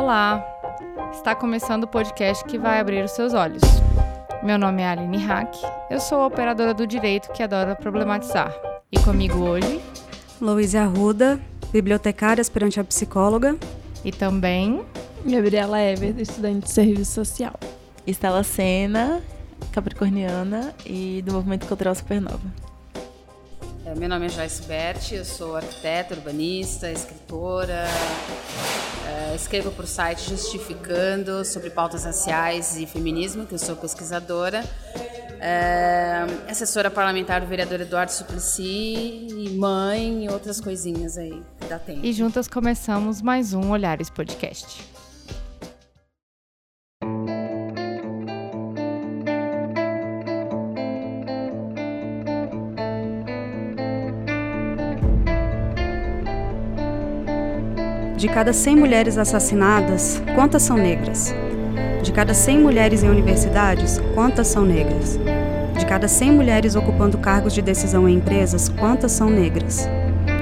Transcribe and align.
Olá! 0.00 0.42
Está 1.12 1.34
começando 1.34 1.84
o 1.84 1.86
podcast 1.86 2.42
que 2.46 2.56
vai 2.56 2.80
abrir 2.80 3.04
os 3.04 3.10
seus 3.10 3.34
olhos. 3.34 3.60
Meu 4.42 4.56
nome 4.56 4.80
é 4.80 4.88
Aline 4.88 5.18
Hack, 5.18 5.54
eu 5.90 6.00
sou 6.00 6.22
a 6.22 6.26
operadora 6.26 6.72
do 6.72 6.86
direito 6.86 7.30
que 7.32 7.42
adora 7.42 7.76
problematizar. 7.76 8.50
E 8.90 8.98
comigo 9.00 9.40
hoje, 9.40 9.78
Louise 10.40 10.78
Arruda, 10.78 11.38
bibliotecária 11.70 12.40
aspirante 12.40 12.80
a 12.80 12.84
psicóloga. 12.84 13.58
E 14.02 14.10
também 14.10 14.82
Gabriela 15.22 15.78
Ever, 15.78 16.18
estudante 16.18 16.64
de 16.64 16.70
serviço 16.70 17.12
social. 17.12 17.52
Estela 18.06 18.42
Sena, 18.42 19.20
capricorniana 19.70 20.74
e 20.86 21.20
do 21.26 21.34
Movimento 21.34 21.66
Cultural 21.66 21.94
Supernova. 21.94 22.69
É, 23.90 23.94
meu 23.96 24.08
nome 24.08 24.26
é 24.26 24.28
Joyce 24.28 24.62
Berti, 24.62 25.16
eu 25.16 25.24
sou 25.24 25.56
arquiteta, 25.56 26.14
urbanista, 26.14 26.92
escritora, 26.92 27.86
é, 29.04 29.34
escrevo 29.34 29.70
o 29.76 29.86
site 29.86 30.30
Justificando 30.30 31.44
sobre 31.44 31.70
pautas 31.70 32.04
raciais 32.04 32.76
e 32.76 32.86
feminismo, 32.86 33.46
que 33.46 33.54
eu 33.54 33.58
sou 33.58 33.74
pesquisadora, 33.74 34.62
é, 35.40 36.24
assessora 36.48 36.88
parlamentar 36.88 37.40
do 37.40 37.48
vereador 37.48 37.80
Eduardo 37.80 38.12
Suplicy, 38.12 39.56
mãe 39.58 40.24
e 40.24 40.28
outras 40.28 40.60
coisinhas 40.60 41.18
aí 41.18 41.42
que 41.60 41.66
dá 41.66 41.78
tempo. 41.78 42.06
E 42.06 42.12
juntas 42.12 42.46
começamos 42.46 43.20
mais 43.20 43.54
um 43.54 43.72
Olhares 43.72 44.08
Podcast. 44.08 44.99
De 58.20 58.28
cada 58.28 58.52
100 58.52 58.76
mulheres 58.76 59.16
assassinadas, 59.16 60.22
quantas 60.34 60.62
são 60.62 60.76
negras? 60.76 61.34
De 62.02 62.12
cada 62.12 62.34
100 62.34 62.58
mulheres 62.58 63.02
em 63.02 63.08
universidades, 63.08 63.98
quantas 64.14 64.46
são 64.46 64.62
negras? 64.62 65.18
De 65.78 65.86
cada 65.86 66.06
100 66.06 66.32
mulheres 66.32 66.76
ocupando 66.76 67.16
cargos 67.16 67.54
de 67.54 67.62
decisão 67.62 68.06
em 68.06 68.16
empresas, 68.16 68.68
quantas 68.68 69.12
são 69.12 69.30
negras? 69.30 69.88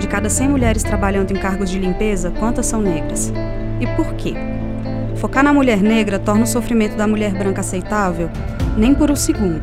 De 0.00 0.08
cada 0.08 0.28
100 0.28 0.48
mulheres 0.48 0.82
trabalhando 0.82 1.30
em 1.30 1.36
cargos 1.36 1.70
de 1.70 1.78
limpeza, 1.78 2.32
quantas 2.32 2.66
são 2.66 2.82
negras? 2.82 3.32
E 3.80 3.86
por 3.94 4.12
quê? 4.14 4.34
Focar 5.14 5.44
na 5.44 5.52
mulher 5.52 5.80
negra 5.80 6.18
torna 6.18 6.42
o 6.42 6.48
sofrimento 6.48 6.96
da 6.96 7.06
mulher 7.06 7.32
branca 7.32 7.60
aceitável? 7.60 8.28
Nem 8.76 8.92
por 8.92 9.08
um 9.08 9.16
segundo. 9.16 9.62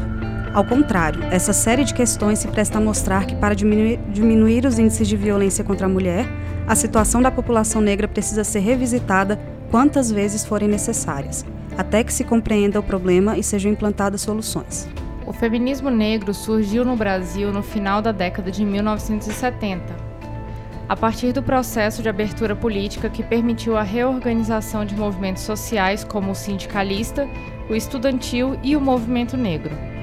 Ao 0.54 0.64
contrário, 0.64 1.22
essa 1.32 1.52
série 1.52 1.84
de 1.84 1.94
questões 1.94 2.40
se 2.40 2.48
presta 2.48 2.78
a 2.78 2.82
mostrar 2.82 3.26
que, 3.26 3.36
para 3.36 3.54
diminuir, 3.54 4.00
diminuir 4.14 4.66
os 4.66 4.80
índices 4.80 5.06
de 5.06 5.18
violência 5.18 5.66
contra 5.66 5.86
a 5.86 5.90
mulher, 5.90 6.26
a 6.68 6.76
situação 6.76 7.22
da 7.22 7.30
população 7.30 7.80
negra 7.82 8.08
precisa 8.08 8.44
ser 8.44 8.60
revisitada 8.60 9.40
quantas 9.70 10.12
vezes 10.12 10.44
forem 10.44 10.68
necessárias, 10.68 11.46
até 11.78 12.04
que 12.04 12.14
se 12.14 12.24
compreenda 12.24 12.80
o 12.80 12.84
problema 12.84 13.38
e 13.38 13.44
sejam 13.44 13.72
implantadas 13.72 14.22
soluções. 14.22 14.88
O 15.28 15.34
feminismo 15.34 15.90
negro 15.90 16.34
surgiu 16.34 16.84
no 16.84 16.96
Brasil 16.96 17.52
no 17.52 17.62
final 17.62 18.02
da 18.02 18.12
década 18.12 18.52
de 18.52 18.64
1970, 18.64 19.96
a 20.88 20.96
partir 20.96 21.34
do 21.34 21.42
processo 21.42 22.02
de 22.02 22.10
abertura 22.10 22.56
política 22.56 23.10
que 23.10 23.24
permitiu 23.24 23.76
a 23.76 23.84
reorganização 23.84 24.86
de 24.86 24.96
movimentos 24.96 25.44
sociais 25.44 26.04
como 26.04 26.32
o 26.32 26.36
sindicalista, 26.36 27.28
o 27.70 27.76
estudantil 27.76 28.58
e 28.64 28.76
o 28.76 28.82
movimento 28.82 29.36
negro. 29.36 29.95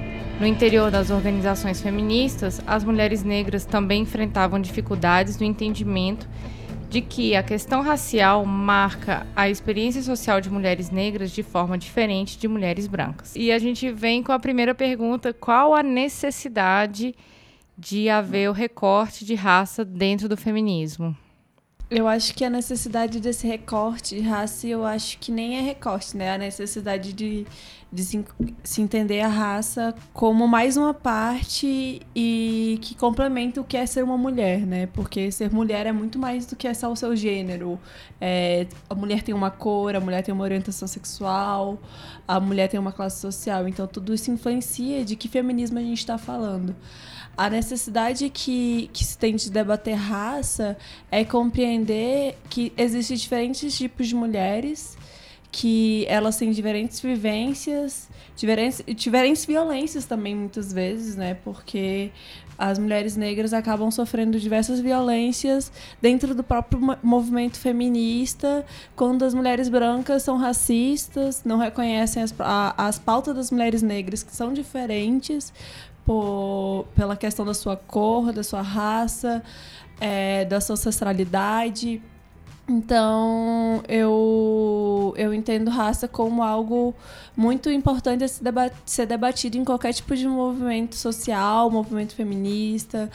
No 0.43 0.49
interior 0.49 0.91
das 0.91 1.11
organizações 1.11 1.81
feministas, 1.81 2.61
as 2.67 2.83
mulheres 2.83 3.23
negras 3.23 3.65
também 3.65 4.03
enfrentavam 4.03 4.61
dificuldades 4.61 5.39
no 5.39 5.47
entendimento 5.47 6.29
de 6.91 7.01
que 7.01 7.37
a 7.37 7.45
questão 7.45 7.81
racial 7.81 8.45
marca 8.45 9.25
a 9.37 9.49
experiência 9.49 10.03
social 10.03 10.41
de 10.41 10.51
mulheres 10.51 10.91
negras 10.91 11.31
de 11.31 11.45
forma 11.45 11.79
diferente 11.79 12.37
de 12.37 12.49
mulheres 12.49 12.89
brancas. 12.89 13.37
E 13.37 13.53
a 13.53 13.59
gente 13.61 13.89
vem 13.93 14.21
com 14.21 14.33
a 14.33 14.39
primeira 14.41 14.75
pergunta: 14.75 15.33
qual 15.33 15.77
a 15.77 15.83
necessidade 15.85 17.15
de 17.79 18.09
haver 18.09 18.51
o 18.51 18.53
recorte 18.53 19.25
de 19.25 19.37
raça 19.37 19.85
dentro 19.85 20.29
do 20.29 20.37
feminismo? 20.37 21.17
Eu 21.89 22.09
acho 22.09 22.35
que 22.35 22.43
a 22.43 22.49
necessidade 22.51 23.21
desse 23.21 23.47
recorte 23.47 24.17
de 24.17 24.23
raça, 24.23 24.67
eu 24.67 24.83
acho 24.85 25.19
que 25.19 25.31
nem 25.31 25.59
é 25.59 25.61
recorte, 25.61 26.17
né? 26.17 26.33
A 26.33 26.39
necessidade 26.39 27.13
de, 27.13 27.47
de 27.93 28.03
se, 28.03 28.25
se, 28.65 28.81
entender 28.81 29.21
a 29.21 29.29
raça 29.29 29.95
como 30.15 30.49
mais 30.49 30.79
uma 30.79 30.95
parte 30.95 32.01
e 32.17 32.79
que 32.81 32.95
complementa 32.95 33.61
o 33.61 33.65
que 33.65 33.77
é 33.77 33.85
ser 33.85 34.03
uma 34.03 34.17
mulher, 34.17 34.61
né? 34.61 34.87
Porque 34.87 35.31
ser 35.31 35.53
mulher 35.53 35.87
é 35.87 35.93
muito 35.93 36.19
mais 36.19 36.47
do 36.47 36.57
que 36.57 36.73
só 36.75 36.91
o 36.91 36.97
seu 36.97 37.15
gênero. 37.15 37.79
É, 38.19 38.67
a 38.89 38.95
mulher 38.95 39.23
tem 39.23 39.35
uma 39.35 39.51
cor, 39.51 39.95
a 39.95 40.01
mulher 40.01 40.23
tem 40.23 40.33
uma 40.33 40.43
orientação 40.43 40.89
sexual, 40.89 41.79
a 42.27 42.41
mulher 42.41 42.69
tem 42.69 42.81
uma 42.81 42.93
classe 42.93 43.21
social. 43.21 43.69
Então, 43.69 43.87
tudo 43.87 44.15
isso 44.15 44.31
influencia 44.31 45.05
de 45.05 45.15
que 45.15 45.29
feminismo 45.29 45.79
a 45.79 45.83
gente 45.83 45.99
está 45.99 46.17
falando. 46.17 46.75
A 47.37 47.49
necessidade 47.49 48.29
que, 48.31 48.89
que 48.93 49.05
se 49.05 49.17
tem 49.17 49.37
de 49.37 49.51
debater 49.51 49.95
raça 49.95 50.77
é 51.11 51.25
compreender 51.25 52.39
que 52.49 52.73
existem 52.77 53.17
diferentes 53.17 53.77
tipos 53.77 54.09
de 54.09 54.15
mulheres, 54.15 54.97
que 55.53 56.07
elas 56.09 56.39
têm 56.39 56.51
diferentes 56.51 56.99
vivências, 56.99 58.09
diferentes, 58.35 58.83
diferentes 58.97 59.45
violências 59.45 60.07
também, 60.07 60.35
muitas 60.35 60.73
vezes, 60.73 61.15
né? 61.15 61.35
Porque 61.45 62.11
as 62.57 62.79
mulheres 62.79 63.17
negras 63.17 63.53
acabam 63.53 63.91
sofrendo 63.91 64.41
diversas 64.41 64.81
violências 64.81 65.71
dentro 66.01 66.35
do 66.35 66.43
próprio 66.43 66.81
movimento 67.03 67.59
feminista, 67.59 68.65
quando 68.97 69.25
as 69.27 69.35
mulheres 69.35 69.69
brancas 69.69 70.23
são 70.23 70.39
racistas, 70.39 71.43
não 71.45 71.59
reconhecem 71.59 72.23
as, 72.23 72.35
a, 72.39 72.87
as 72.87 72.99
pautas 72.99 73.37
das 73.37 73.51
mulheres 73.51 73.83
negras, 73.83 74.23
que 74.23 74.35
são 74.35 74.55
diferentes, 74.55 75.53
por, 76.05 76.87
pela 76.95 77.15
questão 77.15 77.45
da 77.45 77.55
sua 77.55 77.77
cor, 77.77 78.33
da 78.33 78.43
sua 78.43 78.63
raça, 78.63 79.43
é, 80.01 80.47
da 80.47 80.61
sua 80.63 80.75
ancestralidade. 80.75 82.01
Então, 82.75 83.83
eu, 83.87 85.13
eu 85.19 85.35
entendo 85.35 85.71
raça 85.71 86.09
como 86.09 86.43
algo 86.43 86.95
muito 87.37 87.69
importante 87.71 88.25
a 88.25 88.29
ser 88.87 89.05
debatido 89.05 89.59
em 89.59 89.65
qualquer 89.65 89.93
tipo 89.93 90.17
de 90.17 90.27
movimento 90.27 90.95
social, 90.95 91.71
movimento 91.71 92.15
feminista, 92.15 93.11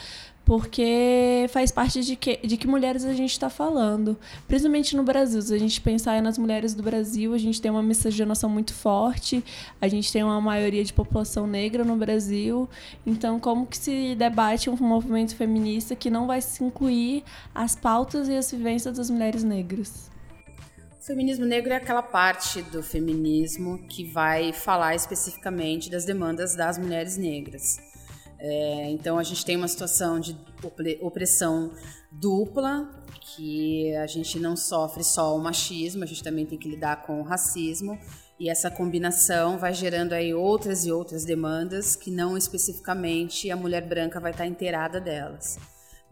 porque 0.48 1.44
faz 1.50 1.70
parte 1.70 2.00
de 2.00 2.16
que, 2.16 2.38
de 2.38 2.56
que 2.56 2.66
mulheres 2.66 3.04
a 3.04 3.12
gente 3.12 3.32
está 3.32 3.50
falando. 3.50 4.16
Principalmente 4.46 4.96
no 4.96 5.02
Brasil. 5.02 5.42
Se 5.42 5.52
a 5.52 5.58
gente 5.58 5.78
pensar 5.78 6.22
nas 6.22 6.38
mulheres 6.38 6.72
do 6.72 6.82
Brasil, 6.82 7.34
a 7.34 7.38
gente 7.38 7.60
tem 7.60 7.70
uma 7.70 7.82
miscigenação 7.82 8.48
muito 8.48 8.72
forte, 8.72 9.44
a 9.78 9.86
gente 9.88 10.10
tem 10.10 10.24
uma 10.24 10.40
maioria 10.40 10.82
de 10.82 10.90
população 10.90 11.46
negra 11.46 11.84
no 11.84 11.96
Brasil. 11.96 12.66
Então, 13.04 13.38
como 13.38 13.66
que 13.66 13.76
se 13.76 14.14
debate 14.14 14.70
um 14.70 14.76
movimento 14.76 15.36
feminista 15.36 15.94
que 15.94 16.08
não 16.08 16.26
vai 16.26 16.40
se 16.40 16.64
incluir 16.64 17.24
as 17.54 17.76
pautas 17.76 18.26
e 18.26 18.34
as 18.34 18.50
vivências 18.50 18.96
das 18.96 19.10
mulheres 19.10 19.44
negras? 19.44 20.10
O 20.98 21.04
feminismo 21.04 21.44
negro 21.44 21.74
é 21.74 21.76
aquela 21.76 22.02
parte 22.02 22.62
do 22.62 22.82
feminismo 22.82 23.86
que 23.86 24.02
vai 24.04 24.54
falar 24.54 24.94
especificamente 24.94 25.90
das 25.90 26.06
demandas 26.06 26.56
das 26.56 26.78
mulheres 26.78 27.18
negras. 27.18 27.87
É, 28.38 28.90
então 28.90 29.18
a 29.18 29.22
gente 29.22 29.44
tem 29.44 29.56
uma 29.56 29.68
situação 29.68 30.20
de 30.20 30.36
opressão 31.00 31.72
dupla, 32.10 32.88
que 33.34 33.94
a 33.96 34.06
gente 34.06 34.38
não 34.38 34.56
sofre 34.56 35.04
só 35.04 35.36
o 35.36 35.40
machismo, 35.40 36.04
a 36.04 36.06
gente 36.06 36.22
também 36.22 36.46
tem 36.46 36.58
que 36.58 36.68
lidar 36.68 37.02
com 37.02 37.20
o 37.20 37.24
racismo. 37.24 37.98
E 38.38 38.48
essa 38.48 38.70
combinação 38.70 39.58
vai 39.58 39.74
gerando 39.74 40.12
aí 40.12 40.32
outras 40.32 40.86
e 40.86 40.92
outras 40.92 41.24
demandas 41.24 41.96
que 41.96 42.10
não 42.10 42.36
especificamente 42.36 43.50
a 43.50 43.56
mulher 43.56 43.86
branca 43.86 44.20
vai 44.20 44.30
estar 44.30 44.46
inteirada 44.46 45.00
delas. 45.00 45.58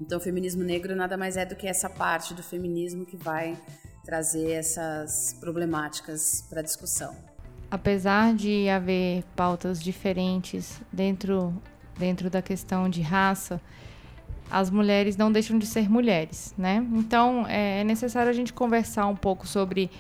Então 0.01 0.19
o 0.19 0.21
feminismo 0.21 0.63
negro 0.63 0.95
nada 0.97 1.17
mais 1.17 1.37
é 1.37 1.47
do 1.47 1.55
que 1.55 1.67
essa 1.67 1.89
parte 1.89 2.35
do 2.35 2.43
feminismo 2.43 3.07
que 3.07 3.17
vai 3.17 3.57
trazer 4.05 4.53
essas 4.53 5.35
problemáticas 5.41 6.45
para 6.51 6.63
discussão. 6.63 7.15
Apesar 7.71 8.35
de 8.35 8.69
haver 8.69 9.25
pautas 9.35 9.83
diferentes 9.83 10.81
dentro 10.93 11.55
dentro 11.99 12.29
da 12.31 12.43
questão 12.43 12.89
de 12.89 13.03
raça, 13.03 13.61
as 14.51 14.71
mulheres 14.71 15.17
não 15.17 15.31
deixam 15.33 15.59
de 15.59 15.67
ser 15.67 15.91
mulheres, 15.91 16.55
né? 16.57 16.87
Então 16.93 17.47
é, 17.49 17.81
é 17.81 17.85
necessário 17.85 18.31
a 18.31 18.35
gente 18.35 18.53
conversar 18.53 19.07
um 19.07 19.17
pouco 19.17 19.47
sobre 19.47 19.91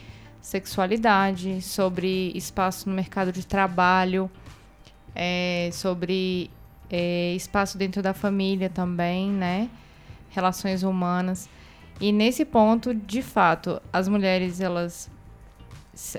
sexualidade, 0.40 1.60
sobre 1.62 2.30
espaço 2.34 2.88
no 2.88 2.94
mercado 2.94 3.32
de 3.32 3.44
trabalho, 3.44 4.30
é, 5.14 5.70
sobre 5.72 6.50
é, 6.88 7.34
espaço 7.34 7.76
dentro 7.76 8.02
da 8.02 8.14
família 8.14 8.70
também, 8.70 9.30
né? 9.30 9.68
Relações 10.30 10.82
humanas. 10.82 11.48
E 12.00 12.12
nesse 12.12 12.44
ponto, 12.44 12.94
de 12.94 13.22
fato, 13.22 13.80
as 13.92 14.06
mulheres, 14.06 14.60
elas, 14.60 15.10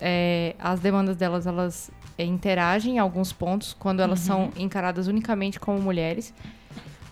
é, 0.01 0.55
as 0.59 0.79
demandas 0.79 1.15
delas, 1.15 1.45
elas 1.45 1.91
interagem 2.23 2.95
em 2.95 2.99
alguns 2.99 3.31
pontos 3.31 3.73
quando 3.73 4.01
elas 4.01 4.19
uhum. 4.21 4.25
são 4.25 4.51
encaradas 4.57 5.07
unicamente 5.07 5.59
como 5.59 5.79
mulheres, 5.79 6.33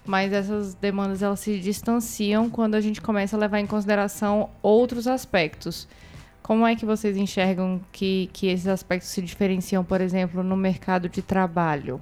mas 0.05 0.31
essas 0.31 0.73
demandas 0.75 1.21
elas 1.21 1.39
se 1.39 1.59
distanciam 1.59 2.49
quando 2.49 2.75
a 2.75 2.81
gente 2.81 3.01
começa 3.01 3.35
a 3.35 3.39
levar 3.39 3.59
em 3.59 3.65
consideração 3.67 4.49
outros 4.61 5.07
aspectos, 5.07 5.87
Como 6.45 6.63
é 6.63 6.75
que 6.75 6.85
vocês 6.85 7.17
enxergam 7.17 7.81
que, 7.91 8.29
que 8.31 8.45
esses 8.45 8.67
aspectos 8.67 9.09
se 9.09 9.19
diferenciam, 9.19 9.83
por 9.83 9.99
exemplo, 9.99 10.43
no 10.43 10.55
mercado 10.55 11.09
de 11.09 11.23
trabalho? 11.23 11.99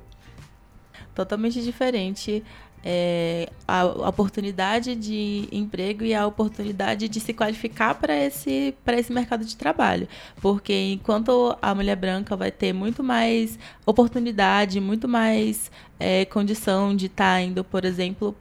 Totalmente 1.15 1.61
diferente 1.61 2.44
é, 2.83 3.50
a 3.68 3.85
oportunidade 3.85 4.95
de 4.95 5.47
emprego 5.51 6.03
e 6.03 6.13
a 6.13 6.27
oportunidade 6.27 7.07
de 7.07 7.19
se 7.19 7.33
qualificar 7.33 7.95
para 7.95 8.15
esse, 8.15 8.75
esse 8.88 9.13
mercado 9.13 9.45
de 9.45 9.56
trabalho. 9.56 10.07
Porque 10.41 10.91
enquanto 10.91 11.57
a 11.62 11.74
mulher 11.74 11.95
branca 11.95 12.35
vai 12.35 12.51
ter 12.51 12.74
muito 12.74 13.01
mais 13.01 13.57
oportunidade, 13.85 14.81
muito 14.81 15.07
mais 15.07 15.71
é, 16.00 16.25
condição 16.25 16.95
de 16.95 17.06
estar 17.06 17.35
tá 17.35 17.41
indo, 17.41 17.63
por 17.63 17.85
exemplo, 17.85 18.35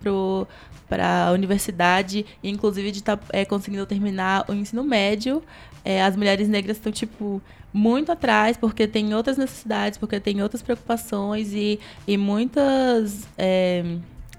para 0.88 1.28
a 1.28 1.32
universidade, 1.32 2.26
e 2.42 2.50
inclusive 2.50 2.90
de 2.90 2.98
estar 2.98 3.16
tá, 3.16 3.26
é, 3.32 3.44
conseguindo 3.44 3.86
terminar 3.86 4.44
o 4.48 4.52
ensino 4.52 4.82
médio, 4.82 5.42
é, 5.84 6.02
as 6.02 6.16
mulheres 6.16 6.48
negras 6.48 6.76
estão, 6.76 6.92
tipo, 6.92 7.40
muito 7.72 8.12
atrás, 8.12 8.56
porque 8.56 8.86
tem 8.86 9.14
outras 9.14 9.36
necessidades, 9.38 9.98
porque 9.98 10.20
tem 10.20 10.42
outras 10.42 10.62
preocupações 10.62 11.52
e, 11.52 11.80
e 12.06 12.16
muitas. 12.16 13.26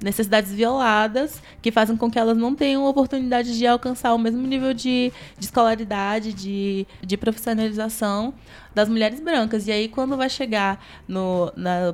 Necessidades 0.03 0.51
violadas 0.51 1.41
que 1.61 1.71
fazem 1.71 1.95
com 1.95 2.11
que 2.11 2.19
elas 2.19 2.37
não 2.37 2.53
tenham 2.53 2.85
oportunidade 2.85 3.57
de 3.57 3.65
alcançar 3.65 4.13
o 4.13 4.19
mesmo 4.19 4.45
nível 4.45 4.73
de, 4.73 5.13
de 5.39 5.45
escolaridade, 5.45 6.33
de, 6.33 6.85
de 7.01 7.15
profissionalização 7.15 8.33
das 8.75 8.89
mulheres 8.89 9.19
brancas. 9.19 9.67
E 9.67 9.71
aí, 9.71 9.87
quando 9.87 10.17
vai 10.17 10.29
chegar 10.29 10.83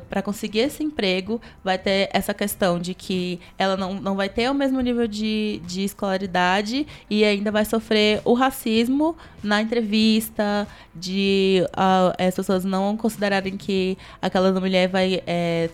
para 0.09 0.21
conseguir 0.21 0.59
esse 0.59 0.83
emprego, 0.83 1.39
vai 1.63 1.77
ter 1.77 2.09
essa 2.11 2.33
questão 2.33 2.79
de 2.79 2.93
que 2.93 3.39
ela 3.57 3.77
não, 3.77 3.93
não 3.93 4.15
vai 4.15 4.27
ter 4.27 4.49
o 4.49 4.53
mesmo 4.53 4.79
nível 4.81 5.07
de, 5.07 5.61
de 5.65 5.83
escolaridade 5.83 6.87
e 7.09 7.23
ainda 7.23 7.51
vai 7.51 7.65
sofrer 7.65 8.21
o 8.25 8.33
racismo 8.33 9.15
na 9.43 9.61
entrevista, 9.61 10.67
de 10.95 11.63
uh, 11.69 12.13
as 12.17 12.35
pessoas 12.35 12.65
não 12.65 12.97
considerarem 12.97 13.55
que 13.55 13.97
aquela 14.21 14.51
mulher 14.59 14.87
vai. 14.87 15.21
É, 15.27 15.69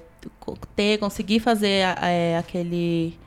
ter, 0.76 0.98
conseguir 0.98 1.40
fazer 1.40 1.86
é, 2.02 2.38
aquele. 2.38 3.18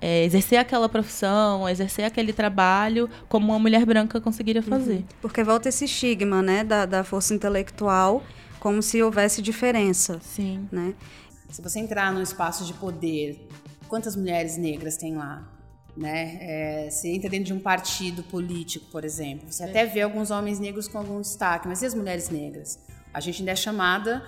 É, 0.00 0.24
exercer 0.24 0.58
aquela 0.58 0.88
profissão, 0.88 1.66
exercer 1.66 2.04
aquele 2.04 2.32
trabalho 2.32 3.08
como 3.28 3.46
uma 3.46 3.58
mulher 3.58 3.84
branca 3.86 4.20
conseguiria 4.20 4.60
uhum. 4.60 4.68
fazer. 4.68 4.96
Uhum. 4.96 5.04
Porque 5.22 5.42
volta 5.42 5.70
esse 5.70 5.86
estigma, 5.86 6.42
né, 6.42 6.62
da, 6.62 6.84
da 6.84 7.02
força 7.02 7.34
intelectual, 7.34 8.22
como 8.60 8.82
se 8.82 9.02
houvesse 9.02 9.40
diferença. 9.40 10.20
Sim. 10.20 10.68
Né? 10.70 10.94
Se 11.50 11.62
você 11.62 11.80
entrar 11.80 12.12
num 12.12 12.20
espaço 12.20 12.64
de 12.64 12.74
poder, 12.74 13.48
quantas 13.88 14.14
mulheres 14.14 14.58
negras 14.58 14.96
tem 14.96 15.16
lá? 15.16 15.48
Né? 15.96 16.36
É, 16.40 16.90
você 16.90 17.08
entra 17.08 17.30
dentro 17.30 17.46
de 17.46 17.54
um 17.54 17.60
partido 17.60 18.22
político, 18.22 18.84
por 18.90 19.02
exemplo, 19.02 19.50
você 19.50 19.64
é. 19.64 19.70
até 19.70 19.86
vê 19.86 20.02
alguns 20.02 20.30
homens 20.30 20.60
negros 20.60 20.86
com 20.86 20.98
algum 20.98 21.22
destaque, 21.22 21.66
mas 21.66 21.80
e 21.80 21.86
as 21.86 21.94
mulheres 21.94 22.28
negras? 22.28 22.78
A 23.14 23.20
gente 23.20 23.40
ainda 23.40 23.52
é 23.52 23.56
chamada 23.56 24.22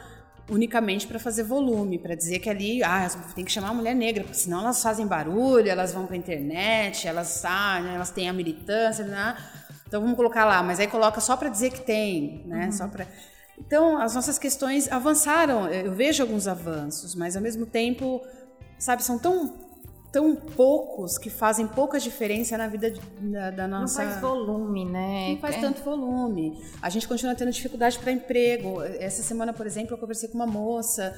unicamente 0.48 1.06
para 1.06 1.18
fazer 1.18 1.42
volume, 1.42 1.98
para 1.98 2.14
dizer 2.14 2.38
que 2.38 2.48
ali 2.48 2.82
ah, 2.82 3.08
tem 3.34 3.44
que 3.44 3.52
chamar 3.52 3.70
a 3.70 3.74
mulher 3.74 3.94
negra, 3.94 4.24
porque 4.24 4.38
senão 4.38 4.60
elas 4.60 4.82
fazem 4.82 5.06
barulho, 5.06 5.68
elas 5.68 5.92
vão 5.92 6.06
para 6.06 6.14
a 6.14 6.18
internet, 6.18 7.06
elas 7.06 7.44
ah, 7.44 7.80
elas 7.94 8.10
têm 8.10 8.28
a 8.28 8.32
militância, 8.32 9.04
né? 9.04 9.36
então 9.86 10.00
vamos 10.00 10.16
colocar 10.16 10.44
lá, 10.44 10.62
mas 10.62 10.78
aí 10.78 10.86
coloca 10.86 11.20
só 11.20 11.36
para 11.36 11.48
dizer 11.48 11.70
que 11.70 11.80
tem, 11.80 12.44
né? 12.46 12.66
Uhum. 12.66 12.72
Só 12.72 12.88
para 12.88 13.06
então 13.58 13.98
as 13.98 14.14
nossas 14.14 14.38
questões 14.38 14.90
avançaram, 14.90 15.68
eu 15.68 15.92
vejo 15.92 16.22
alguns 16.22 16.46
avanços, 16.46 17.14
mas 17.14 17.34
ao 17.34 17.42
mesmo 17.42 17.66
tempo, 17.66 18.22
sabe, 18.78 19.02
são 19.02 19.18
tão 19.18 19.67
tão 20.10 20.34
poucos 20.34 21.18
que 21.18 21.28
fazem 21.30 21.66
pouca 21.66 21.98
diferença 21.98 22.56
na 22.56 22.66
vida 22.66 22.92
da, 23.20 23.50
da 23.50 23.68
nossa. 23.68 24.02
Não 24.02 24.10
faz 24.10 24.20
volume, 24.20 24.84
né? 24.84 25.30
Não 25.30 25.38
faz 25.38 25.56
é. 25.56 25.60
tanto 25.60 25.82
volume. 25.82 26.62
A 26.80 26.88
gente 26.88 27.06
continua 27.06 27.34
tendo 27.34 27.50
dificuldade 27.50 27.98
para 27.98 28.10
emprego. 28.12 28.82
Essa 28.82 29.22
semana, 29.22 29.52
por 29.52 29.66
exemplo, 29.66 29.94
eu 29.94 29.98
conversei 29.98 30.28
com 30.28 30.36
uma 30.36 30.46
moça 30.46 31.14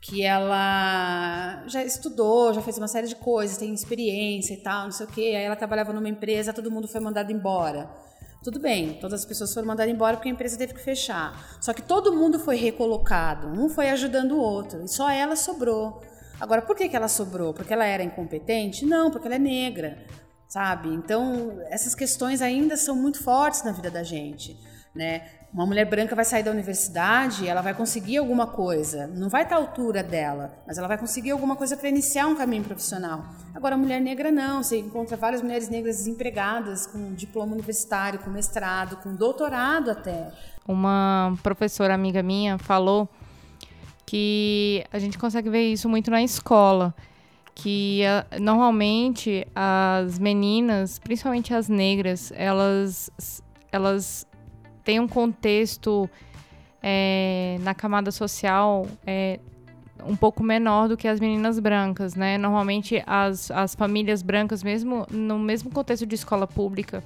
que 0.00 0.22
ela 0.22 1.64
já 1.66 1.82
estudou, 1.82 2.52
já 2.52 2.60
fez 2.60 2.76
uma 2.76 2.86
série 2.88 3.06
de 3.06 3.16
coisas, 3.16 3.56
tem 3.56 3.72
experiência 3.72 4.52
e 4.52 4.58
tal, 4.58 4.84
não 4.84 4.92
sei 4.92 5.06
o 5.06 5.08
quê. 5.08 5.32
Aí 5.34 5.44
ela 5.44 5.56
trabalhava 5.56 5.94
numa 5.94 6.08
empresa, 6.08 6.52
todo 6.52 6.70
mundo 6.70 6.86
foi 6.86 7.00
mandado 7.00 7.32
embora. 7.32 7.88
Tudo 8.42 8.60
bem, 8.60 8.98
todas 9.00 9.20
as 9.20 9.26
pessoas 9.26 9.54
foram 9.54 9.66
mandadas 9.66 9.90
embora 9.90 10.18
porque 10.18 10.28
a 10.28 10.32
empresa 10.32 10.58
teve 10.58 10.74
que 10.74 10.80
fechar. 10.80 11.56
Só 11.62 11.72
que 11.72 11.80
todo 11.80 12.12
mundo 12.12 12.38
foi 12.38 12.56
recolocado, 12.56 13.46
um 13.48 13.70
foi 13.70 13.88
ajudando 13.88 14.32
o 14.32 14.38
outro, 14.38 14.84
e 14.84 14.88
só 14.88 15.08
ela 15.08 15.34
sobrou. 15.34 16.02
Agora, 16.40 16.62
por 16.62 16.76
que, 16.76 16.88
que 16.88 16.96
ela 16.96 17.08
sobrou? 17.08 17.54
Porque 17.54 17.72
ela 17.72 17.84
era 17.84 18.02
incompetente? 18.02 18.84
Não, 18.84 19.10
porque 19.10 19.26
ela 19.26 19.36
é 19.36 19.38
negra, 19.38 20.04
sabe? 20.48 20.88
Então, 20.88 21.58
essas 21.68 21.94
questões 21.94 22.42
ainda 22.42 22.76
são 22.76 22.96
muito 22.96 23.22
fortes 23.22 23.62
na 23.62 23.72
vida 23.72 23.90
da 23.90 24.02
gente, 24.02 24.58
né? 24.94 25.22
Uma 25.54 25.66
mulher 25.66 25.88
branca 25.88 26.16
vai 26.16 26.24
sair 26.24 26.42
da 26.42 26.50
universidade, 26.50 27.46
ela 27.46 27.60
vai 27.62 27.72
conseguir 27.72 28.16
alguma 28.16 28.48
coisa, 28.48 29.06
não 29.06 29.28
vai 29.28 29.44
estar 29.44 29.54
à 29.54 29.58
altura 29.58 30.02
dela, 30.02 30.52
mas 30.66 30.78
ela 30.78 30.88
vai 30.88 30.98
conseguir 30.98 31.30
alguma 31.30 31.54
coisa 31.54 31.76
para 31.76 31.88
iniciar 31.88 32.26
um 32.26 32.34
caminho 32.34 32.64
profissional. 32.64 33.24
Agora, 33.54 33.76
a 33.76 33.78
mulher 33.78 34.00
negra 34.00 34.32
não, 34.32 34.64
você 34.64 34.78
encontra 34.78 35.16
várias 35.16 35.40
mulheres 35.40 35.68
negras 35.68 35.98
desempregadas, 35.98 36.88
com 36.88 37.14
diploma 37.14 37.52
universitário, 37.52 38.18
com 38.18 38.30
mestrado, 38.30 38.96
com 38.96 39.14
doutorado 39.14 39.92
até. 39.92 40.32
Uma 40.66 41.38
professora 41.40 41.94
amiga 41.94 42.20
minha 42.20 42.58
falou 42.58 43.08
que 44.06 44.84
a 44.92 44.98
gente 44.98 45.18
consegue 45.18 45.48
ver 45.50 45.72
isso 45.72 45.88
muito 45.88 46.10
na 46.10 46.22
escola. 46.22 46.94
Que 47.54 48.00
normalmente 48.40 49.46
as 49.54 50.18
meninas, 50.18 50.98
principalmente 50.98 51.54
as 51.54 51.68
negras, 51.68 52.32
elas, 52.34 53.10
elas 53.70 54.26
têm 54.82 54.98
um 54.98 55.06
contexto 55.06 56.10
é, 56.82 57.56
na 57.60 57.72
camada 57.72 58.10
social 58.10 58.86
é, 59.06 59.38
um 60.04 60.14
pouco 60.14 60.42
menor 60.42 60.88
do 60.88 60.96
que 60.96 61.08
as 61.08 61.18
meninas 61.18 61.58
brancas, 61.58 62.14
né? 62.14 62.36
Normalmente 62.36 63.02
as, 63.06 63.50
as 63.50 63.74
famílias 63.74 64.22
brancas, 64.22 64.62
mesmo 64.62 65.06
no 65.10 65.38
mesmo 65.38 65.70
contexto 65.70 66.04
de 66.04 66.14
escola 66.14 66.46
pública, 66.46 67.02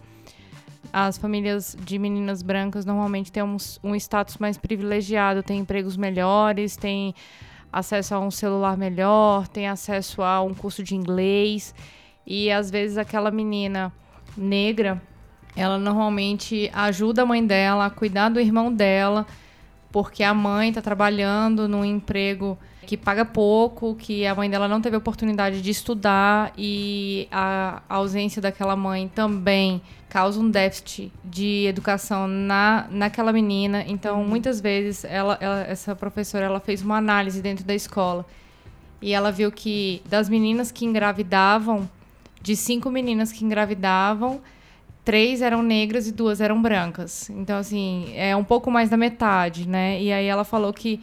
as 0.92 1.18
famílias 1.18 1.76
de 1.84 1.98
meninas 1.98 2.42
brancas 2.42 2.84
normalmente 2.84 3.30
têm 3.30 3.42
um, 3.42 3.56
um 3.82 3.94
status 3.94 4.38
mais 4.38 4.56
privilegiado, 4.56 5.42
têm 5.42 5.60
empregos 5.60 5.96
melhores, 5.96 6.76
têm 6.76 7.14
acesso 7.72 8.14
a 8.14 8.20
um 8.20 8.30
celular 8.30 8.76
melhor, 8.76 9.46
têm 9.48 9.68
acesso 9.68 10.22
a 10.22 10.42
um 10.42 10.54
curso 10.54 10.82
de 10.82 10.94
inglês. 10.94 11.74
E 12.26 12.50
às 12.50 12.70
vezes 12.70 12.98
aquela 12.98 13.30
menina 13.30 13.92
negra, 14.36 15.00
ela 15.56 15.78
normalmente 15.78 16.70
ajuda 16.72 17.22
a 17.22 17.26
mãe 17.26 17.44
dela 17.44 17.86
a 17.86 17.90
cuidar 17.90 18.28
do 18.28 18.40
irmão 18.40 18.72
dela, 18.72 19.26
porque 19.90 20.22
a 20.22 20.34
mãe 20.34 20.68
está 20.68 20.80
trabalhando 20.80 21.68
num 21.68 21.84
emprego 21.84 22.58
que 22.86 22.96
paga 22.96 23.24
pouco, 23.24 23.94
que 23.94 24.26
a 24.26 24.34
mãe 24.34 24.48
dela 24.48 24.66
não 24.66 24.80
teve 24.80 24.96
oportunidade 24.96 25.60
de 25.60 25.70
estudar 25.70 26.52
e 26.56 27.28
a 27.30 27.82
ausência 27.88 28.40
daquela 28.40 28.74
mãe 28.74 29.08
também 29.08 29.82
causa 30.08 30.40
um 30.40 30.50
déficit 30.50 31.12
de 31.24 31.66
educação 31.66 32.26
na, 32.26 32.86
naquela 32.90 33.32
menina. 33.32 33.84
Então, 33.86 34.20
uhum. 34.20 34.26
muitas 34.26 34.60
vezes, 34.60 35.04
ela, 35.04 35.36
ela, 35.40 35.60
essa 35.62 35.94
professora 35.94 36.46
ela 36.46 36.60
fez 36.60 36.82
uma 36.82 36.96
análise 36.96 37.42
dentro 37.42 37.64
da 37.64 37.74
escola 37.74 38.24
e 39.00 39.12
ela 39.12 39.30
viu 39.30 39.52
que 39.52 40.02
das 40.08 40.28
meninas 40.28 40.72
que 40.72 40.84
engravidavam, 40.84 41.88
de 42.40 42.56
cinco 42.56 42.90
meninas 42.90 43.30
que 43.30 43.44
engravidavam, 43.44 44.40
três 45.04 45.40
eram 45.40 45.62
negras 45.62 46.06
e 46.06 46.12
duas 46.12 46.40
eram 46.40 46.60
brancas. 46.60 47.30
Então, 47.30 47.58
assim, 47.58 48.12
é 48.14 48.34
um 48.34 48.44
pouco 48.44 48.70
mais 48.70 48.90
da 48.90 48.96
metade, 48.96 49.68
né? 49.68 50.00
E 50.00 50.12
aí 50.12 50.26
ela 50.26 50.44
falou 50.44 50.72
que, 50.72 51.00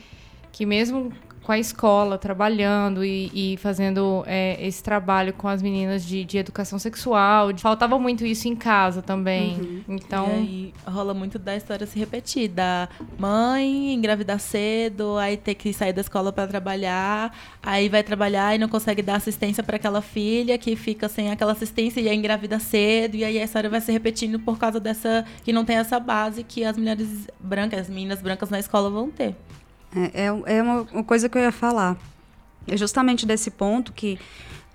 que 0.52 0.66
mesmo 0.66 1.12
com 1.46 1.52
a 1.52 1.60
escola, 1.60 2.18
trabalhando 2.18 3.06
e, 3.06 3.54
e 3.54 3.58
fazendo 3.58 4.24
é, 4.26 4.58
esse 4.66 4.82
trabalho 4.82 5.32
com 5.32 5.48
as 5.48 5.62
meninas 5.62 6.04
de, 6.04 6.26
de 6.26 6.40
educação 6.40 6.80
sexual. 6.80 7.54
De, 7.54 7.62
faltava 7.62 8.00
muito 8.00 8.26
isso 8.26 8.48
em 8.48 8.56
casa 8.56 9.04
também. 9.04 9.56
Uhum. 9.56 9.82
Então. 9.88 10.28
E 10.28 10.32
aí 10.32 10.74
rola 10.88 11.14
muito 11.14 11.38
da 11.38 11.56
história 11.56 11.86
se 11.86 12.00
repetir: 12.00 12.50
da 12.50 12.90
mãe 13.20 13.94
engravidar 13.94 14.40
cedo, 14.40 15.18
aí 15.18 15.38
ter 15.38 15.54
que 15.54 15.72
sair 15.72 15.94
da 15.94 16.02
escola 16.02 16.34
para 16.34 16.48
trabalhar, 16.48 17.32
aí 17.62 17.90
vai 17.90 18.02
trabalhar 18.02 18.56
e 18.56 18.58
não 18.58 18.68
consegue 18.68 19.04
dar 19.04 19.18
assistência 19.18 19.62
para 19.62 19.76
aquela 19.76 20.02
filha 20.02 20.58
que 20.58 20.76
fica 20.76 21.08
sem 21.08 21.30
aquela 21.30 21.52
assistência 21.52 22.02
e 22.02 22.10
aí 22.10 22.16
engravida 22.16 22.58
cedo. 22.58 23.16
E 23.16 23.24
aí 23.24 23.40
a 23.40 23.44
história 23.44 23.70
vai 23.70 23.82
se 23.82 23.92
repetindo 23.92 24.40
por 24.40 24.58
causa 24.58 24.80
dessa. 24.80 25.24
que 25.44 25.54
não 25.54 25.64
tem 25.64 25.78
essa 25.78 26.00
base 26.00 26.44
que 26.44 26.64
as 26.64 26.76
mulheres 26.76 27.28
brancas, 27.40 27.82
as 27.82 27.90
meninas 27.90 28.20
brancas 28.20 28.50
na 28.50 28.58
escola 28.58 28.90
vão 28.90 29.12
ter. 29.12 29.36
É, 29.96 30.24
é, 30.24 30.58
é 30.58 30.62
uma, 30.62 31.04
coisa 31.04 31.30
que 31.30 31.38
eu 31.38 31.42
ia 31.42 31.52
falar. 31.52 31.98
É 32.68 32.76
justamente 32.76 33.26
desse 33.26 33.50
ponto 33.50 33.94
que 33.94 34.20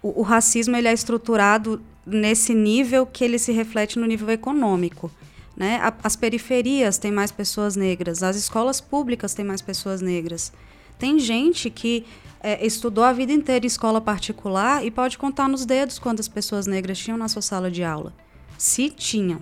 o, 0.02 0.20
o, 0.20 0.22
racismo 0.22 0.76
ele 0.76 0.88
é 0.88 0.92
estruturado 0.92 1.82
nesse 2.06 2.54
nível 2.54 3.04
que 3.04 3.22
ele 3.22 3.38
se 3.38 3.52
reflete 3.52 3.98
no 3.98 4.06
nível 4.06 4.30
econômico. 4.30 5.10
Né? 5.56 5.80
As 6.02 6.16
periferias 6.16 6.96
têm 6.96 7.12
mais 7.12 7.30
pessoas 7.30 7.76
negras, 7.76 8.22
as 8.22 8.36
escolas 8.36 8.80
públicas 8.80 9.34
têm 9.34 9.44
mais 9.44 9.60
pessoas 9.60 10.00
negras. 10.00 10.52
Tem 10.98 11.18
gente 11.18 11.68
que 11.68 12.06
é, 12.42 12.64
estudou 12.64 13.04
a 13.04 13.12
vida 13.12 13.32
inteira 13.32 13.66
em 13.66 13.68
escola 13.68 14.00
particular 14.00 14.84
e 14.84 14.90
pode 14.90 15.18
contar 15.18 15.48
nos 15.48 15.66
dedos 15.66 15.98
quantas 15.98 16.28
pessoas 16.28 16.66
negras 16.66 16.98
tinham 16.98 17.18
na 17.18 17.28
sua 17.28 17.42
sala 17.42 17.70
de 17.70 17.84
aula. 17.84 18.14
Se 18.56 18.88
tinham. 18.88 19.40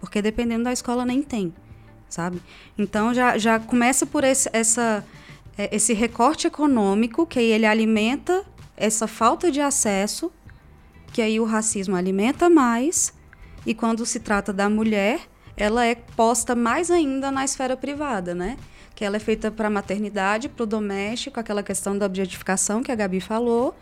porque 0.00 0.22
dependendo 0.22 0.64
da 0.64 0.72
escola 0.72 1.04
nem 1.04 1.22
tem, 1.22 1.52
sabe? 2.08 2.40
Então 2.76 3.12
já, 3.12 3.36
já 3.38 3.58
começa 3.58 4.06
por 4.06 4.24
esse, 4.24 4.48
essa, 4.52 5.04
é, 5.56 5.74
esse 5.74 5.92
recorte 5.92 6.46
econômico 6.46 7.26
que 7.26 7.38
ele 7.38 7.66
alimenta 7.66 8.44
essa 8.76 9.06
falta 9.06 9.50
de 9.50 9.60
acesso, 9.60 10.32
que 11.12 11.20
aí 11.20 11.40
o 11.40 11.44
racismo 11.44 11.96
alimenta 11.96 12.48
mais, 12.48 13.12
e 13.66 13.74
quando 13.74 14.06
se 14.06 14.20
trata 14.20 14.52
da 14.52 14.70
mulher, 14.70 15.20
ela 15.56 15.84
é 15.84 15.94
posta 15.94 16.54
mais 16.54 16.90
ainda 16.90 17.30
na 17.30 17.44
esfera 17.44 17.76
privada, 17.76 18.34
né? 18.34 18.56
Que 18.94 19.04
ela 19.04 19.16
é 19.16 19.20
feita 19.20 19.50
para 19.50 19.66
a 19.66 19.70
maternidade, 19.70 20.48
para 20.48 20.62
o 20.62 20.66
doméstico, 20.66 21.40
aquela 21.40 21.62
questão 21.62 21.98
da 21.98 22.06
objetificação 22.06 22.82
que 22.82 22.92
a 22.92 22.94
Gabi 22.94 23.20
falou, 23.20 23.76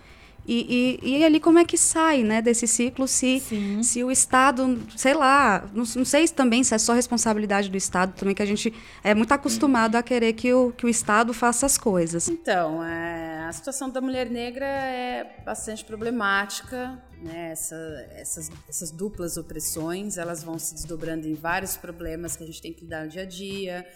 e, 0.46 1.00
e, 1.02 1.18
e, 1.18 1.24
ali 1.24 1.40
como 1.40 1.58
é 1.58 1.64
que 1.64 1.76
sai 1.76 2.22
né, 2.22 2.40
desse 2.40 2.66
ciclo 2.66 3.08
se, 3.08 3.42
se 3.82 4.04
o 4.04 4.10
Estado, 4.10 4.80
sei 4.96 5.12
lá, 5.12 5.68
não, 5.74 5.84
não, 5.96 6.04
sei 6.04 6.28
também 6.28 6.62
se 6.62 6.74
é 6.74 6.78
só 6.78 6.92
responsabilidade 6.92 7.68
do 7.68 7.76
Estado 7.76 8.14
também, 8.14 8.34
que 8.34 8.42
a 8.42 8.46
gente 8.46 8.72
é 9.02 9.14
muito 9.14 9.32
acostumado 9.32 9.96
a 9.96 10.02
querer 10.02 10.32
que 10.34 10.52
o, 10.52 10.72
que 10.72 10.86
o 10.86 10.88
Estado 10.88 11.34
faça 11.34 11.66
as 11.66 11.76
coisas. 11.76 12.28
Então, 12.28 12.82
é, 12.84 13.44
a 13.44 13.52
situação 13.52 13.90
da 13.90 14.00
mulher 14.00 14.30
negra 14.30 14.66
é 14.66 15.42
bastante 15.44 15.84
problemática, 15.84 17.02
né? 17.20 17.50
Essa, 17.50 17.76
essas, 18.12 18.50
essas 18.68 18.90
duplas 18.90 19.36
opressões, 19.36 20.16
elas 20.16 20.42
vão 20.42 20.58
se 20.58 20.74
desdobrando 20.74 21.26
em 21.26 21.34
vários 21.34 21.76
problemas 21.76 22.36
que 22.36 22.44
a 22.44 22.46
gente 22.46 22.62
tem 22.62 22.72
que 22.72 22.82
lidar 22.82 23.04
no 23.04 23.10
dia 23.10 23.22
a 23.22 23.26
dia, 23.26 23.86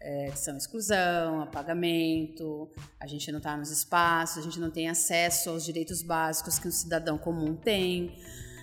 é, 0.00 0.30
que 0.30 0.38
são 0.38 0.56
exclusão, 0.56 1.42
apagamento, 1.42 2.70
a 3.00 3.06
gente 3.06 3.30
não 3.32 3.38
está 3.38 3.56
nos 3.56 3.70
espaços, 3.70 4.38
a 4.38 4.42
gente 4.42 4.60
não 4.60 4.70
tem 4.70 4.88
acesso 4.88 5.50
aos 5.50 5.64
direitos 5.64 6.02
básicos 6.02 6.58
que 6.58 6.68
um 6.68 6.70
cidadão 6.70 7.18
comum 7.18 7.54
tem, 7.56 8.16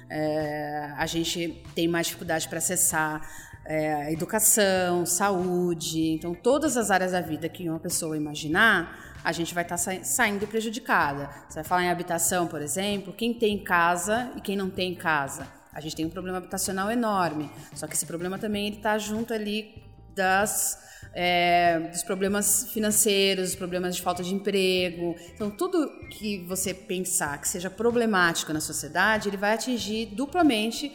é, 0.09 0.93
a 0.95 1.05
gente 1.05 1.63
tem 1.73 1.87
mais 1.87 2.07
dificuldade 2.07 2.47
para 2.47 2.59
acessar 2.59 3.27
é, 3.65 4.13
educação, 4.13 5.05
saúde, 5.05 6.11
então 6.11 6.33
todas 6.33 6.77
as 6.77 6.91
áreas 6.91 7.11
da 7.11 7.21
vida 7.21 7.49
que 7.49 7.67
uma 7.67 7.79
pessoa 7.79 8.15
imaginar, 8.15 9.17
a 9.23 9.31
gente 9.31 9.55
vai 9.55 9.63
estar 9.63 9.75
tá 9.77 10.03
saindo 10.03 10.47
prejudicada. 10.47 11.31
Você 11.49 11.55
vai 11.55 11.63
falar 11.63 11.83
em 11.83 11.89
habitação, 11.89 12.45
por 12.45 12.61
exemplo, 12.61 13.11
quem 13.11 13.33
tem 13.33 13.63
casa 13.63 14.31
e 14.35 14.41
quem 14.41 14.55
não 14.55 14.69
tem 14.69 14.93
casa. 14.93 15.47
A 15.73 15.81
gente 15.81 15.95
tem 15.95 16.05
um 16.05 16.11
problema 16.11 16.37
habitacional 16.37 16.91
enorme, 16.91 17.51
só 17.73 17.87
que 17.87 17.95
esse 17.95 18.05
problema 18.05 18.37
também 18.37 18.69
está 18.69 18.97
junto 18.99 19.33
ali 19.33 19.83
das 20.15 20.79
é, 21.15 21.79
dos 21.79 22.03
problemas 22.03 22.69
financeiros, 22.73 23.51
dos 23.51 23.55
problemas 23.55 23.95
de 23.95 24.01
falta 24.01 24.21
de 24.21 24.35
emprego. 24.35 25.15
Então, 25.33 25.49
tudo 25.49 25.89
que 26.09 26.39
você 26.45 26.73
pensar 26.73 27.39
que 27.39 27.47
seja 27.47 27.69
problemático 27.69 28.51
na 28.51 28.59
sociedade, 28.59 29.29
ele 29.29 29.37
vai 29.37 29.53
atingir 29.53 30.07
duplamente 30.07 30.91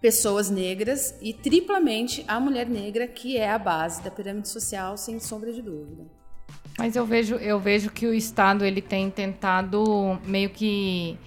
pessoas 0.00 0.48
negras 0.48 1.14
e 1.20 1.32
triplamente 1.32 2.24
a 2.28 2.38
mulher 2.38 2.68
negra, 2.68 3.08
que 3.08 3.36
é 3.36 3.50
a 3.50 3.58
base 3.58 4.00
da 4.02 4.10
pirâmide 4.10 4.48
social, 4.48 4.96
sem 4.96 5.18
sombra 5.18 5.52
de 5.52 5.60
dúvida. 5.60 6.04
Mas 6.78 6.94
eu 6.94 7.04
vejo, 7.04 7.34
eu 7.36 7.58
vejo 7.58 7.90
que 7.90 8.06
o 8.06 8.14
Estado 8.14 8.64
ele 8.64 8.82
tem 8.82 9.10
tentado 9.10 10.20
meio 10.24 10.50
que 10.50 11.18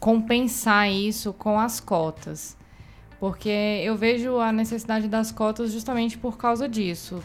compensar 0.00 0.90
isso 0.90 1.32
com 1.32 1.58
as 1.58 1.78
cotas. 1.78 2.56
Porque 3.18 3.48
eu 3.84 3.96
vejo 3.96 4.38
a 4.38 4.50
necessidade 4.50 5.08
das 5.08 5.30
cotas 5.30 5.72
justamente 5.72 6.18
por 6.18 6.36
causa 6.36 6.68
disso 6.68 7.22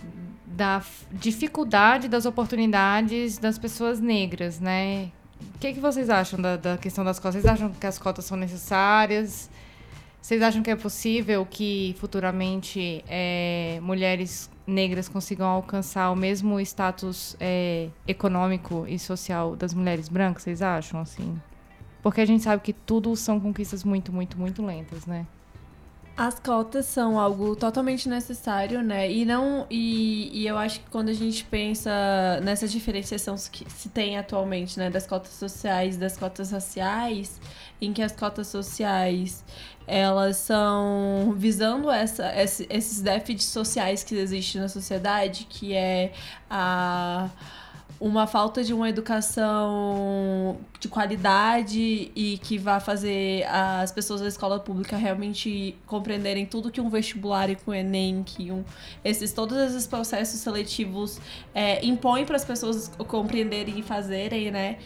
da 0.58 0.82
dificuldade 1.12 2.08
das 2.08 2.26
oportunidades 2.26 3.38
das 3.38 3.60
pessoas 3.60 4.00
negras, 4.00 4.60
né? 4.60 5.12
O 5.56 5.60
que, 5.60 5.74
que 5.74 5.80
vocês 5.80 6.10
acham 6.10 6.42
da, 6.42 6.58
da 6.58 6.78
questão 6.78 7.06
das 7.06 7.20
cotas? 7.20 7.42
Vocês 7.42 7.46
acham 7.46 7.70
que 7.70 7.86
as 7.86 8.00
cotas 8.00 8.26
são 8.26 8.36
necessárias? 8.36 9.52
Vocês 10.20 10.42
acham 10.42 10.64
que 10.64 10.72
é 10.72 10.76
possível 10.76 11.46
que 11.46 11.96
futuramente 12.00 13.04
é, 13.08 13.80
mulheres 13.84 14.50
negras 14.66 15.08
consigam 15.08 15.48
alcançar 15.48 16.10
o 16.10 16.16
mesmo 16.16 16.60
status 16.60 17.38
é, 17.40 17.90
econômico 18.08 18.84
e 18.88 18.98
social 18.98 19.56
das 19.56 19.76
mulheres 19.76 20.10
brancas? 20.10 20.42
Vocês 20.42 20.64
acham 20.64 21.00
assim? 21.00 21.40
Porque 22.02 22.20
a 22.20 22.26
gente 22.26 22.44
sabe 22.44 22.64
que 22.64 22.74
tudo 22.74 23.16
são 23.16 23.40
conquistas 23.40 23.84
muito, 23.84 24.12
muito, 24.12 24.40
muito 24.40 24.66
lentas, 24.66 25.06
né? 25.06 25.28
As 26.18 26.40
cotas 26.40 26.88
são 26.88 27.20
algo 27.20 27.56
totalmente 27.56 28.10
necessário, 28.10 28.82
né? 28.82 29.12
E 29.12 29.24
não 29.24 29.68
e, 29.70 30.32
e 30.34 30.48
eu 30.48 30.58
acho 30.58 30.80
que 30.80 30.90
quando 30.90 31.10
a 31.10 31.14
gente 31.14 31.44
pensa 31.46 31.92
nessa 32.42 32.68
diferenciação 32.68 33.36
que 33.52 33.72
se 33.72 33.90
tem 33.90 34.18
atualmente, 34.18 34.80
né, 34.80 34.90
das 34.90 35.06
cotas 35.06 35.34
sociais, 35.34 35.96
das 35.96 36.18
cotas 36.18 36.50
raciais, 36.50 37.40
em 37.80 37.94
que 37.94 38.02
as 38.02 38.14
cotas 38.14 38.48
sociais 38.48 39.46
elas 39.86 40.38
são 40.38 41.36
visando 41.38 41.90
essa, 41.92 42.34
esses 42.36 43.00
déficits 43.00 43.46
sociais 43.46 44.04
que 44.04 44.16
existem 44.16 44.60
na 44.60 44.70
sociedade, 44.70 45.46
que 45.48 45.76
é 45.76 46.14
a 46.50 47.30
uma 48.00 48.28
falta 48.28 48.64
de 48.64 48.74
uma 48.74 48.90
educação 48.90 50.58
de 50.80 50.88
qualidade 50.88 52.12
e 52.16 52.38
que 52.44 52.58
vá 52.58 52.80
fazer 52.80 53.44
as 53.48 53.92
pessoas 53.92 54.22
da 54.22 54.28
escola 54.28 54.60
pública 54.60 54.96
realmente 54.96 55.76
compreenderem 55.86 56.46
tudo 56.46 56.72
que 56.72 56.80
um 56.80 56.90
vestibular 56.90 57.50
e 57.50 57.56
que 57.56 57.68
o 57.68 57.74
Enem, 57.74 58.24
que 58.24 58.52
um, 58.52 58.64
esses, 59.04 59.34
todos 59.34 59.58
esses 59.58 59.88
processos 59.88 60.40
seletivos 60.40 61.20
é, 61.56 61.84
impõem 61.84 62.26
para 62.26 62.36
as 62.36 62.46
pessoas 62.46 62.92
compreenderem 63.08 63.80
e 63.80 63.84
fazerem, 63.84 64.52
né? 64.52 64.78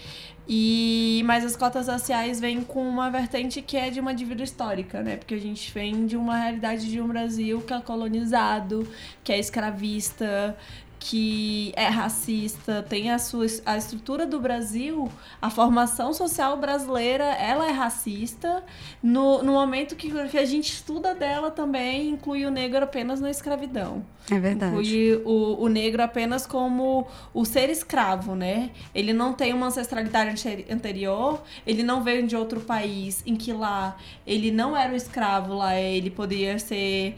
E, 0.48 1.22
mas 1.26 1.46
as 1.46 1.56
cotas 1.56 1.88
raciais 1.88 2.40
vêm 2.40 2.62
com 2.62 2.88
uma 2.88 3.10
vertente 3.10 3.62
que 3.62 3.78
é 3.78 3.90
de 3.90 4.00
uma 4.00 4.14
dívida 4.14 4.44
histórica, 4.44 5.02
né? 5.02 5.18
Porque 5.18 5.36
a 5.36 5.40
gente 5.40 5.72
vem 5.72 6.06
de 6.06 6.18
uma 6.18 6.38
realidade 6.38 6.90
de 6.90 7.00
um 7.00 7.08
Brasil 7.08 7.62
que 7.62 7.74
é 7.74 7.80
colonizado, 7.80 8.88
que 9.24 9.32
é 9.32 9.40
escravista, 9.40 10.58
que 11.04 11.74
é 11.76 11.88
racista, 11.88 12.86
tem 12.88 13.10
a 13.10 13.18
sua 13.18 13.48
a 13.66 13.76
estrutura 13.76 14.24
do 14.28 14.40
Brasil, 14.40 15.12
a 15.42 15.50
formação 15.50 16.14
social 16.14 16.56
brasileira, 16.58 17.24
ela 17.24 17.68
é 17.68 17.72
racista. 17.72 18.64
No, 19.02 19.42
no 19.42 19.54
momento 19.54 19.96
que, 19.96 20.12
que 20.30 20.38
a 20.38 20.46
gente 20.46 20.72
estuda 20.72 21.16
dela 21.16 21.50
também, 21.50 22.12
inclui 22.12 22.46
o 22.46 22.52
negro 22.52 22.84
apenas 22.84 23.20
na 23.20 23.32
escravidão. 23.32 24.06
É 24.30 24.38
verdade. 24.38 24.74
Inclui 24.74 25.24
o, 25.26 25.64
o 25.64 25.68
negro 25.68 26.04
apenas 26.04 26.46
como 26.46 27.08
o 27.34 27.44
ser 27.46 27.72
escravo, 27.72 28.36
né? 28.36 28.70
Ele 28.94 29.12
não 29.12 29.34
tem 29.34 29.54
uma 29.54 29.66
ancestralidade 29.66 30.68
anterior, 30.70 31.42
ele 31.66 31.82
não 31.82 32.04
veio 32.04 32.28
de 32.28 32.36
outro 32.36 32.62
país 32.62 33.24
em 33.26 33.36
que 33.36 33.52
lá 33.52 33.98
ele 34.26 34.52
não 34.52 34.78
era 34.78 34.94
o 34.94 34.96
escravo, 34.96 35.56
lá 35.56 35.76
ele 35.76 36.12
poderia 36.12 36.60
ser 36.60 37.16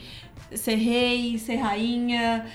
ser 0.55 0.75
rei, 0.75 1.37
ser 1.39 1.55
rainha, 1.55 2.45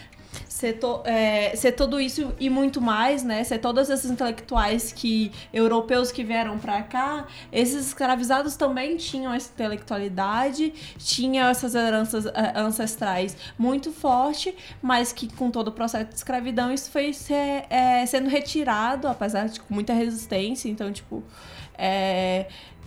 ser, 0.49 0.75
to, 0.75 1.03
é, 1.05 1.55
ser 1.55 1.73
tudo 1.73 2.01
isso 2.01 2.35
e 2.39 2.51
muito 2.51 2.81
mais, 2.81 3.23
né? 3.23 3.45
Ser 3.45 3.59
todos 3.59 3.89
esses 3.89 4.11
intelectuais 4.11 4.93
que 4.93 5.31
europeus 5.53 6.11
que 6.11 6.25
vieram 6.25 6.59
para 6.59 6.83
cá, 6.83 7.27
esses 7.53 7.87
escravizados 7.87 8.57
também 8.57 8.97
tinham 8.97 9.33
essa 9.33 9.51
intelectualidade, 9.53 10.73
tinham 10.99 11.49
essas 11.49 11.75
heranças 11.75 12.27
é, 12.27 12.53
ancestrais 12.57 13.37
muito 13.59 13.93
forte, 13.93 14.55
mas 14.83 15.13
que 15.13 15.33
com 15.35 15.51
todo 15.51 15.69
o 15.69 15.73
processo 15.73 16.07
de 16.07 16.15
escravidão 16.15 16.73
isso 16.73 16.91
foi 16.91 17.13
ser, 17.13 17.65
é, 17.71 18.05
sendo 18.07 18.29
retirado, 18.29 19.07
apesar 19.07 19.49
de 19.49 19.61
com 19.61 19.73
muita 19.73 19.93
resistência. 19.93 20.69
Então, 20.69 20.93
tipo, 20.93 21.23
é, 21.77 22.47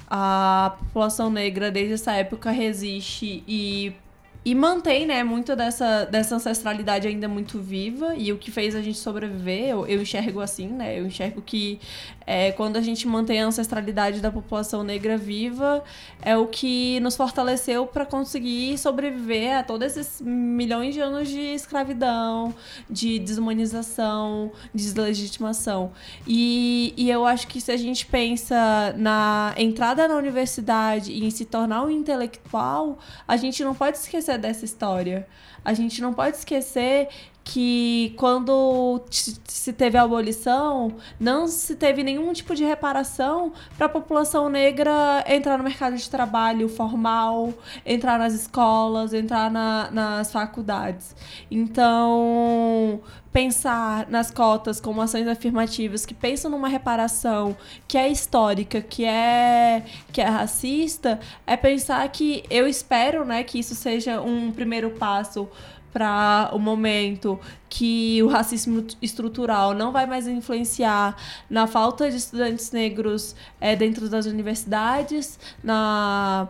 a 0.09 0.75
população 0.77 1.29
negra 1.29 1.71
desde 1.71 1.93
essa 1.93 2.11
época 2.11 2.51
resiste 2.51 3.43
e 3.47 3.95
e 4.43 4.55
mantém, 4.55 5.05
né, 5.05 5.23
muito 5.23 5.55
dessa, 5.55 6.05
dessa 6.05 6.35
ancestralidade 6.35 7.07
ainda 7.07 7.27
muito 7.27 7.59
viva 7.59 8.15
e 8.15 8.33
o 8.33 8.37
que 8.37 8.49
fez 8.49 8.75
a 8.75 8.81
gente 8.81 8.97
sobreviver, 8.97 9.69
eu, 9.69 9.85
eu 9.85 10.01
enxergo 10.01 10.41
assim, 10.41 10.67
né, 10.67 10.99
eu 10.99 11.05
enxergo 11.05 11.43
que 11.43 11.79
é, 12.25 12.51
quando 12.51 12.77
a 12.77 12.81
gente 12.81 13.07
mantém 13.07 13.41
a 13.41 13.45
ancestralidade 13.45 14.19
da 14.19 14.31
população 14.31 14.83
negra 14.83 15.17
viva, 15.17 15.83
é 16.21 16.35
o 16.35 16.47
que 16.47 16.99
nos 17.01 17.15
fortaleceu 17.15 17.85
para 17.85 18.05
conseguir 18.05 18.77
sobreviver 18.77 19.57
a 19.57 19.63
todos 19.63 19.95
esses 19.95 20.21
milhões 20.21 20.93
de 20.93 21.01
anos 21.01 21.27
de 21.27 21.39
escravidão, 21.39 22.53
de 22.89 23.19
desumanização, 23.19 24.51
de 24.73 24.85
deslegitimação. 24.85 25.91
E, 26.25 26.93
e 26.97 27.11
eu 27.11 27.25
acho 27.25 27.47
que 27.47 27.59
se 27.59 27.71
a 27.71 27.77
gente 27.77 28.05
pensa 28.05 28.93
na 28.97 29.53
entrada 29.57 30.07
na 30.07 30.15
universidade 30.15 31.11
e 31.11 31.25
em 31.25 31.29
se 31.29 31.45
tornar 31.45 31.83
um 31.83 31.89
intelectual, 31.89 32.97
a 33.27 33.37
gente 33.37 33.63
não 33.63 33.75
pode 33.75 33.97
esquecer 33.97 34.30
dessa 34.37 34.65
história. 34.65 35.27
A 35.63 35.73
gente 35.73 36.01
não 36.01 36.13
pode 36.13 36.37
esquecer 36.37 37.07
que 37.43 38.13
quando 38.17 39.01
se 39.09 39.73
teve 39.73 39.97
a 39.97 40.03
abolição, 40.03 40.95
não 41.19 41.47
se 41.47 41.75
teve 41.75 42.03
nenhum 42.03 42.31
tipo 42.33 42.55
de 42.55 42.63
reparação 42.63 43.51
para 43.77 43.87
a 43.87 43.89
população 43.89 44.49
negra 44.49 45.23
entrar 45.27 45.57
no 45.57 45.63
mercado 45.63 45.95
de 45.95 46.09
trabalho 46.09 46.69
formal, 46.69 47.53
entrar 47.85 48.19
nas 48.19 48.33
escolas, 48.33 49.13
entrar 49.13 49.49
na, 49.49 49.89
nas 49.91 50.31
faculdades. 50.31 51.15
Então, 51.49 53.01
pensar 53.31 54.07
nas 54.09 54.29
cotas 54.29 54.79
como 54.79 55.01
ações 55.01 55.27
afirmativas 55.27 56.05
que 56.05 56.13
pensam 56.13 56.51
numa 56.51 56.67
reparação 56.67 57.55
que 57.87 57.97
é 57.97 58.07
histórica, 58.09 58.81
que 58.81 59.05
é 59.05 59.83
que 60.11 60.21
é 60.21 60.25
racista, 60.25 61.19
é 61.47 61.55
pensar 61.55 62.07
que 62.09 62.43
eu 62.49 62.67
espero, 62.67 63.25
né, 63.25 63.43
que 63.43 63.59
isso 63.59 63.73
seja 63.73 64.21
um 64.21 64.51
primeiro 64.51 64.91
passo 64.91 65.49
para 65.91 66.49
o 66.53 66.59
momento 66.59 67.39
que 67.69 68.21
o 68.23 68.27
racismo 68.27 68.85
estrutural 69.01 69.73
não 69.73 69.91
vai 69.91 70.05
mais 70.05 70.27
influenciar 70.27 71.15
na 71.49 71.67
falta 71.67 72.09
de 72.09 72.17
estudantes 72.17 72.71
negros 72.71 73.35
é, 73.59 73.75
dentro 73.75 74.09
das 74.09 74.25
universidades, 74.25 75.39
na 75.63 76.47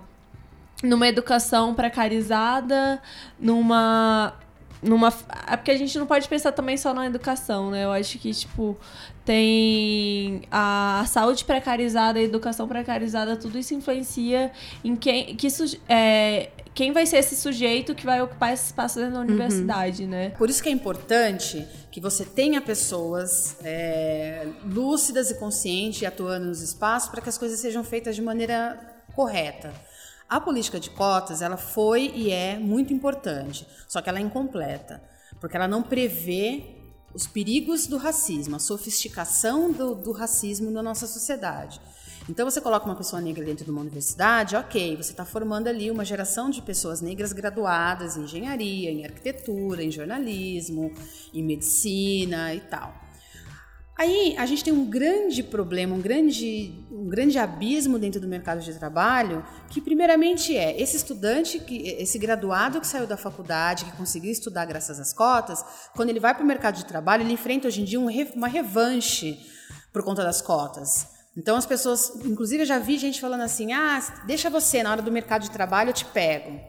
numa 0.83 1.07
educação 1.07 1.75
precarizada, 1.75 2.99
numa 3.39 4.33
numa 4.81 5.13
é 5.47 5.55
porque 5.55 5.69
a 5.69 5.77
gente 5.77 5.97
não 5.99 6.07
pode 6.07 6.27
pensar 6.27 6.51
também 6.51 6.75
só 6.75 6.93
na 6.93 7.05
educação, 7.05 7.69
né? 7.69 7.85
Eu 7.85 7.91
acho 7.91 8.17
que 8.17 8.33
tipo 8.33 8.75
tem 9.23 10.41
a 10.51 11.03
saúde 11.07 11.45
precarizada, 11.45 12.17
a 12.17 12.21
educação 12.21 12.67
precarizada, 12.67 13.37
tudo 13.37 13.59
isso 13.59 13.75
influencia 13.75 14.51
em 14.83 14.95
quem 14.95 15.35
que 15.35 15.45
isso 15.45 15.77
é, 15.87 16.49
quem 16.73 16.91
vai 16.93 17.05
ser 17.05 17.17
esse 17.17 17.35
sujeito 17.35 17.93
que 17.93 18.05
vai 18.05 18.21
ocupar 18.21 18.53
esse 18.53 18.67
espaço 18.67 18.99
dentro 18.99 19.13
da 19.13 19.19
uhum. 19.19 19.25
universidade, 19.25 20.05
né? 20.05 20.29
Por 20.31 20.49
isso 20.49 20.63
que 20.63 20.69
é 20.69 20.71
importante 20.71 21.67
que 21.91 21.99
você 21.99 22.23
tenha 22.23 22.61
pessoas 22.61 23.57
é, 23.63 24.47
lúcidas 24.63 25.29
e 25.31 25.35
conscientes 25.35 26.03
atuando 26.03 26.45
nos 26.47 26.61
espaços 26.61 27.09
para 27.09 27.21
que 27.21 27.29
as 27.29 27.37
coisas 27.37 27.59
sejam 27.59 27.83
feitas 27.83 28.15
de 28.15 28.21
maneira 28.21 28.79
correta. 29.13 29.73
A 30.29 30.39
política 30.39 30.79
de 30.79 30.89
cotas, 30.89 31.41
ela 31.41 31.57
foi 31.57 32.09
e 32.15 32.31
é 32.31 32.57
muito 32.57 32.93
importante, 32.93 33.67
só 33.85 34.01
que 34.01 34.07
ela 34.07 34.19
é 34.19 34.21
incompleta, 34.21 35.03
porque 35.41 35.57
ela 35.57 35.67
não 35.67 35.83
prevê 35.83 36.77
os 37.13 37.27
perigos 37.27 37.85
do 37.85 37.97
racismo, 37.97 38.55
a 38.55 38.59
sofisticação 38.59 39.73
do, 39.73 39.93
do 39.93 40.13
racismo 40.13 40.71
na 40.71 40.81
nossa 40.81 41.05
sociedade. 41.05 41.81
Então 42.29 42.49
você 42.49 42.61
coloca 42.61 42.85
uma 42.85 42.95
pessoa 42.95 43.21
negra 43.21 43.43
dentro 43.43 43.65
de 43.65 43.71
uma 43.71 43.81
universidade, 43.81 44.55
ok, 44.55 44.95
você 44.95 45.11
está 45.11 45.25
formando 45.25 45.67
ali 45.67 45.89
uma 45.89 46.05
geração 46.05 46.49
de 46.49 46.61
pessoas 46.61 47.01
negras 47.01 47.33
graduadas 47.33 48.15
em 48.15 48.23
engenharia, 48.23 48.91
em 48.91 49.03
arquitetura, 49.03 49.83
em 49.83 49.91
jornalismo, 49.91 50.93
em 51.33 51.43
medicina 51.43 52.53
e 52.53 52.61
tal. 52.61 52.93
Aí 53.97 54.35
a 54.37 54.45
gente 54.45 54.63
tem 54.63 54.73
um 54.73 54.89
grande 54.89 55.43
problema, 55.43 55.95
um 55.95 56.01
grande, 56.01 56.73
um 56.91 57.07
grande 57.07 57.37
abismo 57.37 57.99
dentro 57.99 58.19
do 58.19 58.27
mercado 58.27 58.59
de 58.59 58.73
trabalho, 58.73 59.45
que 59.69 59.79
primeiramente 59.79 60.57
é 60.57 60.79
esse 60.81 60.97
estudante, 60.97 61.59
que, 61.59 61.87
esse 61.87 62.17
graduado 62.17 62.79
que 62.81 62.87
saiu 62.87 63.05
da 63.05 63.17
faculdade, 63.17 63.85
que 63.85 63.91
conseguiu 63.91 64.31
estudar 64.31 64.65
graças 64.65 64.99
às 64.99 65.13
cotas, 65.13 65.63
quando 65.95 66.09
ele 66.09 66.19
vai 66.19 66.33
para 66.33 66.43
o 66.43 66.47
mercado 66.47 66.77
de 66.77 66.85
trabalho, 66.85 67.23
ele 67.23 67.33
enfrenta 67.33 67.67
hoje 67.67 67.81
em 67.81 67.85
dia 67.85 67.99
uma 67.99 68.47
revanche 68.47 69.39
por 69.93 70.03
conta 70.03 70.23
das 70.23 70.41
cotas. 70.41 71.20
Então 71.35 71.55
as 71.55 71.65
pessoas, 71.65 72.13
inclusive 72.25 72.63
eu 72.63 72.67
já 72.67 72.79
vi 72.79 72.97
gente 72.97 73.21
falando 73.21 73.41
assim: 73.41 73.73
ah, 73.73 73.99
deixa 74.25 74.49
você, 74.49 74.83
na 74.83 74.91
hora 74.91 75.01
do 75.01 75.11
mercado 75.11 75.43
de 75.43 75.51
trabalho 75.51 75.89
eu 75.89 75.93
te 75.93 76.05
pego. 76.05 76.59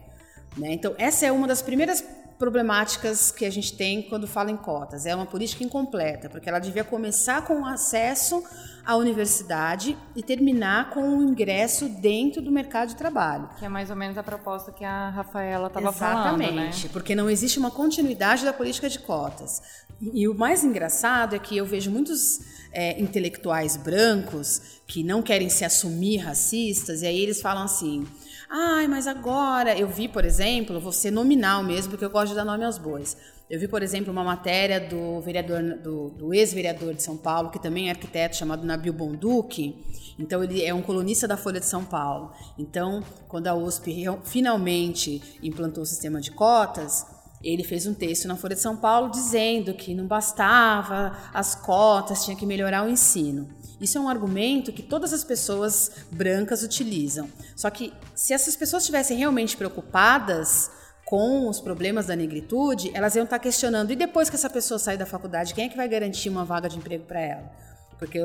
Né? 0.56 0.72
Então, 0.72 0.94
essa 0.98 1.26
é 1.26 1.32
uma 1.32 1.46
das 1.46 1.62
primeiras 1.62 2.04
problemáticas 2.38 3.30
que 3.30 3.44
a 3.44 3.50
gente 3.50 3.76
tem 3.76 4.02
quando 4.02 4.26
fala 4.26 4.50
em 4.50 4.56
cotas. 4.56 5.06
É 5.06 5.14
uma 5.14 5.24
política 5.24 5.62
incompleta, 5.62 6.28
porque 6.28 6.48
ela 6.48 6.58
devia 6.58 6.82
começar 6.82 7.42
com 7.42 7.60
o 7.60 7.64
acesso 7.64 8.42
à 8.84 8.96
universidade 8.96 9.96
e 10.16 10.24
terminar 10.24 10.90
com 10.90 11.18
o 11.18 11.22
ingresso 11.22 11.88
dentro 11.88 12.42
do 12.42 12.50
mercado 12.50 12.88
de 12.88 12.96
trabalho. 12.96 13.48
Que 13.60 13.64
é 13.64 13.68
mais 13.68 13.90
ou 13.90 13.96
menos 13.96 14.18
a 14.18 14.24
proposta 14.24 14.72
que 14.72 14.84
a 14.84 15.10
Rafaela 15.10 15.68
estava 15.68 15.92
falando, 15.92 16.38
né? 16.38 16.46
Exatamente, 16.46 16.88
porque 16.88 17.14
não 17.14 17.30
existe 17.30 17.60
uma 17.60 17.70
continuidade 17.70 18.44
da 18.44 18.52
política 18.52 18.88
de 18.88 18.98
cotas. 18.98 19.62
E, 20.00 20.22
e 20.22 20.28
o 20.28 20.34
mais 20.34 20.64
engraçado 20.64 21.36
é 21.36 21.38
que 21.38 21.56
eu 21.56 21.64
vejo 21.64 21.92
muitos 21.92 22.40
é, 22.72 23.00
intelectuais 23.00 23.76
brancos 23.76 24.80
que 24.86 25.02
não 25.02 25.22
querem 25.22 25.48
se 25.48 25.64
assumir 25.64 26.18
racistas, 26.18 27.02
e 27.02 27.06
aí 27.06 27.20
eles 27.20 27.40
falam 27.40 27.64
assim: 27.64 28.06
Ai, 28.54 28.86
mas 28.86 29.06
agora. 29.06 29.78
Eu 29.78 29.88
vi, 29.88 30.06
por 30.06 30.26
exemplo, 30.26 30.78
vou 30.78 30.92
ser 30.92 31.10
nominal 31.10 31.62
mesmo, 31.62 31.88
porque 31.88 32.04
eu 32.04 32.10
gosto 32.10 32.28
de 32.28 32.34
dar 32.34 32.44
nome 32.44 32.64
aos 32.66 32.76
bois. 32.76 33.16
Eu 33.48 33.58
vi, 33.58 33.66
por 33.66 33.82
exemplo, 33.82 34.12
uma 34.12 34.22
matéria 34.22 34.78
do 34.78 35.20
vereador, 35.22 35.62
do, 35.78 36.10
do 36.10 36.34
ex-vereador 36.34 36.92
de 36.92 37.02
São 37.02 37.16
Paulo, 37.16 37.50
que 37.50 37.58
também 37.58 37.88
é 37.88 37.92
arquiteto, 37.92 38.36
chamado 38.36 38.66
Nabil 38.66 38.92
Bonduque. 38.92 40.14
Então, 40.18 40.44
ele 40.44 40.62
é 40.62 40.74
um 40.74 40.82
colunista 40.82 41.26
da 41.26 41.36
Folha 41.36 41.60
de 41.60 41.66
São 41.66 41.82
Paulo. 41.82 42.30
Então, 42.58 43.02
quando 43.26 43.48
a 43.48 43.54
USP 43.54 44.04
finalmente 44.22 45.38
implantou 45.42 45.82
o 45.82 45.86
sistema 45.86 46.20
de 46.20 46.30
cotas, 46.30 47.06
ele 47.42 47.64
fez 47.64 47.86
um 47.86 47.94
texto 47.94 48.28
na 48.28 48.36
Folha 48.36 48.54
de 48.54 48.60
São 48.60 48.76
Paulo 48.76 49.10
dizendo 49.10 49.74
que 49.74 49.94
não 49.94 50.06
bastava 50.06 51.16
as 51.32 51.54
cotas, 51.54 52.24
tinha 52.24 52.36
que 52.36 52.46
melhorar 52.46 52.84
o 52.84 52.88
ensino. 52.88 53.48
Isso 53.80 53.98
é 53.98 54.00
um 54.00 54.08
argumento 54.08 54.72
que 54.72 54.82
todas 54.82 55.12
as 55.12 55.24
pessoas 55.24 55.90
brancas 56.10 56.62
utilizam. 56.62 57.28
Só 57.56 57.68
que 57.68 57.92
se 58.14 58.32
essas 58.32 58.54
pessoas 58.54 58.84
estivessem 58.84 59.16
realmente 59.16 59.56
preocupadas 59.56 60.70
com 61.04 61.48
os 61.48 61.60
problemas 61.60 62.06
da 62.06 62.14
negritude, 62.14 62.92
elas 62.94 63.16
iam 63.16 63.24
estar 63.24 63.40
questionando: 63.40 63.90
e 63.90 63.96
depois 63.96 64.30
que 64.30 64.36
essa 64.36 64.48
pessoa 64.48 64.78
sair 64.78 64.96
da 64.96 65.04
faculdade, 65.04 65.52
quem 65.52 65.64
é 65.64 65.68
que 65.68 65.76
vai 65.76 65.88
garantir 65.88 66.28
uma 66.28 66.44
vaga 66.44 66.68
de 66.68 66.78
emprego 66.78 67.04
para 67.04 67.20
ela? 67.20 67.52
Porque 67.98 68.20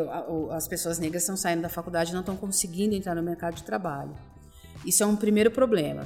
as 0.51 0.67
pessoas 0.67 0.99
negras 0.99 1.23
estão 1.23 1.35
saindo 1.35 1.61
da 1.61 1.69
faculdade 1.69 2.11
e 2.11 2.13
não 2.13 2.21
estão 2.21 2.35
conseguindo 2.35 2.95
entrar 2.95 3.15
no 3.15 3.23
mercado 3.23 3.55
de 3.55 3.63
trabalho. 3.63 4.15
Isso 4.85 5.01
é 5.01 5.05
um 5.05 5.15
primeiro 5.15 5.49
problema. 5.51 6.05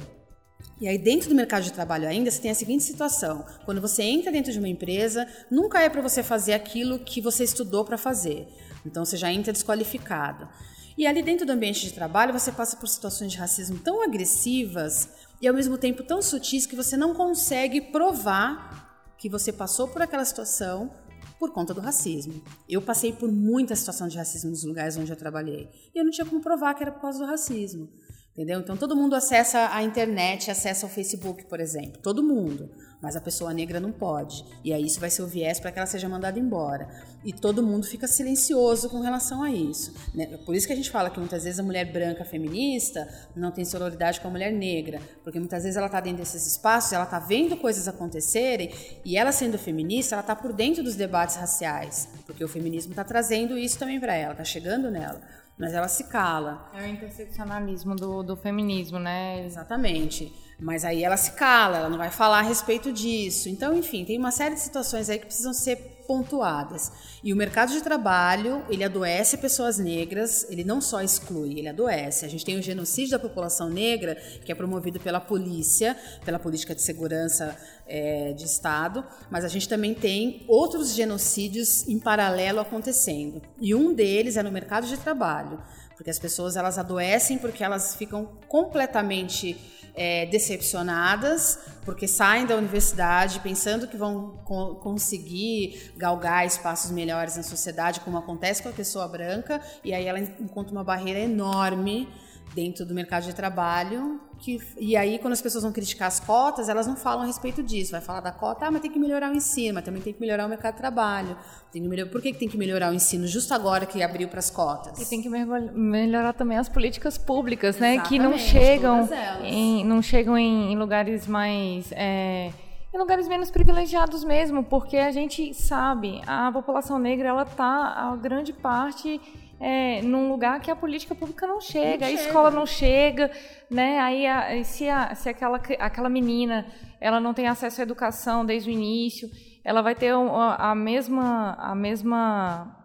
E 0.80 0.88
aí, 0.88 0.98
dentro 0.98 1.28
do 1.28 1.34
mercado 1.34 1.62
de 1.62 1.72
trabalho 1.72 2.08
ainda, 2.08 2.30
você 2.30 2.40
tem 2.40 2.50
a 2.50 2.54
seguinte 2.54 2.82
situação: 2.82 3.44
quando 3.64 3.80
você 3.80 4.02
entra 4.02 4.32
dentro 4.32 4.52
de 4.52 4.58
uma 4.58 4.68
empresa, 4.68 5.26
nunca 5.50 5.80
é 5.80 5.88
para 5.88 6.02
você 6.02 6.22
fazer 6.22 6.54
aquilo 6.54 6.98
que 6.98 7.20
você 7.20 7.44
estudou 7.44 7.84
para 7.84 7.96
fazer. 7.96 8.48
Então, 8.84 9.04
você 9.04 9.16
já 9.16 9.32
entra 9.32 9.52
desqualificado. 9.52 10.48
E 10.96 11.06
ali 11.06 11.22
dentro 11.22 11.46
do 11.46 11.52
ambiente 11.52 11.80
de 11.80 11.92
trabalho, 11.92 12.32
você 12.32 12.52
passa 12.52 12.76
por 12.76 12.88
situações 12.88 13.32
de 13.32 13.38
racismo 13.38 13.78
tão 13.78 14.02
agressivas 14.02 15.08
e 15.40 15.48
ao 15.48 15.54
mesmo 15.54 15.78
tempo 15.78 16.02
tão 16.02 16.20
sutis 16.20 16.66
que 16.66 16.76
você 16.76 16.96
não 16.96 17.14
consegue 17.14 17.80
provar 17.80 19.14
que 19.16 19.28
você 19.28 19.52
passou 19.52 19.88
por 19.88 20.02
aquela 20.02 20.24
situação 20.24 20.92
por 21.38 21.52
conta 21.52 21.72
do 21.72 21.80
racismo. 21.80 22.42
Eu 22.68 22.82
passei 22.82 23.12
por 23.12 23.30
muita 23.30 23.74
situação 23.74 24.06
de 24.06 24.16
racismo 24.16 24.50
nos 24.50 24.64
lugares 24.64 24.96
onde 24.96 25.10
eu 25.10 25.16
trabalhei 25.16 25.68
e 25.94 25.98
eu 25.98 26.04
não 26.04 26.10
tinha 26.10 26.24
como 26.24 26.40
provar 26.40 26.74
que 26.74 26.82
era 26.82 26.92
por 26.92 27.00
causa 27.00 27.18
do 27.18 27.24
racismo. 27.24 27.88
Entendeu? 28.32 28.60
Então 28.60 28.78
todo 28.78 28.96
mundo 28.96 29.14
acessa 29.14 29.74
a 29.74 29.82
internet, 29.82 30.50
acessa 30.50 30.86
o 30.86 30.88
Facebook, 30.88 31.44
por 31.44 31.60
exemplo. 31.60 32.00
Todo 32.02 32.22
mundo. 32.22 32.70
Mas 33.02 33.14
a 33.14 33.20
pessoa 33.20 33.52
negra 33.52 33.78
não 33.78 33.92
pode. 33.92 34.42
E 34.64 34.72
aí 34.72 34.86
isso 34.86 35.00
vai 35.00 35.10
ser 35.10 35.22
o 35.22 35.26
viés 35.26 35.60
para 35.60 35.70
que 35.70 35.78
ela 35.78 35.86
seja 35.86 36.08
mandada 36.08 36.38
embora. 36.38 36.88
E 37.24 37.32
todo 37.32 37.62
mundo 37.62 37.84
fica 37.84 38.06
silencioso 38.06 38.88
com 38.88 39.00
relação 39.00 39.42
a 39.42 39.50
isso. 39.50 39.92
Né? 40.14 40.38
Por 40.46 40.54
isso 40.54 40.66
que 40.66 40.72
a 40.72 40.76
gente 40.76 40.90
fala 40.90 41.10
que 41.10 41.18
muitas 41.18 41.44
vezes 41.44 41.58
a 41.58 41.62
mulher 41.62 41.92
branca 41.92 42.24
feminista 42.24 43.06
não 43.36 43.50
tem 43.50 43.66
sororidade 43.66 44.20
com 44.20 44.28
a 44.28 44.30
mulher 44.30 44.52
negra. 44.52 45.00
Porque 45.22 45.38
muitas 45.38 45.64
vezes 45.64 45.76
ela 45.76 45.86
está 45.86 46.00
dentro 46.00 46.20
desses 46.20 46.46
espaços, 46.46 46.92
ela 46.92 47.04
está 47.04 47.18
vendo 47.18 47.56
coisas 47.56 47.86
acontecerem, 47.86 48.72
e 49.04 49.16
ela 49.16 49.32
sendo 49.32 49.58
feminista, 49.58 50.14
ela 50.14 50.22
está 50.22 50.34
por 50.34 50.52
dentro 50.52 50.82
dos 50.82 50.94
debates 50.94 51.36
raciais. 51.36 52.08
Porque 52.24 52.42
o 52.42 52.48
feminismo 52.48 52.92
está 52.92 53.04
trazendo 53.04 53.58
isso 53.58 53.78
também 53.78 54.00
para 54.00 54.14
ela, 54.14 54.32
está 54.32 54.44
chegando 54.44 54.90
nela 54.90 55.20
mas 55.58 55.74
ela 55.74 55.88
se 55.88 56.04
cala. 56.04 56.70
É 56.74 56.82
o 56.82 56.86
interseccionalismo 56.86 57.94
do, 57.94 58.22
do 58.22 58.36
feminismo, 58.36 58.98
né? 58.98 59.44
Exatamente. 59.44 60.32
Mas 60.58 60.84
aí 60.84 61.02
ela 61.02 61.16
se 61.16 61.32
cala, 61.32 61.78
ela 61.78 61.88
não 61.88 61.98
vai 61.98 62.10
falar 62.10 62.38
a 62.38 62.42
respeito 62.42 62.92
disso. 62.92 63.48
Então, 63.48 63.76
enfim, 63.76 64.04
tem 64.04 64.18
uma 64.18 64.30
série 64.30 64.54
de 64.54 64.60
situações 64.60 65.10
aí 65.10 65.18
que 65.18 65.26
precisam 65.26 65.52
ser 65.52 65.91
pontuadas. 66.06 66.92
E 67.22 67.32
o 67.32 67.36
mercado 67.36 67.72
de 67.72 67.80
trabalho, 67.80 68.64
ele 68.68 68.84
adoece 68.84 69.36
pessoas 69.38 69.78
negras, 69.78 70.46
ele 70.50 70.64
não 70.64 70.80
só 70.80 71.02
exclui, 71.02 71.58
ele 71.58 71.68
adoece. 71.68 72.24
A 72.24 72.28
gente 72.28 72.44
tem 72.44 72.58
o 72.58 72.62
genocídio 72.62 73.12
da 73.12 73.18
população 73.18 73.68
negra, 73.68 74.14
que 74.44 74.50
é 74.50 74.54
promovido 74.54 75.00
pela 75.00 75.20
polícia, 75.20 75.96
pela 76.24 76.38
política 76.38 76.74
de 76.74 76.82
segurança 76.82 77.56
é, 77.86 78.32
de 78.32 78.44
Estado, 78.44 79.04
mas 79.30 79.44
a 79.44 79.48
gente 79.48 79.68
também 79.68 79.94
tem 79.94 80.44
outros 80.48 80.94
genocídios 80.94 81.86
em 81.88 81.98
paralelo 81.98 82.60
acontecendo. 82.60 83.42
E 83.60 83.74
um 83.74 83.92
deles 83.94 84.36
é 84.36 84.42
no 84.42 84.50
mercado 84.50 84.86
de 84.86 84.96
trabalho, 84.96 85.62
porque 86.02 86.10
as 86.10 86.18
pessoas 86.18 86.56
elas 86.56 86.78
adoecem 86.78 87.38
porque 87.38 87.62
elas 87.62 87.94
ficam 87.94 88.26
completamente 88.48 89.56
é, 89.94 90.26
decepcionadas, 90.26 91.60
porque 91.84 92.08
saem 92.08 92.44
da 92.44 92.56
universidade 92.56 93.38
pensando 93.38 93.86
que 93.86 93.96
vão 93.96 94.42
co 94.44 94.74
conseguir 94.76 95.92
galgar 95.96 96.44
espaços 96.44 96.90
melhores 96.90 97.36
na 97.36 97.44
sociedade, 97.44 98.00
como 98.00 98.18
acontece 98.18 98.64
com 98.64 98.68
a 98.68 98.72
pessoa 98.72 99.06
branca, 99.06 99.60
e 99.84 99.94
aí 99.94 100.04
ela 100.04 100.18
encontra 100.18 100.72
uma 100.72 100.82
barreira 100.82 101.20
enorme 101.20 102.08
dentro 102.52 102.84
do 102.84 102.92
mercado 102.92 103.22
de 103.22 103.32
trabalho. 103.32 104.20
Que, 104.42 104.58
e 104.76 104.96
aí, 104.96 105.20
quando 105.20 105.34
as 105.34 105.40
pessoas 105.40 105.62
vão 105.62 105.72
criticar 105.72 106.08
as 106.08 106.18
cotas, 106.18 106.68
elas 106.68 106.84
não 106.84 106.96
falam 106.96 107.22
a 107.22 107.26
respeito 107.26 107.62
disso. 107.62 107.92
Vai 107.92 108.00
falar 108.00 108.18
da 108.18 108.32
cota, 108.32 108.66
ah, 108.66 108.70
mas 108.72 108.82
tem 108.82 108.90
que 108.90 108.98
melhorar 108.98 109.30
o 109.30 109.36
ensino, 109.36 109.74
mas 109.74 109.84
também 109.84 110.02
tem 110.02 110.12
que 110.12 110.20
melhorar 110.20 110.46
o 110.46 110.48
mercado 110.48 110.74
de 110.74 110.80
trabalho. 110.80 111.36
Tem 111.70 111.80
que 111.80 111.88
melhorar, 111.88 112.10
por 112.10 112.20
que, 112.20 112.32
que 112.32 112.40
tem 112.40 112.48
que 112.48 112.58
melhorar 112.58 112.90
o 112.90 112.94
ensino 112.94 113.24
justo 113.28 113.54
agora 113.54 113.86
que 113.86 114.02
abriu 114.02 114.26
para 114.26 114.40
as 114.40 114.50
cotas? 114.50 115.00
E 115.00 115.08
tem 115.08 115.22
que 115.22 115.28
melhorar 115.28 116.32
também 116.32 116.58
as 116.58 116.68
políticas 116.68 117.16
públicas, 117.16 117.78
né? 117.78 118.00
Que 118.00 118.18
não 118.18 118.36
chegam, 118.36 119.08
em, 119.44 119.84
não 119.84 120.02
chegam 120.02 120.36
em, 120.36 120.76
lugares 120.76 121.28
mais. 121.28 121.92
É, 121.92 122.50
em 122.92 122.98
lugares 122.98 123.28
menos 123.28 123.48
privilegiados 123.48 124.24
mesmo, 124.24 124.64
porque 124.64 124.96
a 124.96 125.12
gente 125.12 125.54
sabe, 125.54 126.20
a 126.26 126.50
população 126.50 126.98
negra 126.98 127.28
ela 127.28 127.44
tá 127.44 127.94
a 127.96 128.16
grande 128.16 128.52
parte 128.52 129.20
é, 129.62 130.02
num 130.02 130.28
lugar 130.28 130.58
que 130.58 130.72
a 130.72 130.74
política 130.74 131.14
pública 131.14 131.46
não 131.46 131.60
chega, 131.60 132.04
não 132.04 132.06
a 132.08 132.10
escola 132.10 132.50
não 132.50 132.66
chega, 132.66 133.30
né? 133.70 134.00
Aí 134.00 134.26
a, 134.26 134.64
se, 134.64 134.88
a, 134.88 135.14
se 135.14 135.28
aquela, 135.28 135.60
aquela 135.78 136.08
menina 136.08 136.66
ela 137.00 137.20
não 137.20 137.32
tem 137.32 137.46
acesso 137.46 137.80
à 137.80 137.84
educação 137.84 138.44
desde 138.44 138.68
o 138.68 138.72
início, 138.72 139.30
ela 139.64 139.80
vai 139.80 139.94
ter 139.94 140.12
a, 140.12 140.70
a 140.72 140.74
mesma 140.74 141.54
a 141.60 141.76
mesma 141.76 142.76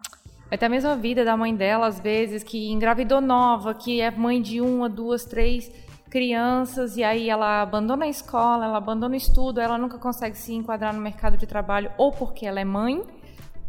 vai 0.48 0.56
ter 0.56 0.66
a 0.66 0.68
mesma 0.68 0.94
vida 0.94 1.24
da 1.24 1.36
mãe 1.36 1.52
dela 1.52 1.88
às 1.88 1.98
vezes 1.98 2.44
que 2.44 2.70
engravidou 2.70 3.20
nova, 3.20 3.74
que 3.74 4.00
é 4.00 4.08
mãe 4.12 4.40
de 4.40 4.60
uma, 4.60 4.88
duas, 4.88 5.24
três 5.24 5.68
crianças 6.08 6.96
e 6.96 7.02
aí 7.02 7.28
ela 7.28 7.60
abandona 7.60 8.04
a 8.04 8.08
escola, 8.08 8.66
ela 8.66 8.78
abandona 8.78 9.14
o 9.14 9.18
estudo, 9.18 9.60
ela 9.60 9.76
nunca 9.76 9.98
consegue 9.98 10.38
se 10.38 10.54
enquadrar 10.54 10.94
no 10.94 11.00
mercado 11.00 11.36
de 11.36 11.44
trabalho 11.44 11.90
ou 11.98 12.12
porque 12.12 12.46
ela 12.46 12.60
é 12.60 12.64
mãe 12.64 13.02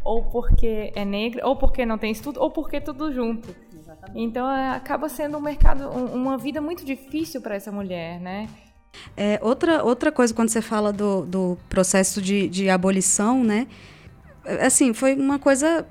ou 0.09 0.23
porque 0.23 0.91
é 0.95 1.05
negra, 1.05 1.47
ou 1.47 1.55
porque 1.55 1.85
não 1.85 1.95
tem 1.95 2.11
estudo, 2.11 2.41
ou 2.41 2.49
porque 2.49 2.81
tudo 2.81 3.13
junto. 3.13 3.55
Exatamente. 3.71 4.19
Então 4.19 4.49
é, 4.49 4.71
acaba 4.71 5.07
sendo 5.07 5.37
um 5.37 5.41
mercado, 5.41 5.87
um, 5.87 6.05
uma 6.05 6.35
vida 6.35 6.59
muito 6.59 6.83
difícil 6.83 7.39
para 7.41 7.53
essa 7.53 7.71
mulher, 7.71 8.19
né? 8.19 8.49
É, 9.15 9.39
outra, 9.39 9.83
outra 9.83 10.11
coisa, 10.11 10.33
quando 10.33 10.49
você 10.49 10.63
fala 10.63 10.91
do, 10.91 11.27
do 11.27 11.57
processo 11.69 12.19
de, 12.19 12.49
de 12.49 12.71
abolição, 12.71 13.43
né? 13.43 13.67
É, 14.43 14.65
assim, 14.65 14.95
foi 14.95 15.13
uma 15.13 15.37
coisa 15.37 15.85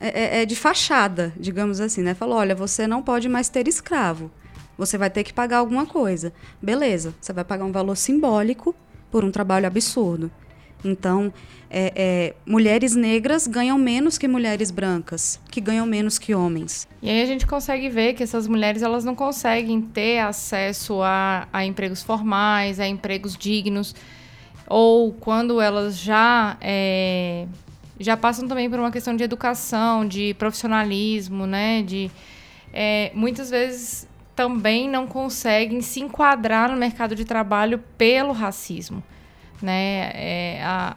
é, 0.00 0.38
é, 0.38 0.42
é, 0.42 0.44
de 0.44 0.56
fachada, 0.56 1.32
digamos 1.38 1.80
assim, 1.80 2.02
né? 2.02 2.12
Falou, 2.12 2.38
olha, 2.38 2.56
você 2.56 2.88
não 2.88 3.00
pode 3.00 3.28
mais 3.28 3.48
ter 3.48 3.68
escravo. 3.68 4.32
Você 4.76 4.98
vai 4.98 5.10
ter 5.10 5.22
que 5.22 5.32
pagar 5.32 5.58
alguma 5.58 5.86
coisa. 5.86 6.32
Beleza, 6.60 7.14
você 7.20 7.32
vai 7.32 7.44
pagar 7.44 7.64
um 7.64 7.72
valor 7.72 7.96
simbólico 7.96 8.74
por 9.12 9.24
um 9.24 9.30
trabalho 9.30 9.68
absurdo. 9.68 10.28
Então, 10.84 11.32
é, 11.68 11.92
é, 11.94 12.34
mulheres 12.44 12.96
negras 12.96 13.46
ganham 13.46 13.78
menos 13.78 14.18
que 14.18 14.26
mulheres 14.26 14.70
brancas, 14.70 15.40
que 15.50 15.60
ganham 15.60 15.86
menos 15.86 16.18
que 16.18 16.34
homens. 16.34 16.88
E 17.00 17.08
aí 17.08 17.22
a 17.22 17.26
gente 17.26 17.46
consegue 17.46 17.88
ver 17.88 18.14
que 18.14 18.22
essas 18.22 18.48
mulheres 18.48 18.82
elas 18.82 19.04
não 19.04 19.14
conseguem 19.14 19.80
ter 19.80 20.18
acesso 20.18 21.00
a, 21.02 21.46
a 21.52 21.64
empregos 21.64 22.02
formais, 22.02 22.80
a 22.80 22.86
empregos 22.88 23.36
dignos, 23.36 23.94
ou 24.66 25.12
quando 25.12 25.60
elas 25.60 25.98
já 25.98 26.56
é, 26.60 27.46
já 27.98 28.16
passam 28.16 28.48
também 28.48 28.68
por 28.68 28.78
uma 28.78 28.90
questão 28.90 29.14
de 29.14 29.22
educação, 29.22 30.06
de 30.06 30.34
profissionalismo, 30.34 31.46
né? 31.46 31.82
De 31.82 32.10
é, 32.72 33.10
muitas 33.14 33.50
vezes 33.50 34.08
também 34.34 34.88
não 34.88 35.06
conseguem 35.06 35.82
se 35.82 36.00
enquadrar 36.00 36.70
no 36.70 36.76
mercado 36.76 37.14
de 37.14 37.24
trabalho 37.24 37.78
pelo 37.98 38.32
racismo, 38.32 39.02
né? 39.62 40.10
É, 40.14 40.62
a, 40.62 40.96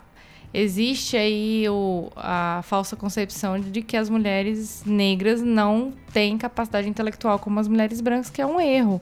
existe 0.54 1.18
aí 1.18 1.68
o, 1.68 2.12
a 2.16 2.62
falsa 2.64 2.96
concepção 2.96 3.60
de 3.60 3.82
que 3.82 3.98
as 3.98 4.10
mulheres 4.10 4.84
negras 4.86 5.42
não 5.42 5.94
têm 6.12 6.38
capacidade 6.38 6.88
intelectual 6.88 7.40
como 7.40 7.60
as 7.60 7.68
mulheres 7.68 8.00
brancas, 8.00 8.30
que 8.30 8.42
é 8.42 8.46
um 8.46 8.62
erro. 8.62 9.02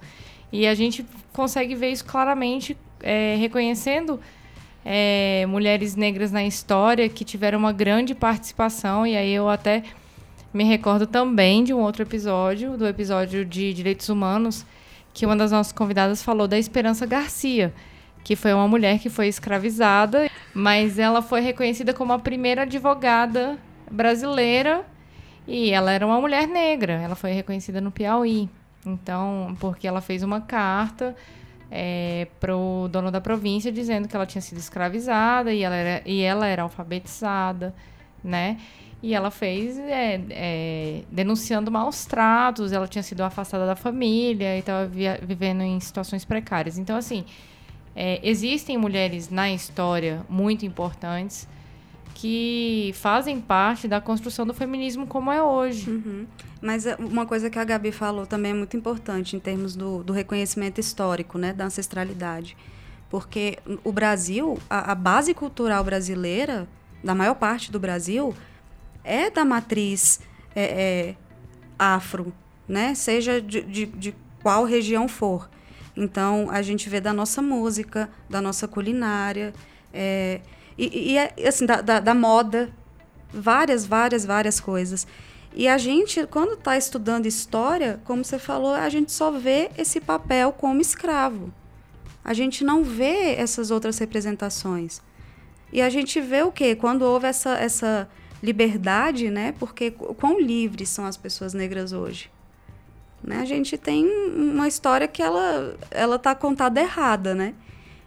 E 0.51 0.65
a 0.65 0.73
gente 0.73 1.05
consegue 1.33 1.75
ver 1.75 1.91
isso 1.91 2.05
claramente 2.05 2.77
é, 3.01 3.35
reconhecendo 3.37 4.19
é, 4.83 5.45
mulheres 5.47 5.95
negras 5.95 6.31
na 6.31 6.43
história 6.43 7.07
que 7.07 7.23
tiveram 7.23 7.59
uma 7.59 7.71
grande 7.71 8.15
participação, 8.15 9.05
e 9.05 9.15
aí 9.15 9.31
eu 9.31 9.49
até 9.49 9.83
me 10.53 10.63
recordo 10.63 11.07
também 11.07 11.63
de 11.63 11.73
um 11.73 11.79
outro 11.79 12.01
episódio, 12.01 12.77
do 12.77 12.85
episódio 12.87 13.45
de 13.45 13.73
Direitos 13.73 14.09
Humanos, 14.09 14.65
que 15.13 15.25
uma 15.25 15.35
das 15.35 15.51
nossas 15.51 15.71
convidadas 15.71 16.23
falou 16.23 16.47
da 16.47 16.57
Esperança 16.57 17.05
Garcia, 17.05 17.73
que 18.23 18.35
foi 18.35 18.53
uma 18.53 18.67
mulher 18.67 18.99
que 18.99 19.09
foi 19.09 19.27
escravizada, 19.27 20.29
mas 20.53 20.99
ela 20.99 21.21
foi 21.21 21.41
reconhecida 21.41 21.93
como 21.93 22.13
a 22.13 22.19
primeira 22.19 22.63
advogada 22.63 23.57
brasileira 23.89 24.85
e 25.47 25.71
ela 25.71 25.91
era 25.91 26.05
uma 26.05 26.19
mulher 26.19 26.47
negra. 26.47 26.93
Ela 26.93 27.15
foi 27.15 27.31
reconhecida 27.31 27.81
no 27.81 27.91
Piauí. 27.91 28.49
Então, 28.85 29.55
porque 29.59 29.87
ela 29.87 30.01
fez 30.01 30.23
uma 30.23 30.41
carta 30.41 31.15
é, 31.71 32.27
o 32.49 32.89
dono 32.89 33.09
da 33.09 33.21
província 33.21 33.71
dizendo 33.71 34.07
que 34.07 34.15
ela 34.15 34.25
tinha 34.25 34.41
sido 34.41 34.57
escravizada 34.57 35.53
e 35.53 35.63
ela 35.63 35.75
era, 35.75 36.01
e 36.05 36.21
ela 36.21 36.45
era 36.45 36.63
alfabetizada, 36.63 37.73
né? 38.21 38.57
E 39.01 39.15
ela 39.15 39.31
fez 39.31 39.79
é, 39.79 40.21
é, 40.29 41.01
denunciando 41.09 41.71
maus 41.71 42.05
tratos, 42.05 42.71
ela 42.71 42.87
tinha 42.87 43.01
sido 43.01 43.21
afastada 43.21 43.65
da 43.65 43.75
família 43.75 44.55
e 44.55 44.59
estava 44.59 44.85
vivendo 44.85 45.61
em 45.61 45.79
situações 45.79 46.23
precárias. 46.25 46.77
Então, 46.77 46.95
assim, 46.95 47.25
é, 47.95 48.19
existem 48.23 48.77
mulheres 48.77 49.29
na 49.29 49.51
história 49.51 50.25
muito 50.29 50.65
importantes 50.65 51.47
que 52.13 52.91
fazem 52.95 53.41
parte 53.41 53.87
da 53.87 53.99
construção 53.99 54.45
do 54.45 54.53
feminismo 54.53 55.07
como 55.07 55.31
é 55.31 55.41
hoje. 55.41 55.89
Uhum. 55.89 56.27
Mas 56.61 56.85
é, 56.85 56.95
uma 56.95 57.25
coisa 57.25 57.49
que 57.49 57.57
a 57.57 57.63
Gabi 57.63 57.91
falou 57.91 58.25
também 58.25 58.51
é 58.51 58.53
muito 58.53 58.77
importante 58.77 59.35
em 59.35 59.39
termos 59.39 59.75
do, 59.75 60.03
do 60.03 60.13
reconhecimento 60.13 60.79
histórico, 60.79 61.37
né, 61.37 61.51
da 61.51 61.65
ancestralidade. 61.65 62.55
Porque 63.09 63.57
o 63.83 63.91
Brasil, 63.91 64.57
a, 64.69 64.91
a, 64.91 64.95
base 64.95 65.33
cultural 65.33 65.83
brasileira, 65.83 66.67
da 67.03 67.15
maior 67.15 67.35
parte 67.35 67.71
do 67.71 67.79
Brasil, 67.79 68.33
é 69.03 69.29
da 69.29 69.43
matriz 69.43 70.21
é, 70.55 70.63
é, 70.63 71.15
afro, 71.77 72.31
né? 72.67 72.93
seja 72.93 73.41
de, 73.41 73.63
de, 73.63 73.85
de 73.87 74.15
qual 74.41 74.63
região 74.63 75.07
for. 75.07 75.49
Então, 75.95 76.47
a 76.49 76.61
gente 76.61 76.89
vê 76.89 77.01
da 77.01 77.13
nossa 77.13 77.41
música, 77.41 78.09
da 78.29 78.41
nossa 78.41 78.67
culinária, 78.67 79.53
é, 79.93 80.41
e, 80.77 81.11
e, 81.11 81.17
é, 81.17 81.33
assim, 81.45 81.65
da, 81.65 81.81
da, 81.81 81.99
da, 81.99 82.13
moda, 82.13 82.69
várias, 83.31 83.85
várias, 83.85 84.25
várias 84.25 84.59
coisas. 84.59 85.05
E 85.53 85.67
a 85.67 85.77
gente, 85.77 86.25
quando 86.27 86.53
está 86.53 86.77
estudando 86.77 87.25
história, 87.25 87.99
como 88.05 88.23
você 88.23 88.39
falou, 88.39 88.73
a 88.73 88.87
gente 88.89 89.11
só 89.11 89.31
vê 89.31 89.69
esse 89.77 89.99
papel 89.99 90.53
como 90.53 90.79
escravo. 90.79 91.53
A 92.23 92.33
gente 92.33 92.63
não 92.63 92.83
vê 92.83 93.35
essas 93.35 93.69
outras 93.69 93.97
representações. 93.97 95.01
E 95.73 95.81
a 95.81 95.89
gente 95.89 96.21
vê 96.21 96.41
o 96.43 96.51
quê? 96.51 96.75
Quando 96.75 97.01
houve 97.01 97.27
essa, 97.27 97.51
essa 97.51 98.09
liberdade, 98.41 99.29
né? 99.29 99.53
Porque 99.59 99.91
quão 99.91 100.39
livres 100.39 100.89
são 100.89 101.05
as 101.05 101.17
pessoas 101.17 101.53
negras 101.53 101.91
hoje? 101.91 102.29
Né? 103.23 103.39
A 103.39 103.45
gente 103.45 103.77
tem 103.77 104.05
uma 104.35 104.67
história 104.67 105.07
que 105.07 105.21
ela 105.21 105.75
ela 105.91 106.15
está 106.15 106.33
contada 106.33 106.81
errada, 106.81 107.35
né? 107.35 107.53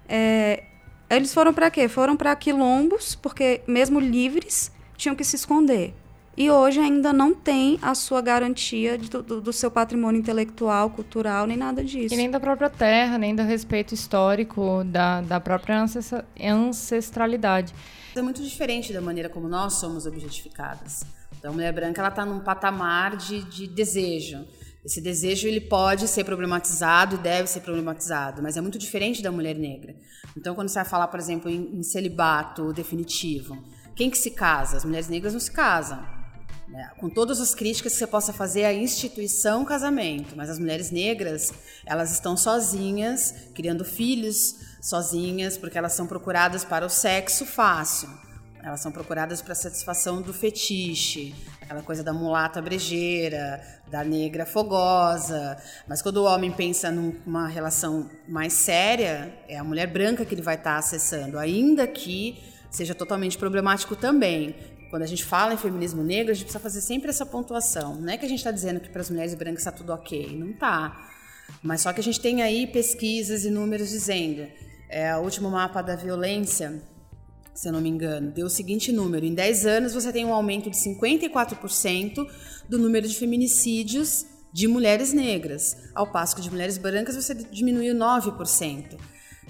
É, 0.09 0.65
eles 1.09 1.33
foram 1.33 1.55
para 1.55 1.71
quê? 1.71 1.89
Foram 1.89 2.17
para 2.17 2.35
quilombos, 2.35 3.15
porque 3.15 3.61
mesmo 3.67 4.01
livres 4.01 4.73
tinham 4.97 5.15
que 5.15 5.25
se 5.25 5.37
esconder. 5.37 5.95
E 6.37 6.51
hoje 6.51 6.81
ainda 6.81 7.13
não 7.13 7.33
tem 7.33 7.79
a 7.81 7.95
sua 7.95 8.21
garantia 8.21 8.99
do, 8.99 9.23
do, 9.23 9.41
do, 9.41 9.53
seu 9.53 9.71
patrimônio 9.71 10.19
intelectual, 10.19 10.91
cultural, 10.91 11.47
nem 11.47 11.57
nada 11.57 11.85
disso. 11.85 12.13
E 12.13 12.17
nem 12.17 12.29
da 12.29 12.41
própria 12.41 12.69
terra, 12.69 13.17
nem 13.17 13.37
do 13.37 13.43
respeito 13.43 13.95
histórico, 13.95 14.83
da, 14.85 15.21
da 15.21 15.39
própria 15.39 15.85
ancestralidade. 16.41 17.73
É 18.17 18.23
muito 18.23 18.43
diferente 18.43 18.93
da 18.93 19.01
maneira 19.01 19.29
como 19.29 19.49
nós 19.49 19.75
somos 19.75 20.07
objetificadas. 20.07 21.05
Então, 21.39 21.53
a 21.53 21.55
mulher 21.55 21.73
branca 21.73 22.01
ela 22.01 22.09
está 22.09 22.27
num 22.27 22.41
patamar 22.41 23.17
de, 23.17 23.45
de 23.45 23.69
desejo. 23.69 24.45
Esse 24.85 25.01
desejo 25.01 25.49
ele 25.49 25.63
pode 25.63 26.07
ser 26.07 26.25
problematizado 26.25 27.15
e 27.15 27.19
deve 27.19 27.49
ser 27.49 27.61
problematizado, 27.61 28.43
mas 28.43 28.57
é 28.57 28.61
muito 28.61 28.79
diferente 28.79 29.23
da 29.23 29.33
mulher 29.33 29.55
negra. 29.57 29.97
Então, 30.37 30.55
quando 30.55 30.69
você 30.69 30.75
vai 30.75 30.85
falar, 30.85 31.09
por 31.09 31.19
exemplo, 31.19 31.51
em, 31.51 31.83
celibato 31.83 32.71
definitivo, 32.73 33.57
quem 33.97 34.11
que 34.11 34.19
se 34.19 34.33
casa? 34.33 34.77
As 34.77 34.85
mulheres 34.85 35.09
negras 35.09 35.33
não 35.33 35.41
se 35.41 35.51
casam. 35.51 36.05
Né? 36.69 36.91
Com 36.99 37.09
todas 37.09 37.41
as 37.41 37.55
críticas 37.55 37.93
que 37.93 37.99
você 37.99 38.07
possa 38.07 38.33
fazer 38.33 38.65
à 38.65 38.75
instituição 38.75 39.65
casamento, 39.65 40.37
mas 40.37 40.51
as 40.51 40.59
mulheres 40.59 40.91
negras, 40.91 41.53
elas 41.87 42.13
estão 42.13 42.37
sozinhas, 42.37 43.35
criando 43.55 43.85
filhos 43.87 44.57
sozinhas, 44.83 45.57
porque 45.57 45.79
elas 45.79 45.95
são 45.95 46.07
procuradas 46.07 46.63
para 46.63 46.85
o 46.85 46.91
sexo 46.91 47.47
fácil. 47.47 48.09
Elas 48.63 48.81
são 48.81 48.91
procuradas 48.91 49.43
para 49.43 49.55
satisfação 49.55 50.23
do 50.23 50.33
fetiche, 50.33 51.35
aquela 51.65 51.83
coisa 51.83 52.05
da 52.05 52.13
mulata 52.13 52.61
brejeira, 52.61 53.61
da 53.91 54.05
negra 54.05 54.45
fogosa. 54.45 55.57
Mas 55.89 56.03
quando 56.03 56.19
o 56.19 56.25
homem 56.25 56.53
pensa 56.53 56.91
numa 56.91 57.49
relação 57.49 58.09
mais 58.29 58.53
séria, 58.53 59.35
é 59.49 59.57
a 59.57 59.65
mulher 59.65 59.87
branca 59.87 60.25
que 60.25 60.35
ele 60.35 60.43
vai 60.43 60.55
estar 60.55 60.75
tá 60.75 60.79
acessando, 60.79 61.39
ainda 61.39 61.87
que 61.87 62.43
seja 62.71 62.95
totalmente 62.95 63.39
problemático 63.39 63.97
também. 63.97 64.55
Quando 64.91 65.03
a 65.03 65.07
gente 65.07 65.25
fala 65.25 65.55
em 65.55 65.57
feminismo 65.57 66.03
negro, 66.05 66.31
a 66.31 66.35
gente 66.35 66.45
precisa 66.45 66.63
fazer 66.63 66.81
sempre 66.81 67.09
essa 67.09 67.27
pontuação. 67.27 67.97
Não 67.97 68.13
é 68.13 68.17
que 68.17 68.27
a 68.27 68.29
gente 68.29 68.39
está 68.39 68.51
dizendo 68.51 68.79
que 68.79 68.89
para 68.89 69.01
as 69.01 69.11
mulheres 69.11 69.35
brancas 69.35 69.61
está 69.61 69.73
tudo 69.73 69.93
ok, 69.93 70.37
não 70.39 70.51
está. 70.51 71.11
Mas 71.63 71.81
só 71.81 71.93
que 71.93 72.01
a 72.01 72.05
gente 72.05 72.21
tem 72.21 72.43
aí 72.43 72.67
pesquisas 72.67 73.45
e 73.45 73.51
números 73.51 73.89
dizendo, 73.89 74.47
é, 74.89 75.17
o 75.17 75.21
último 75.21 75.51
mapa 75.51 75.83
da 75.83 75.97
violência, 75.97 76.81
se 77.55 77.69
eu 77.69 77.73
não 77.73 77.81
me 77.81 77.89
engano, 77.89 78.31
deu 78.31 78.47
o 78.47 78.51
seguinte 78.51 78.91
número: 78.93 79.25
em 79.25 79.35
10 79.35 79.67
anos 79.67 79.95
você 79.95 80.13
tem 80.13 80.25
um 80.25 80.35
aumento 80.35 80.69
de 80.69 80.77
54% 80.77 82.27
do 82.69 82.79
número 82.79 83.07
de 83.07 83.15
feminicídios 83.15 84.27
de 84.53 84.69
mulheres 84.69 85.13
negras, 85.13 85.77
ao 85.95 86.07
passo 86.07 86.37
que 86.37 86.43
de 86.43 86.51
mulheres 86.51 86.79
brancas 86.79 87.17
você 87.17 87.35
diminuiu 87.35 87.95
9%. 87.95 88.97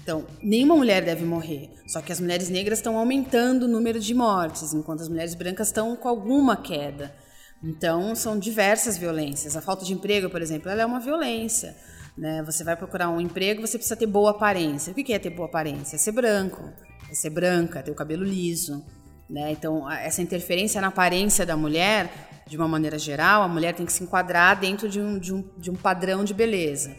Então, 0.01 0.25
nenhuma 0.41 0.75
mulher 0.75 1.03
deve 1.03 1.25
morrer. 1.25 1.69
Só 1.87 2.01
que 2.01 2.11
as 2.11 2.19
mulheres 2.19 2.49
negras 2.49 2.79
estão 2.79 2.97
aumentando 2.97 3.63
o 3.63 3.67
número 3.67 3.99
de 3.99 4.13
mortes, 4.13 4.73
enquanto 4.73 5.01
as 5.01 5.09
mulheres 5.09 5.33
brancas 5.33 5.67
estão 5.67 5.95
com 5.95 6.07
alguma 6.07 6.55
queda. 6.55 7.15
Então, 7.63 8.15
são 8.15 8.37
diversas 8.37 8.97
violências. 8.97 9.55
A 9.55 9.61
falta 9.61 9.85
de 9.85 9.93
emprego, 9.93 10.29
por 10.29 10.41
exemplo, 10.41 10.69
ela 10.69 10.81
é 10.81 10.85
uma 10.85 10.99
violência. 10.99 11.75
Né? 12.17 12.43
Você 12.43 12.63
vai 12.63 12.75
procurar 12.75 13.09
um 13.09 13.19
emprego, 13.19 13.61
você 13.61 13.77
precisa 13.77 13.95
ter 13.95 14.05
boa 14.05 14.31
aparência. 14.31 14.91
O 14.91 14.95
que 14.95 15.13
é 15.13 15.19
ter 15.19 15.31
boa 15.31 15.47
aparência? 15.47 15.95
É 15.95 15.99
ser 15.99 16.11
branco, 16.11 16.61
é 17.09 17.13
ser 17.13 17.29
branca, 17.29 17.81
ter 17.81 17.91
o 17.91 17.95
cabelo 17.95 18.23
liso. 18.23 18.83
Né? 19.29 19.51
Então, 19.51 19.89
essa 19.89 20.21
interferência 20.21 20.79
na 20.79 20.87
aparência 20.87 21.45
da 21.45 21.57
mulher, 21.57 22.09
de 22.47 22.55
uma 22.55 22.67
maneira 22.67 22.97
geral, 22.97 23.41
a 23.41 23.47
mulher 23.47 23.73
tem 23.73 23.85
que 23.85 23.93
se 23.93 24.03
enquadrar 24.03 24.59
dentro 24.59 24.87
de 24.87 24.99
um, 24.99 25.17
de 25.17 25.33
um, 25.33 25.43
de 25.57 25.71
um 25.71 25.75
padrão 25.75 26.23
de 26.23 26.33
beleza. 26.33 26.95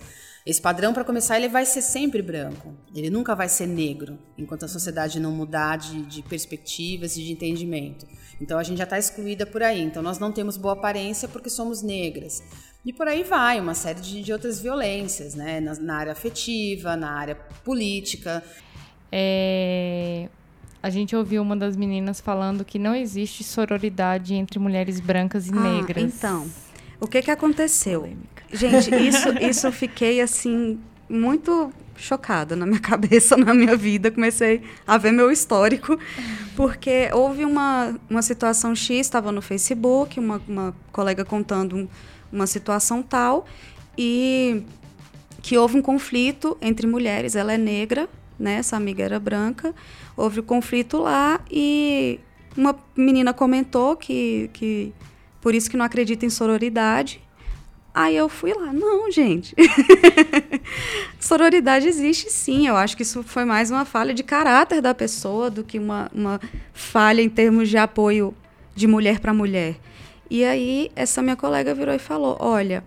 Esse 0.46 0.62
padrão, 0.62 0.94
para 0.94 1.02
começar, 1.02 1.36
ele 1.36 1.48
vai 1.48 1.66
ser 1.66 1.82
sempre 1.82 2.22
branco. 2.22 2.72
Ele 2.94 3.10
nunca 3.10 3.34
vai 3.34 3.48
ser 3.48 3.66
negro, 3.66 4.16
enquanto 4.38 4.64
a 4.64 4.68
sociedade 4.68 5.18
não 5.18 5.32
mudar 5.32 5.76
de, 5.76 6.02
de 6.02 6.22
perspectivas 6.22 7.16
e 7.16 7.24
de 7.24 7.32
entendimento. 7.32 8.06
Então 8.40 8.56
a 8.56 8.62
gente 8.62 8.78
já 8.78 8.84
está 8.84 8.96
excluída 8.96 9.44
por 9.44 9.60
aí. 9.60 9.82
Então 9.82 10.02
nós 10.02 10.20
não 10.20 10.30
temos 10.30 10.56
boa 10.56 10.74
aparência 10.74 11.28
porque 11.28 11.50
somos 11.50 11.82
negras. 11.82 12.44
E 12.84 12.92
por 12.92 13.08
aí 13.08 13.24
vai, 13.24 13.58
uma 13.58 13.74
série 13.74 14.00
de, 14.00 14.22
de 14.22 14.32
outras 14.32 14.60
violências, 14.60 15.34
né? 15.34 15.58
Na, 15.58 15.74
na, 15.74 15.96
área 15.96 16.12
afetiva, 16.12 16.96
na 16.96 17.10
área 17.10 17.34
política. 17.64 18.40
É... 19.10 20.28
A 20.82 20.90
gente 20.90 21.16
ouviu 21.16 21.42
uma 21.42 21.56
das 21.56 21.76
meninas 21.76 22.20
falando 22.20 22.64
que 22.64 22.78
não 22.78 22.94
existe 22.94 23.42
sororidade 23.42 24.34
entre 24.34 24.58
mulheres 24.58 25.00
brancas 25.00 25.48
e 25.48 25.52
ah, 25.52 25.60
negras. 25.60 26.02
Então, 26.02 26.46
o 27.00 27.08
que, 27.08 27.22
que 27.22 27.30
aconteceu? 27.30 28.00
Polêmica. 28.00 28.44
Gente, 28.52 28.94
isso, 28.94 29.28
isso 29.42 29.66
eu 29.66 29.72
fiquei 29.72 30.20
assim, 30.20 30.78
muito 31.08 31.72
chocada 31.96 32.54
na 32.54 32.66
minha 32.66 32.78
cabeça, 32.80 33.36
na 33.36 33.52
minha 33.52 33.76
vida. 33.76 34.10
Comecei 34.10 34.62
a 34.86 34.96
ver 34.96 35.12
meu 35.12 35.30
histórico, 35.30 35.98
porque 36.54 37.10
houve 37.12 37.44
uma, 37.44 37.98
uma 38.08 38.22
situação 38.22 38.74
X, 38.74 38.98
estava 39.06 39.32
no 39.32 39.42
Facebook, 39.42 40.18
uma, 40.20 40.40
uma 40.46 40.74
colega 40.92 41.24
contando 41.24 41.76
um, 41.76 41.88
uma 42.32 42.46
situação 42.46 43.02
tal, 43.02 43.46
e 43.96 44.62
que 45.42 45.56
houve 45.56 45.76
um 45.76 45.82
conflito 45.82 46.56
entre 46.60 46.86
mulheres. 46.86 47.34
Ela 47.34 47.54
é 47.54 47.58
negra, 47.58 48.08
né? 48.38 48.56
Essa 48.56 48.76
amiga 48.76 49.02
era 49.02 49.18
branca. 49.18 49.74
Houve 50.16 50.40
um 50.40 50.44
conflito 50.44 50.98
lá 50.98 51.40
e 51.50 52.20
uma 52.56 52.76
menina 52.96 53.32
comentou 53.32 53.96
que, 53.96 54.50
que 54.52 54.92
por 55.40 55.54
isso 55.54 55.70
que 55.70 55.76
não 55.76 55.84
acredita 55.84 56.24
em 56.26 56.30
sororidade. 56.30 57.22
Aí 57.94 58.14
eu 58.14 58.28
fui 58.28 58.52
lá, 58.52 58.74
não, 58.74 59.10
gente. 59.10 59.56
Sororidade 61.18 61.88
existe 61.88 62.30
sim. 62.30 62.66
Eu 62.66 62.76
acho 62.76 62.94
que 62.94 63.02
isso 63.02 63.22
foi 63.22 63.46
mais 63.46 63.70
uma 63.70 63.86
falha 63.86 64.12
de 64.12 64.22
caráter 64.22 64.82
da 64.82 64.92
pessoa 64.92 65.48
do 65.48 65.64
que 65.64 65.78
uma, 65.78 66.10
uma 66.12 66.38
falha 66.74 67.22
em 67.22 67.28
termos 67.30 67.70
de 67.70 67.78
apoio 67.78 68.34
de 68.74 68.86
mulher 68.86 69.18
para 69.18 69.32
mulher. 69.32 69.76
E 70.28 70.44
aí, 70.44 70.90
essa 70.94 71.22
minha 71.22 71.36
colega 71.36 71.74
virou 71.74 71.94
e 71.94 71.98
falou: 71.98 72.36
Olha, 72.38 72.84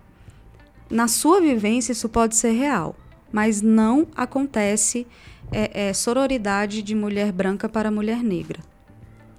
na 0.88 1.08
sua 1.08 1.40
vivência 1.40 1.90
isso 1.90 2.08
pode 2.08 2.36
ser 2.36 2.52
real, 2.52 2.94
mas 3.32 3.60
não 3.60 4.06
acontece 4.14 5.06
é, 5.52 5.88
é, 5.88 5.92
sororidade 5.92 6.82
de 6.82 6.94
mulher 6.94 7.32
branca 7.32 7.68
para 7.68 7.90
mulher 7.90 8.22
negra. 8.22 8.60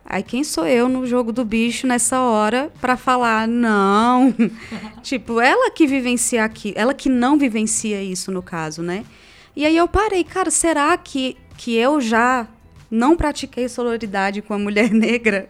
Aí 0.06 0.24
quem 0.24 0.44
sou 0.44 0.68
eu 0.68 0.90
no 0.90 1.06
jogo 1.06 1.32
do 1.32 1.46
bicho 1.46 1.88
nessa 1.88 2.20
hora 2.20 2.70
para 2.82 2.98
falar 2.98 3.48
não? 3.48 4.34
tipo, 5.02 5.40
ela 5.40 5.72
que 5.72 5.88
vivencia 5.88 6.44
aqui, 6.44 6.74
ela 6.76 6.94
que 6.94 7.08
não 7.08 7.38
vivencia 7.38 8.04
isso 8.04 8.32
no 8.32 8.42
caso, 8.42 8.82
né? 8.82 9.06
E 9.56 9.66
aí 9.66 9.78
eu 9.78 9.88
parei, 9.88 10.24
cara, 10.24 10.52
será 10.52 10.96
que 10.98 11.38
que 11.58 11.76
eu 11.76 12.02
já 12.02 12.48
não 12.90 13.16
pratiquei 13.16 13.70
sororidade 13.70 14.42
com 14.42 14.54
a 14.54 14.60
mulher 14.60 14.92
negra? 14.94 15.48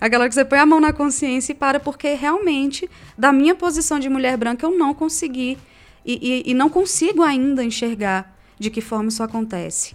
Aquela 0.00 0.28
que 0.28 0.34
você 0.34 0.44
põe 0.44 0.58
a 0.58 0.66
mão 0.66 0.80
na 0.80 0.92
consciência 0.92 1.52
e 1.52 1.54
para, 1.54 1.80
porque 1.80 2.14
realmente, 2.14 2.88
da 3.16 3.32
minha 3.32 3.54
posição 3.54 3.98
de 3.98 4.08
mulher 4.08 4.36
branca, 4.36 4.66
eu 4.66 4.76
não 4.76 4.92
consegui 4.92 5.56
e, 6.04 6.44
e, 6.46 6.50
e 6.50 6.54
não 6.54 6.68
consigo 6.68 7.22
ainda 7.22 7.64
enxergar 7.64 8.36
de 8.58 8.70
que 8.70 8.80
forma 8.80 9.08
isso 9.08 9.22
acontece. 9.22 9.94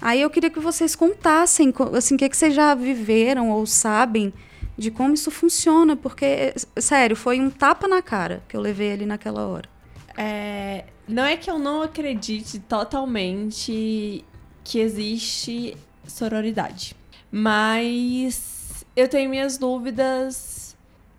Aí 0.00 0.20
eu 0.20 0.30
queria 0.30 0.50
que 0.50 0.60
vocês 0.60 0.94
contassem, 0.94 1.72
assim, 1.94 2.14
o 2.14 2.18
que, 2.18 2.24
é 2.24 2.28
que 2.28 2.36
vocês 2.36 2.54
já 2.54 2.74
viveram 2.74 3.50
ou 3.50 3.66
sabem 3.66 4.32
de 4.76 4.90
como 4.90 5.14
isso 5.14 5.30
funciona, 5.30 5.96
porque, 5.96 6.54
sério, 6.78 7.16
foi 7.16 7.40
um 7.40 7.50
tapa 7.50 7.88
na 7.88 8.02
cara 8.02 8.42
que 8.48 8.56
eu 8.56 8.60
levei 8.60 8.92
ali 8.92 9.06
naquela 9.06 9.46
hora. 9.46 9.68
É, 10.16 10.84
não 11.08 11.24
é 11.24 11.36
que 11.36 11.50
eu 11.50 11.58
não 11.58 11.82
acredite 11.82 12.58
totalmente 12.58 14.24
que 14.62 14.78
existe 14.78 15.76
sororidade, 16.06 16.94
mas 17.30 18.84
eu 18.94 19.08
tenho 19.08 19.30
minhas 19.30 19.56
dúvidas 19.56 20.76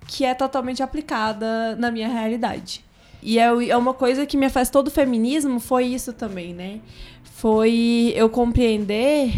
que 0.07 0.23
é 0.23 0.33
totalmente 0.33 0.81
aplicada 0.81 1.75
na 1.75 1.91
minha 1.91 2.07
realidade. 2.07 2.85
E 3.21 3.39
é, 3.39 3.45
é 3.45 3.75
uma 3.75 3.93
coisa 3.93 4.25
que 4.25 4.37
me 4.37 4.45
afastou 4.45 4.83
do 4.83 4.91
feminismo, 4.91 5.59
foi 5.59 5.85
isso 5.85 6.13
também, 6.13 6.53
né? 6.53 6.79
Foi 7.37 8.13
eu 8.15 8.27
compreender 8.29 9.31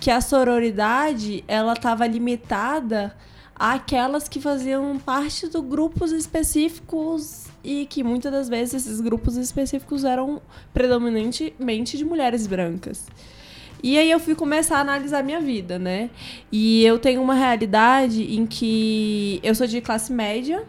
que 0.00 0.10
a 0.10 0.20
sororidade 0.20 1.44
ela 1.46 1.74
estava 1.74 2.04
limitada 2.04 3.16
àquelas 3.54 4.28
que 4.28 4.40
faziam 4.40 4.98
parte 4.98 5.48
de 5.48 5.60
grupos 5.60 6.10
específicos 6.10 7.46
e 7.62 7.86
que 7.86 8.02
muitas 8.02 8.32
das 8.32 8.48
vezes 8.48 8.74
esses 8.74 9.00
grupos 9.00 9.36
específicos 9.36 10.02
eram 10.02 10.42
predominantemente 10.74 11.96
de 11.96 12.04
mulheres 12.04 12.48
brancas. 12.48 13.06
E 13.80 13.96
aí 13.96 14.10
eu 14.10 14.18
fui 14.18 14.34
começar 14.34 14.78
a 14.78 14.80
analisar 14.80 15.22
minha 15.22 15.40
vida, 15.40 15.78
né? 15.78 16.10
E 16.50 16.84
eu 16.84 16.98
tenho 16.98 17.22
uma 17.22 17.34
realidade 17.34 18.24
em 18.34 18.44
que 18.44 19.38
eu 19.44 19.54
sou 19.54 19.68
de 19.68 19.80
classe 19.80 20.12
média, 20.12 20.64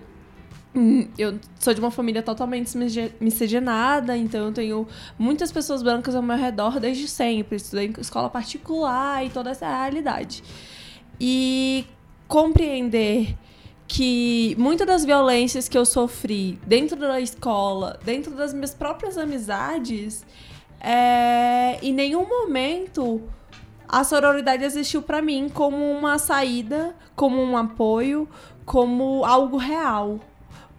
eu 1.18 1.38
sou 1.60 1.74
de 1.74 1.82
uma 1.82 1.92
família 1.92 2.24
totalmente 2.24 2.72
miscigenada, 3.20 4.16
então 4.16 4.46
eu 4.46 4.52
tenho 4.54 4.88
muitas 5.20 5.52
pessoas 5.52 5.84
brancas 5.84 6.16
ao 6.16 6.22
meu 6.22 6.38
redor 6.38 6.80
desde 6.80 7.08
sempre. 7.08 7.58
Estudei 7.58 7.88
em 7.88 7.94
escola 8.00 8.30
particular 8.30 9.26
e 9.26 9.30
toda 9.30 9.50
essa 9.50 9.68
realidade. 9.68 10.44
E 11.20 11.86
compreender 12.28 13.36
que 13.86 14.56
muitas 14.58 14.88
das 14.88 15.04
violências 15.04 15.68
que 15.68 15.78
eu 15.78 15.86
sofri 15.86 16.58
dentro 16.66 16.98
da 16.98 17.20
escola, 17.20 18.00
dentro 18.06 18.34
das 18.34 18.54
minhas 18.54 18.74
próprias 18.74 19.18
amizades, 19.18 20.26
é, 20.80 21.78
em 21.82 21.94
nenhum 21.94 22.26
momento 22.26 23.22
a 23.90 24.06
sororidade 24.06 24.64
existiu 24.64 25.02
para 25.02 25.22
mim 25.22 25.50
como 25.54 25.76
uma 25.92 26.18
saída, 26.18 26.96
como 27.14 27.42
um 27.42 27.58
apoio, 27.58 28.26
como 28.66 29.26
algo 29.26 29.58
real 29.58 30.22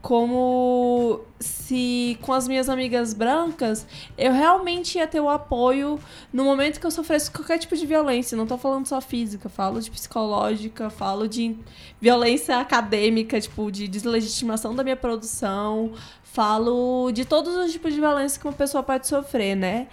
como 0.03 1.21
se 1.39 2.19
com 2.21 2.33
as 2.33 2.49
minhas 2.49 2.69
amigas 2.69 3.15
brancas 3.15 3.87
eu 4.19 4.33
realmente 4.33 4.99
ia 4.99 5.07
ter 5.07 5.21
o 5.21 5.29
apoio 5.29 5.99
no 6.33 6.45
momento 6.45 6.81
que 6.81 6.87
eu 6.87 6.91
sofresse 6.91 7.31
qualquer 7.31 7.59
tipo 7.59 7.77
de 7.77 7.87
violência. 7.87 8.37
Não 8.37 8.47
tô 8.47 8.59
falando 8.59 8.85
só 8.87 9.01
física, 9.01 9.49
falo 9.49 9.81
de 9.81 9.91
psicológica, 9.91 10.91
falo 10.91 11.29
de 11.29 11.57
violência 12.01 12.59
acadêmica, 12.59 13.41
tipo, 13.41 13.71
de 13.71 13.87
deslegitimação 13.87 14.75
da 14.75 14.83
minha 14.83 14.97
produção, 14.97 15.93
falo 16.25 17.13
de 17.13 17.25
todos 17.25 17.55
os 17.55 17.71
tipos 17.71 17.95
de 17.95 18.01
violência 18.01 18.41
que 18.41 18.47
uma 18.47 18.53
pessoa 18.53 18.83
pode 18.83 19.07
sofrer, 19.07 19.55
né? 19.55 19.87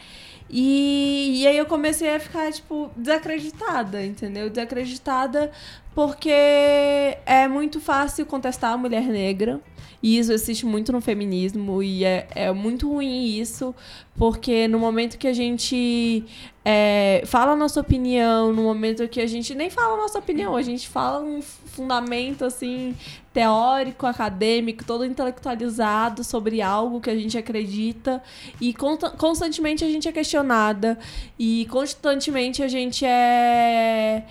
E, 0.50 1.42
e 1.42 1.48
aí 1.48 1.58
eu 1.58 1.66
comecei 1.66 2.16
a 2.16 2.20
ficar, 2.20 2.52
tipo, 2.52 2.90
desacreditada, 2.96 4.04
entendeu? 4.04 4.50
Desacreditada 4.50 5.52
porque 5.94 6.30
é 6.30 7.48
muito 7.50 7.80
fácil 7.80 8.26
contestar 8.26 8.74
a 8.74 8.78
mulher 8.78 9.04
negra. 9.04 9.60
E 10.02 10.18
isso 10.18 10.32
existe 10.32 10.66
muito 10.66 10.94
no 10.94 11.02
feminismo 11.02 11.84
e 11.84 12.06
é, 12.06 12.26
é 12.34 12.52
muito 12.54 12.90
ruim 12.90 13.38
isso, 13.38 13.76
porque 14.18 14.66
no 14.66 14.80
momento 14.80 15.18
que 15.18 15.28
a 15.28 15.34
gente 15.34 16.24
é, 16.64 17.22
fala 17.26 17.52
a 17.52 17.56
nossa 17.56 17.82
opinião, 17.82 18.54
no 18.54 18.64
momento 18.64 19.06
que 19.10 19.20
a 19.20 19.28
gente 19.28 19.54
nem 19.54 19.70
fala 19.70 19.96
a 19.96 19.98
nossa 19.98 20.18
opinião, 20.18 20.56
a 20.56 20.62
gente 20.62 20.88
fala 20.88 21.20
um 21.22 21.42
fundamento 21.80 22.44
assim 22.44 22.96
teórico, 23.34 24.06
acadêmico, 24.06 24.84
todo 24.84 25.06
intelectualizado 25.06 26.24
sobre 26.24 26.62
algo 26.62 27.00
que 27.00 27.10
a 27.10 27.16
gente 27.16 27.38
acredita. 27.38 28.22
E 28.60 28.74
constantemente 29.18 29.86
a 29.86 29.88
gente 29.88 30.08
é 30.08 30.12
questionada. 30.12 31.00
E 31.38 31.66
constantemente 31.70 32.62
a 32.62 32.68
gente 32.68 33.06
é 33.06 34.26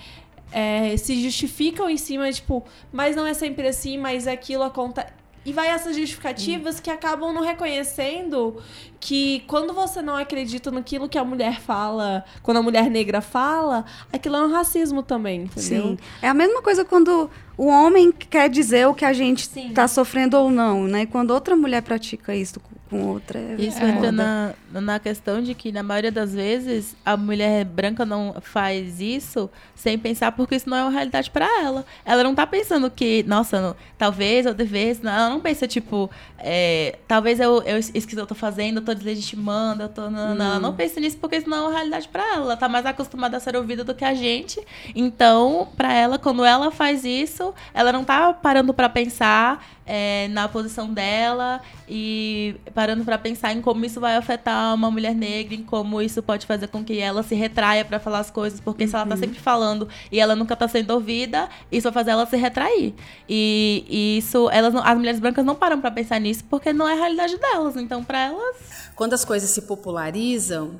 é, 0.50 0.96
se 0.96 1.22
justificam 1.22 1.90
em 1.90 1.96
cima, 1.96 2.30
tipo, 2.32 2.64
mas 2.90 3.14
não 3.14 3.26
é 3.26 3.34
sempre 3.34 3.68
assim, 3.68 3.98
mas 3.98 4.26
aquilo 4.26 4.62
acontece 4.62 5.17
E 5.48 5.52
vai 5.54 5.68
essas 5.68 5.96
justificativas 5.96 6.78
que 6.78 6.90
acabam 6.90 7.32
não 7.32 7.40
reconhecendo 7.40 8.62
que 9.00 9.42
quando 9.46 9.72
você 9.72 10.02
não 10.02 10.14
acredita 10.14 10.70
naquilo 10.70 11.08
que 11.08 11.16
a 11.16 11.24
mulher 11.24 11.58
fala, 11.58 12.22
quando 12.42 12.58
a 12.58 12.62
mulher 12.62 12.90
negra 12.90 13.22
fala, 13.22 13.86
aquilo 14.12 14.36
é 14.36 14.42
um 14.42 14.52
racismo 14.52 15.02
também, 15.02 15.44
entendeu? 15.44 15.86
Sim. 15.86 15.98
É 16.20 16.28
a 16.28 16.34
mesma 16.34 16.60
coisa 16.60 16.84
quando 16.84 17.30
o 17.58 17.66
homem 17.66 18.12
quer 18.12 18.48
dizer 18.48 18.86
o 18.86 18.94
que 18.94 19.04
a 19.04 19.12
gente 19.12 19.50
está 19.56 19.88
sofrendo 19.88 20.38
ou 20.38 20.50
não, 20.50 20.84
né? 20.84 21.02
E 21.02 21.06
quando 21.06 21.32
outra 21.32 21.56
mulher 21.56 21.82
pratica 21.82 22.34
isso 22.34 22.60
com 22.60 22.78
outra. 23.06 23.38
É 23.38 23.56
isso 23.58 23.82
entra 23.84 24.10
na, 24.10 24.54
na 24.72 24.98
questão 24.98 25.42
de 25.42 25.54
que, 25.54 25.70
na 25.70 25.82
maioria 25.82 26.10
das 26.10 26.34
vezes, 26.34 26.96
a 27.04 27.16
mulher 27.16 27.64
branca 27.64 28.04
não 28.04 28.36
faz 28.40 29.00
isso 29.00 29.50
sem 29.74 29.98
pensar, 29.98 30.32
porque 30.32 30.56
isso 30.56 30.68
não 30.68 30.76
é 30.76 30.82
uma 30.82 30.90
realidade 30.90 31.30
para 31.30 31.46
ela. 31.62 31.84
Ela 32.04 32.22
não 32.24 32.34
tá 32.34 32.46
pensando 32.46 32.90
que, 32.90 33.22
nossa, 33.26 33.60
não, 33.60 33.76
talvez 33.96 34.46
eu 34.46 34.54
devesse. 34.54 35.04
Não, 35.04 35.12
ela 35.12 35.30
não 35.30 35.40
pensa, 35.40 35.68
tipo, 35.68 36.10
é, 36.38 36.98
talvez 37.06 37.40
eu, 37.40 37.62
eu, 37.62 37.78
isso 37.78 38.06
que 38.06 38.18
eu 38.18 38.26
tô 38.26 38.34
fazendo, 38.34 38.78
eu 38.78 38.84
tô 38.84 38.94
deslegitimando, 38.94 39.82
eu 39.82 39.88
tô. 39.88 40.10
Não, 40.10 40.34
não. 40.34 40.46
Ela 40.46 40.60
não 40.60 40.74
pensa 40.74 41.00
nisso 41.00 41.18
porque 41.18 41.36
isso 41.36 41.48
não 41.48 41.58
é 41.58 41.60
uma 41.60 41.72
realidade 41.72 42.08
para 42.08 42.22
ela. 42.34 42.44
Ela 42.44 42.56
tá 42.56 42.68
mais 42.68 42.86
acostumada 42.86 43.36
a 43.36 43.40
ser 43.40 43.56
ouvida 43.56 43.84
do 43.84 43.94
que 43.94 44.04
a 44.04 44.14
gente. 44.14 44.60
Então, 44.94 45.68
para 45.76 45.92
ela, 45.92 46.18
quando 46.18 46.44
ela 46.44 46.70
faz 46.70 47.04
isso, 47.04 47.47
ela 47.72 47.92
não 47.92 48.04
tá 48.04 48.32
parando 48.32 48.72
para 48.72 48.88
pensar 48.88 49.64
é, 49.86 50.28
na 50.28 50.48
posição 50.48 50.92
dela 50.92 51.60
e 51.88 52.56
parando 52.74 53.04
para 53.04 53.16
pensar 53.16 53.52
em 53.52 53.62
como 53.62 53.84
isso 53.84 54.00
vai 54.00 54.16
afetar 54.16 54.74
uma 54.74 54.90
mulher 54.90 55.14
negra, 55.14 55.54
em 55.54 55.62
como 55.62 56.02
isso 56.02 56.22
pode 56.22 56.46
fazer 56.46 56.68
com 56.68 56.84
que 56.84 56.98
ela 56.98 57.22
se 57.22 57.34
retraia 57.34 57.84
para 57.84 57.98
falar 57.98 58.18
as 58.18 58.30
coisas, 58.30 58.60
porque 58.60 58.84
uhum. 58.84 58.90
se 58.90 58.96
ela 58.96 59.06
tá 59.06 59.14
uhum. 59.14 59.20
sempre 59.20 59.40
falando 59.40 59.88
e 60.12 60.20
ela 60.20 60.36
nunca 60.36 60.54
tá 60.54 60.68
sendo 60.68 60.90
ouvida, 60.90 61.48
isso 61.72 61.84
vai 61.84 61.92
fazer 61.92 62.10
ela 62.10 62.26
se 62.26 62.36
retrair. 62.36 62.94
E, 63.28 63.84
e 63.88 64.18
isso, 64.18 64.50
elas 64.50 64.74
não, 64.74 64.84
as 64.84 64.96
mulheres 64.96 65.20
brancas 65.20 65.44
não 65.44 65.54
param 65.54 65.80
para 65.80 65.90
pensar 65.90 66.20
nisso 66.20 66.44
porque 66.48 66.72
não 66.72 66.88
é 66.88 66.92
a 66.92 66.96
realidade 66.96 67.36
delas. 67.38 67.76
Então, 67.76 68.04
para 68.04 68.26
elas. 68.26 68.56
Quando 68.94 69.14
as 69.14 69.24
coisas 69.24 69.50
se 69.50 69.62
popularizam, 69.62 70.76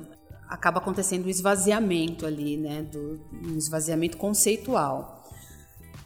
acaba 0.47 0.79
acontecendo 0.79 1.25
um 1.25 1.29
esvaziamento 1.29 2.25
ali, 2.25 2.57
né? 2.57 2.81
Do, 2.81 3.19
um 3.31 3.57
esvaziamento 3.57 4.17
conceitual. 4.17 5.18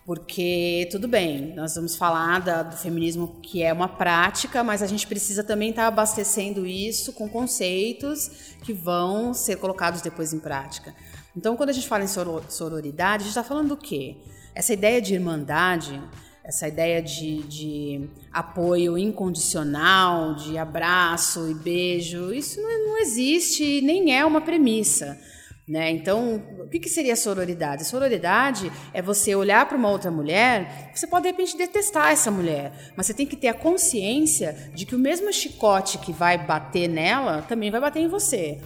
Porque, 0.06 0.88
tudo 0.92 1.08
bem, 1.08 1.54
nós 1.56 1.76
vamos 1.76 1.96
falar 1.96 2.40
da, 2.42 2.62
do 2.62 2.76
feminismo 2.76 3.40
que 3.42 3.64
é 3.64 3.72
uma 3.72 3.88
prática, 3.88 4.62
mas 4.62 4.82
a 4.82 4.88
gente 4.88 5.08
precisa 5.08 5.44
também 5.44 5.70
estar 5.70 5.84
tá 5.84 5.88
abastecendo 5.88 6.68
isso 6.68 7.14
com 7.14 7.30
conceitos 7.30 8.56
que 8.64 8.74
vão 8.74 9.34
ser 9.34 9.56
colocados 9.56 10.02
depois 10.02 10.34
em 10.34 10.40
prática. 10.40 10.94
Então, 11.36 11.56
quando 11.56 11.70
a 11.70 11.74
gente 11.74 11.88
fala 11.88 12.04
em 12.04 12.08
sororidade, 12.50 13.24
a 13.24 13.26
gente 13.26 13.30
está 13.30 13.44
falando 13.44 13.70
do 13.70 13.78
quê? 13.78 14.18
Essa 14.54 14.74
ideia 14.74 15.02
de 15.02 15.14
irmandade, 15.14 16.02
essa 16.44 16.68
ideia 16.68 17.02
de, 17.02 17.42
de 17.44 18.10
apoio 18.32 18.98
incondicional, 18.98 20.36
de 20.36 20.58
abraço 20.58 21.50
e 21.50 21.54
beijo, 21.54 22.34
isso 22.34 22.62
não, 22.62 22.88
não 22.88 22.98
existe, 23.00 23.82
nem 23.82 24.14
é 24.14 24.26
uma 24.26 24.42
premissa. 24.42 25.18
Né? 25.68 25.92
Então, 25.92 26.44
o 26.60 26.68
que, 26.68 26.78
que 26.78 26.90
seria 26.90 27.16
sororidade? 27.16 27.86
Sororidade 27.86 28.70
é 28.94 29.02
você 29.02 29.34
olhar 29.34 29.66
para 29.66 29.78
uma 29.78 29.90
outra 29.90 30.12
mulher, 30.12 30.92
você 30.94 31.08
pode 31.08 31.24
de 31.24 31.30
repente 31.30 31.56
detestar 31.56 32.12
essa 32.12 32.30
mulher, 32.30 32.92
mas 32.98 33.06
você 33.06 33.14
tem 33.14 33.26
que 33.26 33.38
ter 33.38 33.48
a 33.48 33.54
consciência 33.54 34.72
de 34.76 34.86
que 34.86 34.94
o 34.94 35.00
mesmo 35.00 35.32
chicote 35.32 36.00
que 36.00 36.12
vai 36.12 36.38
bater 36.38 36.90
nela 36.90 37.42
também 37.44 37.72
vai 37.72 37.80
bater 37.80 38.02
em 38.02 38.10
você. 38.10 38.60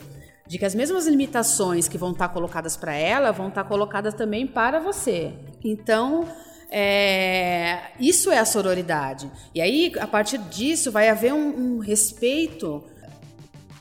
De 0.47 0.57
que 0.57 0.65
as 0.65 0.73
mesmas 0.73 1.05
limitações 1.05 1.87
que 1.87 1.99
vão 1.99 2.13
estar 2.13 2.29
colocadas 2.29 2.75
para 2.75 2.95
ela 2.95 3.31
vão 3.31 3.49
estar 3.49 3.65
colocadas 3.65 4.15
também 4.15 4.47
para 4.47 4.79
você. 4.79 5.33
Então, 5.63 6.27
é, 6.71 7.91
isso 7.99 8.31
é 8.31 8.39
a 8.39 8.45
sororidade. 8.45 9.29
E 9.53 9.61
aí, 9.61 9.93
a 9.99 10.07
partir 10.07 10.39
disso, 10.39 10.91
vai 10.91 11.09
haver 11.09 11.33
um, 11.33 11.75
um 11.75 11.77
respeito 11.79 12.83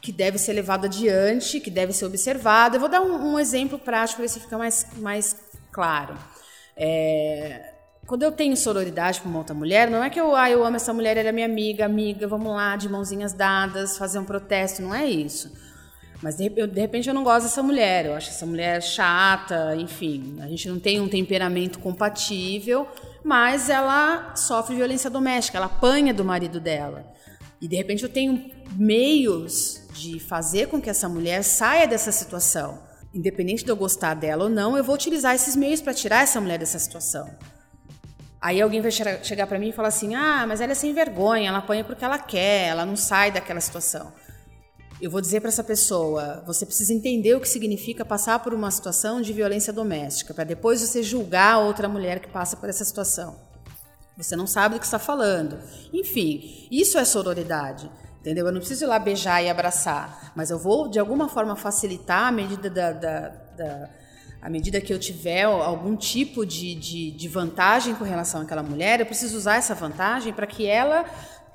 que 0.07 0.13
deve 0.13 0.39
ser 0.39 0.53
levado 0.53 0.85
adiante, 0.85 1.59
que 1.59 1.69
deve 1.69 1.93
ser 1.93 2.05
observado. 2.05 2.77
Eu 2.77 2.81
vou 2.81 2.89
dar 2.89 3.01
um, 3.01 3.33
um 3.33 3.41
exemplo 3.41 3.77
prático 3.77 4.19
para 4.19 4.23
ver 4.23 4.29
se 4.29 4.39
fica 4.39 4.57
mais, 4.57 4.87
mais 4.99 5.37
claro. 5.73 6.17
É, 6.77 7.73
quando 8.07 8.23
eu 8.23 8.31
tenho 8.31 8.57
sororidade 8.57 9.21
com 9.21 9.29
uma 9.29 9.39
outra 9.39 9.53
mulher, 9.53 9.91
não 9.91 10.05
é 10.05 10.09
que 10.09 10.21
eu, 10.21 10.37
ah, 10.37 10.49
eu 10.49 10.65
amo 10.65 10.77
essa 10.77 10.93
mulher, 10.93 11.17
ela 11.17 11.31
é 11.31 11.33
minha 11.33 11.47
amiga, 11.47 11.85
amiga, 11.85 12.29
vamos 12.29 12.55
lá, 12.55 12.77
de 12.77 12.89
mãozinhas 12.89 13.33
dadas, 13.33 13.99
fazer 13.99 14.21
um 14.21 14.25
protesto, 14.25 14.81
não 14.81 14.95
é 14.95 15.07
isso. 15.07 15.53
Mas 16.23 16.37
de, 16.37 16.49
de 16.51 16.81
repente 16.81 17.09
eu 17.09 17.15
não 17.15 17.25
gosto 17.25 17.47
dessa 17.47 17.61
mulher, 17.61 18.07
eu 18.07 18.15
acho 18.15 18.31
essa 18.31 18.47
mulher 18.47 18.81
chata, 18.81 19.75
enfim, 19.75 20.37
a 20.41 20.47
gente 20.47 20.69
não 20.69 20.79
tem 20.79 21.01
um 21.01 21.09
temperamento 21.09 21.81
compatível, 21.81 22.87
mas 23.25 23.69
ela 23.69 24.37
sofre 24.37 24.77
violência 24.77 25.11
doméstica, 25.11 25.59
ela 25.59 25.67
apanha 25.67 26.15
do 26.15 26.25
marido 26.25 26.61
dela. 26.61 27.05
E 27.61 27.67
de 27.67 27.75
repente 27.75 28.05
eu 28.05 28.09
tenho 28.09 28.55
meios 28.75 29.83
de 29.93 30.19
fazer 30.19 30.69
com 30.69 30.81
que 30.81 30.91
essa 30.91 31.09
mulher 31.09 31.43
saia 31.43 31.87
dessa 31.87 32.13
situação. 32.13 32.79
Independente 33.15 33.65
de 33.65 33.71
eu 33.71 33.77
gostar 33.77 34.15
dela 34.15 34.45
ou 34.45 34.51
não, 34.51 34.77
eu 34.77 34.85
vou 34.85 34.95
utilizar 34.95 35.35
esses 35.35 35.57
meios 35.57 35.81
para 35.81 35.95
tirar 35.95 36.23
essa 36.23 36.41
mulher 36.41 36.59
dessa 36.59 36.79
situação. 36.79 37.31
Aí 38.41 38.61
alguém 38.61 38.81
vai 38.81 38.91
chegar 38.91 39.47
para 39.47 39.59
mim 39.59 39.71
e 39.71 39.73
falar 39.73 39.89
assim: 39.89 40.15
ah, 40.15 40.45
mas 40.47 40.61
ela 40.61 40.73
é 40.73 40.75
sem 40.75 40.93
vergonha, 40.93 41.49
ela 41.49 41.59
apanha 41.59 41.83
porque 41.83 42.05
ela 42.05 42.19
quer, 42.19 42.69
ela 42.69 42.85
não 42.85 42.97
sai 42.97 43.33
daquela 43.33 43.61
situação. 43.61 44.13
Eu 45.01 45.11
vou 45.11 45.21
dizer 45.21 45.41
para 45.41 45.49
essa 45.49 45.65
pessoa: 45.65 46.43
você 46.47 46.67
precisa 46.67 46.93
entender 46.93 47.35
o 47.35 47.41
que 47.41 47.49
significa 47.49 48.05
passar 48.05 48.39
por 48.41 48.53
uma 48.53 48.71
situação 48.71 49.21
de 49.21 49.33
violência 49.33 49.73
doméstica, 49.73 50.35
para 50.35 50.45
depois 50.45 50.81
você 50.81 51.03
julgar 51.03 51.59
outra 51.59 51.89
mulher 51.89 52.21
que 52.21 52.29
passa 52.29 52.57
por 52.57 52.69
essa 52.69 52.85
situação. 52.85 53.37
Você 54.17 54.37
não 54.37 54.47
sabe 54.47 54.77
do 54.77 54.79
que 54.79 54.87
está 54.87 54.99
falando. 54.99 55.59
Enfim, 55.93 56.69
isso 56.71 56.99
é 56.99 57.05
sororidade 57.05 57.91
entendeu? 58.27 58.47
Eu 58.47 58.53
não 58.53 58.59
preciso 58.59 58.85
ir 58.85 58.89
lá 58.89 58.99
beijar 58.99 59.41
e 59.41 59.49
abraçar, 59.49 60.33
mas 60.35 60.51
eu 60.51 60.59
vou 60.59 60.89
de 60.89 60.99
alguma 60.99 61.29
forma 61.29 61.55
facilitar 61.55 62.27
à 62.27 62.33
medida 62.33 62.69
da, 62.69 62.91
da, 62.91 63.29
da 63.57 63.89
à 64.43 64.51
medida 64.51 64.81
que 64.81 64.93
eu 64.93 64.99
tiver 64.99 65.45
algum 65.45 65.97
tipo 65.97 66.45
de, 66.45 66.75
de, 66.75 67.13
de, 67.13 67.29
vantagem 67.29 67.95
com 67.95 68.05
relação 68.05 68.43
àquela 68.43 68.63
mulher, 68.65 69.01
eu 69.01 69.07
preciso 69.07 69.37
usar 69.37 69.57
essa 69.57 69.75
vantagem 69.75 70.33
para 70.33 70.47
que 70.47 70.67
ela 70.67 71.05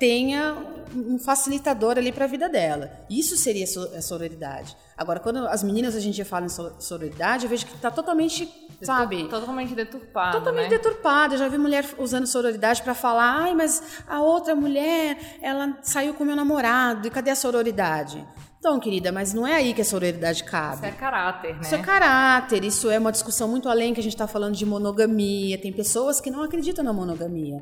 tenha 0.02 0.56
um 0.96 1.16
facilitador 1.16 1.96
ali 1.96 2.10
para 2.10 2.24
a 2.24 2.28
vida 2.28 2.48
dela. 2.48 2.90
Isso 3.08 3.36
seria 3.36 3.64
sororidade. 4.02 4.76
Agora, 4.98 5.20
quando 5.20 5.46
as 5.46 5.62
meninas 5.62 5.94
hoje 5.94 6.08
em 6.08 6.10
dia 6.10 6.24
falam 6.24 6.46
em 6.46 6.80
sororidade, 6.80 7.44
eu 7.44 7.48
vejo 7.48 7.64
que 7.66 7.76
está 7.76 7.88
totalmente, 7.88 8.52
sabe? 8.82 9.28
Totalmente 9.28 9.76
deturpada. 9.76 10.38
Totalmente 10.38 10.70
né? 10.70 10.76
deturpada. 10.76 11.34
Eu 11.34 11.38
já 11.38 11.46
vi 11.46 11.56
mulher 11.56 11.86
usando 11.98 12.26
sororidade 12.26 12.82
para 12.82 12.94
falar, 12.94 13.42
ai, 13.42 13.54
mas 13.54 14.02
a 14.08 14.20
outra 14.20 14.56
mulher, 14.56 15.38
ela 15.40 15.78
saiu 15.82 16.14
com 16.14 16.24
meu 16.24 16.34
namorado, 16.34 17.06
e 17.06 17.10
cadê 17.10 17.30
a 17.30 17.36
sororidade? 17.36 18.26
Então, 18.58 18.78
querida, 18.80 19.10
mas 19.10 19.32
não 19.32 19.46
é 19.46 19.54
aí 19.54 19.74
que 19.74 19.82
a 19.82 19.84
sororidade 19.84 20.42
cabe. 20.42 20.76
Isso 20.76 20.86
é 20.86 20.90
caráter, 20.92 21.54
né? 21.54 21.60
Isso 21.62 21.74
é 21.74 21.78
caráter, 21.78 22.64
isso 22.64 22.90
é 22.90 22.98
uma 22.98 23.12
discussão 23.12 23.48
muito 23.48 23.68
além 23.68 23.94
que 23.94 24.00
a 24.00 24.02
gente 24.02 24.14
está 24.14 24.26
falando 24.26 24.54
de 24.54 24.66
monogamia. 24.66 25.58
Tem 25.58 25.72
pessoas 25.72 26.20
que 26.20 26.30
não 26.30 26.42
acreditam 26.42 26.84
na 26.84 26.92
monogamia. 26.92 27.60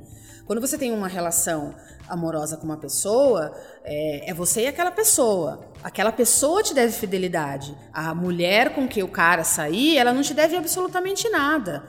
Quando 0.50 0.60
você 0.60 0.76
tem 0.76 0.90
uma 0.90 1.06
relação 1.06 1.76
amorosa 2.08 2.56
com 2.56 2.64
uma 2.64 2.76
pessoa, 2.76 3.56
é, 3.84 4.30
é, 4.30 4.34
você 4.34 4.62
e 4.62 4.66
aquela 4.66 4.90
pessoa. 4.90 5.60
Aquela 5.80 6.10
pessoa 6.10 6.60
te 6.60 6.74
deve 6.74 6.92
fidelidade. 6.92 7.72
A 7.92 8.12
mulher 8.16 8.74
com 8.74 8.88
que 8.88 9.00
o 9.00 9.06
cara 9.06 9.44
sair, 9.44 9.96
ela 9.96 10.12
não 10.12 10.22
te 10.22 10.34
deve 10.34 10.56
absolutamente 10.56 11.28
nada. 11.28 11.84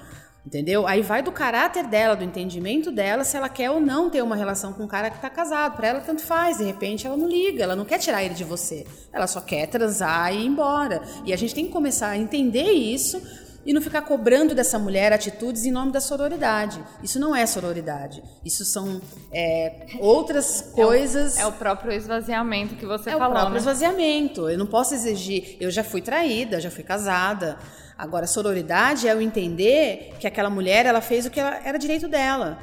Entendeu? 0.45 0.85
Aí 0.85 1.01
vai 1.01 1.23
do 1.23 1.31
caráter 1.31 1.87
dela, 1.87 2.15
do 2.15 2.23
entendimento 2.23 2.91
dela, 2.91 3.23
se 3.23 3.35
ela 3.35 3.49
quer 3.49 3.71
ou 3.71 3.79
não 3.79 4.11
ter 4.11 4.21
uma 4.21 4.35
relação 4.35 4.73
com 4.73 4.83
um 4.83 4.87
cara 4.87 5.09
que 5.09 5.15
está 5.15 5.29
casado. 5.29 5.75
Para 5.75 5.87
ela, 5.87 5.99
tanto 5.99 6.21
faz. 6.21 6.59
De 6.59 6.63
repente, 6.63 7.07
ela 7.07 7.17
não 7.17 7.27
liga, 7.27 7.63
ela 7.63 7.75
não 7.75 7.85
quer 7.85 7.97
tirar 7.97 8.23
ele 8.23 8.35
de 8.35 8.43
você. 8.43 8.85
Ela 9.11 9.25
só 9.25 9.41
quer 9.41 9.65
transar 9.65 10.31
e 10.33 10.37
ir 10.37 10.45
embora. 10.45 11.01
E 11.25 11.33
a 11.33 11.35
gente 11.35 11.55
tem 11.55 11.65
que 11.65 11.71
começar 11.71 12.09
a 12.09 12.17
entender 12.17 12.71
isso 12.71 13.19
e 13.65 13.73
não 13.73 13.81
ficar 13.81 14.01
cobrando 14.01 14.55
dessa 14.55 14.79
mulher 14.79 15.13
atitudes 15.13 15.65
em 15.65 15.71
nome 15.71 15.91
da 15.91 16.01
sororidade. 16.01 16.83
Isso 17.03 17.19
não 17.19 17.35
é 17.35 17.45
sororidade. 17.45 18.23
Isso 18.43 18.65
são 18.65 19.01
é, 19.31 19.85
outras 19.99 20.61
coisas. 20.73 21.37
É 21.37 21.43
o, 21.43 21.47
é 21.47 21.47
o, 21.47 21.51
próprio 21.51 21.91
esvaziamento 21.91 22.75
que 22.75 22.85
você 22.85 23.09
é 23.09 23.13
falou. 23.13 23.27
É 23.27 23.29
o 23.29 23.31
próprio 23.31 23.53
né? 23.53 23.59
esvaziamento. 23.59 24.49
Eu 24.49 24.57
não 24.57 24.65
posso 24.65 24.93
exigir. 24.93 25.57
Eu 25.59 25.69
já 25.69 25.83
fui 25.83 26.01
traída, 26.01 26.59
já 26.59 26.71
fui 26.71 26.83
casada. 26.83 27.57
Agora, 27.97 28.25
sororidade 28.25 29.07
é 29.07 29.13
eu 29.13 29.21
entender 29.21 30.15
que 30.19 30.25
aquela 30.25 30.49
mulher 30.49 30.87
ela 30.87 31.01
fez 31.01 31.25
o 31.25 31.29
que 31.29 31.39
ela, 31.39 31.59
era 31.63 31.77
direito 31.77 32.07
dela. 32.07 32.57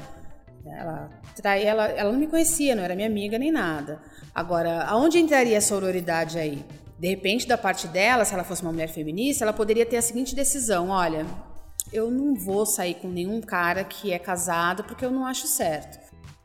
Ela, 0.65 1.09
trai, 1.35 1.63
ela, 1.63 1.87
ela 1.87 2.11
não 2.11 2.19
me 2.19 2.27
conhecia, 2.27 2.75
não 2.75 2.83
era 2.83 2.93
minha 2.93 3.07
amiga 3.07 3.39
nem 3.39 3.51
nada. 3.51 4.01
Agora, 4.35 4.83
aonde 4.83 5.17
entraria 5.17 5.57
a 5.57 5.61
sororidade 5.61 6.37
aí? 6.37 6.63
De 6.99 7.07
repente, 7.07 7.47
da 7.47 7.57
parte 7.57 7.87
dela, 7.87 8.25
se 8.25 8.33
ela 8.33 8.43
fosse 8.43 8.61
uma 8.61 8.73
mulher 8.73 8.89
feminista, 8.89 9.45
ela 9.45 9.53
poderia 9.53 9.85
ter 9.85 9.95
a 9.95 10.01
seguinte 10.01 10.35
decisão: 10.35 10.89
olha, 10.89 11.25
eu 11.93 12.11
não 12.11 12.35
vou 12.35 12.65
sair 12.65 12.95
com 12.95 13.07
nenhum 13.07 13.39
cara 13.39 13.85
que 13.85 14.11
é 14.11 14.19
casado 14.19 14.83
porque 14.83 15.05
eu 15.05 15.11
não 15.11 15.25
acho 15.25 15.47
certo. 15.47 15.97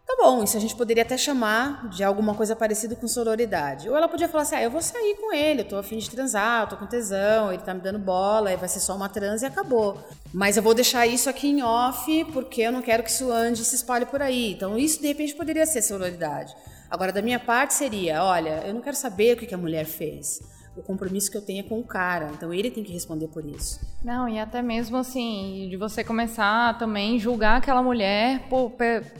Tá 0.06 0.16
bom, 0.20 0.44
isso 0.44 0.56
a 0.56 0.60
gente 0.60 0.76
poderia 0.76 1.02
até 1.02 1.16
chamar 1.16 1.88
de 1.88 2.04
alguma 2.04 2.34
coisa 2.34 2.54
parecida 2.54 2.94
com 2.94 3.08
sororidade. 3.08 3.88
Ou 3.88 3.96
ela 3.96 4.06
podia 4.06 4.28
falar 4.28 4.42
assim: 4.42 4.54
ah, 4.54 4.62
eu 4.62 4.70
vou 4.70 4.80
sair 4.80 5.16
com 5.16 5.34
ele, 5.34 5.62
eu 5.62 5.68
tô 5.68 5.76
afim 5.76 5.98
de 5.98 6.08
transar, 6.08 6.62
eu 6.62 6.68
tô 6.68 6.76
com 6.76 6.86
tesão, 6.86 7.52
ele 7.52 7.62
tá 7.62 7.74
me 7.74 7.80
dando 7.80 7.98
bola, 7.98 8.56
vai 8.56 8.68
ser 8.68 8.80
só 8.80 8.94
uma 8.94 9.08
trans 9.08 9.42
e 9.42 9.46
acabou. 9.46 9.98
Mas 10.32 10.56
eu 10.56 10.62
vou 10.62 10.72
deixar 10.72 11.04
isso 11.04 11.28
aqui 11.28 11.48
em 11.48 11.62
off 11.64 12.24
porque 12.32 12.62
eu 12.62 12.70
não 12.70 12.80
quero 12.80 13.02
que 13.02 13.10
isso 13.10 13.32
ande 13.32 13.62
e 13.62 13.64
se 13.64 13.74
espalhe 13.74 14.06
por 14.06 14.22
aí. 14.22 14.52
Então, 14.52 14.78
isso 14.78 15.00
de 15.00 15.08
repente 15.08 15.34
poderia 15.34 15.66
ser 15.66 15.82
sororidade. 15.82 16.54
Agora, 16.94 17.12
da 17.12 17.20
minha 17.20 17.40
parte 17.40 17.74
seria: 17.74 18.22
olha, 18.22 18.62
eu 18.66 18.72
não 18.72 18.80
quero 18.80 18.96
saber 18.96 19.36
o 19.36 19.36
que 19.36 19.54
a 19.54 19.58
mulher 19.58 19.84
fez 19.84 20.40
o 20.76 20.82
compromisso 20.82 21.30
que 21.30 21.36
eu 21.36 21.42
tenho 21.42 21.60
é 21.60 21.62
com 21.62 21.78
o 21.78 21.84
cara. 21.84 22.30
Então 22.34 22.52
ele 22.52 22.70
tem 22.70 22.82
que 22.82 22.92
responder 22.92 23.28
por 23.28 23.44
isso. 23.44 23.80
Não, 24.02 24.28
e 24.28 24.38
até 24.38 24.60
mesmo 24.60 24.96
assim, 24.96 25.68
de 25.70 25.76
você 25.76 26.02
começar 26.02 26.76
também 26.78 27.18
julgar 27.18 27.58
aquela 27.58 27.82
mulher 27.82 28.40
por, 28.50 28.72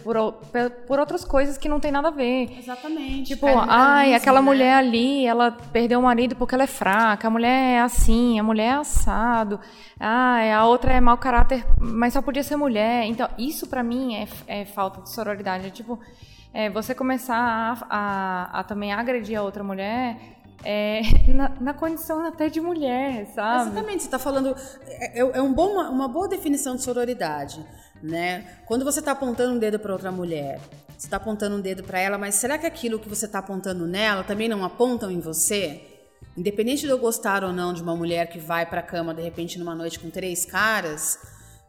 por, 0.03 0.33
por, 0.43 0.71
por 0.87 0.99
outras 0.99 1.25
coisas 1.25 1.57
que 1.57 1.69
não 1.69 1.81
tem 1.81 1.93
nada 1.93 2.09
a 2.09 2.11
ver. 2.11 2.59
Exatamente. 2.59 3.35
Tipo, 3.35 3.47
ai, 3.47 4.15
aquela 4.15 4.41
né? 4.41 4.45
mulher 4.45 4.75
ali, 4.75 5.25
ela 5.25 5.53
perdeu 5.53 6.01
o 6.01 6.03
marido 6.03 6.35
porque 6.37 6.55
ela 6.55 6.65
é 6.65 6.69
fraca, 6.69 7.29
a 7.29 7.31
mulher 7.31 7.77
é 7.77 7.81
assim, 7.81 8.39
a 8.39 8.43
mulher 8.43 8.67
é 8.67 8.73
assado, 8.73 9.61
ai, 9.99 10.53
a 10.53 10.67
outra 10.67 10.93
é 10.93 11.01
mau 11.01 11.17
caráter, 11.17 11.65
mas 11.79 12.13
só 12.13 12.21
podia 12.21 12.43
ser 12.43 12.57
mulher. 12.57 13.05
Então, 13.05 13.29
isso 13.39 13.67
para 13.69 13.83
mim 13.83 14.17
é, 14.17 14.29
é 14.47 14.65
falta 14.65 15.01
de 15.01 15.11
sororidade. 15.11 15.69
É 15.69 15.71
tipo, 15.71 15.99
é, 16.55 16.71
você 16.71 16.95
começar 16.95 17.37
a, 17.37 17.87
a, 17.91 18.61
a 18.61 18.65
também 18.65 18.93
agredir 18.93 19.37
a 19.37 19.43
outra 19.43 19.65
mulher 19.65 20.17
é, 20.65 21.03
na, 21.35 21.49
na, 21.61 21.75
condição 21.75 22.25
até 22.25 22.49
de 22.49 22.61
mulher, 22.61 23.27
sabe? 23.35 23.71
Exatamente, 23.71 24.03
você 24.03 24.07
está 24.07 24.19
falando. 24.21 24.57
É, 24.87 25.21
é, 25.21 25.39
é 25.39 25.43
um 25.43 25.53
bom, 25.53 25.81
uma 25.91 26.07
boa 26.07 26.29
definição 26.29 26.77
de 26.77 26.83
sororidade. 26.83 27.65
Né? 28.03 28.59
Quando 28.67 28.85
você 28.85 29.01
está 29.01 29.13
apontando 29.13 29.55
um 29.55 29.59
dedo 29.59 29.79
para 29.79 29.93
outra 29.93 30.13
mulher, 30.13 30.61
você 30.97 31.07
está 31.07 31.17
apontando 31.17 31.57
um 31.57 31.61
dedo 31.61 31.83
para 31.83 31.99
ela, 31.99 32.19
mas 32.19 32.35
será 32.35 32.59
que 32.59 32.67
aquilo 32.67 32.99
que 32.99 33.09
você 33.09 33.25
está 33.25 33.39
apontando 33.39 33.87
nela 33.87 34.23
também 34.23 34.49
não 34.49 34.63
apontam 34.63 35.11
em 35.11 35.21
você? 35.21 35.81
Independente 36.37 36.83
de 36.83 36.89
eu 36.89 36.99
gostar 36.99 37.43
ou 37.45 37.53
não 37.53 37.73
de 37.73 37.83
uma 37.83 37.97
mulher 37.97 38.29
que 38.29 38.39
vai 38.39 38.67
para 38.67 38.81
a 38.81 38.83
cama 38.83 39.15
de 39.15 39.23
repente 39.23 39.59
numa 39.59 39.75
noite 39.75 39.99
com 39.99 40.11
três 40.11 40.45
caras, 40.45 41.19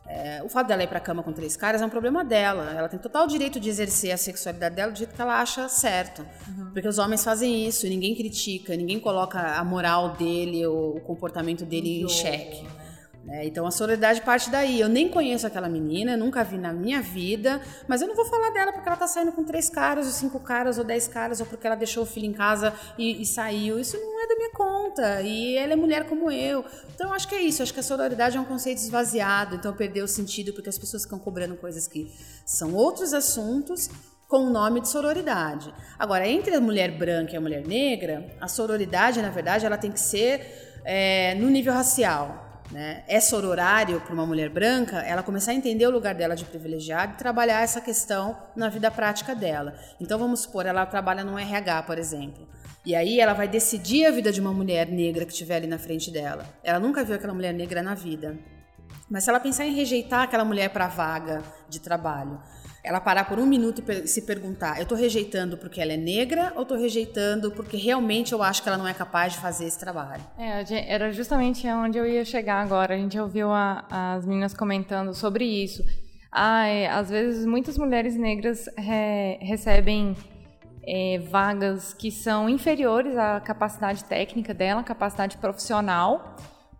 é, 0.07 0.41
o 0.43 0.49
fato 0.49 0.67
dela 0.67 0.83
ir 0.83 0.87
para 0.87 0.99
a 0.99 1.01
cama 1.01 1.23
com 1.23 1.33
três 1.33 1.57
caras 1.57 1.81
é 1.81 1.85
um 1.85 1.89
problema 1.89 2.23
dela. 2.23 2.71
Ela 2.77 2.87
tem 2.87 2.99
total 2.99 3.25
direito 3.25 3.59
de 3.59 3.69
exercer 3.69 4.11
a 4.11 4.17
sexualidade 4.17 4.75
dela 4.75 4.91
do 4.91 4.97
jeito 4.97 5.15
que 5.15 5.21
ela 5.21 5.41
acha 5.41 5.67
certo. 5.67 6.25
Uhum. 6.47 6.71
Porque 6.71 6.87
os 6.87 6.99
homens 6.99 7.23
fazem 7.23 7.67
isso, 7.67 7.87
e 7.87 7.89
ninguém 7.89 8.13
critica, 8.13 8.75
ninguém 8.75 8.99
coloca 8.99 9.39
a 9.39 9.63
moral 9.63 10.11
dele 10.13 10.65
ou 10.65 10.97
o 10.97 11.01
comportamento 11.01 11.65
dele 11.65 12.03
em 12.03 12.09
xeque. 12.09 12.67
Né? 13.25 13.47
Então 13.47 13.65
a 13.65 13.71
solidariedade 13.71 14.21
parte 14.21 14.49
daí. 14.49 14.79
Eu 14.79 14.87
nem 14.87 15.09
conheço 15.09 15.47
aquela 15.47 15.67
menina, 15.67 16.15
nunca 16.15 16.43
vi 16.43 16.57
na 16.57 16.71
minha 16.71 17.01
vida, 17.01 17.59
mas 17.87 18.01
eu 18.01 18.07
não 18.07 18.15
vou 18.15 18.25
falar 18.25 18.51
dela 18.51 18.71
porque 18.71 18.87
ela 18.87 18.97
tá 18.97 19.07
saindo 19.07 19.31
com 19.31 19.43
três 19.43 19.67
caras, 19.67 20.05
ou 20.05 20.11
cinco 20.11 20.39
caras, 20.39 20.77
ou 20.77 20.83
dez 20.83 21.07
caras, 21.07 21.39
ou 21.39 21.45
porque 21.45 21.65
ela 21.65 21.75
deixou 21.75 22.03
o 22.03 22.05
filho 22.05 22.27
em 22.27 22.33
casa 22.33 22.73
e, 22.97 23.21
e 23.21 23.25
saiu. 23.25 23.79
Isso 23.79 23.97
não 23.97 24.23
é 24.23 24.27
da 24.27 24.35
minha 24.35 24.51
conta. 24.51 25.21
E 25.21 25.57
ela 25.57 25.73
é 25.73 25.75
mulher 25.75 26.07
como 26.07 26.31
eu. 26.31 26.63
Então 26.93 27.11
acho 27.11 27.27
que 27.27 27.35
é 27.35 27.41
isso. 27.41 27.63
Acho 27.63 27.73
que 27.73 27.79
a 27.79 27.83
sororidade 27.83 28.37
é 28.37 28.39
um 28.39 28.45
conceito 28.45 28.77
esvaziado, 28.77 29.55
então 29.55 29.73
perdeu 29.73 30.05
o 30.05 30.07
sentido 30.07 30.53
porque 30.53 30.69
as 30.69 30.77
pessoas 30.77 31.03
ficam 31.03 31.17
cobrando 31.17 31.55
coisas 31.55 31.87
que 31.87 32.13
são 32.45 32.73
outros 32.73 33.13
assuntos 33.13 33.89
com 34.27 34.47
o 34.47 34.49
nome 34.49 34.81
de 34.81 34.89
sororidade. 34.89 35.73
Agora, 35.97 36.27
entre 36.27 36.55
a 36.55 36.61
mulher 36.61 36.91
branca 36.97 37.33
e 37.33 37.37
a 37.37 37.41
mulher 37.41 37.65
negra, 37.65 38.35
a 38.41 38.47
sororidade, 38.47 39.21
na 39.21 39.29
verdade, 39.29 39.65
ela 39.65 39.77
tem 39.77 39.91
que 39.91 39.99
ser 39.99 40.81
é, 40.83 41.35
no 41.35 41.47
nível 41.49 41.73
racial 41.73 42.44
né, 42.71 43.03
é 43.07 43.19
sororário 43.19 44.01
para 44.01 44.13
uma 44.13 44.25
mulher 44.25 44.49
branca, 44.49 44.97
ela 44.97 45.21
começar 45.21 45.51
a 45.51 45.55
entender 45.55 45.85
o 45.85 45.91
lugar 45.91 46.15
dela 46.15 46.35
de 46.35 46.45
privilegiada 46.45 47.13
e 47.13 47.17
trabalhar 47.17 47.61
essa 47.61 47.79
questão 47.79 48.37
na 48.55 48.69
vida 48.69 48.89
prática 48.89 49.35
dela. 49.35 49.75
Então 49.99 50.17
vamos 50.17 50.41
supor, 50.41 50.65
ela 50.65 50.85
trabalha 50.85 51.23
no 51.23 51.37
RH, 51.37 51.83
por 51.83 51.97
exemplo. 51.97 52.47
E 52.85 52.95
aí 52.95 53.19
ela 53.19 53.33
vai 53.33 53.47
decidir 53.47 54.05
a 54.05 54.11
vida 54.11 54.31
de 54.31 54.39
uma 54.39 54.53
mulher 54.53 54.87
negra 54.87 55.25
que 55.25 55.31
estiver 55.31 55.55
ali 55.55 55.67
na 55.67 55.79
frente 55.79 56.11
dela. 56.11 56.45
Ela 56.63 56.79
nunca 56.79 57.03
viu 57.03 57.15
aquela 57.15 57.33
mulher 57.33 57.53
negra 57.53 57.81
na 57.81 57.95
vida. 57.95 58.37
Mas 59.09 59.23
se 59.23 59.29
ela 59.29 59.39
pensar 59.39 59.65
em 59.65 59.73
rejeitar 59.73 60.21
aquela 60.23 60.45
mulher 60.45 60.69
para 60.69 60.85
a 60.85 60.89
vaga 60.89 61.41
de 61.67 61.79
trabalho, 61.79 62.39
ela 62.85 63.01
parar 63.01 63.25
por 63.25 63.39
um 63.39 63.45
minuto 63.45 63.83
e 63.91 64.07
se 64.07 64.21
perguntar: 64.21 64.77
eu 64.77 64.83
estou 64.83 64.97
rejeitando 64.97 65.57
porque 65.57 65.81
ela 65.81 65.93
é 65.93 65.97
negra 65.97 66.53
ou 66.55 66.61
estou 66.61 66.77
rejeitando 66.77 67.51
porque 67.51 67.75
realmente 67.75 68.31
eu 68.31 68.43
acho 68.43 68.61
que 68.61 68.69
ela 68.69 68.77
não 68.77 68.87
é 68.87 68.93
capaz 68.93 69.33
de 69.33 69.39
fazer 69.39 69.65
esse 69.65 69.79
trabalho? 69.79 70.23
É, 70.37 70.93
era 70.93 71.11
justamente 71.11 71.67
onde 71.67 71.97
eu 71.97 72.05
ia 72.05 72.23
chegar 72.23 72.61
agora. 72.61 72.93
A 72.93 72.97
gente 72.97 73.19
ouviu 73.19 73.51
a, 73.51 73.85
as 73.89 74.25
meninas 74.25 74.53
comentando 74.53 75.13
sobre 75.13 75.45
isso. 75.45 75.83
Ah, 76.31 76.67
é, 76.67 76.87
às 76.87 77.09
vezes 77.09 77.45
muitas 77.45 77.77
mulheres 77.77 78.15
negras 78.15 78.65
re, 78.77 79.37
recebem 79.41 80.15
é, 80.85 81.19
vagas 81.19 81.93
que 81.93 82.11
são 82.11 82.49
inferiores 82.49 83.17
à 83.17 83.39
capacidade 83.39 84.03
técnica 84.03 84.53
dela, 84.53 84.83
capacidade 84.83 85.37
profissional, 85.37 86.35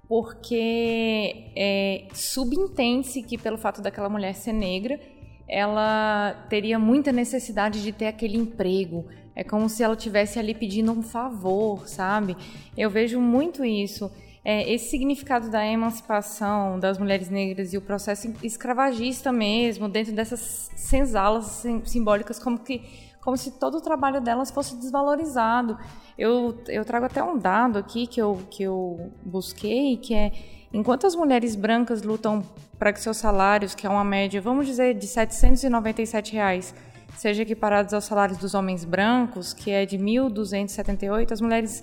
porque 0.08 1.52
é, 1.58 2.08
subentende-se 2.14 3.24
que 3.24 3.38
pelo 3.38 3.58
fato 3.58 3.82
daquela 3.82 4.10
mulher 4.10 4.36
ser 4.36 4.54
negra, 4.54 5.00
ela 5.48 6.46
teria 6.50 6.80
muita 6.80 7.12
necessidade 7.12 7.82
de 7.84 7.92
ter 7.92 8.08
aquele 8.08 8.38
emprego. 8.38 9.06
É 9.36 9.44
como 9.44 9.70
se 9.70 9.84
ela 9.84 9.96
tivesse 9.96 10.40
ali 10.40 10.54
pedindo 10.54 10.92
um 10.92 11.02
favor, 11.02 11.88
sabe? 11.88 12.38
Eu 12.78 12.90
vejo 12.90 13.20
muito 13.20 13.66
isso. 13.66 14.12
É, 14.44 14.72
esse 14.72 14.90
significado 14.90 15.50
da 15.50 15.66
emancipação 15.66 16.80
das 16.80 16.98
mulheres 16.98 17.30
negras 17.30 17.74
e 17.74 17.78
o 17.78 17.82
processo 17.82 18.32
escravagista 18.44 19.32
mesmo, 19.32 19.90
dentro 19.90 20.14
dessas 20.14 20.70
senzalas 20.76 21.66
simbólicas, 21.84 22.40
como 22.40 22.60
que 22.60 22.84
como 23.26 23.36
se 23.36 23.50
todo 23.60 23.80
o 23.80 23.82
trabalho 23.82 24.22
delas 24.22 24.52
fosse 24.52 24.76
desvalorizado. 24.76 25.80
Eu, 26.16 26.60
eu 26.68 26.86
trago 26.86 27.08
até 27.08 27.24
um 27.24 27.36
dado 27.36 27.80
aqui 27.80 28.06
que 28.06 28.22
eu, 28.22 28.40
que 28.52 28.62
eu 28.62 29.12
busquei, 29.26 29.98
que 29.98 30.14
é 30.14 30.32
Enquanto 30.76 31.08
as 31.08 31.16
mulheres 31.16 31.56
brancas 31.56 32.04
lutam 32.04 32.44
para 32.78 32.92
que 32.92 33.00
seus 33.00 33.16
salários, 33.16 33.74
que 33.74 33.88
é 33.88 33.90
uma 33.90 34.04
média, 34.04 34.42
vamos 34.42 34.68
dizer, 34.68 34.94
de 34.94 35.08
797 35.08 36.34
reais, 36.34 36.76
sejam 37.16 37.44
equiparados 37.44 37.94
aos 37.94 38.04
salários 38.04 38.38
dos 38.38 38.54
homens 38.54 38.84
brancos, 38.84 39.54
que 39.54 39.72
é 39.72 39.86
de 39.86 39.98
1.278, 39.98 41.32
as 41.32 41.40
mulheres 41.40 41.82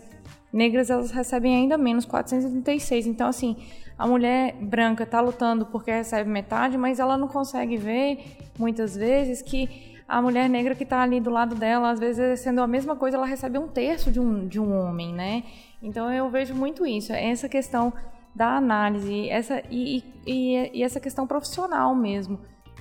negras 0.52 0.90
elas 0.90 1.10
recebem 1.10 1.56
ainda 1.56 1.78
menos, 1.78 2.04
436. 2.04 3.06
Então, 3.06 3.28
assim, 3.28 3.56
a 3.96 4.06
mulher 4.06 4.56
branca 4.60 5.04
está 5.04 5.22
lutando 5.22 5.64
porque 5.64 5.90
recebe 5.90 6.28
metade, 6.28 6.76
mas 6.76 7.00
ela 7.00 7.16
não 7.16 7.28
consegue 7.28 7.78
ver, 7.78 8.18
muitas 8.58 8.94
vezes, 8.94 9.40
que 9.40 10.02
a 10.06 10.20
mulher 10.20 10.50
negra 10.50 10.74
que 10.74 10.84
está 10.84 11.00
ali 11.00 11.18
do 11.18 11.30
lado 11.30 11.54
dela, 11.54 11.92
às 11.92 11.98
vezes, 11.98 12.40
sendo 12.40 12.60
a 12.60 12.66
mesma 12.66 12.94
coisa, 12.94 13.16
ela 13.16 13.24
recebe 13.24 13.56
um 13.56 13.68
terço 13.68 14.12
de 14.12 14.20
um, 14.20 14.46
de 14.46 14.60
um 14.60 14.78
homem, 14.78 15.14
né? 15.14 15.44
Então, 15.82 16.12
eu 16.12 16.28
vejo 16.28 16.54
muito 16.54 16.84
isso, 16.84 17.10
essa 17.10 17.48
questão 17.48 17.90
da 18.34 18.56
análise 18.56 19.28
essa, 19.28 19.62
e, 19.70 20.02
e, 20.26 20.78
e 20.78 20.82
essa 20.82 20.98
questão 20.98 21.26
profissional 21.26 21.94
mesmo. 21.94 22.38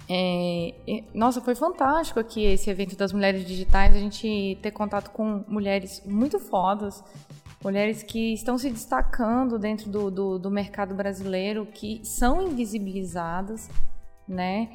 É, 0.10 0.74
nossa, 1.14 1.40
foi 1.40 1.56
fantástico 1.56 2.20
aqui 2.20 2.44
esse 2.44 2.70
evento 2.70 2.98
das 2.98 3.14
mulheres 3.14 3.46
digitais, 3.46 3.96
a 3.96 4.00
gente 4.00 4.58
ter 4.62 4.72
contato 4.72 5.12
com 5.12 5.44
mulheres 5.48 6.02
muito 6.06 6.40
fodas, 6.40 7.04
mulheres 7.64 8.04
que 8.04 8.34
estão 8.34 8.58
se 8.58 8.70
destacando 8.70 9.58
dentro 9.58 9.90
do, 9.90 10.12
do, 10.12 10.40
do 10.40 10.52
mercado 10.52 10.96
brasileiro, 10.96 11.66
que 11.66 12.02
são 12.04 12.42
invisibilizadas, 12.42 13.70
né? 14.28 14.70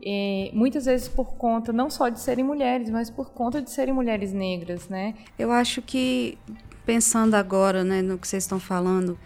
E, 0.00 0.50
muitas 0.52 0.84
vezes 0.84 1.08
por 1.08 1.36
conta 1.36 1.72
não 1.72 1.88
só 1.88 2.08
de 2.08 2.20
serem 2.20 2.44
mulheres, 2.44 2.90
mas 2.90 3.08
por 3.08 3.30
conta 3.30 3.62
de 3.62 3.70
serem 3.70 3.94
mulheres 3.94 4.32
negras, 4.32 4.88
né? 4.88 5.14
Eu 5.38 5.52
acho 5.52 5.80
que 5.80 6.36
pensando 6.84 7.34
agora, 7.34 7.84
né, 7.84 8.02
no 8.02 8.18
que 8.18 8.26
vocês 8.26 8.42
estão 8.42 8.58
falando, 8.58 9.16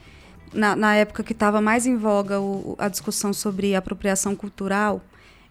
na, 0.53 0.77
na 0.77 0.95
época 0.95 1.23
que 1.23 1.33
estava 1.33 1.61
mais 1.61 1.87
em 1.87 1.97
voga 1.97 2.41
o, 2.41 2.75
a 2.79 2.89
discussão 2.89 3.33
sobre 3.33 3.75
apropriação 3.75 4.35
cultural, 4.35 5.03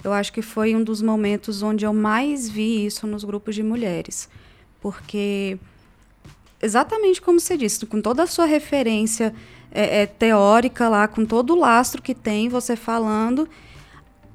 eu 0.04 0.14
acho 0.14 0.32
que 0.32 0.42
foi 0.42 0.76
um 0.76 0.84
dos 0.84 1.02
momentos 1.02 1.64
onde 1.64 1.86
eu 1.86 1.94
mais 1.94 2.50
vi 2.50 2.86
isso 2.86 3.08
nos 3.08 3.24
grupos 3.24 3.56
de 3.56 3.64
mulheres. 3.64 4.30
Porque, 4.80 5.58
exatamente 6.62 7.22
como 7.22 7.40
você 7.40 7.58
disse, 7.58 7.86
com 7.86 8.02
toda 8.02 8.24
a 8.24 8.28
sua 8.28 8.46
referência 8.46 9.34
é, 9.72 10.02
é, 10.02 10.06
teórica 10.06 10.88
lá, 10.88 11.08
com 11.08 11.26
todo 11.26 11.54
o 11.54 11.60
lastro 11.60 12.02
que 12.02 12.14
tem, 12.14 12.48
você 12.48 12.76
falando. 12.76 13.50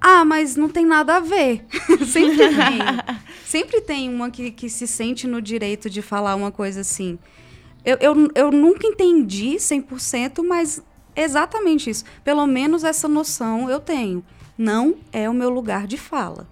Ah, 0.00 0.24
mas 0.24 0.56
não 0.56 0.68
tem 0.68 0.84
nada 0.84 1.16
a 1.16 1.20
ver. 1.20 1.64
sempre 2.06 2.36
tem. 2.36 2.78
sempre 3.46 3.80
tem 3.80 4.12
uma 4.12 4.30
que, 4.30 4.50
que 4.50 4.68
se 4.68 4.86
sente 4.86 5.26
no 5.26 5.40
direito 5.40 5.88
de 5.88 6.02
falar 6.02 6.34
uma 6.34 6.50
coisa 6.50 6.80
assim. 6.80 7.18
Eu, 7.84 7.96
eu, 8.00 8.28
eu 8.34 8.50
nunca 8.50 8.86
entendi 8.86 9.56
100%, 9.56 10.46
mas 10.46 10.82
exatamente 11.14 11.90
isso. 11.90 12.04
Pelo 12.22 12.46
menos 12.46 12.84
essa 12.84 13.08
noção 13.08 13.70
eu 13.70 13.80
tenho. 13.80 14.24
Não 14.56 14.96
é 15.12 15.28
o 15.28 15.34
meu 15.34 15.48
lugar 15.48 15.86
de 15.86 15.96
fala. 15.96 16.46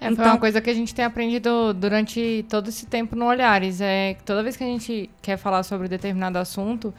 É, 0.00 0.08
então, 0.08 0.24
uma 0.24 0.38
coisa 0.38 0.60
que 0.60 0.68
a 0.68 0.74
gente 0.74 0.94
tem 0.94 1.04
aprendido 1.04 1.72
durante 1.72 2.44
todo 2.48 2.68
esse 2.68 2.86
tempo 2.86 3.16
no 3.16 3.26
Olhares. 3.26 3.80
É 3.80 4.14
que 4.14 4.22
toda 4.24 4.42
vez 4.42 4.56
que 4.56 4.64
a 4.64 4.66
gente 4.66 5.10
quer 5.22 5.36
falar 5.36 5.62
sobre 5.62 5.88
determinado 5.88 6.38
assunto, 6.38 6.92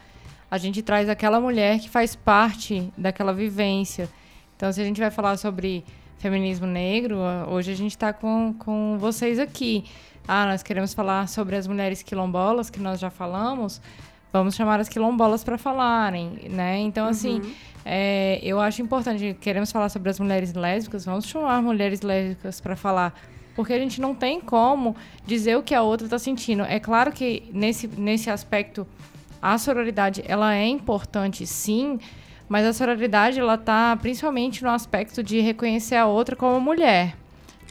a 0.49 0.57
gente 0.57 0.81
traz 0.81 1.09
aquela 1.09 1.39
mulher 1.39 1.79
que 1.79 1.89
faz 1.89 2.15
parte 2.15 2.91
daquela 2.97 3.33
vivência. 3.33 4.09
Então, 4.55 4.71
se 4.71 4.81
a 4.81 4.83
gente 4.83 4.99
vai 4.99 5.11
falar 5.11 5.37
sobre 5.37 5.83
feminismo 6.17 6.65
negro, 6.65 7.17
hoje 7.47 7.71
a 7.71 7.75
gente 7.75 7.91
está 7.91 8.13
com, 8.13 8.55
com 8.57 8.97
vocês 8.99 9.37
aqui. 9.37 9.83
Ah, 10.27 10.45
nós 10.45 10.63
queremos 10.63 10.93
falar 10.93 11.27
sobre 11.27 11.55
as 11.55 11.67
mulheres 11.67 12.01
quilombolas, 12.01 12.69
que 12.69 12.79
nós 12.79 12.99
já 12.99 13.09
falamos. 13.09 13.79
Vamos 14.33 14.55
chamar 14.55 14.79
as 14.79 14.89
quilombolas 14.89 15.43
para 15.43 15.57
falarem, 15.57 16.49
né? 16.49 16.79
Então, 16.79 17.07
assim, 17.07 17.39
uhum. 17.39 17.51
é, 17.85 18.39
eu 18.41 18.59
acho 18.59 18.81
importante. 18.81 19.37
Queremos 19.39 19.71
falar 19.71 19.89
sobre 19.89 20.09
as 20.09 20.19
mulheres 20.19 20.53
lésbicas, 20.53 21.05
vamos 21.05 21.25
chamar 21.25 21.61
mulheres 21.61 22.01
lésbicas 22.01 22.59
para 22.59 22.75
falar. 22.75 23.13
Porque 23.55 23.71
a 23.71 23.79
gente 23.79 24.01
não 24.01 24.13
tem 24.13 24.41
como 24.41 24.95
dizer 25.25 25.55
o 25.55 25.63
que 25.63 25.73
a 25.73 25.81
outra 25.81 26.07
está 26.07 26.19
sentindo. 26.19 26.63
É 26.63 26.79
claro 26.79 27.11
que 27.11 27.49
nesse, 27.53 27.87
nesse 27.87 28.29
aspecto 28.29 28.85
a 29.41 29.57
sororidade 29.57 30.23
ela 30.27 30.55
é 30.55 30.65
importante, 30.65 31.45
sim, 31.45 31.99
mas 32.49 32.65
a 32.65 32.73
sororidade 32.73 33.39
ela 33.39 33.57
tá 33.57 33.95
principalmente 34.01 34.63
no 34.63 34.69
aspecto 34.69 35.23
de 35.23 35.39
reconhecer 35.39 35.95
a 35.95 36.07
outra 36.07 36.35
como 36.35 36.59
mulher. 36.59 37.15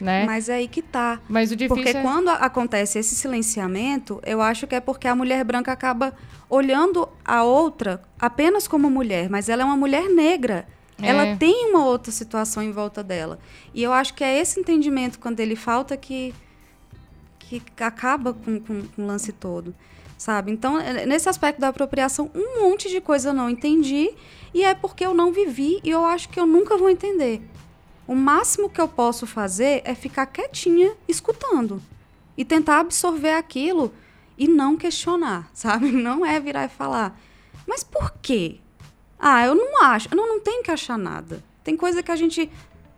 Né? 0.01 0.25
Mas 0.25 0.49
é 0.49 0.55
aí 0.55 0.67
que 0.67 0.81
tá. 0.81 1.21
Mas 1.29 1.51
o 1.51 1.55
difícil 1.55 1.83
porque 1.83 1.97
é... 1.97 2.01
quando 2.01 2.29
acontece 2.29 2.99
esse 2.99 3.15
silenciamento, 3.15 4.19
eu 4.25 4.41
acho 4.41 4.67
que 4.67 4.75
é 4.75 4.79
porque 4.79 5.07
a 5.07 5.15
mulher 5.15 5.43
branca 5.43 5.71
acaba 5.71 6.13
olhando 6.49 7.07
a 7.23 7.43
outra 7.43 8.01
apenas 8.19 8.67
como 8.67 8.89
mulher, 8.89 9.29
mas 9.29 9.47
ela 9.47 9.61
é 9.61 9.65
uma 9.65 9.77
mulher 9.77 10.09
negra. 10.09 10.67
É. 11.01 11.07
Ela 11.07 11.35
tem 11.37 11.69
uma 11.69 11.85
outra 11.85 12.11
situação 12.11 12.61
em 12.61 12.71
volta 12.71 13.03
dela. 13.03 13.39
E 13.73 13.83
eu 13.83 13.91
acho 13.91 14.13
que 14.13 14.23
é 14.23 14.39
esse 14.39 14.59
entendimento, 14.59 15.19
quando 15.19 15.39
ele 15.39 15.55
falta, 15.55 15.95
que, 15.97 16.33
que 17.39 17.61
acaba 17.79 18.33
com, 18.33 18.59
com, 18.59 18.83
com 18.83 19.01
o 19.01 19.05
lance 19.05 19.31
todo 19.31 19.73
sabe? 20.17 20.51
Então, 20.51 20.79
é, 20.79 21.05
nesse 21.05 21.29
aspecto 21.29 21.59
da 21.59 21.69
apropriação, 21.69 22.29
um 22.33 22.63
monte 22.63 22.89
de 22.89 23.01
coisa 23.01 23.29
eu 23.29 23.33
não 23.33 23.49
entendi 23.49 24.09
e 24.53 24.63
é 24.63 24.73
porque 24.73 25.05
eu 25.05 25.13
não 25.13 25.31
vivi 25.31 25.79
e 25.83 25.89
eu 25.89 26.05
acho 26.05 26.29
que 26.29 26.39
eu 26.39 26.45
nunca 26.45 26.77
vou 26.77 26.89
entender. 26.89 27.41
O 28.07 28.15
máximo 28.15 28.69
que 28.69 28.79
eu 28.79 28.87
posso 28.87 29.25
fazer 29.25 29.81
é 29.83 29.95
ficar 29.95 30.25
quietinha 30.27 30.93
escutando 31.07 31.81
e 32.37 32.45
tentar 32.45 32.79
absorver 32.79 33.33
aquilo 33.33 33.93
e 34.37 34.47
não 34.47 34.77
questionar, 34.77 35.49
sabe? 35.53 35.91
Não 35.91 36.25
é 36.25 36.39
virar 36.39 36.65
e 36.65 36.69
falar. 36.69 37.19
Mas 37.67 37.83
por 37.83 38.13
quê? 38.21 38.57
Ah, 39.19 39.45
eu 39.45 39.55
não 39.55 39.83
acho. 39.83 40.13
Não, 40.15 40.27
não 40.27 40.39
tem 40.39 40.61
que 40.61 40.71
achar 40.71 40.97
nada. 40.97 41.43
Tem 41.63 41.75
coisa 41.75 42.03
que 42.03 42.11
a 42.11 42.15
gente 42.15 42.49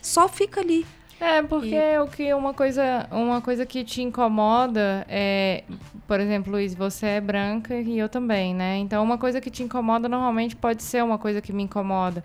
só 0.02 0.28
fica 0.28 0.60
ali. 0.60 0.86
É, 1.20 1.42
porque 1.42 1.74
e... 1.74 2.00
o 2.00 2.08
que 2.08 2.34
uma 2.34 2.54
coisa, 2.54 3.08
uma 3.12 3.42
coisa 3.42 3.66
que 3.66 3.84
te 3.84 4.04
incomoda 4.04 5.06
é, 5.10 5.64
por 6.08 6.20
exemplo, 6.20 6.52
Luiz, 6.52 6.76
você 6.76 7.06
é 7.08 7.22
branca 7.22 7.76
e 7.76 7.98
eu 7.98 8.08
também, 8.08 8.54
né? 8.54 8.78
Então, 8.78 9.04
uma 9.04 9.18
coisa 9.18 9.42
que 9.42 9.50
te 9.50 9.64
incomoda 9.64 10.08
normalmente 10.08 10.56
pode 10.56 10.84
ser 10.84 11.04
uma 11.04 11.18
coisa 11.18 11.42
que 11.42 11.52
me 11.52 11.64
incomoda. 11.64 12.24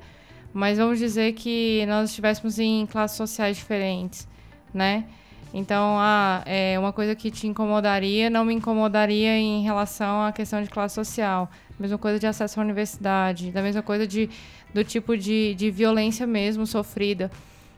Mas 0.53 0.79
vamos 0.79 0.99
dizer 0.99 1.33
que 1.33 1.85
nós 1.87 2.11
estivéssemos 2.11 2.59
em 2.59 2.87
classes 2.87 3.17
sociais 3.17 3.57
diferentes, 3.57 4.29
né? 4.73 5.07
Então, 5.55 5.97
ah, 5.99 6.43
é 6.47 6.79
uma 6.79 6.93
coisa 6.93 7.15
que 7.15 7.31
te 7.31 7.47
incomodaria 7.47 8.31
não 8.31 8.45
me 8.45 8.55
incomodaria 8.55 9.37
em 9.37 9.63
relação 9.63 10.23
à 10.25 10.33
questão 10.33 10.63
de 10.63 10.71
classe 10.71 10.95
social. 10.95 11.51
Mesma 11.79 11.99
coisa 11.99 12.19
de 12.19 12.27
acesso 12.27 12.59
à 12.59 12.63
universidade, 12.63 13.51
da 13.51 13.61
mesma 13.61 13.83
coisa 13.83 14.07
de, 14.07 14.31
do 14.73 14.83
tipo 14.83 15.17
de, 15.17 15.55
de 15.55 15.71
violência 15.71 16.27
mesmo 16.27 16.67
sofrida 16.67 17.31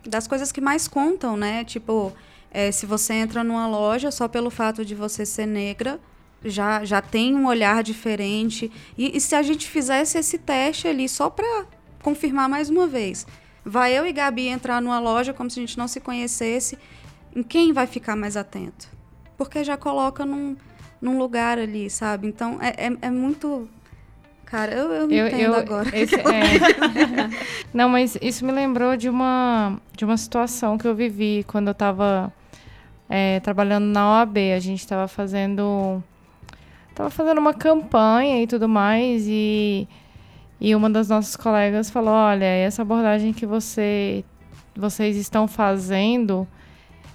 das 0.09 0.27
coisas 0.27 0.53
que 0.53 0.61
mais 0.61 0.87
contam, 0.87 1.37
né? 1.37 1.65
Tipo, 1.65 2.13
é, 2.51 2.71
se 2.71 2.87
você 2.87 3.15
entra 3.15 3.43
numa 3.43 3.67
loja 3.67 4.11
só 4.11 4.29
pelo 4.29 4.51
fato 4.51 4.85
de 4.85 4.95
você 4.95 5.25
ser 5.25 5.47
negra, 5.47 5.99
já, 6.45 6.85
já 6.85 7.01
tem 7.01 7.35
um 7.35 7.47
olhar 7.47 7.83
diferente. 7.83 8.71
E, 8.97 9.17
e 9.17 9.21
se 9.21 9.35
a 9.35 9.43
gente 9.43 9.67
fizesse 9.69 10.19
esse 10.19 10.39
teste 10.39 10.87
ali 10.87 11.09
só 11.09 11.31
para 11.31 11.67
confirmar 12.05 12.51
mais 12.51 12.69
uma 12.69 12.87
vez, 12.87 13.27
vai 13.65 13.99
eu 13.99 14.07
e 14.07 14.13
Gabi 14.13 14.47
entrar 14.47 14.81
numa 14.83 15.01
loja 15.01 15.33
como 15.33 15.51
se 15.51 15.59
a 15.59 15.63
gente 15.63 15.79
não 15.79 15.89
se 15.89 15.99
conhecesse, 15.99 16.79
em 17.35 17.43
quem 17.43 17.73
vai 17.73 17.87
ficar 17.87 18.15
mais 18.15 18.37
atento? 18.37 18.87
Porque 19.39 19.65
já 19.65 19.77
coloca 19.77 20.27
num, 20.27 20.55
num 21.01 21.19
lugar 21.19 21.59
ali, 21.59 21.89
sabe? 21.89 22.29
Então 22.29 22.59
é, 22.61 22.87
é, 22.87 22.97
é 23.07 23.11
muito 23.11 23.67
Cara, 24.45 24.73
eu, 24.73 24.93
eu 24.93 25.09
me 25.09 25.17
eu, 25.17 25.27
entendo 25.27 25.41
eu, 25.41 25.55
agora. 25.55 25.91
Esse, 25.99 26.15
é... 26.21 26.23
Não, 27.73 27.89
mas 27.89 28.17
isso 28.23 28.45
me 28.45 28.53
lembrou 28.53 28.97
de 28.97 29.09
uma, 29.09 29.81
de 29.97 30.05
uma 30.05 30.17
situação 30.17 30.79
que 30.79 30.87
eu 30.87 30.95
vivi 30.95 31.45
quando 31.49 31.69
eu 31.69 31.73
estava 31.73 32.33
é, 33.09 33.41
trabalhando 33.41 33.87
na 33.87 34.21
OAB. 34.21 34.37
A 34.55 34.61
gente 34.61 34.79
estava 34.79 35.09
fazendo. 35.09 36.01
Tava 36.95 37.11
fazendo 37.11 37.39
uma 37.39 37.53
campanha 37.53 38.41
e 38.43 38.47
tudo 38.47 38.69
mais, 38.69 39.25
e, 39.27 39.89
e 40.65 40.75
uma 40.75 40.89
das 40.89 41.11
nossas 41.11 41.37
colegas 41.37 41.91
falou: 41.91 42.15
Olha, 42.15 42.47
essa 42.47 42.81
abordagem 42.81 43.35
que 43.35 43.45
você, 43.45 44.25
vocês 44.75 45.15
estão 45.15 45.47
fazendo, 45.47 46.49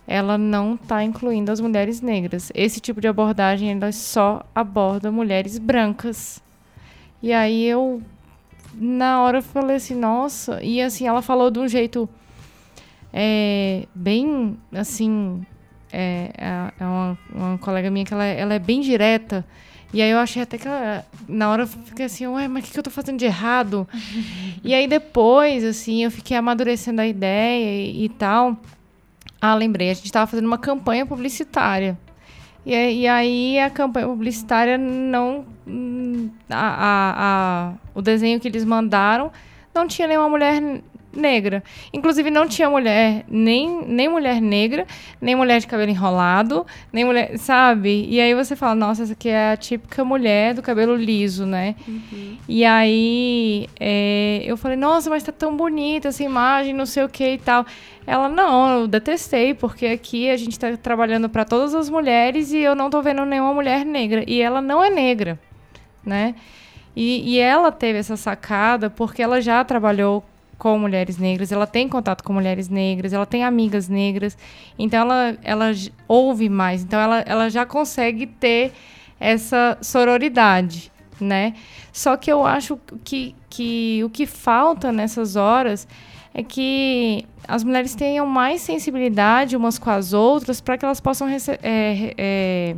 ela 0.05 0.37
não 0.37 0.75
está 0.75 1.03
incluindo 1.03 1.51
as 1.51 1.59
mulheres 1.59 1.99
negras. 1.99 2.51
Esse 2.53 2.79
tipo 2.79 3.01
de 3.01 3.07
abordagem 3.07 3.71
ela 3.71 3.91
só 3.91 4.45
aborda 4.53 5.11
mulheres 5.11 5.57
brancas. 5.57 6.43
E 7.23 7.33
aí 7.33 7.65
eu, 7.65 8.03
na 8.75 9.23
hora, 9.23 9.41
falei 9.41 9.77
assim, 9.77 9.95
nossa. 9.95 10.63
E 10.63 10.79
assim, 10.79 11.07
ela 11.07 11.23
falou 11.23 11.49
de 11.49 11.57
um 11.57 11.67
jeito 11.67 12.07
é, 13.11 13.87
bem, 13.95 14.59
assim. 14.71 15.43
É, 15.91 16.29
é, 16.37 16.83
é 16.83 16.85
uma, 16.85 17.17
uma, 17.33 17.57
colega 17.57 17.89
minha 17.89 18.05
que 18.05 18.13
ela, 18.13 18.25
ela 18.25 18.53
é 18.53 18.59
bem 18.59 18.79
direta. 18.79 19.43
E 19.91 20.01
aí 20.01 20.11
eu 20.11 20.19
achei 20.19 20.43
até 20.43 20.57
que 20.57 20.67
ela, 20.67 21.03
na 21.27 21.49
hora 21.49 21.63
eu 21.63 21.67
fiquei 21.67 22.05
assim, 22.05 22.27
ué, 22.27 22.47
mas 22.47 22.63
o 22.63 22.67
que, 22.67 22.73
que 22.73 22.79
eu 22.79 22.83
tô 22.83 22.91
fazendo 22.91 23.17
de 23.17 23.25
errado? 23.25 23.87
e 24.63 24.73
aí 24.73 24.87
depois, 24.87 25.63
assim, 25.63 26.03
eu 26.03 26.11
fiquei 26.11 26.37
amadurecendo 26.37 27.01
a 27.01 27.07
ideia 27.07 27.85
e, 27.85 28.05
e 28.05 28.09
tal. 28.09 28.55
Ah, 29.41 29.55
lembrei, 29.55 29.89
a 29.89 29.93
gente 29.93 30.05
estava 30.05 30.27
fazendo 30.27 30.45
uma 30.45 30.57
campanha 30.57 31.05
publicitária. 31.05 31.97
E, 32.65 32.73
e 33.01 33.07
aí 33.07 33.59
a 33.59 33.69
campanha 33.69 34.07
publicitária 34.07 34.77
não. 34.77 35.45
A, 36.49 36.55
a, 36.55 37.13
a, 37.17 37.73
o 37.95 38.01
desenho 38.01 38.39
que 38.39 38.47
eles 38.47 38.65
mandaram 38.65 39.31
não 39.73 39.87
tinha 39.87 40.07
nenhuma 40.07 40.29
mulher 40.29 40.61
negra. 41.13 41.63
Inclusive, 41.91 42.29
não 42.29 42.47
tinha 42.47 42.69
mulher, 42.69 43.25
nem, 43.27 43.83
nem 43.85 44.07
mulher 44.07 44.41
negra, 44.41 44.85
nem 45.19 45.35
mulher 45.35 45.59
de 45.59 45.67
cabelo 45.67 45.89
enrolado, 45.89 46.65
nem 46.93 47.03
mulher, 47.05 47.37
sabe? 47.37 48.05
E 48.09 48.19
aí 48.19 48.33
você 48.33 48.55
fala, 48.55 48.75
nossa, 48.75 49.03
essa 49.03 49.13
aqui 49.13 49.29
é 49.29 49.53
a 49.53 49.57
típica 49.57 50.03
mulher 50.03 50.53
do 50.53 50.61
cabelo 50.61 50.95
liso, 50.95 51.45
né? 51.45 51.75
Uhum. 51.87 52.37
E 52.47 52.63
aí 52.63 53.67
é, 53.79 54.41
eu 54.45 54.55
falei, 54.55 54.77
nossa, 54.77 55.09
mas 55.09 55.23
tá 55.23 55.31
tão 55.31 55.55
bonita 55.55 56.09
essa 56.09 56.23
imagem, 56.23 56.73
não 56.73 56.85
sei 56.85 57.03
o 57.03 57.09
que 57.09 57.33
e 57.33 57.37
tal. 57.37 57.65
Ela, 58.05 58.27
não, 58.27 58.81
eu 58.81 58.87
detestei, 58.87 59.53
porque 59.53 59.85
aqui 59.87 60.29
a 60.29 60.37
gente 60.37 60.57
tá 60.57 60.75
trabalhando 60.77 61.29
para 61.29 61.45
todas 61.45 61.75
as 61.75 61.89
mulheres 61.89 62.51
e 62.51 62.57
eu 62.57 62.73
não 62.73 62.89
tô 62.89 63.01
vendo 63.01 63.23
nenhuma 63.25 63.53
mulher 63.53 63.85
negra. 63.85 64.23
E 64.27 64.41
ela 64.41 64.61
não 64.61 64.83
é 64.83 64.89
negra, 64.89 65.39
né? 66.03 66.35
E, 66.95 67.35
e, 67.35 67.39
ela 67.39 67.71
teve 67.71 67.99
essa 67.99 68.17
sacada 68.17 68.89
porque 68.89 69.21
ela 69.21 69.39
já 69.39 69.63
trabalhou 69.63 70.23
com 70.59 70.77
mulheres 70.77 71.17
negras, 71.17 71.53
ela 71.53 71.65
tem 71.65 71.87
contato 71.87 72.21
com 72.21 72.33
mulheres 72.33 72.67
negras, 72.67 73.13
ela 73.13 73.25
tem 73.25 73.45
amigas 73.45 73.87
negras, 73.87 74.37
então 74.77 74.99
ela, 74.99 75.37
ela 75.41 75.71
ouve 76.05 76.49
mais, 76.49 76.83
então 76.83 76.99
ela, 76.99 77.21
ela 77.21 77.49
já 77.49 77.65
consegue 77.65 78.27
ter 78.27 78.73
essa 79.17 79.77
sororidade, 79.81 80.91
né? 81.19 81.53
Só 81.93 82.17
que 82.17 82.29
eu 82.29 82.45
acho 82.45 82.77
que, 83.05 83.33
que 83.49 84.01
o 84.03 84.09
que 84.09 84.25
falta 84.25 84.91
nessas 84.91 85.37
horas 85.37 85.87
é 86.33 86.43
que 86.43 87.25
as 87.47 87.63
mulheres 87.63 87.95
tenham 87.95 88.27
mais 88.27 88.61
sensibilidade 88.61 89.55
umas 89.55 89.79
com 89.79 89.89
as 89.89 90.11
outras 90.11 90.59
para 90.59 90.77
que 90.77 90.83
elas 90.83 90.99
possam 90.99 91.27
é, 91.29 91.37
é, 91.63 92.75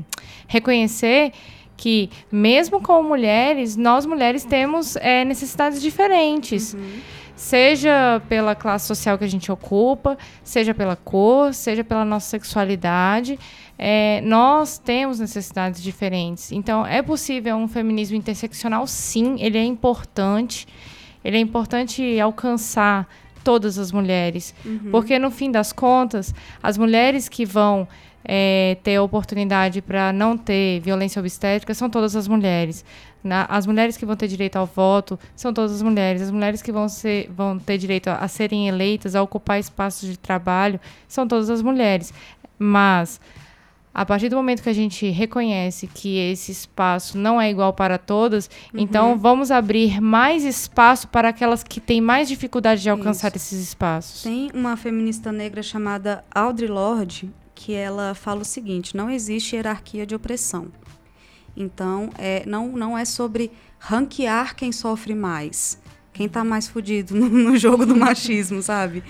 reconhecer 0.47 1.33
que, 1.75 2.11
mesmo 2.31 2.79
como 2.79 3.09
mulheres, 3.09 3.75
nós 3.75 4.05
mulheres 4.05 4.45
temos 4.45 4.95
é, 4.97 5.25
necessidades 5.25 5.81
diferentes. 5.81 6.75
Uhum 6.75 7.20
seja 7.41 8.21
pela 8.29 8.53
classe 8.53 8.85
social 8.85 9.17
que 9.17 9.23
a 9.23 9.27
gente 9.27 9.51
ocupa, 9.51 10.15
seja 10.43 10.75
pela 10.75 10.95
cor, 10.95 11.55
seja 11.55 11.83
pela 11.83 12.05
nossa 12.05 12.29
sexualidade. 12.29 13.39
É, 13.79 14.21
nós 14.21 14.77
temos 14.77 15.19
necessidades 15.19 15.81
diferentes. 15.81 16.51
Então, 16.51 16.85
é 16.85 17.01
possível 17.01 17.55
um 17.55 17.67
feminismo 17.67 18.15
interseccional? 18.15 18.85
Sim, 18.85 19.37
ele 19.39 19.57
é 19.57 19.63
importante. 19.63 20.67
Ele 21.23 21.35
é 21.35 21.39
importante 21.39 22.19
alcançar 22.19 23.09
todas 23.43 23.79
as 23.79 23.91
mulheres. 23.91 24.53
Uhum. 24.63 24.91
Porque, 24.91 25.17
no 25.17 25.31
fim 25.31 25.49
das 25.49 25.73
contas, 25.73 26.35
as 26.61 26.77
mulheres 26.77 27.27
que 27.27 27.43
vão 27.43 27.87
é, 28.23 28.77
ter 28.83 28.99
oportunidade 28.99 29.81
para 29.81 30.11
não 30.13 30.37
ter 30.37 30.79
violência 30.81 31.19
obstétrica 31.19 31.73
são 31.73 31.89
todas 31.89 32.15
as 32.15 32.27
mulheres. 32.27 32.85
Na, 33.23 33.45
as 33.45 33.67
mulheres 33.67 33.97
que 33.97 34.05
vão 34.05 34.15
ter 34.15 34.27
direito 34.27 34.55
ao 34.55 34.65
voto 34.65 35.19
são 35.35 35.53
todas 35.53 35.71
as 35.71 35.81
mulheres. 35.81 36.21
As 36.21 36.31
mulheres 36.31 36.61
que 36.61 36.71
vão, 36.71 36.89
ser, 36.89 37.29
vão 37.29 37.59
ter 37.59 37.77
direito 37.77 38.07
a, 38.07 38.15
a 38.15 38.27
serem 38.27 38.67
eleitas, 38.67 39.15
a 39.15 39.21
ocupar 39.21 39.59
espaços 39.59 40.09
de 40.09 40.17
trabalho, 40.17 40.79
são 41.07 41.27
todas 41.27 41.49
as 41.49 41.61
mulheres. 41.61 42.13
Mas 42.57 43.19
a 43.93 44.05
partir 44.05 44.29
do 44.29 44.37
momento 44.37 44.63
que 44.63 44.69
a 44.69 44.73
gente 44.73 45.09
reconhece 45.09 45.85
que 45.85 46.17
esse 46.17 46.51
espaço 46.51 47.17
não 47.17 47.41
é 47.41 47.49
igual 47.49 47.73
para 47.73 47.97
todas, 47.97 48.49
uhum. 48.73 48.79
então 48.79 49.19
vamos 49.19 49.51
abrir 49.51 49.99
mais 49.99 50.45
espaço 50.45 51.07
para 51.09 51.29
aquelas 51.29 51.61
que 51.61 51.81
têm 51.81 51.99
mais 51.99 52.29
dificuldade 52.29 52.81
de 52.81 52.89
alcançar 52.89 53.35
Isso. 53.35 53.37
esses 53.37 53.67
espaços. 53.67 54.23
Tem 54.23 54.49
uma 54.53 54.77
feminista 54.77 55.31
negra 55.31 55.61
chamada 55.61 56.23
Audre 56.33 56.67
Lorde 56.67 57.29
que 57.55 57.73
ela 57.73 58.13
fala 58.13 58.41
o 58.41 58.45
seguinte: 58.45 58.95
não 58.95 59.09
existe 59.09 59.55
hierarquia 59.55 60.05
de 60.05 60.15
opressão. 60.15 60.67
Então, 61.55 62.09
é, 62.17 62.43
não, 62.45 62.69
não 62.69 62.97
é 62.97 63.03
sobre 63.03 63.51
ranquear 63.79 64.55
quem 64.55 64.71
sofre 64.71 65.13
mais 65.13 65.79
quem 66.13 66.25
está 66.25 66.43
mais 66.43 66.67
fudido 66.67 67.15
no, 67.15 67.29
no, 67.29 67.57
jogo 67.57 67.85
do 67.85 67.95
machismo, 67.95 68.61
sabe? 68.61 69.03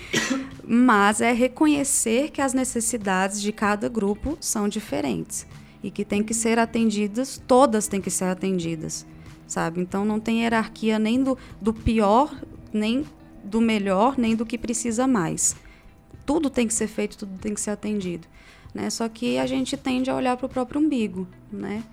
Mas 0.66 1.22
é 1.22 1.32
reconhecer 1.32 2.30
que 2.32 2.42
as 2.42 2.54
necessidades 2.54 3.42
de 3.42 3.52
cada 3.52 3.90
grupo 3.90 4.38
são 4.40 4.70
diferentes 4.70 5.48
e 5.84 5.90
que 5.90 6.06
tem 6.06 6.24
que 6.24 6.34
ser 6.34 6.60
atendidas, 6.60 7.42
todas 7.48 7.88
têm 7.88 8.00
que 8.00 8.12
ser 8.12 8.26
atendidas, 8.26 9.06
sabe? 9.48 9.82
Então 9.82 10.06
não 10.06 10.20
tem 10.20 10.42
hierarquia 10.42 11.00
nem 11.00 11.24
do, 11.24 11.38
do 11.60 11.74
pior, 11.74 12.34
nem 12.72 13.06
do 13.44 13.60
melhor, 13.60 14.16
nem 14.18 14.36
do 14.36 14.46
que 14.46 14.58
precisa 14.58 15.08
mais. 15.08 15.56
Tudo 16.26 16.50
tem 16.50 16.68
que 16.68 16.74
ser 16.74 16.88
feito, 16.88 17.18
tudo 17.18 17.38
tem 17.40 17.54
que 17.54 17.62
ser 17.62 17.72
atendido, 17.72 18.28
né? 18.74 18.90
Só 18.90 19.08
que 19.10 19.38
a 19.38 19.46
gente 19.46 19.76
tende 19.78 20.10
a 20.10 20.16
olhar 20.16 20.38
para 20.38 20.46
o 20.46 20.50
próprio 20.50 20.80
umbigo, 20.80 21.28
né? 21.52 21.84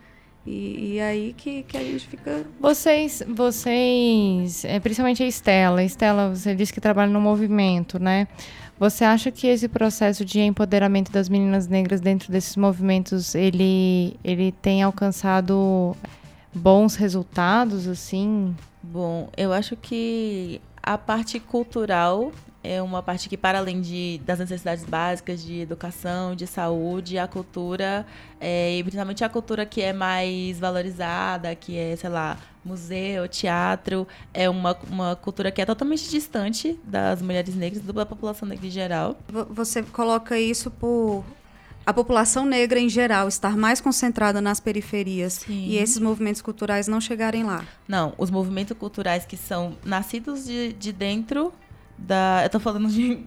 E, 0.46 0.94
e, 0.94 1.00
aí 1.00 1.34
que, 1.36 1.62
que 1.64 1.76
a 1.76 1.84
gente 1.84 2.06
fica. 2.08 2.46
Vocês, 2.58 3.22
vocês, 3.28 4.64
é, 4.64 4.80
principalmente 4.80 5.22
a 5.22 5.26
Estela, 5.26 5.84
Estela, 5.84 6.34
você 6.34 6.54
disse 6.54 6.72
que 6.72 6.80
trabalha 6.80 7.12
no 7.12 7.20
movimento, 7.20 7.98
né? 7.98 8.26
Você 8.78 9.04
acha 9.04 9.30
que 9.30 9.46
esse 9.46 9.68
processo 9.68 10.24
de 10.24 10.40
empoderamento 10.40 11.10
das 11.10 11.28
meninas 11.28 11.66
negras 11.66 12.00
dentro 12.00 12.32
desses 12.32 12.56
movimentos, 12.56 13.34
ele, 13.34 14.16
ele 14.24 14.52
tem 14.52 14.82
alcançado 14.82 15.94
bons 16.54 16.94
resultados, 16.94 17.86
assim? 17.86 18.56
Bom, 18.82 19.28
eu 19.36 19.52
acho 19.52 19.76
que 19.76 20.60
a 20.82 20.96
parte 20.96 21.40
cultural 21.40 22.32
é 22.62 22.82
uma 22.82 23.02
parte 23.02 23.28
que, 23.28 23.36
para 23.36 23.58
além 23.58 23.80
de, 23.80 24.20
das 24.24 24.38
necessidades 24.38 24.84
básicas 24.84 25.42
de 25.42 25.60
educação, 25.60 26.34
de 26.34 26.46
saúde, 26.46 27.18
a 27.18 27.26
cultura, 27.26 28.06
é, 28.40 28.76
e 28.76 28.82
principalmente 28.82 29.24
a 29.24 29.28
cultura 29.28 29.64
que 29.64 29.80
é 29.80 29.92
mais 29.92 30.58
valorizada, 30.58 31.54
que 31.54 31.76
é, 31.76 31.94
sei 31.96 32.10
lá, 32.10 32.36
museu, 32.64 33.28
teatro, 33.28 34.06
é 34.34 34.50
uma, 34.50 34.76
uma 34.90 35.16
cultura 35.16 35.50
que 35.50 35.62
é 35.62 35.66
totalmente 35.66 36.10
distante 36.10 36.78
das 36.84 37.22
mulheres 37.22 37.54
negras, 37.54 37.82
da 37.82 38.04
população 38.04 38.48
negra 38.48 38.66
em 38.66 38.70
geral. 38.70 39.16
Você 39.50 39.82
coloca 39.82 40.38
isso 40.38 40.70
por 40.70 41.24
a 41.86 41.92
população 41.94 42.44
negra 42.44 42.78
em 42.78 42.88
geral 42.88 43.28
estar 43.28 43.56
mais 43.56 43.80
concentrada 43.80 44.42
nas 44.42 44.60
periferias 44.60 45.44
Sim. 45.46 45.68
e 45.68 45.78
esses 45.78 45.98
movimentos 45.98 46.42
culturais 46.42 46.86
não 46.86 47.00
chegarem 47.00 47.44
lá? 47.44 47.64
Não, 47.88 48.12
os 48.18 48.30
movimentos 48.30 48.76
culturais 48.76 49.24
que 49.24 49.38
são 49.38 49.74
nascidos 49.82 50.44
de, 50.44 50.74
de 50.74 50.92
dentro 50.92 51.50
da. 51.98 52.42
Eu 52.44 52.50
tô 52.50 52.60
falando 52.60 52.88
de 52.88 53.24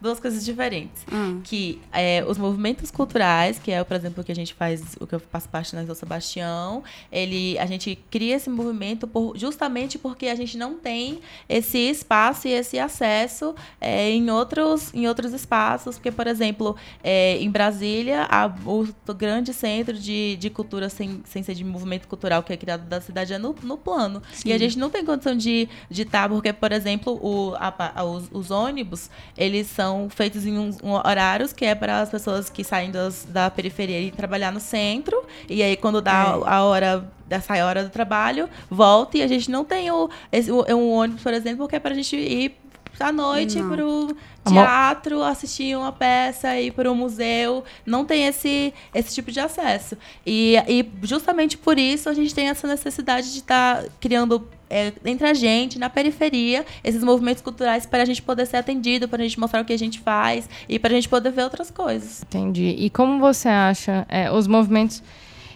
duas 0.00 0.18
coisas 0.20 0.44
diferentes. 0.44 1.04
Hum. 1.12 1.40
Que 1.42 1.80
é, 1.92 2.24
os 2.26 2.38
movimentos 2.38 2.90
culturais, 2.90 3.58
que 3.58 3.70
é, 3.70 3.82
por 3.82 3.96
exemplo, 3.96 4.22
o 4.22 4.24
que 4.24 4.32
a 4.32 4.34
gente 4.34 4.54
faz, 4.54 4.96
o 5.00 5.06
que 5.06 5.14
eu 5.14 5.20
faço 5.20 5.48
parte 5.48 5.74
na 5.74 5.84
São 5.86 5.94
Sebastião, 5.94 6.82
ele, 7.10 7.58
a 7.58 7.66
gente 7.66 7.98
cria 8.10 8.36
esse 8.36 8.50
movimento 8.50 9.06
por, 9.06 9.36
justamente 9.36 9.98
porque 9.98 10.26
a 10.26 10.34
gente 10.34 10.56
não 10.56 10.74
tem 10.74 11.20
esse 11.48 11.78
espaço 11.78 12.48
e 12.48 12.52
esse 12.52 12.78
acesso 12.78 13.54
é, 13.80 14.10
em, 14.10 14.30
outros, 14.30 14.92
em 14.94 15.06
outros 15.06 15.32
espaços. 15.32 15.96
Porque, 15.96 16.10
por 16.10 16.26
exemplo, 16.26 16.76
é, 17.02 17.38
em 17.38 17.50
Brasília, 17.50 18.26
a, 18.30 18.46
o 18.66 18.86
grande 19.14 19.52
centro 19.52 19.96
de, 19.98 20.36
de 20.36 20.50
cultura 20.50 20.88
sem, 20.88 21.22
sem 21.24 21.42
ser 21.42 21.54
de 21.54 21.64
movimento 21.64 22.08
cultural 22.08 22.42
que 22.42 22.52
é 22.52 22.56
criado 22.56 22.88
da 22.88 23.00
cidade 23.00 23.32
é 23.32 23.38
no, 23.38 23.54
no 23.62 23.76
plano. 23.76 24.22
Sim. 24.32 24.48
E 24.48 24.52
a 24.52 24.58
gente 24.58 24.78
não 24.78 24.90
tem 24.90 25.04
condição 25.04 25.36
de 25.36 25.68
estar, 25.90 26.22
tá, 26.22 26.28
porque, 26.28 26.52
por 26.52 26.72
exemplo, 26.72 27.18
o, 27.22 27.54
a, 27.56 28.00
a, 28.00 28.04
os, 28.04 28.28
os 28.32 28.50
ônibus, 28.50 29.10
eles 29.36 29.71
são 29.72 30.08
feitos 30.08 30.46
em 30.46 30.58
um 30.58 30.92
horários 30.92 31.52
que 31.52 31.64
é 31.64 31.74
para 31.74 32.00
as 32.00 32.10
pessoas 32.10 32.48
que 32.48 32.62
saem 32.62 32.90
das, 32.90 33.26
da 33.28 33.50
periferia 33.50 34.00
e 34.00 34.10
trabalhar 34.10 34.52
no 34.52 34.60
centro. 34.60 35.24
E 35.48 35.62
aí, 35.62 35.76
quando 35.76 36.00
dá 36.00 36.38
é. 36.44 36.48
a 36.48 36.62
hora 36.62 37.04
dessa 37.26 37.54
hora 37.64 37.82
do 37.82 37.90
trabalho, 37.90 38.48
volta 38.70 39.18
e 39.18 39.22
a 39.22 39.26
gente 39.26 39.50
não 39.50 39.64
tem 39.64 39.90
o, 39.90 40.10
esse, 40.30 40.52
o, 40.52 40.64
um 40.76 40.92
ônibus, 40.92 41.22
por 41.22 41.32
exemplo, 41.32 41.66
que 41.66 41.74
é 41.74 41.80
para 41.80 41.92
a 41.92 41.94
gente 41.94 42.14
ir 42.14 42.56
à 43.00 43.10
noite 43.10 43.58
para 43.58 43.76
pro 43.76 44.16
teatro, 44.46 45.22
assistir 45.22 45.76
uma 45.76 45.92
peça, 45.92 46.58
ir 46.58 46.72
para 46.72 46.90
o 46.90 46.94
museu. 46.94 47.64
Não 47.86 48.04
tem 48.04 48.26
esse, 48.26 48.72
esse 48.94 49.14
tipo 49.14 49.30
de 49.30 49.40
acesso. 49.40 49.96
E, 50.26 50.56
e 50.68 50.90
justamente 51.02 51.56
por 51.56 51.78
isso 51.78 52.08
a 52.08 52.14
gente 52.14 52.34
tem 52.34 52.48
essa 52.48 52.66
necessidade 52.66 53.32
de 53.32 53.38
estar 53.38 53.82
tá 53.82 53.88
criando 54.00 54.46
é, 54.72 54.92
entre 55.04 55.26
a 55.26 55.34
gente, 55.34 55.78
na 55.78 55.90
periferia, 55.90 56.64
esses 56.82 57.04
movimentos 57.04 57.42
culturais 57.42 57.84
para 57.84 58.02
a 58.02 58.06
gente 58.06 58.22
poder 58.22 58.46
ser 58.46 58.56
atendido, 58.56 59.06
para 59.06 59.22
a 59.22 59.22
gente 59.22 59.38
mostrar 59.38 59.60
o 59.60 59.64
que 59.66 59.72
a 59.72 59.78
gente 59.78 60.00
faz 60.00 60.48
e 60.66 60.78
para 60.78 60.90
a 60.90 60.94
gente 60.94 61.08
poder 61.10 61.30
ver 61.30 61.44
outras 61.44 61.70
coisas. 61.70 62.22
Entendi. 62.22 62.74
E 62.78 62.88
como 62.88 63.20
você 63.20 63.48
acha 63.48 64.06
é, 64.08 64.32
os 64.32 64.46
movimentos 64.46 65.02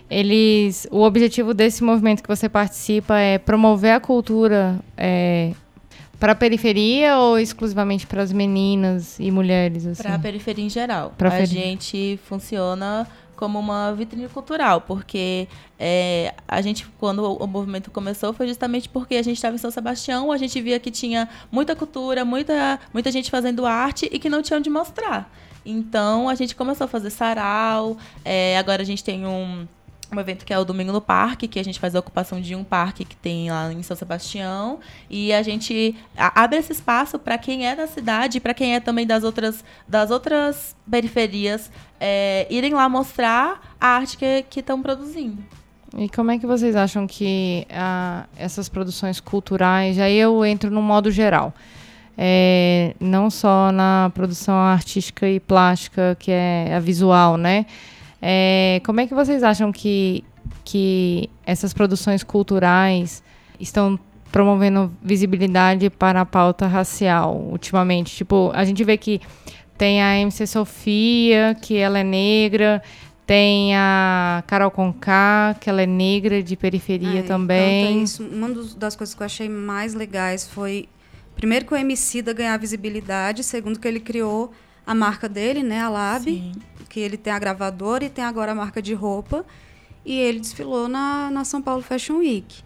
eles 0.09 0.87
o 0.93 1.03
objetivo 1.03 1.53
desse 1.53 1.83
movimento 1.83 2.23
que 2.23 2.29
você 2.29 2.49
participa 2.49 3.19
é 3.19 3.39
promover 3.39 3.93
a 3.93 3.99
cultura 3.99 4.79
é, 4.97 5.53
para 6.21 6.31
a 6.33 6.35
periferia 6.35 7.19
ou 7.19 7.39
exclusivamente 7.39 8.07
para 8.07 8.23
as 8.23 8.33
meninas 8.33 9.19
e 9.19 9.31
mulheres 9.33 9.85
assim? 9.85 10.03
para 10.03 10.15
a 10.15 10.19
periferia 10.19 10.65
em 10.65 10.71
geral 10.71 11.13
pra 11.19 11.31
a 11.35 11.45
gente 11.45 12.21
funciona 12.25 13.05
como 13.37 13.59
uma 13.59 13.93
vitrine 13.93 14.29
cultural, 14.29 14.81
porque 14.81 15.47
é, 15.79 16.35
a 16.49 16.61
gente, 16.61 16.87
quando 16.99 17.23
o 17.23 17.47
movimento 17.47 17.91
começou, 17.91 18.33
foi 18.33 18.49
justamente 18.49 18.89
porque 18.89 19.17
a 19.17 19.23
gente 19.23 19.37
estava 19.37 19.55
em 19.55 19.59
São 19.59 19.71
Sebastião, 19.71 20.33
a 20.33 20.37
gente 20.37 20.61
via 20.61 20.81
que 20.81 20.91
tinha 20.91 21.29
muita 21.53 21.77
cultura, 21.77 22.25
muita, 22.25 22.81
muita 22.93 23.13
gente 23.13 23.31
fazendo 23.31 23.67
arte 23.67 24.09
e 24.11 24.19
que 24.19 24.29
não 24.29 24.43
tinha 24.43 24.59
onde 24.59 24.71
mostrar. 24.71 25.31
Então 25.65 26.29
a 26.29 26.35
gente 26.35 26.55
começou 26.55 26.85
a 26.85 26.89
fazer 26.89 27.11
sarau, 27.11 27.97
é, 28.25 28.57
agora 28.57 28.83
a 28.83 28.85
gente 28.85 29.05
tem 29.05 29.27
um 29.27 29.67
um 30.13 30.21
evento 30.21 30.45
que 30.45 30.53
é 30.53 30.59
o 30.59 30.65
Domingo 30.65 30.93
no 30.93 31.01
Parque, 31.01 31.49
que 31.49 31.59
a 31.59 31.65
gente 31.65 31.81
faz 31.81 31.95
a 31.95 31.99
ocupação 31.99 32.41
de 32.41 32.55
um 32.55 32.63
parque 32.63 33.05
que 33.05 33.17
tem 33.17 33.51
lá 33.51 33.73
em 33.73 33.83
São 33.83 33.97
Sebastião. 33.97 34.79
E 35.11 35.33
a 35.33 35.43
gente 35.43 35.97
abre 36.17 36.59
esse 36.59 36.73
espaço 36.73 37.19
para 37.19 37.37
quem 37.37 37.67
é 37.67 37.75
da 37.75 37.87
cidade, 37.87 38.41
para 38.41 38.55
quem 38.55 38.75
é 38.75 38.81
também 38.81 39.07
das 39.07 39.25
outras, 39.25 39.65
das 39.87 40.11
outras 40.11 40.77
periferias, 40.89 41.71
é, 41.99 42.47
irem 42.49 42.75
lá 42.75 42.89
mostrar 42.89 43.77
a 43.81 43.89
arte 43.89 44.17
que 44.49 44.61
estão 44.61 44.81
produzindo. 44.81 45.43
E 45.97 46.09
como 46.09 46.31
é 46.31 46.39
que 46.39 46.47
vocês 46.47 46.77
acham 46.77 47.07
que 47.07 47.67
ah, 47.71 48.27
essas 48.37 48.69
produções 48.69 49.19
culturais, 49.19 49.99
aí 49.99 50.17
eu 50.17 50.45
entro 50.45 50.71
no 50.71 50.83
modo 50.83 51.11
geral, 51.11 51.55
é, 52.19 52.95
não 53.01 53.31
só 53.31 53.71
na 53.73 54.11
produção 54.15 54.55
artística 54.55 55.29
e 55.29 55.41
plástica, 55.41 56.17
que 56.19 56.31
é 56.31 56.75
a 56.75 56.81
visual, 56.81 57.37
né? 57.37 57.67
É, 58.29 58.81
como 58.85 58.99
é 58.99 59.07
que 59.07 59.15
vocês 59.15 59.45
acham 59.45 59.71
que, 59.71 60.25
que 60.65 61.31
essas 61.47 61.73
produções 61.73 62.25
culturais 62.25 63.23
estão 63.61 63.97
promovendo 64.33 64.93
visibilidade 65.01 65.89
para 65.91 66.23
a 66.23 66.27
pauta 66.27 66.67
racial 66.67 67.37
ultimamente? 67.37 68.17
Tipo, 68.17 68.51
a 68.53 68.65
gente 68.65 68.83
vê 68.83 68.97
que 68.97 69.21
tem 69.79 70.03
a 70.03 70.19
MC 70.19 70.45
Sofia, 70.45 71.57
que 71.63 71.77
ela 71.77 72.01
é 72.01 72.03
negra, 72.03 72.83
tem 73.25 73.77
a 73.77 74.43
Carol 74.49 74.73
Conká, 74.73 75.55
que 75.61 75.71
ela 75.71 75.83
é 75.83 75.87
negra 75.87 76.43
de 76.43 76.57
periferia 76.57 77.21
é, 77.21 77.23
também. 77.23 77.93
Então, 77.93 78.03
isso. 78.03 78.25
Uma 78.25 78.49
das 78.77 78.97
coisas 78.97 79.15
que 79.15 79.23
eu 79.23 79.27
achei 79.27 79.49
mais 79.49 79.95
legais 79.95 80.49
foi, 80.49 80.89
primeiro, 81.37 81.65
que 81.65 81.73
o 81.73 81.77
MC 81.77 82.23
da 82.23 82.33
ganhar 82.33 82.57
visibilidade, 82.57 83.45
segundo, 83.45 83.79
que 83.79 83.87
ele 83.87 84.01
criou 84.01 84.51
a 84.87 84.95
marca 84.95 85.29
dele, 85.29 85.63
né, 85.63 85.81
a 85.81 85.89
Lab. 85.89 86.25
Sim 86.25 86.53
que 86.97 87.01
ele 87.01 87.19
tem 87.19 87.31
a 87.31 87.39
gravadora 87.39 88.07
e 88.07 88.09
tem 88.09 88.25
agora 88.25 88.53
a 88.53 88.55
marca 88.55 88.81
de 88.81 88.95
roupa. 88.95 89.45
E 90.03 90.19
ele 90.19 90.41
desfilou 90.41 90.89
na, 90.89 91.31
na 91.31 91.45
São 91.45 91.61
Paulo 91.61 91.83
Fashion 91.83 92.21
Week. 92.21 92.65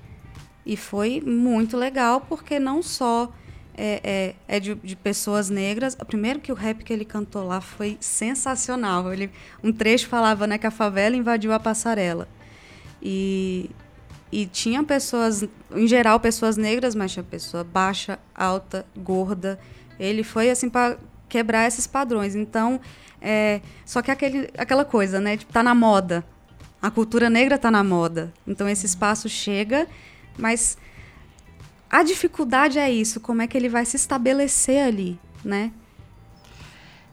E 0.65 0.77
foi 0.77 1.21
muito 1.21 1.77
legal, 1.77 2.21
porque 2.21 2.61
não 2.61 2.81
só 2.81 3.33
é, 3.77 4.35
é, 4.47 4.57
é 4.57 4.61
de, 4.61 4.77
de, 4.77 4.95
pessoas 4.95 5.51
negras. 5.51 5.97
Primeiro 6.07 6.39
que 6.39 6.53
o 6.53 6.55
rap 6.55 6.85
que 6.85 6.93
ele 6.93 7.05
cantou 7.05 7.45
lá 7.45 7.61
foi 7.61 7.97
sensacional. 7.99 9.13
Ele, 9.13 9.33
um 9.65 9.73
trecho 9.73 10.07
falava 10.07 10.47
né, 10.47 10.59
que 10.59 10.67
a 10.67 10.71
favela 10.71 11.17
invadiu 11.17 11.53
a 11.53 11.59
passarela. 11.59 12.29
E, 13.03 13.69
e 14.31 14.47
tinha 14.47 14.85
pessoas, 14.85 15.43
em 15.75 15.89
geral, 15.89 16.21
pessoas 16.21 16.57
negras, 16.57 16.95
mas 16.95 17.11
tinha 17.11 17.25
pessoa 17.25 17.65
baixa, 17.65 18.17
alta, 18.33 18.87
gorda. 18.97 19.59
Ele 19.99 20.23
foi 20.23 20.51
assim 20.51 20.71
para 20.71 20.99
quebrar 21.31 21.67
esses 21.67 21.87
padrões. 21.87 22.35
Então, 22.35 22.79
é, 23.23 23.61
só 23.87 24.03
que 24.03 24.11
aquele, 24.11 24.51
aquela 24.59 24.85
coisa, 24.85 25.21
né? 25.21 25.37
Tipo, 25.37 25.53
tá 25.53 25.63
na 25.63 25.75
moda. 25.75 26.25
A 26.83 26.91
cultura 26.91 27.31
negra 27.31 27.59
tá 27.59 27.71
na 27.71 27.85
moda. 27.85 28.33
Então 28.47 28.69
esse 28.69 28.87
espaço 28.87 29.29
chega, 29.29 29.87
mas 30.39 30.77
a 31.91 32.03
dificuldade 32.03 32.79
é 32.79 32.91
isso, 32.91 33.21
como 33.21 33.43
é 33.43 33.47
que 33.47 33.57
ele 33.57 33.69
vai 33.69 33.85
se 33.85 33.97
estabelecer 33.97 34.83
ali, 34.83 35.19
né? 35.45 35.73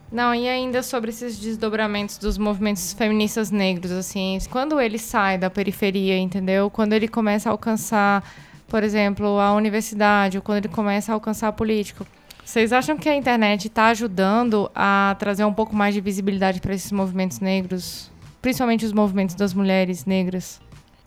Não, 0.10 0.34
e 0.34 0.48
ainda 0.48 0.82
sobre 0.82 1.10
esses 1.10 1.38
desdobramentos 1.38 2.18
dos 2.18 2.38
movimentos 2.38 2.94
feministas 2.94 3.52
negros, 3.52 3.92
assim, 3.92 4.38
quando 4.50 4.80
ele 4.80 4.98
sai 4.98 5.38
da 5.38 5.50
periferia, 5.50 6.18
entendeu? 6.18 6.70
Quando 6.70 6.94
ele 6.94 7.10
começa 7.10 7.50
a 7.50 7.52
alcançar, 7.52 8.24
por 8.70 8.84
exemplo, 8.84 9.38
a 9.38 9.54
universidade, 9.54 10.38
ou 10.38 10.42
quando 10.42 10.60
ele 10.60 10.70
começa 10.70 11.12
a 11.12 11.16
alcançar 11.16 11.50
a 11.50 11.52
política, 11.52 12.06
vocês 12.48 12.72
acham 12.72 12.98
que 12.98 13.10
a 13.10 13.16
internet 13.16 13.68
está 13.68 13.88
ajudando 13.88 14.72
a 14.74 15.18
trazer 15.20 15.44
um 15.44 15.54
pouco 15.54 15.76
mais 15.76 15.94
de 15.94 16.00
visibilidade 16.00 16.62
para 16.62 16.74
esses 16.74 16.94
movimentos 16.94 17.42
negros, 17.42 18.10
principalmente 18.42 18.86
os 18.86 18.94
movimentos 18.94 19.36
das 19.36 19.54
mulheres 19.54 20.06
negras? 20.06 20.62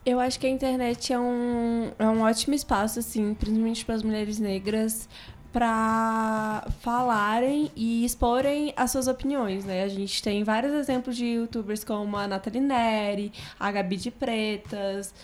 Eu 0.04 0.20
acho 0.20 0.38
que 0.38 0.46
a 0.46 0.50
internet 0.50 1.14
é 1.14 1.18
um, 1.18 1.92
é 1.98 2.04
um 2.04 2.20
ótimo 2.20 2.54
espaço, 2.54 2.98
assim, 2.98 3.32
principalmente 3.32 3.86
para 3.86 3.94
as 3.94 4.02
mulheres 4.02 4.38
negras, 4.38 5.08
para 5.50 6.68
falarem 6.80 7.70
e 7.74 8.04
exporem 8.04 8.74
as 8.76 8.90
suas 8.90 9.08
opiniões, 9.08 9.64
né? 9.64 9.82
A 9.82 9.88
gente 9.88 10.22
tem 10.22 10.44
vários 10.44 10.74
exemplos 10.74 11.16
de 11.16 11.24
youtubers 11.24 11.82
como 11.82 12.18
a 12.18 12.28
Nathalie 12.28 12.60
Neri, 12.60 13.32
a 13.58 13.72
Gabi 13.72 13.96
de 13.96 14.10
Pretas, 14.10 15.14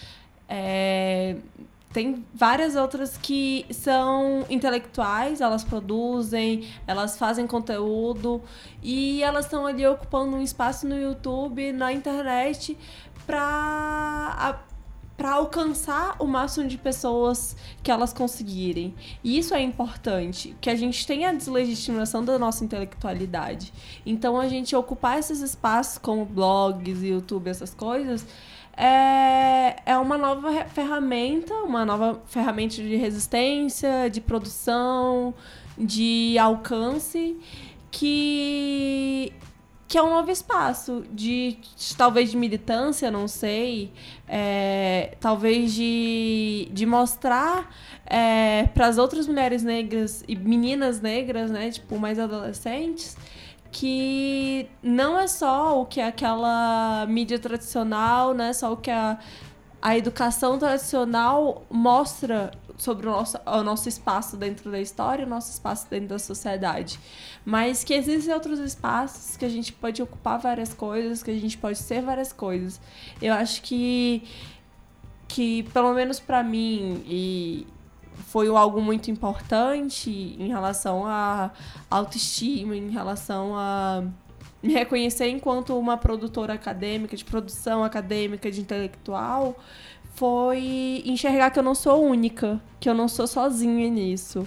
é, 0.49 1.37
tem 1.93 2.25
várias 2.35 2.77
outras 2.77 3.17
que 3.17 3.65
são 3.71 4.45
intelectuais, 4.51 5.41
elas 5.41 5.65
produzem, 5.65 6.69
elas 6.87 7.17
fazem 7.17 7.47
conteúdo 7.47 8.43
e 8.83 9.23
elas 9.23 9.47
estão 9.47 9.67
ali 9.67 9.87
ocupando 9.87 10.37
um 10.37 10.43
espaço 10.43 10.87
no 10.87 10.99
YouTube, 10.99 11.73
na 11.73 11.93
internet, 11.93 12.77
para 13.27 14.61
alcançar 15.25 16.17
o 16.19 16.27
máximo 16.27 16.69
de 16.69 16.77
pessoas 16.77 17.57
que 17.83 17.91
elas 17.91 18.13
conseguirem. 18.13 18.95
E 19.25 19.39
isso 19.39 19.55
é 19.55 19.63
importante, 19.63 20.55
que 20.61 20.69
a 20.69 20.77
gente 20.77 21.07
tenha 21.07 21.31
a 21.31 21.33
deslegitimação 21.33 22.23
da 22.23 22.39
nossa 22.39 22.63
intelectualidade. 22.63 23.73
Então 24.05 24.39
a 24.39 24.49
gente 24.49 24.77
ocupar 24.77 25.19
esses 25.19 25.41
espaços 25.41 25.97
como 25.97 26.27
blogs, 26.27 27.03
YouTube, 27.03 27.49
essas 27.49 27.73
coisas, 27.73 28.27
é, 28.77 29.77
é 29.87 29.97
uma 29.97 30.19
nova 30.19 30.65
ferramenta, 30.67 31.55
uma 31.55 31.85
nova 31.85 32.21
ferramenta 32.27 32.77
de 32.77 32.97
resistência, 32.97 34.11
de 34.11 34.21
produção, 34.21 35.35
de 35.79 36.37
alcance 36.39 37.37
que 37.91 39.33
que 39.89 39.97
é 39.97 40.03
um 40.03 40.11
novo 40.11 40.31
espaço 40.33 41.05
de, 41.13 41.59
de 41.77 41.97
talvez 41.97 42.33
de 42.33 42.37
militância, 42.37 43.09
não 43.09 43.29
sei, 43.29 43.93
é, 44.27 45.15
talvez 45.21 45.73
de, 45.73 46.69
de 46.73 46.85
mostrar 46.85 47.73
é, 48.05 48.65
para 48.75 48.89
as 48.89 48.99
outras 48.99 49.29
mulheres 49.29 49.63
negras 49.63 50.25
e 50.27 50.35
meninas 50.35 51.01
negras, 51.01 51.53
né, 51.53 51.71
tipo 51.71 51.99
mais 51.99 52.19
adolescentes, 52.19 53.17
que 53.79 54.71
não 54.83 55.21
é 55.21 55.27
só 55.27 55.83
o 55.83 55.85
que 55.85 56.01
aquela 56.01 57.05
mídia 57.07 57.39
tradicional, 57.39 58.33
né, 58.33 58.55
só 58.55 58.73
o 58.73 58.77
que 58.79 58.91
a, 58.91 59.19
a 59.83 59.99
educação 59.99 60.59
tradicional 60.59 61.63
mostra 61.71 62.53
sobre 62.79 63.07
o 63.07 63.11
nosso, 63.11 63.39
o 63.45 63.63
nosso 63.63 63.87
espaço 63.87 64.35
dentro 64.35 64.71
da 64.71 64.81
história, 64.81 65.27
o 65.27 65.29
nosso 65.29 65.51
espaço 65.51 65.91
dentro 65.91 66.09
da 66.09 66.19
sociedade. 66.19 66.99
Mas 67.45 67.85
que 67.85 67.93
existem 67.93 68.33
outros 68.33 68.59
espaços 68.61 69.37
que 69.37 69.45
a 69.45 69.49
gente 69.51 69.75
pode 69.75 70.03
ocupar 70.03 70.39
várias 70.39 70.73
coisas, 70.73 71.23
que 71.23 71.31
a 71.31 71.39
gente 71.39 71.59
pode 71.59 71.77
ser 71.77 72.01
várias 72.01 72.33
coisas. 72.33 72.81
Eu 73.21 73.35
acho 73.35 73.61
que, 73.61 74.23
que 75.29 75.65
pelo 75.65 75.93
menos 75.93 76.19
para 76.19 76.43
mim, 76.43 77.05
e 77.07 77.67
foi 78.29 78.49
algo 78.49 78.81
muito 78.81 79.11
importante 79.11 80.11
em 80.11 80.49
relação 80.49 81.07
à 81.07 81.51
autoestima, 81.91 82.77
em 82.77 82.91
relação 82.91 83.55
a 83.57 84.03
me 84.63 84.73
reconhecer 84.73 85.29
enquanto 85.29 85.79
uma 85.79 85.97
produtora 85.97 86.55
acadêmica, 86.55 87.17
de 87.17 87.25
produção 87.25 87.85
acadêmica, 87.85 88.51
de 88.51 88.61
intelectual, 88.61 89.57
foi 90.15 91.03
enxergar 91.05 91.51
que 91.51 91.59
eu 91.59 91.63
não 91.63 91.75
sou 91.75 92.03
única, 92.03 92.61
que 92.81 92.89
eu 92.89 92.95
não 92.95 93.07
sou 93.07 93.27
sozinha 93.27 93.89
nisso. 93.89 94.47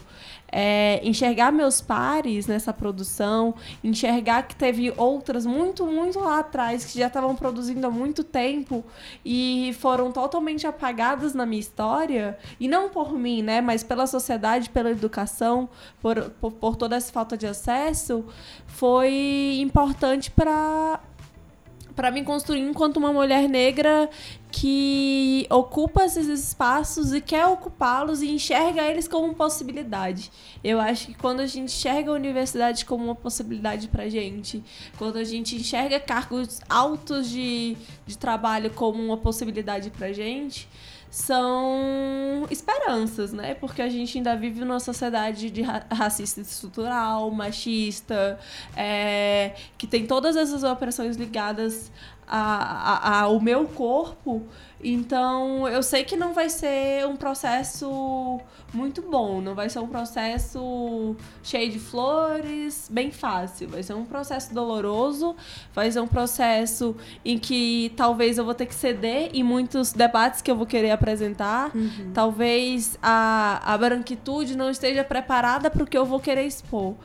É, 0.52 1.00
enxergar 1.04 1.52
meus 1.52 1.80
pares 1.82 2.48
nessa 2.48 2.74
produção, 2.74 3.54
enxergar 3.84 4.44
que 4.44 4.56
teve 4.56 4.92
outras 4.98 5.46
muito, 5.46 5.86
muito 5.86 6.20
lá 6.20 6.40
atrás 6.40 6.86
que 6.86 6.98
já 6.98 7.08
estavam 7.08 7.36
produzindo 7.36 7.86
há 7.86 7.92
muito 7.92 8.24
tempo 8.24 8.84
e 9.24 9.76
foram 9.80 10.12
totalmente 10.12 10.66
apagadas 10.66 11.34
na 11.34 11.46
minha 11.46 11.60
história, 11.60 12.38
e 12.60 12.68
não 12.68 12.90
por 12.90 13.14
mim, 13.14 13.42
né, 13.42 13.62
mas 13.62 13.84
pela 13.84 14.08
sociedade, 14.08 14.70
pela 14.70 14.90
educação, 14.90 15.70
por, 16.02 16.30
por, 16.42 16.52
por 16.52 16.76
toda 16.76 16.96
essa 16.96 17.12
falta 17.12 17.38
de 17.38 17.48
acesso, 17.48 18.26
foi 18.68 19.58
importante 19.60 20.32
para 20.32 21.00
para 21.96 22.12
me 22.12 22.24
construir 22.24 22.62
enquanto 22.62 22.96
uma 22.96 23.12
mulher 23.12 23.50
negra 23.50 24.10
que 24.52 25.46
ocupa 25.50 26.04
esses 26.04 26.28
espaços 26.28 27.14
e 27.14 27.22
quer 27.22 27.46
ocupá-los 27.46 28.22
e 28.22 28.30
enxerga 28.30 28.82
eles 28.82 29.08
como 29.08 29.34
possibilidade. 29.36 30.32
Eu 30.64 30.80
acho 30.80 31.08
que 31.08 31.14
quando 31.14 31.42
a 31.42 31.46
gente 31.46 31.72
enxerga 31.72 32.12
a 32.12 32.14
universidade 32.16 32.84
como 32.86 33.06
uma 33.06 33.16
possibilidade 33.16 33.88
para 33.88 34.10
gente, 34.10 34.64
quando 34.98 35.18
a 35.18 35.24
gente 35.24 35.56
enxerga 35.56 36.00
cargos 36.00 36.60
altos 36.68 37.30
de, 37.30 37.78
de 38.06 38.18
trabalho 38.18 38.72
como 38.72 39.04
uma 39.04 39.18
possibilidade 39.18 39.92
para 39.92 40.12
gente, 40.12 40.68
são 41.12 42.46
esperanças, 42.52 43.34
né? 43.34 43.56
Porque 43.56 43.82
a 43.82 43.90
gente 43.90 44.18
ainda 44.18 44.36
vive 44.36 44.60
numa 44.60 44.80
sociedade 44.80 45.50
de 45.50 45.62
ra 45.62 45.84
racista 45.92 46.42
estrutural, 46.42 47.32
machista, 47.32 48.40
é, 48.76 49.56
que 49.78 49.88
tem 49.88 50.06
todas 50.06 50.36
essas 50.36 50.64
opressões 50.64 51.16
ligadas 51.18 51.92
a, 52.30 53.10
a, 53.10 53.22
ao 53.22 53.40
meu 53.42 53.66
corpo. 53.66 54.44
Então, 54.82 55.68
eu 55.68 55.84
sei 55.84 56.06
que 56.06 56.16
não 56.16 56.34
vai 56.34 56.50
ser 56.50 57.06
um 57.06 57.18
processo 57.18 58.40
muito 58.74 59.02
bom, 59.02 59.42
não 59.42 59.54
vai 59.54 59.70
ser 59.70 59.80
um 59.80 59.88
processo 59.88 61.18
cheio 61.44 61.70
de 61.70 61.80
flores, 61.80 62.88
bem 62.90 63.12
fácil. 63.12 63.68
Vai 63.68 63.84
ser 63.84 63.94
um 63.94 64.06
processo 64.06 64.54
doloroso, 64.54 65.36
vai 65.74 65.92
ser 65.92 66.00
um 66.00 66.08
processo 66.08 66.96
em 67.26 67.38
que 67.38 67.92
talvez 67.98 68.38
eu 68.38 68.46
vou 68.46 68.54
ter 68.54 68.68
que 68.68 68.76
ceder 68.76 69.32
em 69.34 69.44
muitos 69.44 69.92
debates 69.92 70.42
que 70.42 70.50
eu 70.50 70.56
vou 70.56 70.66
querer 70.66 70.92
apresentar. 70.92 71.76
Uhum. 71.76 72.12
Talvez 72.14 72.98
a, 73.02 73.74
a 73.74 73.78
branquitude 73.78 74.56
não 74.56 74.70
esteja 74.70 75.04
preparada 75.04 75.70
para 75.70 75.84
o 75.84 75.88
que 75.88 75.98
eu 75.98 76.06
vou 76.06 76.22
querer 76.22 76.46
expor. 76.46 76.96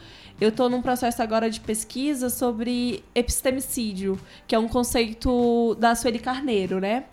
Eu 0.41 0.49
estou 0.49 0.69
num 0.69 0.83
processo 0.83 1.23
agora 1.23 1.49
de 1.49 1.61
pesquisa 1.61 2.29
sobre 2.29 3.05
epistemicídio, 3.15 4.19
que 4.47 4.55
é 4.55 4.59
um 4.59 4.69
conceito 4.69 5.75
da 5.77 5.95
Sueli 5.95 6.19
Carneiro, 6.19 6.81
né? 6.81 7.05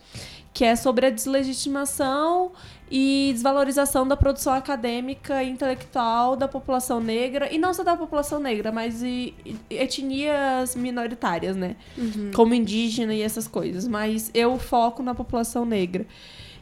Que 0.53 0.65
é 0.65 0.75
sobre 0.75 1.05
a 1.05 1.09
deslegitimação 1.09 2.51
e 2.89 3.29
desvalorização 3.31 4.05
da 4.05 4.17
produção 4.17 4.53
acadêmica 4.53 5.41
e 5.43 5.49
intelectual 5.49 6.35
da 6.35 6.47
população 6.47 6.99
negra, 6.99 7.53
e 7.53 7.57
não 7.57 7.73
só 7.73 7.83
da 7.83 7.95
população 7.95 8.39
negra, 8.39 8.71
mas 8.71 8.99
de 8.99 9.33
etnias 9.69 10.75
minoritárias, 10.75 11.55
né? 11.55 11.77
Uhum. 11.97 12.31
Como 12.33 12.53
indígena 12.53 13.13
e 13.13 13.21
essas 13.21 13.47
coisas. 13.47 13.87
Mas 13.87 14.31
eu 14.33 14.57
foco 14.57 15.01
na 15.01 15.15
população 15.15 15.63
negra. 15.63 16.05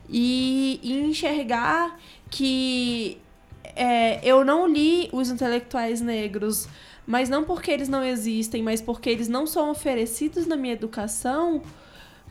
E, 0.07 0.80
e 0.84 1.01
enxergar 1.01 1.97
que 2.30 3.18
é, 3.80 4.20
eu 4.24 4.44
não 4.44 4.68
li 4.68 5.10
os 5.14 5.30
intelectuais 5.30 6.02
negros, 6.02 6.68
mas 7.08 7.30
não 7.30 7.46
porque 7.46 7.72
eles 7.72 7.88
não 7.88 8.04
existem, 8.04 8.62
mas 8.62 8.82
porque 8.82 9.10
eles 9.10 9.30
não 9.30 9.48
são 9.48 9.72
oferecidos 9.72 10.46
na 10.46 10.58
minha 10.58 10.74
educação, 10.74 11.62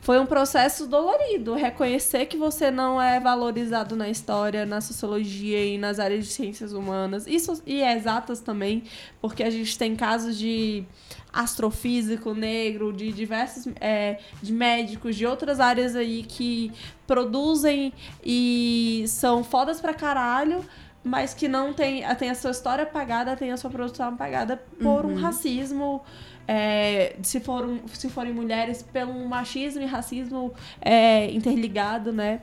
foi 0.03 0.21
um 0.21 0.27
processo 0.27 0.87
dolorido. 0.87 1.55
Reconhecer 1.55 2.27
que 2.27 2.37
você 2.37 2.71
não 2.71 3.01
é 3.01 3.19
valorizado 3.19 3.97
na 3.97 4.11
história, 4.11 4.67
na 4.67 4.83
sociologia 4.83 5.65
e 5.65 5.79
nas 5.79 5.99
áreas 5.99 6.27
de 6.27 6.33
ciências 6.33 6.73
humanas. 6.75 7.27
Isso 7.27 7.63
e 7.67 7.81
é 7.81 7.97
exatas 7.97 8.41
também, 8.41 8.83
porque 9.21 9.43
a 9.43 9.51
gente 9.51 9.77
tem 9.77 9.97
casos 9.97 10.39
de 10.39 10.85
astrofísico 11.33 12.35
negro, 12.35 12.93
de 12.93 13.11
diversos 13.11 13.73
é, 13.81 14.19
de 14.43 14.53
médicos 14.53 15.17
de 15.17 15.27
outras 15.27 15.61
áreas 15.61 15.97
aí 15.97 16.23
que 16.23 16.71
produzem 17.07 17.93
e 18.23 19.05
são 19.09 19.43
fodas 19.43 19.81
pra 19.81 19.95
caralho 19.95 20.63
mas 21.03 21.35
que 21.35 21.49
não 21.49 21.73
tem, 21.73 22.03
tem 22.17 22.31
a 22.31 22.35
sua 22.35 22.51
história 22.51 22.85
apagada, 22.85 23.37
tem 23.37 23.53
a 23.53 23.57
sua 23.57 23.71
produção 23.71 24.09
apagada 24.09 24.57
por 24.81 25.05
uhum. 25.05 25.13
um 25.13 25.15
racismo. 25.17 26.03
É, 26.47 27.17
se, 27.23 27.41
for 27.41 27.67
um, 27.67 27.87
se 27.89 28.09
forem 28.09 28.33
mulheres, 28.33 28.83
pelo 28.83 29.13
machismo 29.29 29.83
e 29.83 29.87
racismo 29.87 30.55
é, 30.81 31.31
interligado, 31.31 32.11
né? 32.11 32.41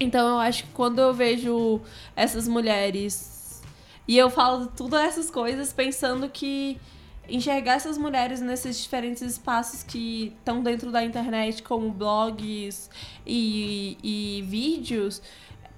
Então 0.00 0.26
eu 0.28 0.38
acho 0.38 0.64
que 0.64 0.70
quando 0.72 0.98
eu 1.00 1.12
vejo 1.12 1.80
essas 2.16 2.48
mulheres 2.48 3.62
e 4.06 4.16
eu 4.16 4.30
falo 4.30 4.68
tudo 4.68 4.96
essas 4.96 5.30
coisas 5.30 5.72
pensando 5.72 6.28
que 6.30 6.80
enxergar 7.28 7.74
essas 7.74 7.98
mulheres 7.98 8.40
nesses 8.40 8.80
diferentes 8.80 9.20
espaços 9.20 9.82
que 9.82 10.32
estão 10.38 10.62
dentro 10.62 10.90
da 10.90 11.04
internet, 11.04 11.62
como 11.62 11.90
blogs 11.90 12.88
e, 13.26 13.98
e 14.02 14.42
vídeos, 14.48 15.20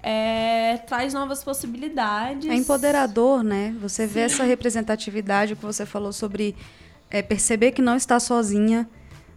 é, 0.03 0.77
traz 0.87 1.13
novas 1.13 1.43
possibilidades. 1.43 2.49
É 2.49 2.55
empoderador, 2.55 3.43
né? 3.43 3.75
Você 3.81 4.07
vê 4.07 4.21
essa 4.21 4.43
representatividade 4.43 5.55
que 5.55 5.65
você 5.65 5.85
falou 5.85 6.11
sobre 6.11 6.55
é 7.09 7.21
perceber 7.21 7.71
que 7.71 7.81
não 7.81 7.95
está 7.95 8.19
sozinha, 8.19 8.89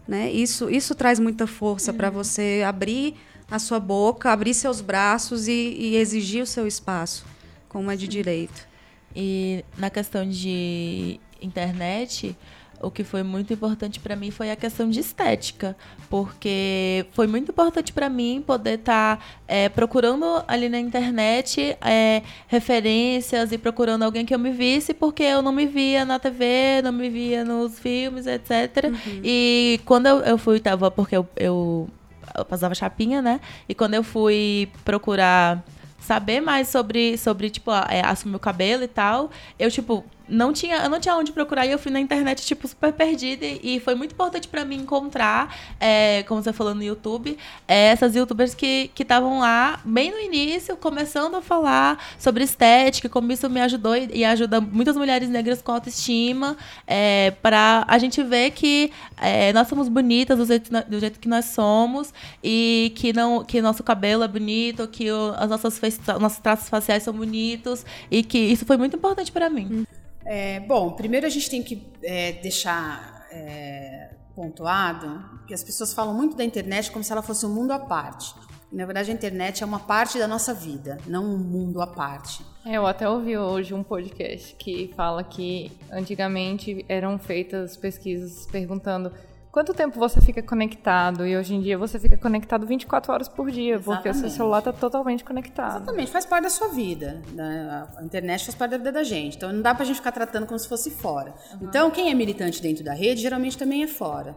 né? 0.07 0.31
Isso, 0.31 0.71
isso 0.71 0.95
traz 0.95 1.19
muita 1.19 1.47
força 1.47 1.91
uhum. 1.91 1.97
para 1.97 2.11
você 2.11 2.63
abrir 2.67 3.17
a 3.51 3.59
sua 3.59 3.81
boca, 3.81 4.31
abrir 4.31 4.55
seus 4.55 4.81
braços 4.81 5.49
e, 5.49 5.53
e 5.53 5.97
exigir 5.97 6.43
o 6.43 6.47
seu 6.47 6.67
espaço, 6.67 7.27
como 7.69 7.91
é 7.91 7.97
de 7.97 8.09
direito. 8.09 8.67
E 9.15 9.65
na 9.77 9.91
questão 9.91 10.29
de 10.29 11.21
internet, 11.43 12.37
o 12.81 12.91
que 12.91 13.05
foi 13.05 13.23
muito 13.23 13.53
importante 13.53 14.01
para 14.01 14.15
mim 14.15 14.31
foi 14.31 14.51
a 14.51 14.57
questão 14.57 14.89
de 14.89 15.01
estética, 15.01 15.77
porque 16.09 17.07
foi 17.13 17.27
muito 17.27 17.51
importante 17.51 17.93
para 17.93 18.09
mim 18.09 18.43
poder 18.47 18.79
estar 18.79 19.17
tá, 19.17 19.25
é, 19.47 19.69
procurando 19.69 20.43
ali 20.47 20.69
na 20.69 20.79
internet 20.79 21.77
é, 21.81 22.23
referências 22.47 23.53
e 23.53 23.59
procurando 23.59 24.03
alguém 24.03 24.25
que 24.25 24.35
eu 24.35 24.39
me 24.39 24.51
visse, 24.51 24.93
porque 24.93 25.23
eu 25.23 25.43
não 25.43 25.53
me 25.53 25.67
via 25.67 26.05
na 26.05 26.19
TV, 26.19 26.83
não 26.83 26.93
me 26.93 27.09
via 27.09 27.45
nos 27.45 27.79
filmes, 27.79 28.27
etc. 28.27 28.85
Uhum. 28.85 29.21
E 29.23 29.81
quando 29.85 30.07
eu, 30.07 30.19
eu 30.21 30.39
fui, 30.39 30.61
tava, 30.61 30.91
porque 30.91 31.17
eu, 31.17 31.27
eu, 31.37 31.89
eu 32.37 32.45
passava 32.45 32.75
chapinha, 32.75 33.23
né? 33.23 33.41
E 33.69 33.75
quando 33.75 33.95
eu 33.95 34.03
fui 34.03 34.69
procurar 34.85 35.65
saber 36.05 36.41
mais 36.41 36.69
sobre, 36.69 37.17
sobre 37.17 37.49
tipo, 37.49 37.71
é, 37.89 38.05
assumir 38.05 38.37
o 38.37 38.39
cabelo 38.39 38.85
e 38.85 38.89
tal, 38.89 39.31
eu, 39.59 39.71
tipo, 39.71 40.05
não 40.29 40.53
tinha, 40.53 40.77
eu 40.77 40.91
não 40.91 40.99
tinha 40.99 41.15
onde 41.15 41.33
procurar 41.33 41.67
e 41.67 41.71
eu 41.71 41.79
fui 41.79 41.93
na 41.93 42.01
internet, 42.01 42.45
tipo, 42.45 42.67
super 42.67 42.93
perdida. 42.93 43.45
E 43.63 43.81
foi 43.81 43.95
muito 43.95 44.13
importante 44.13 44.49
para 44.49 44.65
mim 44.65 44.77
encontrar, 44.77 45.55
é, 45.79 46.23
como 46.25 46.43
você 46.43 46.53
falou 46.53 46.75
no 46.75 46.83
YouTube, 46.83 47.37
é, 47.69 47.89
essas 47.89 48.15
youtubers 48.15 48.55
que 48.55 48.91
estavam 48.99 49.41
lá 49.41 49.81
bem 49.85 50.11
no 50.11 50.19
início, 50.19 50.77
começando 50.77 51.37
a 51.37 51.43
falar 51.43 52.03
sobre 52.19 52.45
estética, 52.45 53.09
como 53.09 53.31
isso 53.33 53.49
me 53.51 53.61
ajudou 53.61 53.97
e, 53.97 54.09
e 54.13 54.25
ajuda 54.25 54.61
muitas 54.61 54.97
mulheres 54.97 55.29
negras 55.29 55.61
com 55.61 55.73
autoestima, 55.73 56.57
é, 56.87 57.33
para 57.43 57.85
a 57.87 57.99
gente 57.99 58.23
ver 58.23 58.51
que 58.53 58.91
é, 59.21 59.53
nós 59.53 59.69
somos 59.69 59.89
bonitas 59.89 60.39
do 60.39 60.47
jeito, 60.47 60.71
do 60.89 61.01
jeito 61.01 61.21
que 61.21 61.29
nós 61.29 61.47
somos 61.47 62.13
e 62.43 62.93
que 62.97 63.13
não 63.13 63.45
que 63.45 63.61
nosso 63.61 63.83
cabelo 63.83 64.23
é 64.23 64.29
bonito, 64.29 64.87
que 64.89 65.11
o, 65.11 65.35
as 65.37 65.51
nossas 65.51 65.81
nossos 66.21 66.39
traços 66.39 66.69
faciais 66.69 67.03
são 67.03 67.13
bonitos 67.13 67.85
e 68.11 68.23
que 68.23 68.39
isso 68.39 68.65
foi 68.65 68.77
muito 68.77 68.97
importante 68.97 69.31
para 69.31 69.51
mim. 69.51 69.69
Hum. 69.71 70.04
É, 70.25 70.61
bom, 70.61 70.93
primeiro 70.93 71.27
a 71.27 71.31
gente 71.31 71.51
tem 71.51 71.63
que 71.63 71.87
é, 72.03 72.33
deixar 72.33 73.27
é, 73.31 74.11
pontuado 74.35 75.23
que 75.47 75.55
as 75.55 75.63
pessoas 75.63 75.93
falam 75.93 76.15
muito 76.15 76.37
da 76.37 76.45
internet 76.45 76.91
como 76.91 77.05
se 77.05 77.13
ela 77.13 77.23
fosse 77.23 77.45
um 77.45 77.51
mundo 77.51 77.73
à 77.73 77.79
parte. 77.79 78.35
Na 78.73 78.85
verdade, 78.85 79.11
a 79.11 79.15
internet 79.15 79.63
é 79.63 79.67
uma 79.67 79.79
parte 79.79 80.19
da 80.19 80.27
nossa 80.27 80.53
vida, 80.53 80.99
não 81.07 81.25
um 81.25 81.39
mundo 81.39 81.81
à 81.81 81.87
parte. 81.87 82.45
É, 82.67 82.73
eu 82.73 82.87
até 82.87 83.09
ouvi 83.09 83.37
hoje 83.39 83.73
um 83.73 83.85
podcast 83.85 84.57
que 84.57 84.93
fala 84.97 85.23
que 85.23 85.71
antigamente 85.93 86.85
eram 86.89 87.17
feitas 87.17 87.77
pesquisas 87.77 88.47
perguntando 88.47 89.13
quanto 89.55 89.73
tempo 89.73 89.97
você 90.01 90.21
fica 90.21 90.43
conectado 90.43 91.25
e 91.25 91.37
hoje 91.37 91.55
em 91.55 91.61
dia 91.61 91.79
você 91.79 91.97
fica 91.97 92.17
conectado 92.17 92.67
24 92.67 93.13
horas 93.13 93.29
por 93.29 93.53
dia, 93.53 93.77
Exatamente. 93.77 94.03
porque 94.03 94.09
o 94.09 94.15
seu 94.15 94.29
celular 94.29 94.59
está 94.59 94.73
totalmente 94.73 95.23
conectado. 95.23 95.77
Exatamente, 95.77 96.11
faz 96.11 96.27
parte 96.27 96.43
da 96.43 96.51
sua 96.51 96.71
vida. 96.71 97.23
Né? 97.33 97.87
A 97.97 98.03
internet 98.03 98.45
faz 98.45 98.57
parte 98.57 98.73
da 98.73 98.79
vida 98.79 98.91
da 98.91 99.05
gente. 99.05 99.37
Então 99.37 99.53
não 99.53 99.63
dá 99.63 99.73
pra 99.73 99.85
gente 99.85 99.95
ficar 99.95 100.11
tratando 100.11 100.45
como 100.45 100.59
se 100.59 100.69
fosse 100.69 100.91
fora. 100.91 101.33
Uhum. 101.53 101.69
Então, 101.69 101.89
quem 101.93 102.11
é 102.11 102.15
militante 102.15 102.61
dentro 102.61 102.83
da 102.83 102.93
rede 102.93 103.23
geralmente 103.23 103.57
também 103.57 103.85
é 103.85 103.87
fora. 103.87 104.35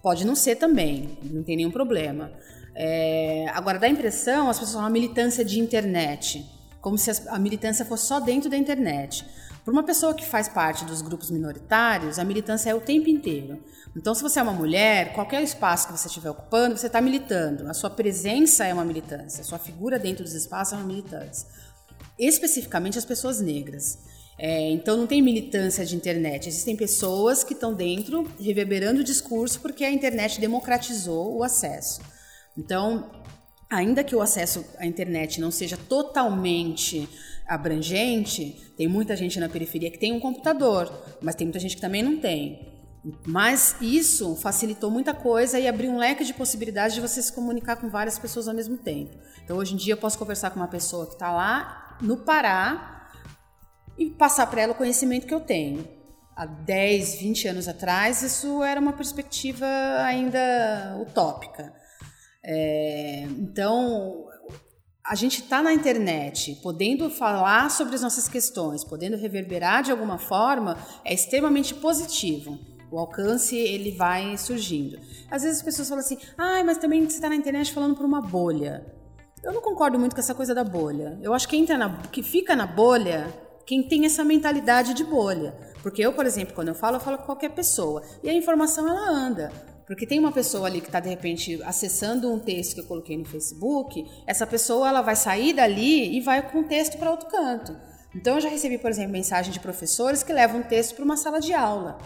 Pode 0.00 0.24
não 0.24 0.36
ser 0.36 0.54
também, 0.54 1.18
não 1.24 1.42
tem 1.42 1.56
nenhum 1.56 1.72
problema. 1.72 2.30
É... 2.76 3.46
Agora, 3.52 3.80
dá 3.80 3.88
a 3.88 3.90
impressão, 3.90 4.48
as 4.48 4.60
pessoas 4.60 4.74
falam 4.74 4.86
a 4.86 4.92
militância 4.92 5.44
de 5.44 5.58
internet, 5.58 6.48
como 6.80 6.96
se 6.96 7.10
a 7.26 7.38
militância 7.40 7.84
fosse 7.84 8.06
só 8.06 8.20
dentro 8.20 8.48
da 8.48 8.56
internet. 8.56 9.26
Para 9.70 9.76
uma 9.76 9.84
pessoa 9.84 10.12
que 10.12 10.26
faz 10.26 10.48
parte 10.48 10.84
dos 10.84 11.00
grupos 11.00 11.30
minoritários, 11.30 12.18
a 12.18 12.24
militância 12.24 12.70
é 12.70 12.74
o 12.74 12.80
tempo 12.80 13.08
inteiro. 13.08 13.62
Então, 13.96 14.12
se 14.16 14.20
você 14.20 14.40
é 14.40 14.42
uma 14.42 14.52
mulher, 14.52 15.12
qualquer 15.12 15.44
espaço 15.44 15.86
que 15.86 15.96
você 15.96 16.08
estiver 16.08 16.28
ocupando, 16.28 16.76
você 16.76 16.88
está 16.88 17.00
militando. 17.00 17.68
A 17.68 17.72
sua 17.72 17.88
presença 17.88 18.64
é 18.66 18.74
uma 18.74 18.84
militância, 18.84 19.42
a 19.42 19.44
sua 19.44 19.60
figura 19.60 19.96
dentro 19.96 20.24
dos 20.24 20.34
espaços 20.34 20.72
é 20.72 20.76
uma 20.76 20.84
militância. 20.84 21.46
Especificamente 22.18 22.98
as 22.98 23.04
pessoas 23.04 23.40
negras. 23.40 23.96
É, 24.36 24.72
então, 24.72 24.96
não 24.96 25.06
tem 25.06 25.22
militância 25.22 25.86
de 25.86 25.94
internet. 25.94 26.48
Existem 26.48 26.74
pessoas 26.74 27.44
que 27.44 27.52
estão 27.52 27.72
dentro, 27.72 28.28
reverberando 28.40 29.02
o 29.02 29.04
discurso, 29.04 29.60
porque 29.60 29.84
a 29.84 29.92
internet 29.92 30.40
democratizou 30.40 31.36
o 31.36 31.44
acesso. 31.44 32.00
Então, 32.58 33.08
ainda 33.70 34.02
que 34.02 34.16
o 34.16 34.20
acesso 34.20 34.64
à 34.78 34.84
internet 34.84 35.40
não 35.40 35.52
seja 35.52 35.76
totalmente 35.76 37.08
abrangente, 37.50 38.72
tem 38.76 38.86
muita 38.86 39.16
gente 39.16 39.40
na 39.40 39.48
periferia 39.48 39.90
que 39.90 39.98
tem 39.98 40.12
um 40.12 40.20
computador, 40.20 40.88
mas 41.20 41.34
tem 41.34 41.48
muita 41.48 41.58
gente 41.58 41.74
que 41.74 41.80
também 41.80 42.00
não 42.00 42.16
tem. 42.16 42.70
Mas 43.26 43.74
isso 43.80 44.36
facilitou 44.36 44.88
muita 44.88 45.12
coisa 45.12 45.58
e 45.58 45.66
abriu 45.66 45.90
um 45.90 45.98
leque 45.98 46.24
de 46.24 46.32
possibilidades 46.32 46.94
de 46.94 47.00
você 47.00 47.20
se 47.20 47.32
comunicar 47.32 47.76
com 47.76 47.88
várias 47.88 48.18
pessoas 48.20 48.46
ao 48.46 48.54
mesmo 48.54 48.76
tempo. 48.76 49.16
Então, 49.42 49.56
hoje 49.56 49.74
em 49.74 49.76
dia, 49.76 49.94
eu 49.94 49.98
posso 49.98 50.16
conversar 50.16 50.50
com 50.50 50.60
uma 50.60 50.68
pessoa 50.68 51.06
que 51.06 51.14
está 51.14 51.32
lá 51.32 51.98
no 52.00 52.18
Pará 52.18 53.10
e 53.98 54.10
passar 54.10 54.46
para 54.46 54.62
ela 54.62 54.72
o 54.72 54.76
conhecimento 54.76 55.26
que 55.26 55.34
eu 55.34 55.40
tenho. 55.40 55.88
Há 56.36 56.46
10, 56.46 57.16
20 57.16 57.48
anos 57.48 57.68
atrás, 57.68 58.22
isso 58.22 58.62
era 58.62 58.80
uma 58.80 58.92
perspectiva 58.92 59.66
ainda 60.04 60.96
utópica. 61.00 61.72
É, 62.44 63.22
então, 63.38 64.29
a 65.10 65.16
gente 65.16 65.40
está 65.42 65.60
na 65.60 65.72
internet, 65.72 66.56
podendo 66.62 67.10
falar 67.10 67.68
sobre 67.68 67.96
as 67.96 68.00
nossas 68.00 68.28
questões, 68.28 68.84
podendo 68.84 69.16
reverberar 69.16 69.82
de 69.82 69.90
alguma 69.90 70.18
forma, 70.18 70.78
é 71.04 71.12
extremamente 71.12 71.74
positivo. 71.74 72.56
O 72.92 72.96
alcance 72.96 73.56
ele 73.56 73.90
vai 73.90 74.38
surgindo. 74.38 75.00
Às 75.28 75.42
vezes 75.42 75.58
as 75.58 75.64
pessoas 75.64 75.88
falam 75.88 76.04
assim: 76.04 76.16
ah, 76.38 76.62
mas 76.64 76.78
também 76.78 77.00
você 77.00 77.16
está 77.16 77.28
na 77.28 77.34
internet 77.34 77.72
falando 77.72 77.96
por 77.96 78.06
uma 78.06 78.22
bolha. 78.22 78.86
Eu 79.42 79.52
não 79.52 79.60
concordo 79.60 79.98
muito 79.98 80.14
com 80.14 80.20
essa 80.20 80.34
coisa 80.34 80.54
da 80.54 80.62
bolha. 80.62 81.18
Eu 81.20 81.34
acho 81.34 81.48
que 81.48 81.56
entra 81.56 81.76
na, 81.76 82.02
que 82.02 82.22
fica 82.22 82.54
na 82.54 82.66
bolha 82.66 83.26
quem 83.66 83.82
tem 83.82 84.06
essa 84.06 84.22
mentalidade 84.22 84.94
de 84.94 85.02
bolha. 85.02 85.56
Porque 85.82 86.00
eu, 86.00 86.12
por 86.12 86.24
exemplo, 86.24 86.54
quando 86.54 86.68
eu 86.68 86.74
falo, 86.74 86.96
eu 86.96 87.00
falo 87.00 87.18
com 87.18 87.24
qualquer 87.24 87.50
pessoa. 87.50 88.00
E 88.22 88.30
a 88.30 88.32
informação 88.32 88.88
ela 88.88 89.10
anda. 89.10 89.50
Porque 89.90 90.06
tem 90.06 90.20
uma 90.20 90.30
pessoa 90.30 90.68
ali 90.68 90.80
que 90.80 90.86
está 90.86 91.00
de 91.00 91.08
repente 91.08 91.60
acessando 91.64 92.32
um 92.32 92.38
texto 92.38 92.74
que 92.74 92.80
eu 92.80 92.84
coloquei 92.84 93.16
no 93.18 93.24
Facebook, 93.24 94.06
essa 94.24 94.46
pessoa 94.46 94.88
ela 94.88 95.02
vai 95.02 95.16
sair 95.16 95.52
dali 95.52 96.16
e 96.16 96.20
vai 96.20 96.48
com 96.48 96.60
o 96.60 96.62
texto 96.62 96.96
para 96.96 97.10
outro 97.10 97.28
canto. 97.28 97.76
Então 98.14 98.36
eu 98.36 98.40
já 98.40 98.48
recebi, 98.48 98.78
por 98.78 98.88
exemplo, 98.88 99.10
mensagem 99.10 99.52
de 99.52 99.58
professores 99.58 100.22
que 100.22 100.32
levam 100.32 100.60
um 100.60 100.62
texto 100.62 100.94
para 100.94 101.04
uma 101.04 101.16
sala 101.16 101.40
de 101.40 101.52
aula 101.52 101.98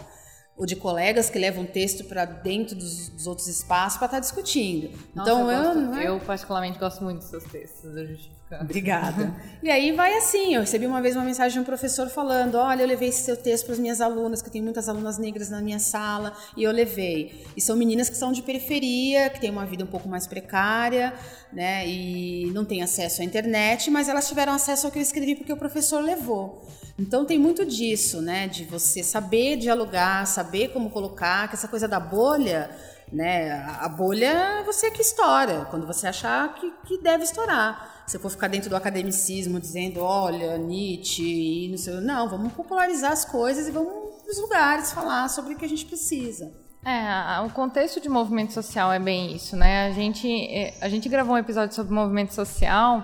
ou 0.57 0.65
de 0.65 0.75
colegas 0.75 1.29
que 1.29 1.37
levam 1.37 1.65
texto 1.65 2.05
para 2.05 2.23
dentro 2.23 2.75
dos, 2.75 3.09
dos, 3.09 3.27
outros 3.27 3.47
espaços 3.47 3.97
para 3.97 4.05
estar 4.05 4.17
tá 4.17 4.21
discutindo. 4.21 4.89
Nossa, 5.13 5.29
então 5.29 5.51
eu, 5.51 5.63
eu, 5.63 5.87
gosto, 5.87 6.01
eu, 6.01 6.19
particularmente 6.21 6.79
gosto 6.79 7.03
muito 7.03 7.17
dos 7.19 7.27
seus 7.27 7.43
textos, 7.43 7.95
eu 7.95 8.07
justificando. 8.07 8.35
Obrigada. 8.61 9.35
e 9.61 9.69
aí 9.69 9.91
vai 9.91 10.13
assim, 10.13 10.53
eu 10.53 10.61
recebi 10.61 10.85
uma 10.85 11.01
vez 11.01 11.15
uma 11.15 11.25
mensagem 11.25 11.53
de 11.53 11.59
um 11.59 11.63
professor 11.65 12.07
falando: 12.07 12.55
"Olha, 12.55 12.83
eu 12.83 12.87
levei 12.87 13.09
esse 13.09 13.23
seu 13.23 13.35
texto 13.35 13.65
para 13.65 13.73
as 13.73 13.79
minhas 13.79 13.99
alunas, 13.99 14.41
que 14.41 14.49
tenho 14.49 14.63
muitas 14.63 14.87
alunas 14.87 15.17
negras 15.17 15.49
na 15.49 15.61
minha 15.61 15.79
sala, 15.79 16.31
e 16.55 16.63
eu 16.63 16.71
levei. 16.71 17.43
E 17.57 17.61
são 17.61 17.75
meninas 17.75 18.07
que 18.07 18.15
são 18.15 18.31
de 18.31 18.41
periferia, 18.41 19.29
que 19.31 19.41
têm 19.41 19.49
uma 19.49 19.65
vida 19.65 19.83
um 19.83 19.87
pouco 19.87 20.07
mais 20.07 20.27
precária, 20.27 21.13
né, 21.51 21.87
e 21.87 22.51
não 22.53 22.63
têm 22.63 22.81
acesso 22.81 23.21
à 23.21 23.25
internet, 23.25 23.89
mas 23.89 24.07
elas 24.07 24.27
tiveram 24.27 24.53
acesso 24.53 24.85
ao 24.85 24.91
que 24.91 24.99
eu 24.99 25.03
escrevi 25.03 25.35
porque 25.35 25.51
o 25.51 25.57
professor 25.57 26.01
levou. 26.01 26.63
Então 26.97 27.25
tem 27.25 27.37
muito 27.37 27.65
disso, 27.65 28.21
né, 28.21 28.47
de 28.47 28.63
você 28.63 29.03
saber 29.03 29.57
dialogar, 29.57 30.25
saber 30.25 30.69
como 30.69 30.89
colocar, 30.89 31.49
que 31.49 31.55
essa 31.55 31.67
coisa 31.67 31.89
da 31.89 31.99
bolha, 31.99 32.71
né, 33.11 33.51
a 33.81 33.89
bolha 33.89 34.63
você 34.65 34.87
é 34.87 34.91
que 34.91 35.01
estoura, 35.01 35.67
quando 35.69 35.85
você 35.85 36.07
achar 36.07 36.55
que, 36.55 36.71
que 36.85 36.97
deve 36.99 37.25
estourar. 37.25 38.03
Se 38.07 38.17
for 38.17 38.29
ficar 38.29 38.47
dentro 38.47 38.69
do 38.69 38.77
academicismo 38.77 39.59
dizendo, 39.59 39.99
olha, 40.01 40.57
Nietzsche 40.57 41.65
e 41.65 41.67
não 41.69 41.77
sei, 41.77 41.95
não, 41.95 42.29
vamos 42.29 42.53
popularizar 42.53 43.11
as 43.11 43.25
coisas 43.25 43.67
e 43.67 43.71
vamos 43.71 43.91
nos 44.25 44.39
lugares 44.39 44.93
falar 44.93 45.27
sobre 45.27 45.53
o 45.53 45.57
que 45.57 45.65
a 45.65 45.69
gente 45.69 45.85
precisa. 45.85 46.53
É, 46.85 47.41
o 47.41 47.49
contexto 47.49 47.99
de 47.99 48.07
movimento 48.07 48.53
social 48.53 48.93
é 48.93 48.99
bem 48.99 49.35
isso, 49.35 49.57
né? 49.57 49.87
A 49.87 49.91
gente, 49.91 50.27
é, 50.29 50.75
a 50.79 50.87
gente 50.87 51.09
gravou 51.09 51.35
um 51.35 51.37
episódio 51.37 51.75
sobre 51.75 51.93
movimento 51.93 52.33
social 52.33 53.03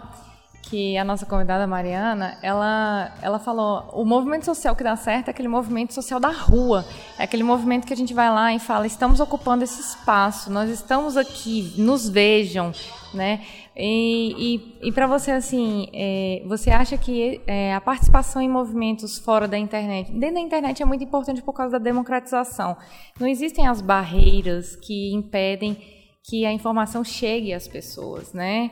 que 0.72 0.98
a 0.98 1.04
nossa 1.04 1.26
convidada 1.26 1.68
Mariana, 1.68 2.38
ela, 2.42 3.14
ela 3.22 3.38
falou, 3.40 3.90
o 3.92 4.06
movimento 4.06 4.46
social 4.46 4.74
que 4.74 4.86
dá 4.86 4.96
certo 4.96 5.28
é 5.28 5.32
aquele 5.32 5.50
movimento 5.50 5.94
social 5.94 6.18
da 6.18 6.30
rua, 6.30 6.86
é 7.20 7.24
aquele 7.24 7.44
movimento 7.44 7.86
que 7.86 7.92
a 7.92 7.98
gente 7.98 8.14
vai 8.14 8.30
lá 8.30 8.54
e 8.54 8.58
fala, 8.58 8.88
estamos 8.88 9.20
ocupando 9.20 9.66
esse 9.66 9.82
espaço, 9.82 10.50
nós 10.50 10.70
estamos 10.70 11.18
aqui, 11.18 11.74
nos 11.78 12.08
vejam, 12.08 12.72
né? 13.14 13.42
E, 13.76 14.56
e, 14.82 14.88
e 14.88 14.92
para 14.94 15.08
você, 15.08 15.32
assim, 15.32 15.90
é, 15.94 16.42
você 16.48 16.70
acha 16.70 16.98
que 16.98 17.42
é, 17.46 17.76
a 17.76 17.82
participação 17.82 18.42
em 18.42 18.48
movimentos 18.48 19.20
fora 19.20 19.50
da 19.50 19.58
internet, 19.58 20.10
dentro 20.10 20.36
da 20.36 20.42
internet 20.42 20.82
é 20.82 20.86
muito 20.86 21.04
importante 21.04 21.42
por 21.42 21.52
causa 21.52 21.74
da 21.74 21.84
democratização. 21.84 22.78
Não 23.20 23.28
existem 23.28 23.68
as 23.68 23.82
barreiras 23.82 24.78
que 24.78 25.14
impedem 25.14 25.76
que 26.24 26.46
a 26.46 26.54
informação 26.54 27.04
chegue 27.04 27.54
às 27.54 27.68
pessoas, 27.68 28.32
né? 28.32 28.72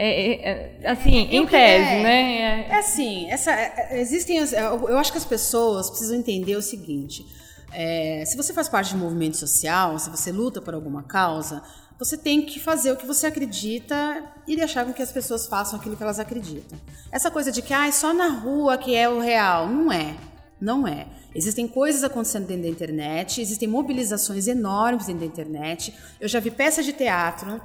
É, 0.00 0.10
é, 0.10 0.78
é, 0.80 0.90
assim, 0.92 1.16
em 1.28 1.44
tese, 1.44 1.90
é, 1.90 2.02
né? 2.04 2.40
É, 2.40 2.68
é 2.68 2.78
assim, 2.78 3.28
essa, 3.28 3.52
existem 3.96 4.38
as, 4.38 4.52
eu 4.52 4.96
acho 4.96 5.10
que 5.10 5.18
as 5.18 5.24
pessoas 5.24 5.90
precisam 5.90 6.16
entender 6.16 6.54
o 6.54 6.62
seguinte: 6.62 7.26
É, 7.72 8.22
se 8.24 8.36
você 8.36 8.52
faz 8.52 8.68
parte 8.68 8.90
de 8.90 8.94
um 8.94 9.00
movimento 9.00 9.36
social, 9.36 9.98
se 9.98 10.08
você 10.08 10.30
luta 10.30 10.62
por 10.62 10.72
alguma 10.72 11.02
causa, 11.02 11.60
você 11.98 12.16
tem 12.16 12.46
que 12.46 12.60
fazer 12.60 12.92
o 12.92 12.96
que 12.96 13.04
você 13.04 13.26
acredita 13.26 14.22
e 14.46 14.54
deixar 14.54 14.86
com 14.86 14.92
que 14.92 15.02
as 15.02 15.10
pessoas 15.10 15.48
façam 15.48 15.80
aquilo 15.80 15.96
que 15.96 16.02
elas 16.04 16.20
acreditam. 16.20 16.78
Essa 17.10 17.28
coisa 17.28 17.50
de 17.50 17.60
que 17.60 17.74
ah, 17.74 17.88
é 17.88 17.90
só 17.90 18.14
na 18.14 18.28
rua 18.28 18.78
que 18.78 18.94
é 18.94 19.08
o 19.08 19.18
real, 19.18 19.66
não 19.66 19.92
é. 19.92 20.14
Não 20.60 20.86
é. 20.86 21.08
Existem 21.34 21.66
coisas 21.66 22.04
acontecendo 22.04 22.46
dentro 22.46 22.62
da 22.62 22.68
internet, 22.68 23.40
existem 23.40 23.68
mobilizações 23.68 24.46
enormes 24.46 25.06
dentro 25.06 25.20
da 25.22 25.26
internet. 25.26 25.92
Eu 26.20 26.28
já 26.28 26.38
vi 26.38 26.52
peças 26.52 26.84
de 26.84 26.92
teatro 26.92 27.60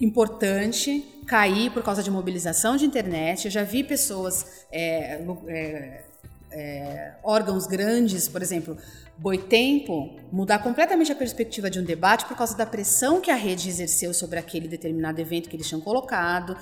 importante 0.00 1.04
cair 1.26 1.70
por 1.70 1.82
causa 1.82 2.02
de 2.02 2.10
mobilização 2.10 2.76
de 2.76 2.84
internet. 2.84 3.46
Eu 3.46 3.50
já 3.50 3.62
vi 3.62 3.82
pessoas, 3.82 4.64
é, 4.70 5.20
é, 5.48 6.04
é, 6.50 7.14
órgãos 7.22 7.66
grandes, 7.66 8.28
por 8.28 8.42
exemplo, 8.42 8.76
Boitempo, 9.18 10.20
mudar 10.30 10.58
completamente 10.58 11.10
a 11.10 11.16
perspectiva 11.16 11.70
de 11.70 11.80
um 11.80 11.84
debate 11.84 12.26
por 12.26 12.36
causa 12.36 12.54
da 12.54 12.66
pressão 12.66 13.20
que 13.20 13.30
a 13.30 13.34
rede 13.34 13.68
exerceu 13.68 14.12
sobre 14.12 14.38
aquele 14.38 14.68
determinado 14.68 15.18
evento 15.20 15.48
que 15.48 15.56
eles 15.56 15.66
tinham 15.66 15.80
colocado. 15.80 16.56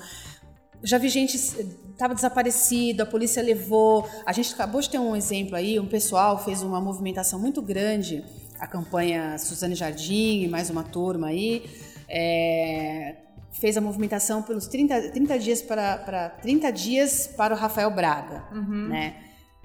Já 0.81 0.97
vi 0.97 1.09
gente 1.09 1.35
estava 1.35 2.15
desaparecido, 2.15 3.03
a 3.03 3.05
polícia 3.05 3.43
levou. 3.43 4.07
A 4.25 4.31
gente 4.31 4.53
acabou 4.53 4.79
de 4.79 4.89
ter 4.89 4.99
um 4.99 5.15
exemplo 5.15 5.55
aí, 5.55 5.79
um 5.79 5.87
pessoal 5.87 6.43
fez 6.43 6.61
uma 6.61 6.79
movimentação 6.79 7.39
muito 7.39 7.61
grande, 7.61 8.23
a 8.57 8.67
campanha 8.67 9.37
Suzane 9.37 9.75
Jardim 9.75 10.43
e 10.43 10.47
mais 10.47 10.69
uma 10.69 10.83
turma 10.83 11.27
aí. 11.27 11.63
É, 12.07 13.15
fez 13.51 13.77
a 13.77 13.81
movimentação 13.81 14.41
pelos 14.41 14.67
30, 14.67 15.11
30 15.11 15.39
dias 15.39 15.61
para, 15.61 15.97
para 15.97 16.29
30 16.29 16.71
dias 16.71 17.27
para 17.27 17.53
o 17.53 17.57
Rafael 17.57 17.89
Braga, 17.91 18.43
uhum. 18.51 18.89
né? 18.89 19.15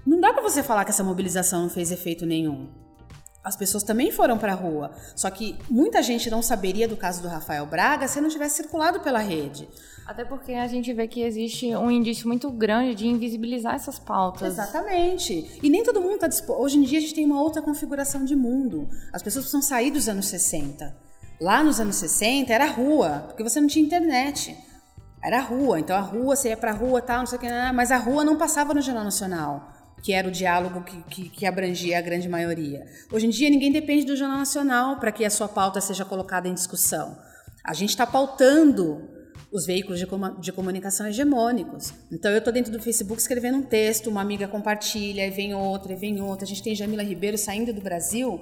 Não 0.07 0.21
dá 0.21 0.33
para 0.33 0.43
você 0.43 0.63
falar 0.63 0.85
que 0.85 0.91
essa 0.91 1.05
mobilização 1.05 1.63
não 1.63 1.71
fez 1.71 1.91
efeito 1.91 2.25
nenhum. 2.25 2.69
As 3.43 3.57
pessoas 3.57 3.83
também 3.83 4.13
foram 4.13 4.37
para 4.37 4.53
a 4.53 4.55
rua, 4.55 4.93
só 5.17 5.31
que 5.31 5.57
muita 5.69 6.03
gente 6.03 6.29
não 6.31 6.43
saberia 6.43 6.87
do 6.87 6.97
caso 6.97 7.23
do 7.23 7.29
Rafael 7.29 7.65
Braga 7.65 8.07
se 8.07 8.21
não 8.21 8.29
tivesse 8.29 8.57
circulado 8.57 9.01
pela 9.01 9.19
rede. 9.19 9.67
Até 10.07 10.25
porque 10.25 10.53
a 10.53 10.67
gente 10.67 10.93
vê 10.93 11.09
que 11.09 11.23
existe 11.23 11.75
um 11.75 11.91
indício 11.91 12.29
muito 12.29 12.51
grande 12.51 12.95
de 12.95 13.07
invisibilizar 13.07 13.75
essas 13.75 13.99
pautas. 13.99 14.53
Exatamente. 14.53 15.59
E 15.63 15.71
nem 15.71 15.83
todo 15.83 16.03
mundo 16.03 16.17
está 16.17 16.27
disposto. 16.27 16.61
Hoje 16.61 16.79
em 16.79 16.83
dia 16.83 16.99
a 16.99 17.01
gente 17.01 17.15
tem 17.15 17.25
uma 17.25 17.41
outra 17.41 17.63
configuração 17.63 18.25
de 18.25 18.37
mundo. 18.37 18.89
As 19.13 19.23
pessoas 19.23 19.47
precisam 19.47 19.63
sair 19.63 19.91
dos 19.91 20.07
anos 20.09 20.27
60. 20.27 21.10
Lá 21.41 21.63
nos 21.63 21.81
anos 21.81 21.97
60 21.97 22.53
era 22.53 22.67
rua, 22.67 23.25
porque 23.27 23.43
você 23.43 23.61
não 23.61 23.67
tinha 23.67 23.85
internet. 23.85 24.55
Era 25.25 25.41
rua, 25.41 25.81
então 25.81 25.97
a 25.97 26.01
rua, 26.01 26.37
você 26.37 26.51
ia 26.51 26.57
pra 26.57 26.73
rua, 26.73 27.01
tal, 27.01 27.21
não 27.21 27.27
sei 27.27 27.39
o 27.39 27.41
que, 27.41 27.49
mas 27.75 27.91
a 27.91 27.97
rua 27.97 28.25
não 28.25 28.37
passava 28.37 28.75
no 28.75 28.83
Jornal 28.83 29.05
Nacional, 29.05 29.73
que 30.03 30.13
era 30.13 30.29
o 30.29 30.31
diálogo 30.31 30.83
que, 30.83 31.03
que, 31.05 31.29
que 31.31 31.47
abrangia 31.47 31.99
a 31.99 32.03
grande 32.03 32.29
maioria. 32.29 32.87
Hoje 33.11 33.27
em 33.27 33.31
dia 33.31 33.49
ninguém 33.49 33.73
depende 33.73 34.05
do 34.05 34.17
Jornal 34.17 34.39
Nacional 34.39 34.99
para 34.99 35.13
que 35.13 35.25
a 35.25 35.31
sua 35.31 35.49
pauta 35.49 35.81
seja 35.81 36.05
colocada 36.05 36.47
em 36.47 36.55
discussão. 36.55 37.19
A 37.65 37.73
gente 37.73 37.91
está 37.91 38.07
pautando 38.07 39.09
os 39.53 39.67
veículos 39.67 39.99
de, 39.99 40.07
de, 40.41 40.53
comunicação 40.53 41.07
hegemônicos. 41.07 41.93
Então 42.13 42.31
eu 42.31 42.39
estou 42.39 42.53
dentro 42.53 42.71
do 42.71 42.81
Facebook 42.81 43.21
escrevendo 43.21 43.59
um 43.59 43.63
texto, 43.63 44.09
uma 44.09 44.21
amiga 44.21 44.47
compartilha, 44.47 45.27
e 45.27 45.31
vem 45.31 45.55
outra, 45.55 45.93
e 45.93 45.97
vem 45.97 46.21
outra. 46.23 46.45
A 46.45 46.49
gente 46.49 46.63
tem 46.63 46.75
Jamila 46.75 47.03
Ribeiro 47.03 47.37
saindo 47.37 47.73
do 47.73 47.81
Brasil 47.81 48.41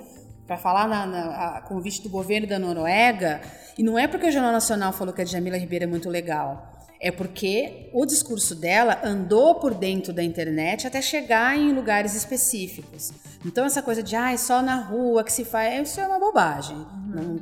para 0.49 0.57
falar 0.57 0.89
na, 0.89 1.05
na, 1.05 1.57
a 1.59 1.61
convite 1.61 2.03
do 2.03 2.09
governo 2.09 2.47
da 2.47 2.59
Noruega, 2.59 3.43
e 3.77 3.83
não 3.83 3.99
é 3.99 4.09
porque 4.09 4.27
o 4.27 4.33
Jornal 4.33 4.51
Nacional 4.51 4.95
falou 4.95 5.13
que 5.13 5.21
a 5.21 5.25
Jamila 5.25 5.59
Ribeiro 5.59 5.85
é 5.85 5.87
muito 5.87 6.09
legal, 6.09 6.75
é 6.99 7.13
porque 7.13 7.91
o 7.93 8.07
discurso 8.07 8.55
dela 8.55 8.99
andou 9.05 9.57
por 9.57 9.75
dentro 9.75 10.11
da 10.11 10.23
internet 10.25 10.87
até 10.87 11.03
chegar 11.03 11.57
em 11.57 11.73
lugares 11.75 12.15
específicos. 12.15 13.13
Então 13.45 13.67
essa 13.67 13.83
coisa 13.83 14.03
de 14.03 14.17
ah, 14.17 14.33
é 14.33 14.39
só 14.39 14.63
na 14.63 14.77
rua 14.77 15.23
que 15.23 15.33
se 15.33 15.45
faz, 15.45 15.91
isso 15.91 16.01
é 16.01 16.07
uma 16.07 16.19
bobagem. 16.19 16.77
Uhum. 16.77 17.11
Não, 17.15 17.41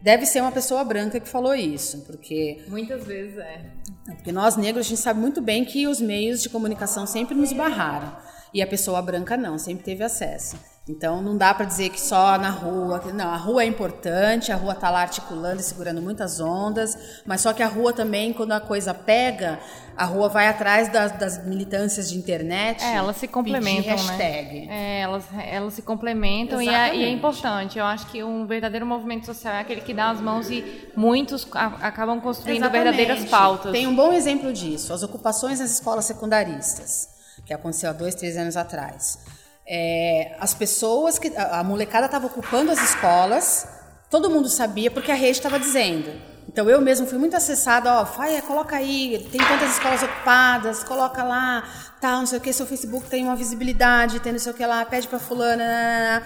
deve 0.00 0.24
ser 0.24 0.40
uma 0.40 0.50
pessoa 0.50 0.82
branca 0.82 1.20
que 1.20 1.28
falou 1.28 1.54
isso, 1.54 2.06
porque 2.06 2.64
muitas 2.68 3.04
vezes 3.04 3.36
é. 3.36 3.60
Porque 4.06 4.32
nós 4.32 4.56
negros 4.56 4.86
a 4.86 4.88
gente 4.88 5.00
sabe 5.00 5.20
muito 5.20 5.42
bem 5.42 5.62
que 5.62 5.86
os 5.86 6.00
meios 6.00 6.40
de 6.40 6.48
comunicação 6.48 7.06
sempre 7.06 7.34
nos 7.34 7.52
barraram 7.52 8.16
e 8.52 8.62
a 8.62 8.66
pessoa 8.66 9.00
branca 9.02 9.36
não, 9.36 9.58
sempre 9.58 9.84
teve 9.84 10.02
acesso. 10.02 10.56
Então 10.88 11.20
não 11.20 11.36
dá 11.36 11.52
para 11.52 11.66
dizer 11.66 11.88
que 11.88 12.00
só 12.00 12.38
na 12.38 12.50
rua, 12.50 13.02
não, 13.12 13.28
a 13.28 13.36
rua 13.36 13.64
é 13.64 13.66
importante, 13.66 14.52
a 14.52 14.56
rua 14.56 14.72
está 14.72 14.88
lá 14.88 15.00
articulando 15.00 15.60
e 15.60 15.64
segurando 15.64 16.00
muitas 16.00 16.38
ondas, 16.38 17.22
mas 17.26 17.40
só 17.40 17.52
que 17.52 17.60
a 17.60 17.66
rua 17.66 17.92
também, 17.92 18.32
quando 18.32 18.52
a 18.52 18.60
coisa 18.60 18.94
pega, 18.94 19.58
a 19.96 20.04
rua 20.04 20.28
vai 20.28 20.46
atrás 20.46 20.88
das, 20.88 21.10
das 21.18 21.44
militâncias 21.44 22.08
de 22.08 22.16
internet. 22.16 22.84
É, 22.84 22.94
elas 22.94 23.16
se 23.16 23.26
complementam, 23.26 23.96
hashtag. 23.96 24.66
né? 24.66 24.98
É, 24.98 25.00
elas, 25.00 25.24
elas 25.36 25.74
se 25.74 25.82
complementam 25.82 26.62
e 26.62 26.68
é, 26.68 26.94
e 26.94 27.02
é, 27.02 27.10
importante. 27.10 27.80
Eu 27.80 27.84
acho 27.84 28.06
que 28.06 28.22
um 28.22 28.46
verdadeiro 28.46 28.86
movimento 28.86 29.26
social 29.26 29.54
é 29.54 29.60
aquele 29.60 29.80
que 29.80 29.92
dá 29.92 30.10
as 30.10 30.20
mãos 30.20 30.48
e 30.50 30.88
muitos 30.94 31.48
acabam 31.52 32.20
construindo 32.20 32.58
Exatamente. 32.58 32.84
verdadeiras 32.84 33.24
pautas. 33.28 33.72
Tem 33.72 33.88
um 33.88 33.96
bom 33.96 34.12
exemplo 34.12 34.52
disso, 34.52 34.92
as 34.92 35.02
ocupações 35.02 35.58
nas 35.58 35.72
escolas 35.72 36.04
secundaristas, 36.04 37.08
que 37.46 37.54
aconteceu 37.54 37.88
há 37.88 37.92
dois, 37.92 38.14
três 38.14 38.36
anos 38.36 38.56
atrás. 38.56 39.20
É, 39.66 40.36
as 40.38 40.52
pessoas 40.52 41.18
que. 41.18 41.32
A, 41.36 41.62
molecada 41.62 42.06
estava 42.06 42.26
ocupando 42.26 42.70
as 42.70 42.82
escolas, 42.82 43.66
todo 44.10 44.28
mundo 44.28 44.48
sabia 44.48 44.90
porque 44.90 45.10
a 45.10 45.14
rede 45.14 45.38
estava 45.38 45.58
dizendo. 45.58 46.10
Então 46.48 46.68
eu 46.70 46.80
mesmo 46.80 47.06
fui 47.06 47.18
muito 47.18 47.36
acessada, 47.36 47.92
ó, 47.92 48.04
vai, 48.04 48.40
coloca 48.42 48.76
aí, 48.76 49.28
tem 49.30 49.40
tantas 49.40 49.72
escolas 49.72 50.02
ocupadas, 50.02 50.84
coloca 50.84 51.22
lá, 51.22 51.64
tal, 52.00 52.20
não 52.20 52.26
sei 52.26 52.38
o 52.38 52.40
que, 52.40 52.52
seu 52.52 52.64
Facebook 52.64 53.08
tem 53.10 53.24
uma 53.24 53.36
visibilidade, 53.36 54.20
tem 54.20 54.32
não 54.32 54.38
sei 54.38 54.52
o 54.52 54.54
que 54.54 54.64
lá, 54.64 54.84
pede 54.84 55.08
para 55.08 55.18
fulana. 55.18 56.22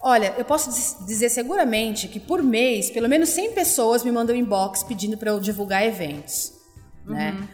Olha, 0.00 0.32
eu 0.38 0.44
posso 0.44 1.04
dizer 1.04 1.28
seguramente 1.28 2.06
que 2.06 2.20
por 2.20 2.40
mês, 2.40 2.88
pelo 2.88 3.08
menos 3.08 3.30
100 3.30 3.52
pessoas 3.52 4.04
me 4.04 4.12
mandam 4.12 4.34
inbox 4.34 4.84
pedindo 4.84 5.18
para 5.18 5.32
eu 5.32 5.40
divulgar 5.40 5.84
eventos, 5.84 6.52
né? 7.04 7.32
uhum. 7.32 7.40
né? 7.40 7.48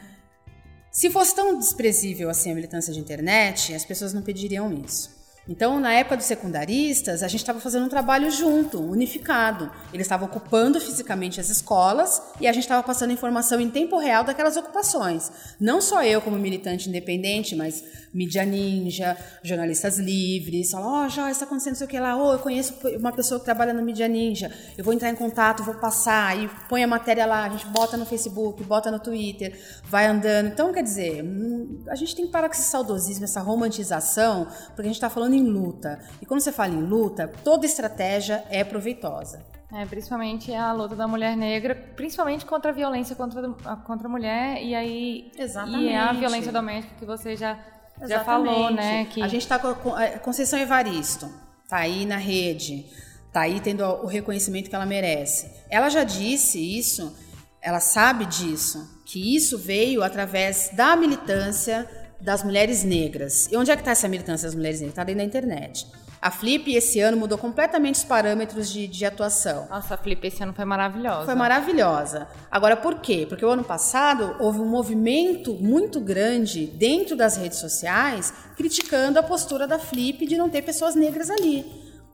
Se 0.94 1.10
fosse 1.10 1.34
tão 1.34 1.58
desprezível 1.58 2.30
assim 2.30 2.52
a 2.52 2.54
militância 2.54 2.92
de 2.92 3.00
internet, 3.00 3.74
as 3.74 3.84
pessoas 3.84 4.12
não 4.14 4.22
pediriam 4.22 4.72
isso. 4.72 5.23
Então, 5.46 5.78
na 5.78 5.92
época 5.92 6.16
dos 6.16 6.24
secundaristas, 6.24 7.22
a 7.22 7.28
gente 7.28 7.40
estava 7.40 7.60
fazendo 7.60 7.84
um 7.84 7.88
trabalho 7.88 8.30
junto, 8.30 8.80
unificado. 8.80 9.70
Eles 9.92 10.06
estavam 10.06 10.26
ocupando 10.26 10.80
fisicamente 10.80 11.38
as 11.38 11.50
escolas 11.50 12.22
e 12.40 12.46
a 12.46 12.52
gente 12.52 12.62
estava 12.62 12.82
passando 12.82 13.12
informação 13.12 13.60
em 13.60 13.68
tempo 13.68 13.98
real 13.98 14.24
daquelas 14.24 14.56
ocupações. 14.56 15.30
Não 15.60 15.82
só 15.82 16.02
eu, 16.02 16.22
como 16.22 16.38
militante 16.38 16.88
independente, 16.88 17.54
mas 17.54 17.84
mídia 18.14 18.46
ninja, 18.46 19.18
jornalistas 19.42 19.98
livres. 19.98 20.70
Falam, 20.70 20.88
ó, 20.88 21.02
oh, 21.04 21.28
está 21.28 21.44
acontecendo 21.44 21.74
isso 21.74 21.84
aqui 21.84 22.00
lá. 22.00 22.16
Ô, 22.16 22.28
oh, 22.28 22.32
eu 22.34 22.38
conheço 22.38 22.74
uma 22.98 23.12
pessoa 23.12 23.38
que 23.38 23.44
trabalha 23.44 23.74
no 23.74 23.82
mídia 23.82 24.08
ninja. 24.08 24.50
Eu 24.78 24.84
vou 24.84 24.94
entrar 24.94 25.10
em 25.10 25.14
contato, 25.14 25.62
vou 25.62 25.74
passar. 25.74 26.38
E 26.38 26.48
põe 26.70 26.82
a 26.82 26.86
matéria 26.86 27.26
lá, 27.26 27.44
a 27.44 27.50
gente 27.50 27.66
bota 27.66 27.98
no 27.98 28.06
Facebook, 28.06 28.62
bota 28.64 28.90
no 28.90 28.98
Twitter, 28.98 29.58
vai 29.84 30.06
andando. 30.06 30.46
Então, 30.46 30.72
quer 30.72 30.82
dizer, 30.82 31.22
hum, 31.22 31.82
a 31.88 31.96
gente 31.96 32.16
tem 32.16 32.24
que 32.24 32.32
parar 32.32 32.48
com 32.48 32.54
esse 32.54 32.70
saudosismo, 32.70 33.24
essa 33.24 33.40
romantização, 33.40 34.46
porque 34.68 34.82
a 34.82 34.84
gente 34.84 34.94
está 34.94 35.10
falando 35.10 35.33
em 35.34 35.44
luta. 35.44 36.00
E 36.20 36.26
quando 36.26 36.40
você 36.40 36.52
fala 36.52 36.72
em 36.72 36.82
luta, 36.82 37.28
toda 37.42 37.66
estratégia 37.66 38.44
é 38.50 38.64
proveitosa. 38.64 39.44
É, 39.72 39.84
principalmente 39.86 40.54
a 40.54 40.72
luta 40.72 40.94
da 40.94 41.08
mulher 41.08 41.36
negra, 41.36 41.74
principalmente 41.74 42.46
contra 42.46 42.70
a 42.70 42.74
violência 42.74 43.16
contra, 43.16 43.42
contra 43.84 44.06
a 44.06 44.10
mulher, 44.10 44.62
e 44.62 44.72
aí. 44.72 45.32
Exatamente. 45.36 45.86
E 45.86 45.94
a 45.96 46.12
violência 46.12 46.52
doméstica 46.52 46.94
que 46.96 47.04
você 47.04 47.34
já, 47.34 47.58
já 48.02 48.22
falou, 48.22 48.70
né? 48.70 49.06
Que... 49.06 49.20
A 49.20 49.26
gente 49.26 49.42
está 49.42 49.58
com 49.58 49.94
a 49.94 50.18
Conceição 50.20 50.60
Evaristo, 50.60 51.28
tá 51.68 51.78
aí 51.78 52.06
na 52.06 52.18
rede, 52.18 52.86
tá 53.32 53.40
aí 53.40 53.58
tendo 53.58 53.82
o 53.82 54.06
reconhecimento 54.06 54.70
que 54.70 54.76
ela 54.76 54.86
merece. 54.86 55.50
Ela 55.68 55.88
já 55.88 56.04
disse 56.04 56.60
isso, 56.78 57.12
ela 57.60 57.80
sabe 57.80 58.26
disso, 58.26 59.02
que 59.04 59.34
isso 59.34 59.58
veio 59.58 60.04
através 60.04 60.70
da 60.72 60.94
militância 60.94 62.03
das 62.20 62.42
mulheres 62.42 62.84
negras. 62.84 63.48
E 63.50 63.56
onde 63.56 63.70
é 63.70 63.76
que 63.76 63.82
está 63.82 63.92
essa 63.92 64.08
militância 64.08 64.46
das 64.46 64.54
mulheres 64.54 64.80
negras? 64.80 64.92
Está 64.92 65.04
dentro 65.04 65.18
da 65.18 65.24
internet. 65.24 65.86
A 66.24 66.30
Flip 66.30 66.74
esse 66.74 67.00
ano 67.00 67.18
mudou 67.18 67.36
completamente 67.36 67.96
os 67.96 68.04
parâmetros 68.04 68.72
de, 68.72 68.88
de, 68.88 69.04
atuação. 69.04 69.66
Nossa, 69.68 69.94
a 69.94 69.98
Flip 69.98 70.26
esse 70.26 70.42
ano 70.42 70.54
foi 70.54 70.64
maravilhosa. 70.64 71.26
Foi 71.26 71.34
maravilhosa. 71.34 72.26
Agora, 72.50 72.78
por 72.78 73.00
quê? 73.00 73.26
Porque 73.28 73.44
o 73.44 73.50
ano 73.50 73.62
passado 73.62 74.34
houve 74.40 74.58
um 74.58 74.64
movimento 74.64 75.52
muito 75.52 76.00
grande 76.00 76.66
dentro 76.66 77.14
das 77.14 77.36
redes 77.36 77.58
sociais 77.58 78.32
criticando 78.56 79.18
a 79.18 79.22
postura 79.22 79.66
da 79.66 79.78
Flip 79.78 80.26
de 80.26 80.38
não 80.38 80.48
ter 80.48 80.62
pessoas 80.62 80.94
negras 80.94 81.28
ali. 81.28 81.66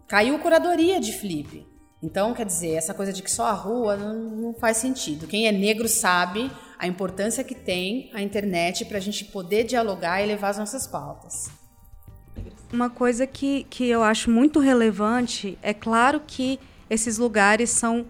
Caiu 0.09 0.35
a 0.35 0.39
curadoria 0.41 0.99
de 0.99 1.13
Flip. 1.13 1.65
Então, 2.03 2.35
quer 2.35 2.47
dizer, 2.47 2.75
essa 2.75 2.93
coisa 2.93 3.13
de 3.13 3.23
que 3.23 3.31
só 3.31 3.45
a 3.47 3.53
rua 3.53 3.97
não, 3.97 4.15
não 4.15 4.55
faz 4.55 4.79
sentido. 4.79 5.29
Quem 5.29 5.47
é 5.47 5.53
negro 5.53 5.87
sabe 5.87 6.51
a 6.81 6.87
importância 6.87 7.45
que 7.45 7.55
tem 7.55 8.11
a 8.15 8.23
internet 8.23 8.87
para 8.87 8.97
a 8.97 9.01
gente 9.01 9.27
poder 9.27 9.65
dialogar 9.65 10.23
e 10.23 10.27
levar 10.27 10.49
as 10.49 10.59
nossas 10.59 10.87
pautas. 10.87 11.51
Uma 12.73 12.89
coisa 12.89 13.27
que, 13.27 13.65
que 13.69 13.87
eu 13.87 14.03
acho 14.03 14.31
muito 14.31 14.59
relevante 14.59 15.59
é 15.61 15.75
claro 15.75 16.23
que 16.27 16.59
esses 16.89 17.19
lugares 17.19 17.69
são 17.69 18.07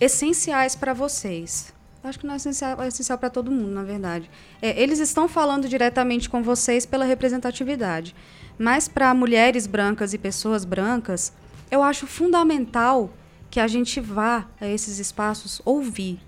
essenciais 0.00 0.76
para 0.76 0.92
vocês. 0.94 1.74
Acho 2.04 2.20
que 2.20 2.26
não 2.26 2.34
é 2.34 2.36
essencial, 2.36 2.80
é 2.80 2.86
essencial 2.86 3.18
para 3.18 3.30
todo 3.30 3.50
mundo, 3.50 3.70
na 3.70 3.82
verdade. 3.82 4.30
É, 4.62 4.80
eles 4.80 5.00
estão 5.00 5.26
falando 5.26 5.68
diretamente 5.68 6.30
com 6.30 6.40
vocês 6.40 6.86
pela 6.86 7.04
representatividade. 7.04 8.14
Mas 8.56 8.86
para 8.86 9.12
mulheres 9.12 9.66
brancas 9.66 10.14
e 10.14 10.18
pessoas 10.18 10.64
brancas, 10.64 11.32
eu 11.68 11.82
acho 11.82 12.06
fundamental 12.06 13.12
que 13.50 13.58
a 13.58 13.66
gente 13.66 14.00
vá 14.00 14.46
a 14.60 14.68
esses 14.68 15.00
espaços 15.00 15.60
ouvir, 15.64 16.20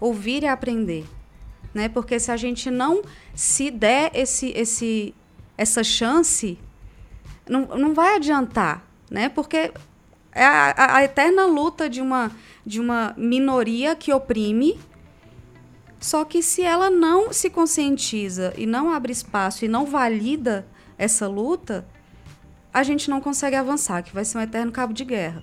ouvir 0.00 0.44
e 0.44 0.46
aprender, 0.46 1.04
né? 1.76 1.90
Porque 1.90 2.18
se 2.18 2.32
a 2.32 2.36
gente 2.36 2.70
não 2.70 3.02
se 3.34 3.70
der 3.70 4.10
esse, 4.14 4.50
esse, 4.56 5.14
essa 5.58 5.84
chance, 5.84 6.58
não, 7.46 7.66
não 7.66 7.92
vai 7.92 8.16
adiantar, 8.16 8.82
né? 9.10 9.28
Porque 9.28 9.70
é 10.32 10.44
a, 10.44 10.70
a, 10.70 10.96
a 10.96 11.04
eterna 11.04 11.44
luta 11.44 11.88
de 11.88 12.00
uma, 12.00 12.32
de 12.64 12.80
uma 12.80 13.14
minoria 13.16 13.94
que 13.94 14.10
oprime 14.10 14.78
só 16.00 16.24
que 16.24 16.42
se 16.42 16.62
ela 16.62 16.90
não 16.90 17.32
se 17.32 17.50
conscientiza 17.50 18.52
e 18.56 18.66
não 18.66 18.90
abre 18.90 19.12
espaço 19.12 19.64
e 19.64 19.68
não 19.68 19.84
valida 19.84 20.66
essa 20.96 21.26
luta, 21.26 21.86
a 22.72 22.82
gente 22.82 23.10
não 23.10 23.20
consegue 23.20 23.56
avançar, 23.56 24.02
que 24.02 24.14
vai 24.14 24.24
ser 24.24 24.38
um 24.38 24.42
eterno 24.42 24.70
cabo 24.70 24.92
de 24.92 25.04
guerra. 25.04 25.42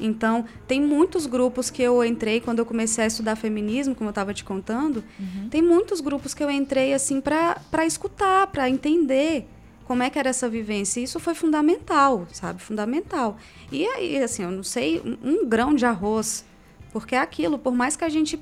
Então, 0.00 0.44
tem 0.66 0.80
muitos 0.80 1.26
grupos 1.26 1.70
que 1.70 1.82
eu 1.82 2.04
entrei 2.04 2.40
quando 2.40 2.58
eu 2.58 2.66
comecei 2.66 3.04
a 3.04 3.06
estudar 3.06 3.36
feminismo, 3.36 3.94
como 3.94 4.08
eu 4.08 4.12
estava 4.12 4.32
te 4.32 4.44
contando. 4.44 5.02
Uhum. 5.18 5.48
Tem 5.48 5.62
muitos 5.62 6.00
grupos 6.00 6.34
que 6.34 6.42
eu 6.42 6.50
entrei 6.50 6.94
assim 6.94 7.20
para 7.20 7.86
escutar, 7.86 8.46
para 8.48 8.68
entender 8.68 9.46
como 9.84 10.02
é 10.02 10.10
que 10.10 10.18
era 10.18 10.28
essa 10.28 10.48
vivência. 10.48 11.00
E 11.00 11.04
isso 11.04 11.18
foi 11.18 11.34
fundamental, 11.34 12.26
sabe? 12.32 12.60
Fundamental. 12.60 13.38
E 13.72 13.86
aí, 13.86 14.22
assim, 14.22 14.42
eu 14.42 14.50
não 14.50 14.62
sei, 14.62 15.00
um, 15.04 15.30
um 15.30 15.46
grão 15.46 15.74
de 15.74 15.86
arroz. 15.86 16.44
Porque 16.92 17.14
é 17.14 17.18
aquilo, 17.18 17.58
por 17.58 17.74
mais 17.74 17.96
que 17.96 18.04
a 18.04 18.08
gente 18.08 18.38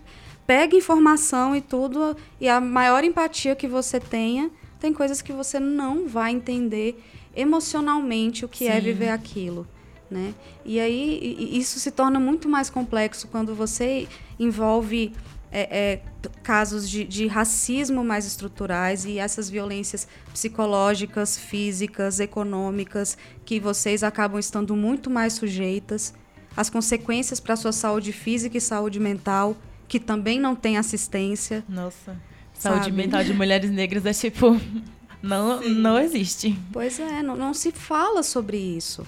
pegue 0.47 0.77
informação 0.77 1.55
e 1.57 1.61
tudo, 1.61 2.17
e 2.41 2.49
a 2.49 2.61
maior 2.61 3.03
empatia 3.03 3.57
que 3.57 3.67
você 3.67 3.99
tenha, 3.99 4.51
tem 4.79 4.93
coisas 4.93 5.21
que 5.21 5.33
você 5.33 5.59
não 5.59 6.07
vai 6.07 6.33
entender 6.33 7.03
emocionalmente 7.35 8.45
o 8.45 8.49
que 8.49 8.67
é 8.67 8.73
Sim. 8.73 8.79
é 8.79 8.81
viver 8.81 9.09
aquilo. 9.11 9.67
Né? 10.11 10.35
E 10.65 10.79
aí 10.79 11.51
isso 11.59 11.81
se 11.81 11.91
torna 11.91 12.21
muito 12.21 12.49
mais 12.49 12.71
complexo 12.71 13.27
quando 13.27 13.57
você 13.57 14.07
envolve 14.39 15.13
é, 15.51 15.95
é, 15.95 16.01
casos 16.43 16.89
de, 16.89 17.05
de, 17.05 17.27
racismo 17.27 18.05
mais 18.05 18.27
estruturais 18.27 19.05
e 19.05 19.19
essas 19.19 19.49
violências 19.49 20.07
psicológicas, 20.33 21.39
físicas, 21.39 22.21
econômicas, 22.21 23.17
que 23.45 23.59
vocês 23.59 24.03
acabam 24.03 24.39
estando 24.39 24.77
muito 24.77 25.09
mais 25.09 25.33
sujeitas, 25.33 26.13
as 26.57 26.69
consequências 26.69 27.41
para 27.41 27.55
a 27.55 27.57
sua 27.57 27.73
saúde 27.73 28.13
física 28.13 28.59
e 28.59 28.61
saúde 28.61 28.99
mental, 29.01 29.57
que 29.89 30.01
também 30.01 30.39
não 30.39 30.55
tem 30.55 30.79
assistência. 30.79 31.65
Nossa, 31.69 32.17
saúde 32.55 32.85
sabe? 32.85 32.97
mental 32.97 33.25
de 33.25 33.33
mulheres 33.33 33.71
negras 33.71 34.05
é 34.07 34.13
tipo. 34.13 34.61
Não, 35.23 35.61
não 35.63 35.99
existe. 35.99 36.57
Pois 36.73 37.01
é, 37.01 37.21
não, 37.21 37.35
não 37.35 37.53
se 37.53 37.73
fala 37.73 38.23
sobre 38.23 38.59
isso. 38.59 39.05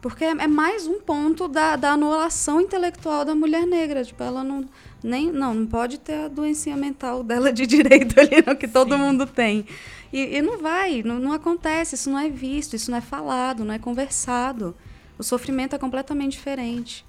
Porque 0.00 0.24
é, 0.24 0.30
é 0.30 0.46
mais 0.46 0.86
um 0.86 1.00
ponto 1.00 1.48
da, 1.48 1.76
da 1.76 1.92
anulação 1.92 2.60
intelectual 2.60 3.24
da 3.24 3.34
mulher 3.34 3.66
negra. 3.66 4.04
Tipo, 4.04 4.22
ela 4.22 4.44
não, 4.44 4.64
nem, 5.02 5.30
não, 5.32 5.54
não 5.54 5.66
pode 5.66 5.98
ter 5.98 6.24
a 6.24 6.28
doença 6.28 6.74
mental 6.76 7.22
dela 7.22 7.52
de 7.52 7.66
direito 7.68 8.18
ali, 8.18 8.42
não, 8.46 8.54
que 8.54 8.68
todo 8.68 8.94
Sim. 8.94 9.00
mundo 9.00 9.26
tem. 9.26 9.66
E, 10.12 10.36
e, 10.36 10.42
não 10.42 10.58
vai, 10.58 11.02
não, 11.02 11.18
não 11.18 11.32
acontece, 11.32 11.94
isso 11.94 12.10
não 12.10 12.18
é 12.18 12.28
visto, 12.28 12.74
isso 12.74 12.90
não 12.90 12.98
é 12.98 13.00
falado, 13.00 13.64
não 13.64 13.74
é 13.74 13.78
conversado. 13.78 14.74
O 15.18 15.22
sofrimento 15.22 15.74
é 15.74 15.78
completamente 15.78 16.32
diferente. 16.32 17.04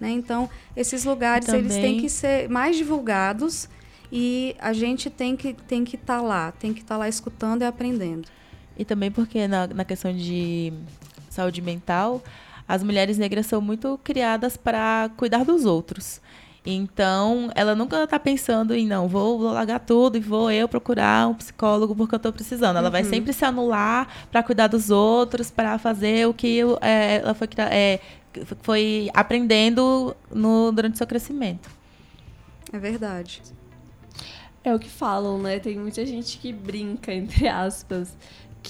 Né? 0.00 0.10
Então, 0.10 0.48
esses 0.74 1.04
lugares 1.04 1.46
Também... 1.46 1.60
eles 1.60 1.74
têm 1.74 2.00
que 2.00 2.08
ser 2.08 2.48
mais 2.48 2.76
divulgados 2.76 3.68
e 4.10 4.56
a 4.58 4.72
gente 4.72 5.10
tem 5.10 5.36
que 5.36 5.52
tem 5.52 5.84
que 5.84 5.94
estar 5.94 6.16
tá 6.16 6.22
lá, 6.22 6.52
tem 6.52 6.72
que 6.72 6.80
estar 6.80 6.94
tá 6.94 6.98
lá 6.98 7.08
escutando 7.08 7.62
e 7.62 7.66
aprendendo. 7.66 8.26
E 8.76 8.84
também 8.84 9.10
porque 9.10 9.46
na, 9.46 9.66
na 9.66 9.84
questão 9.84 10.12
de 10.12 10.72
saúde 11.40 11.62
mental, 11.62 12.22
as 12.68 12.82
mulheres 12.82 13.18
negras 13.18 13.46
são 13.46 13.60
muito 13.60 13.98
criadas 14.04 14.56
para 14.56 15.10
cuidar 15.16 15.44
dos 15.44 15.64
outros. 15.64 16.20
Então, 16.64 17.50
ela 17.54 17.74
nunca 17.74 18.04
está 18.04 18.18
pensando 18.18 18.74
em, 18.74 18.86
não, 18.86 19.08
vou 19.08 19.40
largar 19.40 19.80
tudo 19.80 20.18
e 20.18 20.20
vou 20.20 20.50
eu 20.50 20.68
procurar 20.68 21.26
um 21.26 21.34
psicólogo 21.34 21.96
porque 21.96 22.14
eu 22.14 22.18
estou 22.18 22.32
precisando. 22.32 22.76
Ela 22.76 22.88
uhum. 22.88 22.92
vai 22.92 23.04
sempre 23.04 23.32
se 23.32 23.44
anular 23.44 24.06
para 24.30 24.42
cuidar 24.42 24.66
dos 24.66 24.90
outros, 24.90 25.50
para 25.50 25.78
fazer 25.78 26.28
o 26.28 26.34
que 26.34 26.60
é, 26.82 27.16
ela 27.16 27.32
foi, 27.32 27.48
é, 27.70 28.00
foi 28.60 29.10
aprendendo 29.14 30.14
no, 30.30 30.70
durante 30.70 30.94
o 30.94 30.98
seu 30.98 31.06
crescimento. 31.06 31.70
É 32.70 32.78
verdade. 32.78 33.42
É 34.62 34.74
o 34.74 34.78
que 34.78 34.90
falam, 34.90 35.38
né? 35.38 35.58
Tem 35.58 35.78
muita 35.78 36.04
gente 36.04 36.36
que 36.36 36.52
brinca, 36.52 37.12
entre 37.14 37.48
aspas, 37.48 38.14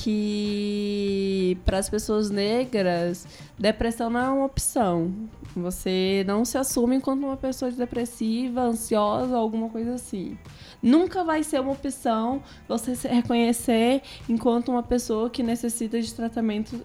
que 0.02 1.58
para 1.64 1.78
as 1.78 1.90
pessoas 1.90 2.30
negras, 2.30 3.26
depressão 3.58 4.08
não 4.08 4.20
é 4.20 4.28
uma 4.28 4.44
opção. 4.46 5.12
Você 5.54 6.24
não 6.26 6.44
se 6.44 6.56
assume 6.56 6.96
enquanto 6.96 7.24
uma 7.24 7.36
pessoa 7.36 7.70
depressiva, 7.70 8.62
ansiosa, 8.62 9.36
alguma 9.36 9.68
coisa 9.68 9.94
assim. 9.94 10.38
Nunca 10.82 11.22
vai 11.22 11.42
ser 11.42 11.60
uma 11.60 11.72
opção 11.72 12.42
você 12.66 12.94
se 12.94 13.08
reconhecer 13.08 14.00
enquanto 14.28 14.70
uma 14.70 14.82
pessoa 14.82 15.28
que 15.28 15.42
necessita 15.42 16.00
de 16.00 16.14
tratamento 16.14 16.80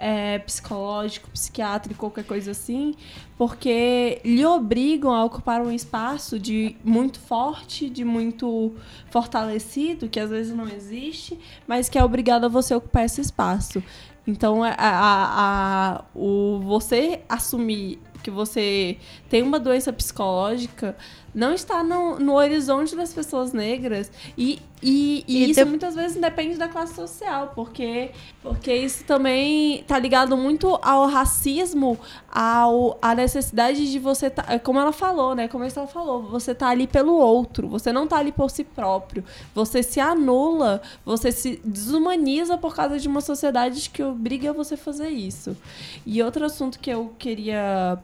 é, 0.00 0.38
psicológico, 0.38 1.30
psiquiátrico, 1.30 2.00
qualquer 2.00 2.24
coisa 2.24 2.52
assim, 2.52 2.94
porque 3.36 4.20
lhe 4.24 4.44
obrigam 4.46 5.12
a 5.12 5.22
ocupar 5.24 5.60
um 5.60 5.70
espaço 5.70 6.38
de 6.38 6.74
muito 6.82 7.20
forte, 7.20 7.90
de 7.90 8.04
muito 8.04 8.74
fortalecido, 9.10 10.08
que 10.08 10.18
às 10.18 10.30
vezes 10.30 10.56
não 10.56 10.66
existe, 10.66 11.38
mas 11.68 11.90
que 11.90 11.98
é 11.98 12.04
obrigado 12.04 12.44
a 12.44 12.48
você 12.48 12.74
ocupar 12.74 13.04
esse 13.04 13.20
espaço. 13.20 13.82
Então, 14.26 14.64
a, 14.64 14.70
a, 14.70 15.96
a, 15.98 16.04
o 16.14 16.60
você 16.60 17.20
assumir 17.28 17.98
que 18.22 18.30
você 18.30 18.98
tem 19.28 19.42
uma 19.42 19.58
doença 19.58 19.92
psicológica 19.92 20.96
não 21.34 21.54
está 21.54 21.82
no, 21.82 22.18
no 22.18 22.34
horizonte 22.34 22.96
das 22.96 23.12
pessoas 23.12 23.52
negras 23.52 24.10
e, 24.36 24.60
e, 24.82 25.24
e, 25.28 25.44
e 25.44 25.50
isso 25.50 25.64
muitas 25.66 25.94
vezes 25.94 26.20
depende 26.20 26.56
da 26.56 26.66
classe 26.66 26.94
social, 26.94 27.52
porque, 27.54 28.10
porque 28.42 28.74
isso 28.74 29.04
também 29.04 29.80
está 29.80 29.98
ligado 29.98 30.36
muito 30.36 30.78
ao 30.82 31.06
racismo, 31.06 31.98
ao, 32.30 32.98
à 33.00 33.14
necessidade 33.14 33.90
de 33.90 33.98
você, 33.98 34.30
tá, 34.30 34.58
como 34.58 34.78
ela 34.80 34.92
falou, 34.92 35.34
né? 35.34 35.48
Como 35.48 35.64
ela 35.64 35.86
falou, 35.86 36.22
você 36.22 36.54
tá 36.54 36.68
ali 36.68 36.86
pelo 36.86 37.14
outro, 37.14 37.68
você 37.68 37.92
não 37.92 38.06
tá 38.06 38.16
ali 38.16 38.32
por 38.32 38.50
si 38.50 38.64
próprio, 38.64 39.24
você 39.54 39.82
se 39.82 40.00
anula, 40.00 40.82
você 41.04 41.30
se 41.30 41.60
desumaniza 41.64 42.58
por 42.58 42.74
causa 42.74 42.98
de 42.98 43.06
uma 43.06 43.20
sociedade 43.20 43.88
que 43.90 44.02
obriga 44.02 44.52
você 44.52 44.74
a 44.74 44.78
fazer 44.78 45.10
isso. 45.10 45.56
E 46.04 46.22
outro 46.22 46.44
assunto 46.44 46.78
que 46.78 46.90
eu 46.90 47.12
queria 47.18 47.98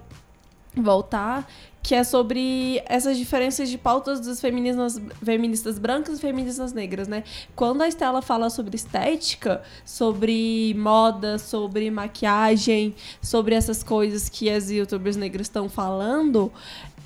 voltar, 0.77 1.49
que 1.87 1.95
é 1.95 2.03
sobre 2.03 2.83
essas 2.87 3.17
diferenças 3.17 3.71
de 3.71 3.79
pautas 3.79 4.19
dos 4.19 4.41
feministas, 4.41 5.01
feministas 5.23 5.79
brancas 5.79 6.19
e 6.19 6.21
feministas 6.21 6.73
negras, 6.73 7.07
né? 7.07 7.23
Quando 7.55 7.81
a 7.81 7.87
Estela 7.87 8.21
fala 8.21 8.51
sobre 8.51 8.75
estética, 8.75 9.63
sobre 9.85 10.75
moda, 10.77 11.39
sobre 11.39 11.89
maquiagem, 11.89 12.93
sobre 13.23 13.55
essas 13.55 13.85
coisas 13.85 14.29
que 14.29 14.51
as 14.51 14.69
youtubers 14.69 15.15
negras 15.15 15.47
estão 15.47 15.69
falando, 15.69 16.51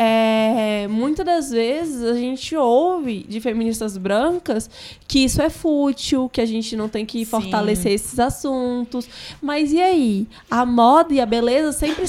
é, 0.02 0.88
muitas 0.88 1.26
das 1.26 1.50
vezes 1.50 2.02
a 2.02 2.14
gente 2.14 2.56
ouve 2.56 3.22
de 3.28 3.38
feministas 3.38 3.98
brancas 3.98 4.70
que 5.06 5.18
isso 5.18 5.42
é 5.42 5.50
fútil, 5.50 6.26
que 6.26 6.40
a 6.40 6.46
gente 6.46 6.74
não 6.74 6.88
tem 6.88 7.04
que 7.04 7.18
Sim. 7.18 7.26
fortalecer 7.26 7.92
esses 7.92 8.18
assuntos. 8.18 9.06
Mas 9.42 9.74
e 9.74 9.78
aí? 9.78 10.26
A 10.50 10.64
moda 10.64 11.12
e 11.12 11.20
a 11.20 11.26
beleza 11.26 11.72
sempre 11.72 12.04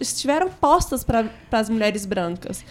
estiveram 0.00 0.50
postas 0.50 1.02
para 1.02 1.28
as 1.50 1.68
mulheres 1.68 2.06
brancas. 2.06 2.11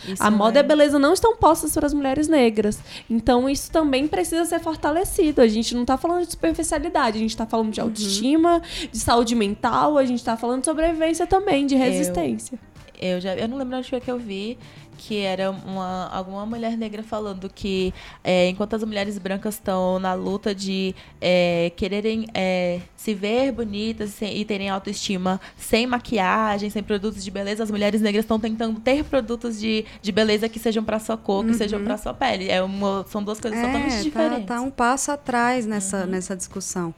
Isso 0.07 0.21
a 0.21 0.29
moda 0.29 0.59
é. 0.59 0.61
e 0.61 0.63
a 0.63 0.67
beleza 0.67 0.99
não 0.99 1.13
estão 1.13 1.35
postas 1.35 1.73
para 1.73 1.85
as 1.85 1.93
mulheres 1.93 2.27
negras. 2.27 2.79
Então 3.09 3.49
isso 3.49 3.71
também 3.71 4.07
precisa 4.07 4.45
ser 4.45 4.59
fortalecido. 4.59 5.41
A 5.41 5.47
gente 5.47 5.73
não 5.73 5.81
está 5.81 5.97
falando 5.97 6.25
de 6.25 6.31
superficialidade, 6.31 7.17
a 7.17 7.21
gente 7.21 7.31
está 7.31 7.45
falando 7.45 7.71
de 7.71 7.79
uhum. 7.79 7.87
autoestima, 7.87 8.55
uhum. 8.55 8.87
de 8.91 8.99
saúde 8.99 9.35
mental, 9.35 9.97
a 9.97 10.05
gente 10.05 10.19
está 10.19 10.37
falando 10.37 10.61
de 10.61 10.65
sobrevivência 10.65 11.25
também, 11.25 11.65
de 11.65 11.75
resistência. 11.75 12.55
Eu 12.55 12.71
eu 13.01 13.19
já 13.19 13.35
eu 13.35 13.47
não 13.47 13.57
lembro 13.57 13.77
onde 13.77 13.89
foi 13.89 13.99
que 13.99 14.11
eu 14.11 14.19
vi 14.19 14.59
que 15.01 15.17
era 15.17 15.49
uma, 15.49 16.07
alguma 16.09 16.45
mulher 16.45 16.77
negra 16.77 17.01
falando 17.01 17.49
que 17.49 17.91
é, 18.23 18.47
enquanto 18.49 18.75
as 18.75 18.83
mulheres 18.83 19.17
brancas 19.17 19.55
estão 19.55 19.97
na 19.97 20.13
luta 20.13 20.53
de 20.53 20.93
é, 21.19 21.71
quererem 21.75 22.27
é, 22.35 22.81
se 22.95 23.15
ver 23.15 23.51
bonitas 23.51 24.21
e 24.21 24.45
terem 24.45 24.69
autoestima 24.69 25.41
sem 25.57 25.87
maquiagem, 25.87 26.69
sem 26.69 26.83
produtos 26.83 27.23
de 27.23 27.31
beleza, 27.31 27.63
as 27.63 27.71
mulheres 27.71 27.99
negras 27.99 28.25
estão 28.25 28.39
tentando 28.39 28.79
ter 28.79 29.03
produtos 29.03 29.59
de, 29.59 29.85
de 30.03 30.11
beleza 30.11 30.47
que 30.47 30.59
sejam 30.59 30.83
para 30.83 30.99
sua 30.99 31.17
cor, 31.17 31.43
que 31.43 31.51
uhum. 31.51 31.57
sejam 31.57 31.83
para 31.83 31.97
sua 31.97 32.13
pele. 32.13 32.47
É 32.47 32.61
uma, 32.61 33.03
são 33.09 33.23
duas 33.23 33.39
coisas 33.39 33.59
totalmente 33.59 33.95
tá, 33.95 34.01
diferentes. 34.03 34.45
Tá 34.45 34.61
um 34.61 34.69
passo 34.69 35.11
atrás 35.11 35.65
nessa, 35.65 36.01
uhum. 36.01 36.11
nessa 36.11 36.35
discussão. 36.35 36.93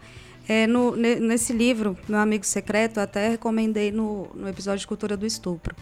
É, 0.45 0.67
no, 0.67 0.93
nesse 0.97 1.53
livro, 1.53 1.97
Meu 2.05 2.19
Amigo 2.19 2.45
Secreto, 2.45 2.97
eu 2.97 3.03
até 3.03 3.29
recomendei 3.29 3.93
no, 3.93 4.27
no 4.35 4.49
episódio 4.49 4.79
de 4.79 4.87
Cultura 4.87 5.15
do 5.15 5.25
Estupro 5.25 5.73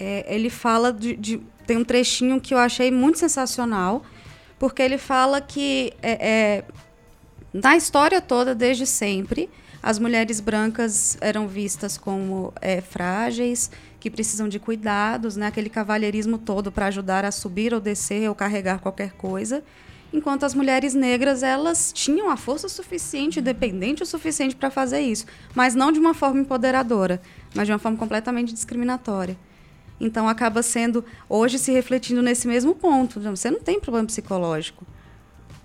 é, 0.00 0.24
ele 0.34 0.48
fala 0.48 0.92
de, 0.92 1.14
de, 1.14 1.40
Tem 1.66 1.76
um 1.76 1.84
trechinho 1.84 2.40
que 2.40 2.54
eu 2.54 2.58
achei 2.58 2.90
muito 2.90 3.18
sensacional, 3.18 4.02
porque 4.58 4.80
ele 4.80 4.96
fala 4.96 5.42
que 5.42 5.92
é, 6.02 6.28
é, 6.28 6.64
Na 7.52 7.76
história 7.76 8.20
toda, 8.20 8.54
desde 8.54 8.86
sempre, 8.86 9.50
as 9.82 9.98
mulheres 9.98 10.40
brancas 10.40 11.18
eram 11.20 11.46
vistas 11.46 11.98
como 11.98 12.52
é, 12.62 12.80
frágeis, 12.80 13.70
que 14.00 14.10
precisam 14.10 14.48
de 14.48 14.58
cuidados, 14.58 15.36
né? 15.36 15.46
aquele 15.46 15.68
cavalheirismo 15.68 16.38
todo 16.38 16.72
para 16.72 16.86
ajudar 16.86 17.24
a 17.26 17.30
subir 17.30 17.74
ou 17.74 17.80
descer 17.80 18.26
ou 18.28 18.34
carregar 18.34 18.78
qualquer 18.78 19.12
coisa. 19.12 19.62
Enquanto 20.12 20.44
as 20.44 20.54
mulheres 20.54 20.94
negras, 20.94 21.42
elas 21.42 21.92
tinham 21.92 22.30
a 22.30 22.36
força 22.36 22.68
suficiente, 22.68 23.38
independente 23.38 24.02
o 24.02 24.06
suficiente 24.06 24.56
para 24.56 24.70
fazer 24.70 25.00
isso, 25.00 25.26
mas 25.54 25.74
não 25.74 25.92
de 25.92 26.00
uma 26.00 26.14
forma 26.14 26.40
empoderadora, 26.40 27.20
mas 27.54 27.66
de 27.66 27.72
uma 27.72 27.78
forma 27.78 27.98
completamente 27.98 28.52
discriminatória. 28.52 29.36
Então 30.00 30.26
acaba 30.26 30.62
sendo 30.62 31.04
hoje 31.28 31.58
se 31.58 31.70
refletindo 31.70 32.22
nesse 32.22 32.48
mesmo 32.48 32.74
ponto. 32.74 33.20
Você 33.20 33.50
não 33.50 33.60
tem 33.60 33.78
problema 33.78 34.06
psicológico. 34.06 34.86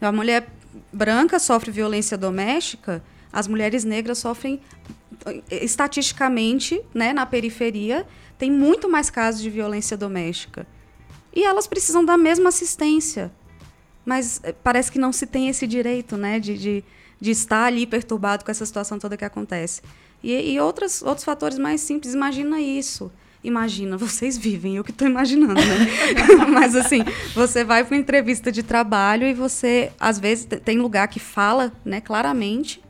A 0.02 0.12
mulher 0.12 0.49
branca 0.91 1.40
sofre 1.40 1.72
violência 1.72 2.18
doméstica, 2.18 3.02
as 3.32 3.48
mulheres 3.48 3.86
negras 3.86 4.18
sofrem 4.18 4.60
estatisticamente, 5.49 6.82
né, 6.94 7.14
na 7.14 7.26
periferia, 7.26 8.06
tem 8.38 8.52
muito 8.52 8.90
mais 8.90 9.10
casos 9.10 9.41
de 9.41 9.49
violência 9.49 9.95
doméstica. 9.95 10.68
E 11.34 11.44
elas 11.44 11.66
precisam 11.66 12.03
da 12.03 12.18
mesma 12.18 12.49
assistência. 12.49 13.32
Mas 14.06 14.40
eh, 14.44 14.53
parece 14.64 14.91
que 14.91 14.99
não 14.99 15.12
se 15.12 15.26
tem 15.26 15.48
esse 15.48 15.66
direito, 15.66 16.16
né, 16.16 16.40
de, 16.40 16.57
de, 16.57 16.84
de 17.20 17.32
estar 17.32 17.66
ali 17.66 17.88
perturbado 17.88 18.45
com 18.45 18.52
essa 18.52 18.66
situação 18.66 18.99
toda 18.99 19.18
que 19.18 19.26
acontece. 19.26 19.82
E, 20.22 20.53
e 20.53 20.60
outros 20.60 21.02
fatores 21.24 21.57
mais 21.57 21.82
simples, 21.82 22.14
imagina 22.14 22.60
isso 22.62 23.12
imagina, 23.46 23.98
vocês 23.98 24.38
vivem, 24.38 24.78
eu 24.78 24.84
que 24.84 24.92
estou 24.92 25.08
imaginando, 25.08 25.54
né? 25.56 25.88
Mas 26.52 26.76
assim, 26.76 27.04
você 27.34 27.64
vai 27.64 27.84
para 27.84 27.96
uma 27.96 28.02
entrevista 28.02 28.52
de 28.52 28.64
trabalho 28.64 29.28
e 29.28 29.34
você, 29.34 29.92
às 30.00 30.20
vezes, 30.20 30.48
tem 30.64 30.78
lugar 30.78 31.08
que 31.08 31.20
fala, 31.20 31.72
né, 31.84 32.02
claramente 32.02 32.82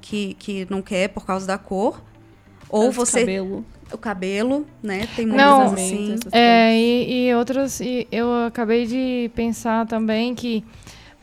que, 0.00 0.34
que 0.34 0.66
não 0.70 0.82
quer 0.82 1.08
por 1.08 1.26
causa 1.26 1.46
da 1.46 1.58
cor. 1.58 2.02
Ou 2.68 2.90
você. 2.92 3.20
Cabelo. 3.20 3.64
O 3.92 3.98
cabelo, 3.98 4.66
né? 4.82 5.06
Tem 5.14 5.24
muitas 5.24 5.46
não, 5.46 5.62
assim. 5.72 6.16
É, 6.32 6.76
e, 6.76 7.28
e 7.28 7.34
outros. 7.34 7.80
E 7.80 8.08
eu 8.10 8.46
acabei 8.46 8.84
de 8.84 9.30
pensar 9.34 9.86
também 9.86 10.34
que 10.34 10.64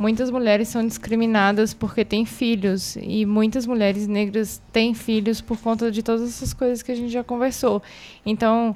muitas 0.03 0.29
mulheres 0.29 0.67
são 0.67 0.85
discriminadas 0.85 1.73
porque 1.73 2.03
têm 2.03 2.25
filhos 2.25 2.97
e 2.97 3.25
muitas 3.25 3.65
mulheres 3.65 4.05
negras 4.05 4.61
têm 4.69 4.93
filhos 4.93 5.39
por 5.39 5.57
conta 5.57 5.89
de 5.89 6.03
todas 6.03 6.27
essas 6.27 6.53
coisas 6.53 6.83
que 6.83 6.91
a 6.91 6.95
gente 6.95 7.09
já 7.09 7.23
conversou. 7.23 7.81
Então, 8.25 8.75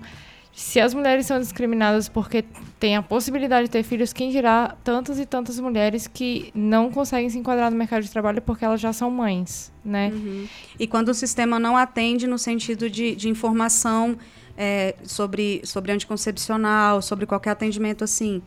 se 0.54 0.80
as 0.80 0.94
mulheres 0.94 1.26
são 1.26 1.38
discriminadas 1.38 2.08
porque 2.08 2.46
têm 2.80 2.96
a 2.96 3.02
possibilidade 3.04 3.66
de 3.66 3.72
ter 3.72 3.84
filhos, 3.84 4.14
quem 4.14 4.32
dirá 4.32 4.78
tantas 4.86 5.20
e 5.20 5.26
tantas 5.26 5.60
mulheres 5.60 6.08
que 6.08 6.50
não 6.56 6.90
conseguem 6.90 7.30
se 7.30 7.38
enquadrar 7.38 7.70
no 7.70 7.78
mercado 7.78 8.04
de 8.04 8.10
trabalho 8.10 8.42
porque 8.42 8.64
elas 8.64 8.80
já 8.80 8.94
são 8.94 9.12
mães, 9.12 9.70
né? 9.84 10.10
Uhum. 10.14 10.48
E 10.80 10.88
quando 10.88 11.10
o 11.10 11.14
sistema 11.14 11.60
não 11.60 11.76
atende 11.76 12.26
no 12.26 12.38
sentido 12.38 12.90
de, 12.90 13.18
de 13.18 13.28
informação 13.28 14.18
é, 14.58 14.96
sobre, 15.04 15.60
sobre 15.66 15.92
anticoncepcional, 15.92 17.02
sobre 17.02 17.26
qualquer 17.26 17.50
atendimento 17.50 18.06
assim, 18.06 18.42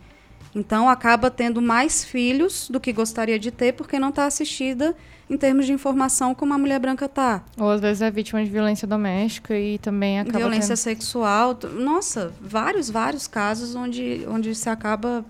então 0.53 0.89
acaba 0.89 1.31
tendo 1.31 1.61
mais 1.61 2.03
filhos 2.03 2.69
do 2.69 2.79
que 2.79 2.91
gostaria 2.91 3.39
de 3.39 3.51
ter 3.51 3.73
porque 3.73 3.97
não 3.99 4.09
está 4.09 4.25
assistida 4.25 4.95
em 5.29 5.37
termos 5.37 5.65
de 5.65 5.71
informação 5.71 6.35
como 6.35 6.53
a 6.53 6.57
mulher 6.57 6.77
branca 6.77 7.05
está. 7.05 7.41
Ou 7.57 7.69
às 7.69 7.79
vezes 7.79 8.01
é 8.01 8.11
vítima 8.11 8.43
de 8.43 8.49
violência 8.49 8.85
doméstica 8.85 9.57
e 9.57 9.77
também 9.77 10.19
acaba 10.19 10.37
violência 10.37 10.75
tendo... 10.75 10.77
sexual. 10.77 11.57
Nossa, 11.79 12.33
vários, 12.41 12.89
vários 12.89 13.27
casos 13.27 13.73
onde, 13.73 14.25
onde 14.27 14.53
se 14.53 14.69
acaba 14.69 15.23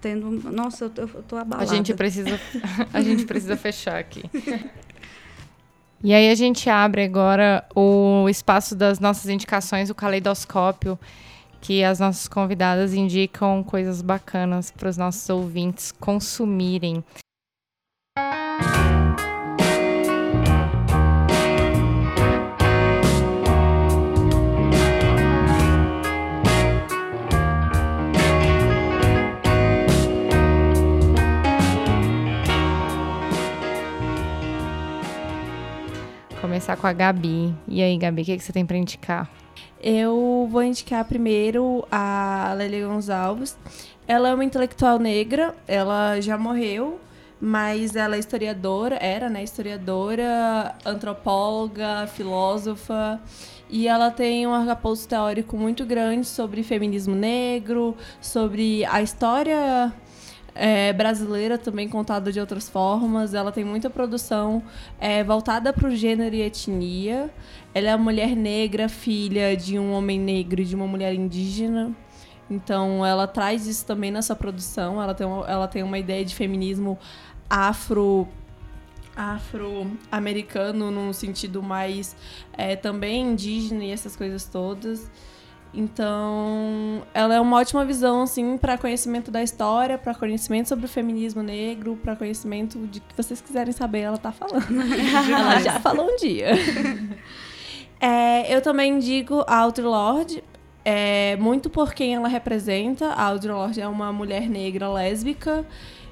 tendo. 0.00 0.30
Nossa, 0.52 0.84
eu, 0.84 0.92
eu 0.96 1.22
tô 1.24 1.36
abalada. 1.36 1.68
A 1.68 1.74
gente 1.74 1.92
precisa, 1.94 2.38
a 2.94 3.00
gente 3.00 3.24
precisa 3.24 3.56
fechar 3.56 3.98
aqui. 3.98 4.22
E 6.04 6.12
aí 6.12 6.30
a 6.30 6.34
gente 6.34 6.68
abre 6.68 7.04
agora 7.04 7.64
o 7.76 8.28
espaço 8.28 8.74
das 8.74 8.98
nossas 8.98 9.30
indicações, 9.30 9.88
o 9.88 9.94
caleidoscópio 9.94 10.98
que 11.62 11.84
as 11.84 12.00
nossas 12.00 12.26
convidadas 12.26 12.92
indicam 12.92 13.62
coisas 13.62 14.02
bacanas 14.02 14.72
para 14.72 14.88
os 14.88 14.96
nossos 14.96 15.30
ouvintes 15.30 15.92
consumirem. 15.92 17.04
Começar 36.40 36.76
com 36.76 36.88
a 36.88 36.92
Gabi. 36.92 37.54
E 37.68 37.80
aí, 37.80 37.96
Gabi, 37.96 38.22
o 38.22 38.24
que, 38.24 38.36
que 38.36 38.42
você 38.42 38.52
tem 38.52 38.66
para 38.66 38.76
indicar? 38.76 39.41
Eu 39.82 40.46
vou 40.48 40.62
indicar 40.62 41.04
primeiro 41.04 41.84
a 41.90 42.54
Lélia 42.56 42.86
Gonçalves. 42.86 43.58
Ela 44.06 44.28
é 44.28 44.34
uma 44.34 44.44
intelectual 44.44 44.96
negra, 44.96 45.56
ela 45.66 46.20
já 46.20 46.38
morreu, 46.38 47.00
mas 47.40 47.96
ela 47.96 48.14
é 48.14 48.18
historiadora, 48.20 48.96
era, 49.00 49.28
né, 49.28 49.42
historiadora, 49.42 50.76
antropóloga, 50.84 52.06
filósofa, 52.06 53.20
e 53.68 53.88
ela 53.88 54.12
tem 54.12 54.46
um 54.46 54.54
arcabouço 54.54 55.08
teórico 55.08 55.56
muito 55.56 55.84
grande 55.84 56.28
sobre 56.28 56.62
feminismo 56.62 57.16
negro, 57.16 57.96
sobre 58.20 58.84
a 58.84 59.02
história 59.02 59.92
é, 60.54 60.92
brasileira 60.92 61.58
também 61.58 61.88
contada 61.88 62.30
de 62.30 62.38
outras 62.38 62.68
formas. 62.68 63.34
Ela 63.34 63.50
tem 63.52 63.64
muita 63.64 63.90
produção 63.90 64.62
é, 65.00 65.24
voltada 65.24 65.72
para 65.72 65.88
o 65.88 65.96
gênero 65.96 66.34
e 66.34 66.42
etnia. 66.42 67.30
Ela 67.74 67.90
é 67.90 67.96
uma 67.96 68.04
mulher 68.04 68.36
negra, 68.36 68.88
filha 68.88 69.56
de 69.56 69.78
um 69.78 69.92
homem 69.92 70.18
negro 70.18 70.60
e 70.60 70.64
de 70.64 70.74
uma 70.74 70.86
mulher 70.86 71.14
indígena. 71.14 71.92
Então, 72.50 73.04
ela 73.04 73.26
traz 73.26 73.66
isso 73.66 73.86
também 73.86 74.10
nessa 74.10 74.36
produção. 74.36 75.02
Ela 75.02 75.14
tem 75.14 75.26
uma, 75.26 75.46
ela 75.48 75.66
tem 75.66 75.82
uma 75.82 75.98
ideia 75.98 76.24
de 76.24 76.34
feminismo 76.34 76.98
afro 77.48 78.28
afro-americano 79.14 80.90
num 80.90 81.12
sentido 81.12 81.62
mais 81.62 82.16
é, 82.54 82.74
também 82.74 83.32
indígena 83.32 83.84
e 83.84 83.90
essas 83.90 84.16
coisas 84.16 84.46
todas. 84.46 85.10
Então, 85.74 87.02
ela 87.14 87.34
é 87.34 87.40
uma 87.40 87.58
ótima 87.58 87.84
visão 87.84 88.22
assim 88.22 88.58
para 88.58 88.76
conhecimento 88.76 89.30
da 89.30 89.42
história, 89.42 89.96
para 89.96 90.14
conhecimento 90.14 90.68
sobre 90.68 90.84
o 90.84 90.88
feminismo 90.88 91.42
negro, 91.42 91.98
para 92.02 92.14
conhecimento 92.14 92.78
de 92.86 93.00
que 93.00 93.16
vocês 93.16 93.40
quiserem 93.40 93.72
saber, 93.72 94.00
ela 94.00 94.18
tá 94.18 94.32
falando. 94.32 94.66
ela 95.32 95.60
já 95.60 95.80
falou 95.80 96.10
um 96.10 96.16
dia. 96.16 96.48
É, 98.02 98.52
eu 98.52 98.60
também 98.60 98.98
digo 98.98 99.44
a 99.46 99.58
Audre 99.58 99.84
Lorde, 99.84 100.42
é, 100.84 101.36
muito 101.36 101.70
por 101.70 101.94
quem 101.94 102.16
ela 102.16 102.26
representa. 102.26 103.06
A 103.10 103.26
Audre 103.26 103.52
Lorde 103.52 103.80
é 103.80 103.86
uma 103.86 104.12
mulher 104.12 104.50
negra 104.50 104.90
lésbica 104.92 105.64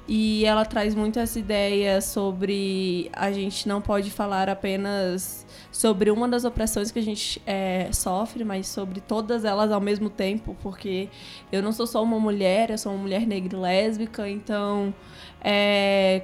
e 0.07 0.45
ela 0.45 0.63
traz 0.63 0.95
muito 0.95 1.19
essa 1.19 1.37
ideia 1.37 1.99
sobre 1.99 3.09
a 3.11 3.29
gente 3.33 3.67
não 3.67 3.81
pode 3.81 4.09
falar 4.09 4.47
apenas 4.47 5.45
sobre 5.69 6.09
uma 6.09 6.29
das 6.29 6.45
opressões 6.45 6.91
que 6.91 6.99
a 6.99 7.03
gente 7.03 7.41
é, 7.45 7.89
sofre, 7.91 8.45
mas 8.45 8.67
sobre 8.67 9.01
todas 9.01 9.43
elas 9.43 9.69
ao 9.69 9.81
mesmo 9.81 10.09
tempo, 10.09 10.55
porque 10.63 11.09
eu 11.51 11.61
não 11.61 11.73
sou 11.73 11.85
só 11.85 12.01
uma 12.01 12.19
mulher, 12.21 12.69
eu 12.69 12.77
sou 12.77 12.93
uma 12.93 13.01
mulher 13.01 13.27
negra 13.27 13.57
e 13.57 13.61
lésbica, 13.61 14.29
então 14.29 14.93
é, 15.41 16.23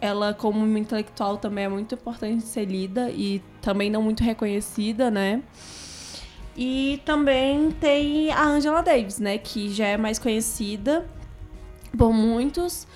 ela 0.00 0.32
como 0.32 0.66
intelectual 0.78 1.36
também 1.36 1.64
é 1.64 1.68
muito 1.68 1.94
importante 1.94 2.44
ser 2.44 2.64
lida 2.64 3.10
e 3.10 3.42
também 3.60 3.90
não 3.90 4.02
muito 4.02 4.22
reconhecida, 4.22 5.10
né? 5.10 5.42
E 6.56 7.00
também 7.04 7.70
tem 7.70 8.30
a 8.32 8.44
Angela 8.44 8.82
Davis, 8.82 9.18
né? 9.18 9.38
Que 9.38 9.70
já 9.70 9.86
é 9.86 9.96
mais 9.96 10.18
conhecida 10.18 11.06
por 11.96 12.12
muitos, 12.12 12.86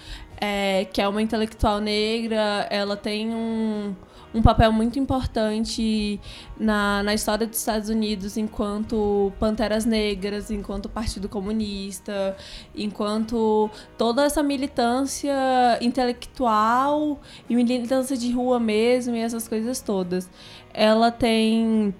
é, 0.40 0.86
que 0.92 1.00
é 1.00 1.08
uma 1.08 1.22
intelectual 1.22 1.80
negra. 1.80 2.66
Ela 2.70 2.96
tem 2.96 3.34
um, 3.34 3.94
um 4.34 4.42
papel 4.42 4.72
muito 4.72 4.98
importante 4.98 6.20
na, 6.58 7.02
na 7.04 7.14
história 7.14 7.46
dos 7.46 7.58
Estados 7.58 7.88
Unidos 7.88 8.36
enquanto 8.36 9.32
Panteras 9.38 9.84
Negras, 9.84 10.50
enquanto 10.50 10.88
Partido 10.88 11.28
Comunista, 11.28 12.36
enquanto 12.74 13.70
toda 13.96 14.24
essa 14.24 14.42
militância 14.42 15.32
intelectual 15.80 17.20
e 17.48 17.54
militância 17.54 18.16
de 18.16 18.32
rua 18.32 18.58
mesmo 18.58 19.14
e 19.14 19.20
essas 19.20 19.46
coisas 19.46 19.80
todas. 19.80 20.28
Ela 20.72 21.12
tem 21.12 21.94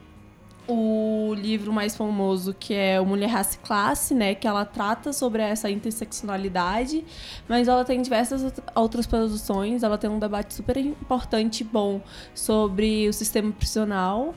o 0.67 1.35
livro 1.35 1.73
mais 1.73 1.95
famoso, 1.97 2.55
que 2.55 2.73
é 2.73 3.01
o 3.01 3.07
Mulher, 3.07 3.27
Raça 3.27 3.57
e 3.57 3.67
Classe, 3.67 4.15
né? 4.15 4.35
Que 4.35 4.47
ela 4.47 4.65
trata 4.65 5.13
sobre 5.13 5.43
essa 5.43 5.71
interseccionalidade, 5.71 7.05
mas 7.49 7.69
ela 7.69 7.85
tem 7.85 8.01
diversas 8.01 8.53
outras 8.75 9.07
produções. 9.07 9.83
Ela 9.83 9.99
tem 9.99 10.09
um 10.09 10.19
debate 10.19 10.55
super 10.55 10.77
importante 10.77 11.61
e 11.61 11.65
bom 11.65 12.01
sobre 12.35 13.09
o 13.09 13.13
sistema 13.13 13.53
prisional 13.53 14.35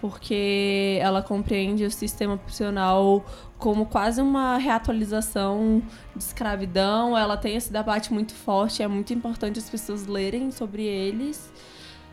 porque 0.00 0.98
ela 1.00 1.22
compreende 1.22 1.84
o 1.84 1.90
sistema 1.90 2.36
profissional 2.36 3.24
como 3.58 3.86
quase 3.86 4.22
uma 4.22 4.56
reatualização 4.56 5.82
de 6.14 6.22
escravidão. 6.22 7.18
Ela 7.18 7.36
tem 7.36 7.56
esse 7.56 7.72
debate 7.72 8.12
muito 8.12 8.32
forte, 8.32 8.82
é 8.82 8.88
muito 8.88 9.12
importante 9.12 9.58
as 9.58 9.68
pessoas 9.68 10.06
lerem 10.06 10.50
sobre 10.50 10.84
eles, 10.84 11.52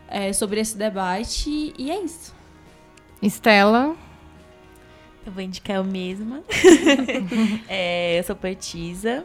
é, 0.08 0.32
sobre 0.32 0.60
esse 0.60 0.76
debate, 0.76 1.72
e 1.78 1.90
é 1.90 2.02
isso. 2.02 2.35
Estela. 3.22 3.96
Eu 5.24 5.32
vou 5.32 5.42
indicar 5.42 5.76
eu 5.76 5.84
mesma. 5.84 6.42
é, 7.68 8.18
eu 8.18 8.22
sou 8.22 8.36
poetisa 8.36 9.24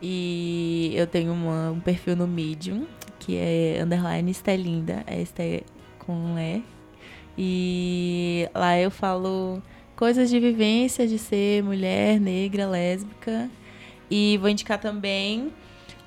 e 0.00 0.92
eu 0.94 1.06
tenho 1.06 1.32
uma, 1.32 1.70
um 1.70 1.80
perfil 1.80 2.16
no 2.16 2.26
Medium, 2.26 2.86
que 3.18 3.36
é 3.36 3.80
underline 3.82 4.30
Estelinda, 4.30 5.04
é 5.06 5.20
Esté 5.20 5.62
com 5.98 6.38
E. 6.38 6.62
E 7.36 8.48
lá 8.54 8.78
eu 8.78 8.90
falo 8.90 9.62
coisas 9.96 10.28
de 10.28 10.38
vivência, 10.40 11.06
de 11.06 11.18
ser 11.18 11.62
mulher, 11.62 12.20
negra, 12.20 12.66
lésbica. 12.66 13.50
E 14.10 14.38
vou 14.38 14.50
indicar 14.50 14.78
também 14.78 15.52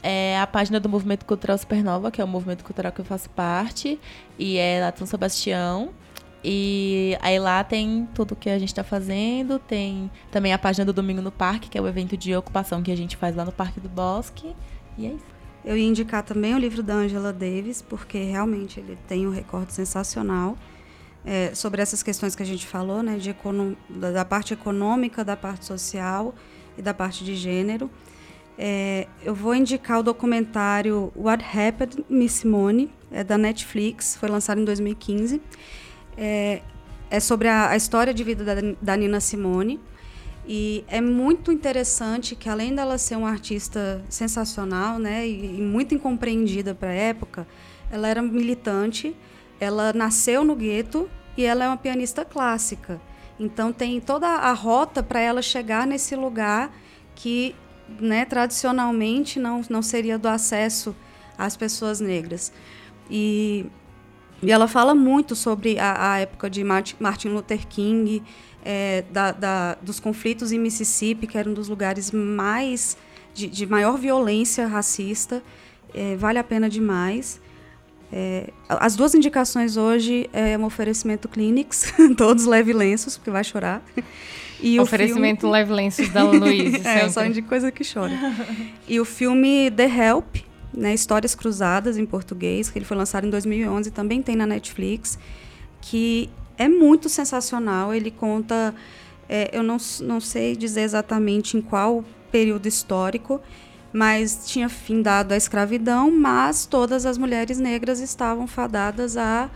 é, 0.03 0.39
a 0.39 0.45
página 0.45 0.79
do 0.79 0.87
Movimento 0.89 1.25
Cultural 1.25 1.57
Supernova, 1.57 2.11
que 2.11 2.21
é 2.21 2.23
o 2.23 2.27
movimento 2.27 2.63
cultural 2.63 2.91
que 2.91 3.01
eu 3.01 3.05
faço 3.05 3.29
parte. 3.29 3.99
E 4.37 4.57
é 4.57 4.81
lá 4.81 4.93
São 4.95 5.07
Sebastião. 5.07 5.91
E 6.47 7.17
aí 7.21 7.39
lá 7.39 7.63
tem 7.63 8.07
tudo 8.13 8.35
que 8.35 8.51
a 8.51 8.59
gente 8.59 8.69
está 8.69 8.83
fazendo, 8.83 9.57
tem 9.57 10.11
também 10.29 10.53
a 10.53 10.59
página 10.59 10.85
do 10.85 10.93
Domingo 10.93 11.19
no 11.19 11.31
Parque, 11.31 11.69
que 11.69 11.77
é 11.77 11.81
o 11.81 11.87
evento 11.87 12.15
de 12.15 12.35
ocupação 12.35 12.83
que 12.83 12.91
a 12.91 12.95
gente 12.95 13.17
faz 13.17 13.35
lá 13.35 13.43
no 13.43 13.51
Parque 13.51 13.79
do 13.79 13.89
Bosque. 13.89 14.55
E 14.95 15.07
é 15.07 15.09
isso. 15.09 15.25
Eu 15.65 15.75
ia 15.75 15.87
indicar 15.87 16.21
também 16.21 16.53
o 16.53 16.59
livro 16.59 16.83
da 16.83 16.93
Angela 16.93 17.33
Davis, 17.33 17.81
porque 17.81 18.19
realmente 18.19 18.79
ele 18.79 18.95
tem 19.07 19.25
um 19.25 19.31
recorde 19.31 19.73
sensacional 19.73 20.55
é, 21.25 21.55
sobre 21.55 21.81
essas 21.81 22.03
questões 22.03 22.35
que 22.35 22.43
a 22.43 22.45
gente 22.45 22.67
falou, 22.67 23.01
né, 23.01 23.17
de 23.17 23.35
da 23.89 24.23
parte 24.23 24.53
econômica, 24.53 25.25
da 25.25 25.35
parte 25.35 25.65
social 25.65 26.35
e 26.77 26.81
da 26.83 26.93
parte 26.93 27.23
de 27.23 27.35
gênero. 27.35 27.89
É, 28.55 29.07
eu 29.23 29.33
vou 29.33 29.55
indicar 29.55 29.99
o 29.99 30.03
documentário 30.03 31.11
What 31.15 31.43
Happened, 31.43 32.05
Miss 32.07 32.33
Simone, 32.33 32.91
é 33.11 33.23
da 33.23 33.35
Netflix, 33.35 34.15
foi 34.15 34.29
lançado 34.29 34.61
em 34.61 34.65
2015. 34.65 35.41
É, 36.17 36.61
é 37.09 37.19
sobre 37.19 37.47
a, 37.47 37.69
a, 37.69 37.75
história 37.75 38.13
de 38.13 38.23
vida 38.23 38.43
da, 38.43 38.55
da 38.81 38.97
Nina 38.97 39.19
Simone. 39.19 39.79
E 40.47 40.83
é 40.87 41.01
muito 41.01 41.51
interessante 41.51 42.35
que, 42.35 42.47
além 42.47 42.73
dela 42.75 42.97
ser 42.97 43.15
uma 43.15 43.29
artista 43.29 44.03
sensacional 44.09 44.99
né, 44.99 45.27
e, 45.27 45.57
e 45.57 45.61
muito 45.61 45.95
incompreendida 45.95 46.75
para 46.75 46.89
a 46.89 46.93
época, 46.93 47.47
ela 47.91 48.07
era 48.07 48.21
militante, 48.21 49.15
ela 49.59 49.91
nasceu 49.93 50.43
no 50.43 50.55
gueto 50.55 51.09
e 51.35 51.43
ela 51.43 51.65
é 51.65 51.67
uma 51.67 51.77
pianista 51.77 52.23
clássica. 52.23 53.01
Então 53.39 53.73
tem 53.73 53.99
toda 53.99 54.27
a 54.27 54.53
rota 54.53 55.03
para 55.03 55.19
ela 55.19 55.41
chegar 55.41 55.85
nesse 55.85 56.15
lugar 56.15 56.71
que 57.15 57.55
né, 57.99 58.25
tradicionalmente 58.25 59.39
não, 59.39 59.61
não 59.69 59.81
seria 59.81 60.17
do 60.17 60.27
acesso 60.27 60.95
às 61.37 61.55
pessoas 61.55 61.99
negras. 61.99 62.51
E 63.09 63.65
e 64.41 64.51
ela 64.51 64.67
fala 64.67 64.93
muito 64.93 65.35
sobre 65.35 65.79
a, 65.79 66.13
a 66.13 66.19
época 66.19 66.49
de 66.49 66.63
Martin 66.63 67.29
Luther 67.29 67.65
King, 67.67 68.21
é, 68.63 69.03
da, 69.11 69.31
da, 69.31 69.77
dos 69.81 69.99
conflitos 69.99 70.51
em 70.51 70.59
Mississippi, 70.59 71.27
que 71.27 71.37
era 71.37 71.49
um 71.49 71.53
dos 71.53 71.67
lugares 71.67 72.11
mais 72.11 72.97
de, 73.33 73.47
de 73.47 73.65
maior 73.65 73.97
violência 73.97 74.67
racista. 74.67 75.43
É, 75.93 76.15
vale 76.15 76.39
a 76.39 76.43
pena 76.43 76.67
demais. 76.67 77.39
É, 78.11 78.49
as 78.69 78.95
duas 78.95 79.13
indicações 79.13 79.77
hoje 79.77 80.29
é 80.31 80.57
um 80.57 80.63
oferecimento 80.63 81.27
Clinics, 81.27 81.93
todos 82.17 82.45
leve 82.45 82.73
lenços, 82.73 83.17
porque 83.17 83.29
vai 83.29 83.43
chorar. 83.43 83.83
E 84.59 84.79
oferecimento 84.79 85.41
filme... 85.41 85.53
leve 85.53 85.73
lenços 85.73 86.09
da 86.09 86.23
Luísa. 86.23 86.77
é, 86.87 87.05
eu 87.05 87.09
só 87.09 87.25
indico 87.25 87.47
coisa 87.47 87.71
que 87.71 87.83
chora. 87.83 88.13
e 88.87 88.99
o 88.99 89.05
filme 89.05 89.69
The 89.69 89.85
Help, 89.85 90.37
né, 90.75 90.93
Histórias 90.93 91.35
Cruzadas 91.35 91.97
em 91.97 92.05
português, 92.05 92.69
que 92.69 92.77
ele 92.77 92.85
foi 92.85 92.97
lançado 92.97 93.25
em 93.25 93.29
2011, 93.29 93.91
também 93.91 94.21
tem 94.21 94.35
na 94.35 94.45
Netflix, 94.45 95.17
que 95.81 96.29
é 96.57 96.67
muito 96.67 97.09
sensacional. 97.09 97.93
Ele 97.93 98.11
conta, 98.11 98.73
é, 99.27 99.49
eu 99.51 99.63
não, 99.63 99.77
não 100.01 100.19
sei 100.19 100.55
dizer 100.55 100.81
exatamente 100.81 101.57
em 101.57 101.61
qual 101.61 102.03
período 102.31 102.67
histórico, 102.67 103.41
mas 103.93 104.41
tinha 104.45 104.67
findado 104.67 105.33
a 105.33 105.37
escravidão, 105.37 106.11
mas 106.11 106.65
todas 106.65 107.05
as 107.05 107.17
mulheres 107.17 107.57
negras 107.57 107.99
estavam 107.99 108.45
fadadas 108.45 109.15
a, 109.15 109.49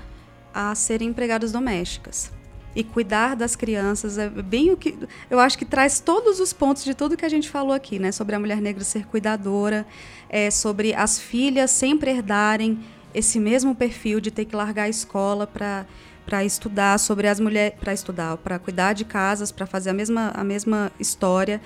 a 0.53 0.73
serem 0.75 1.09
empregadas 1.09 1.51
domésticas 1.51 2.38
e 2.75 2.83
cuidar 2.83 3.35
das 3.35 3.55
crianças 3.55 4.17
é 4.17 4.29
bem 4.29 4.71
o 4.71 4.77
que 4.77 4.97
eu 5.29 5.39
acho 5.39 5.57
que 5.57 5.65
traz 5.65 5.99
todos 5.99 6.39
os 6.39 6.53
pontos 6.53 6.83
de 6.83 6.93
tudo 6.93 7.17
que 7.17 7.25
a 7.25 7.29
gente 7.29 7.49
falou 7.49 7.73
aqui, 7.73 7.97
né? 7.97 8.11
Sobre 8.11 8.35
a 8.35 8.39
mulher 8.39 8.61
negra 8.61 8.83
ser 8.83 9.05
cuidadora, 9.05 9.87
é, 10.29 10.51
sobre 10.51 10.93
as 10.93 11.19
filhas 11.19 11.71
sempre 11.71 12.11
herdarem 12.11 12.79
esse 13.13 13.39
mesmo 13.39 13.73
perfil 13.73 14.19
de 14.19 14.29
ter 14.29 14.45
que 14.45 14.55
largar 14.55 14.83
a 14.83 14.89
escola 14.89 15.47
para 15.47 15.85
para 16.25 16.45
estudar 16.45 16.99
sobre 16.99 17.27
as 17.27 17.39
mulheres 17.39 17.75
para 17.79 17.91
estudar 17.91 18.37
para 18.37 18.59
cuidar 18.59 18.93
de 18.93 19.03
casas 19.03 19.51
para 19.51 19.65
fazer 19.65 19.89
a 19.89 19.93
mesma 19.93 20.31
a 20.35 20.43
mesma 20.43 20.91
história 20.99 21.59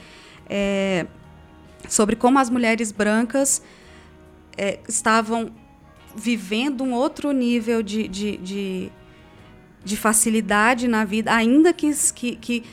é, 0.49 1.05
sobre 1.89 2.15
como 2.15 2.39
as 2.39 2.49
mulheres 2.49 2.89
brancas 2.89 3.61
é, 4.57 4.79
estavam 4.87 5.51
vivendo 6.15 6.83
um 6.83 6.93
outro 6.93 7.31
nível 7.31 7.81
de, 7.81 8.07
de, 8.07 8.37
de 8.37 8.91
de 9.83 9.97
facilidade 9.97 10.87
na 10.87 11.03
vida, 11.03 11.33
ainda 11.33 11.73
que, 11.73 11.91
que, 12.13 12.35
que 12.35 12.63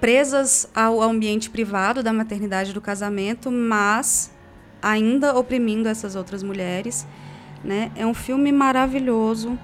presas 0.00 0.68
ao 0.74 1.00
ambiente 1.00 1.48
privado 1.48 2.02
da 2.02 2.12
maternidade 2.12 2.72
do 2.72 2.80
casamento, 2.80 3.50
mas 3.50 4.30
ainda 4.82 5.34
oprimindo 5.34 5.88
essas 5.88 6.14
outras 6.14 6.42
mulheres. 6.42 7.06
Né? 7.62 7.90
É 7.96 8.06
um 8.06 8.12
filme 8.12 8.52
maravilhoso 8.52 9.58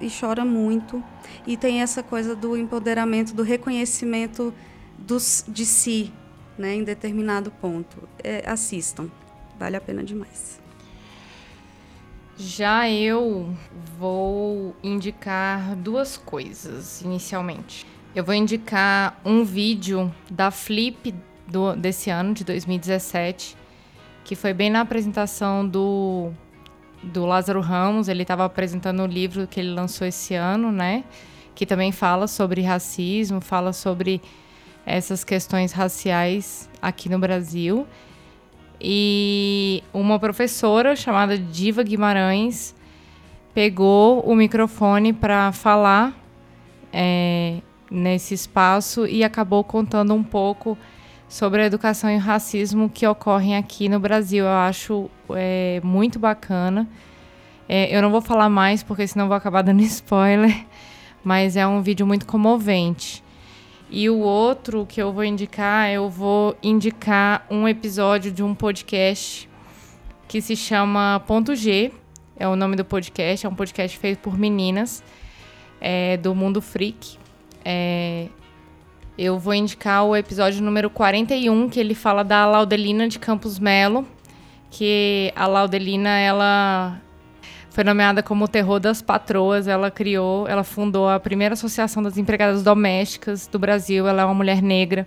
e 0.00 0.08
chora 0.08 0.44
muito. 0.44 1.04
E 1.46 1.56
tem 1.56 1.82
essa 1.82 2.02
coisa 2.02 2.34
do 2.34 2.56
empoderamento, 2.56 3.34
do 3.34 3.42
reconhecimento 3.42 4.54
dos, 4.98 5.44
de 5.46 5.66
si 5.66 6.12
né, 6.56 6.74
em 6.74 6.84
determinado 6.84 7.50
ponto. 7.50 8.08
É, 8.22 8.48
assistam, 8.48 9.10
vale 9.58 9.76
a 9.76 9.80
pena 9.80 10.02
demais. 10.02 10.63
Já 12.36 12.90
eu 12.90 13.54
vou 13.96 14.74
indicar 14.82 15.76
duas 15.76 16.16
coisas 16.16 17.00
inicialmente. 17.00 17.86
Eu 18.14 18.24
vou 18.24 18.34
indicar 18.34 19.20
um 19.24 19.44
vídeo 19.44 20.12
da 20.28 20.50
Flip 20.50 21.14
do, 21.46 21.76
desse 21.76 22.10
ano, 22.10 22.34
de 22.34 22.44
2017, 22.44 23.56
que 24.24 24.34
foi 24.34 24.52
bem 24.52 24.68
na 24.68 24.80
apresentação 24.80 25.66
do, 25.66 26.32
do 27.04 27.24
Lázaro 27.24 27.60
Ramos. 27.60 28.08
Ele 28.08 28.22
estava 28.22 28.44
apresentando 28.44 29.04
o 29.04 29.06
livro 29.06 29.46
que 29.46 29.60
ele 29.60 29.70
lançou 29.70 30.04
esse 30.04 30.34
ano, 30.34 30.72
né? 30.72 31.04
Que 31.54 31.64
também 31.64 31.92
fala 31.92 32.26
sobre 32.26 32.62
racismo, 32.62 33.40
fala 33.40 33.72
sobre 33.72 34.20
essas 34.84 35.22
questões 35.22 35.70
raciais 35.70 36.68
aqui 36.82 37.08
no 37.08 37.18
Brasil. 37.18 37.86
E 38.86 39.82
uma 39.94 40.18
professora 40.18 40.94
chamada 40.94 41.38
Diva 41.38 41.82
Guimarães 41.82 42.74
pegou 43.54 44.20
o 44.20 44.36
microfone 44.36 45.10
para 45.10 45.52
falar 45.52 46.12
é, 46.92 47.62
nesse 47.90 48.34
espaço 48.34 49.06
e 49.06 49.24
acabou 49.24 49.64
contando 49.64 50.12
um 50.12 50.22
pouco 50.22 50.76
sobre 51.26 51.62
a 51.62 51.64
educação 51.64 52.10
e 52.10 52.16
o 52.16 52.20
racismo 52.20 52.90
que 52.90 53.06
ocorrem 53.06 53.56
aqui 53.56 53.88
no 53.88 53.98
Brasil. 53.98 54.44
Eu 54.44 54.50
acho 54.52 55.10
é, 55.30 55.80
muito 55.82 56.18
bacana. 56.18 56.86
É, 57.66 57.96
eu 57.96 58.02
não 58.02 58.10
vou 58.10 58.20
falar 58.20 58.50
mais 58.50 58.82
porque 58.82 59.06
senão 59.06 59.28
vou 59.28 59.36
acabar 59.36 59.62
dando 59.62 59.80
spoiler, 59.82 60.66
mas 61.24 61.56
é 61.56 61.66
um 61.66 61.80
vídeo 61.80 62.06
muito 62.06 62.26
comovente. 62.26 63.23
E 63.90 64.08
o 64.10 64.18
outro 64.18 64.86
que 64.86 65.00
eu 65.00 65.12
vou 65.12 65.24
indicar, 65.24 65.90
eu 65.90 66.08
vou 66.08 66.56
indicar 66.62 67.46
um 67.50 67.68
episódio 67.68 68.32
de 68.32 68.42
um 68.42 68.54
podcast 68.54 69.48
que 70.26 70.40
se 70.40 70.56
chama 70.56 71.22
Ponto 71.26 71.54
G. 71.54 71.92
É 72.36 72.48
o 72.48 72.56
nome 72.56 72.74
do 72.74 72.84
podcast, 72.84 73.46
é 73.46 73.48
um 73.48 73.54
podcast 73.54 73.96
feito 73.96 74.18
por 74.18 74.36
meninas 74.36 75.02
é, 75.80 76.16
do 76.16 76.34
Mundo 76.34 76.60
Freak. 76.60 77.18
É, 77.64 78.28
eu 79.16 79.38
vou 79.38 79.54
indicar 79.54 80.04
o 80.04 80.16
episódio 80.16 80.60
número 80.62 80.90
41, 80.90 81.68
que 81.68 81.78
ele 81.78 81.94
fala 81.94 82.24
da 82.24 82.44
Laudelina 82.46 83.06
de 83.06 83.18
Campos 83.18 83.58
Melo, 83.60 84.04
que 84.70 85.32
a 85.36 85.46
Laudelina, 85.46 86.18
ela 86.18 87.00
foi 87.74 87.82
nomeada 87.82 88.22
como 88.22 88.44
o 88.44 88.48
terror 88.48 88.78
das 88.78 89.02
patroas. 89.02 89.66
Ela 89.66 89.90
criou, 89.90 90.46
ela 90.46 90.62
fundou 90.62 91.08
a 91.08 91.18
primeira 91.18 91.54
associação 91.54 92.00
das 92.00 92.16
empregadas 92.16 92.62
domésticas 92.62 93.48
do 93.48 93.58
Brasil. 93.58 94.06
Ela 94.06 94.22
é 94.22 94.24
uma 94.24 94.32
mulher 94.32 94.62
negra. 94.62 95.04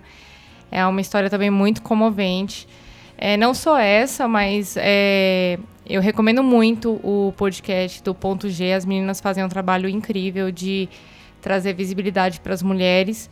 É 0.70 0.84
uma 0.84 1.00
história 1.00 1.30
também 1.30 1.48
muito 1.48 1.80
comovente. 1.80 2.68
É, 3.16 3.38
não 3.38 3.54
só 3.54 3.78
essa, 3.78 4.28
mas 4.28 4.76
é, 4.78 5.58
eu 5.86 6.02
recomendo 6.02 6.42
muito 6.42 7.00
o 7.02 7.32
podcast 7.38 8.02
do 8.02 8.14
Ponto 8.14 8.50
G. 8.50 8.74
As 8.74 8.84
meninas 8.84 9.18
fazem 9.18 9.42
um 9.42 9.48
trabalho 9.48 9.88
incrível 9.88 10.52
de 10.52 10.90
trazer 11.40 11.72
visibilidade 11.72 12.38
para 12.38 12.52
as 12.52 12.62
mulheres 12.62 13.30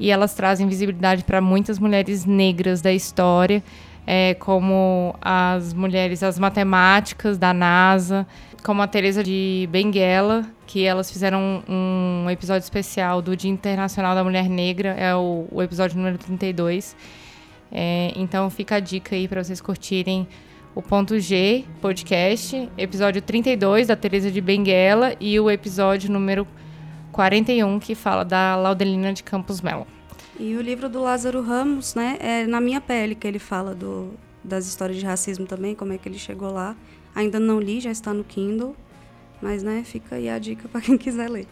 e 0.00 0.10
elas 0.10 0.34
trazem 0.34 0.66
visibilidade 0.66 1.22
para 1.22 1.40
muitas 1.40 1.78
mulheres 1.78 2.24
negras 2.24 2.82
da 2.82 2.92
história, 2.92 3.62
é, 4.04 4.34
como 4.34 5.14
as 5.20 5.72
mulheres, 5.72 6.24
as 6.24 6.36
matemáticas 6.36 7.38
da 7.38 7.54
NASA, 7.54 8.26
como 8.62 8.80
a 8.80 8.86
Teresa 8.86 9.22
de 9.22 9.68
Benguela, 9.70 10.46
que 10.66 10.84
elas 10.84 11.10
fizeram 11.10 11.62
um, 11.68 12.30
episódio 12.30 12.62
especial 12.64 13.20
do 13.20 13.36
Dia 13.36 13.50
Internacional 13.50 14.14
da 14.14 14.22
Mulher 14.22 14.48
Negra, 14.48 14.90
é 14.90 15.14
o, 15.14 15.46
o 15.50 15.62
episódio 15.62 15.96
número 15.96 16.16
32. 16.18 16.96
É, 17.70 18.12
então 18.14 18.48
fica 18.50 18.76
a 18.76 18.80
dica 18.80 19.16
aí 19.16 19.26
para 19.26 19.42
vocês 19.42 19.60
curtirem 19.60 20.28
o 20.74 20.80
Ponto 20.80 21.18
G 21.18 21.64
podcast, 21.80 22.70
episódio 22.78 23.20
32 23.20 23.88
da 23.88 23.96
Teresa 23.96 24.30
de 24.30 24.40
Benguela 24.40 25.14
e 25.20 25.38
o 25.38 25.50
episódio 25.50 26.10
número 26.10 26.46
41 27.10 27.78
que 27.80 27.94
fala 27.94 28.24
da 28.24 28.56
Laudelina 28.56 29.12
de 29.12 29.22
Campos 29.22 29.60
Melo. 29.60 29.86
E 30.38 30.54
o 30.56 30.62
livro 30.62 30.88
do 30.88 31.02
Lázaro 31.02 31.42
Ramos, 31.42 31.94
né, 31.94 32.16
é 32.20 32.46
Na 32.46 32.60
Minha 32.60 32.80
Pele 32.80 33.14
que 33.14 33.26
ele 33.26 33.38
fala 33.38 33.74
do, 33.74 34.14
das 34.42 34.66
histórias 34.66 34.98
de 34.98 35.04
racismo 35.04 35.46
também, 35.46 35.74
como 35.74 35.92
é 35.92 35.98
que 35.98 36.08
ele 36.08 36.18
chegou 36.18 36.50
lá. 36.50 36.76
Ainda 37.14 37.38
não 37.38 37.60
li, 37.60 37.80
já 37.80 37.90
está 37.90 38.12
no 38.12 38.24
Kindle, 38.24 38.76
mas 39.40 39.62
né, 39.62 39.82
fica 39.84 40.16
aí 40.16 40.28
a 40.28 40.38
dica 40.38 40.68
para 40.68 40.80
quem 40.80 40.96
quiser 40.98 41.28
ler. 41.28 41.46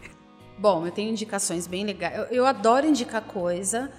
Bom, 0.59 0.87
eu 0.87 0.93
tenho 0.93 1.11
indicações 1.11 1.67
bem 1.67 1.85
legais. 1.85 2.17
Eu, 2.17 2.25
eu 2.25 2.47
adoro 2.47 2.87
indicar 2.87 3.23
coisa 3.23 3.91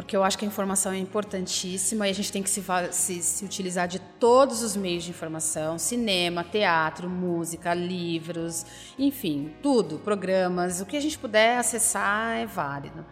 porque 0.00 0.16
eu 0.16 0.24
acho 0.24 0.38
que 0.38 0.46
a 0.46 0.48
informação 0.48 0.92
é 0.92 0.98
importantíssima 0.98 2.06
e 2.06 2.10
a 2.10 2.14
gente 2.14 2.32
tem 2.32 2.42
que 2.42 2.48
se, 2.48 2.62
se, 2.90 3.22
se, 3.22 3.44
utilizar 3.44 3.86
de 3.86 3.98
todos 3.98 4.62
os 4.62 4.74
meios 4.74 5.04
de 5.04 5.10
informação: 5.10 5.78
cinema, 5.78 6.42
teatro, 6.42 7.08
música, 7.08 7.74
livros, 7.74 8.64
enfim, 8.98 9.52
tudo, 9.62 9.98
programas, 9.98 10.80
o 10.80 10.86
que 10.86 10.96
a 10.96 11.00
gente 11.00 11.18
puder 11.18 11.58
acessar 11.58 12.38
é 12.38 12.46
válido. 12.46 13.04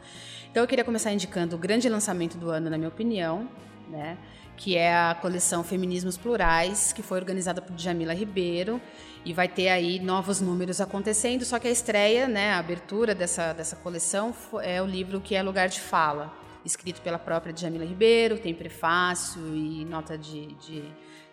Então 0.50 0.62
eu 0.62 0.66
queria 0.66 0.84
começar 0.84 1.12
indicando 1.12 1.56
o 1.56 1.59
grande 1.59 1.88
lançamento 1.90 2.38
do 2.38 2.48
ano, 2.48 2.70
na 2.70 2.78
minha 2.78 2.88
opinião, 2.88 3.46
né? 3.90 4.16
Que 4.59 4.76
é 4.76 4.93
a 4.93 5.14
coleção 5.14 5.62
Feminismos 5.62 6.18
Plurais, 6.18 6.93
que 6.93 7.01
foi 7.01 7.18
organizada 7.18 7.62
por 7.62 7.78
Jamila 7.78 8.12
Ribeiro 8.12 8.80
e 9.24 9.32
vai 9.32 9.47
ter 9.47 9.68
aí 9.68 10.01
novos 10.01 10.40
números 10.40 10.80
acontecendo, 10.80 11.44
só 11.44 11.59
que 11.59 11.68
a 11.68 11.70
estreia, 11.70 12.26
né, 12.26 12.52
a 12.52 12.59
abertura 12.59 13.14
dessa, 13.14 13.52
dessa 13.52 13.76
coleção 13.76 14.35
é 14.60 14.82
o 14.82 14.86
livro 14.86 15.20
que 15.20 15.35
é 15.35 15.43
Lugar 15.43 15.68
de 15.68 15.80
Fala, 15.80 16.36
escrito 16.64 17.01
pela 17.01 17.18
própria 17.18 17.52
Djamila 17.52 17.85
Ribeiro, 17.85 18.36
tem 18.39 18.52
prefácio 18.52 19.40
e 19.55 19.85
nota 19.85 20.18
de, 20.18 20.47
de, 20.55 20.82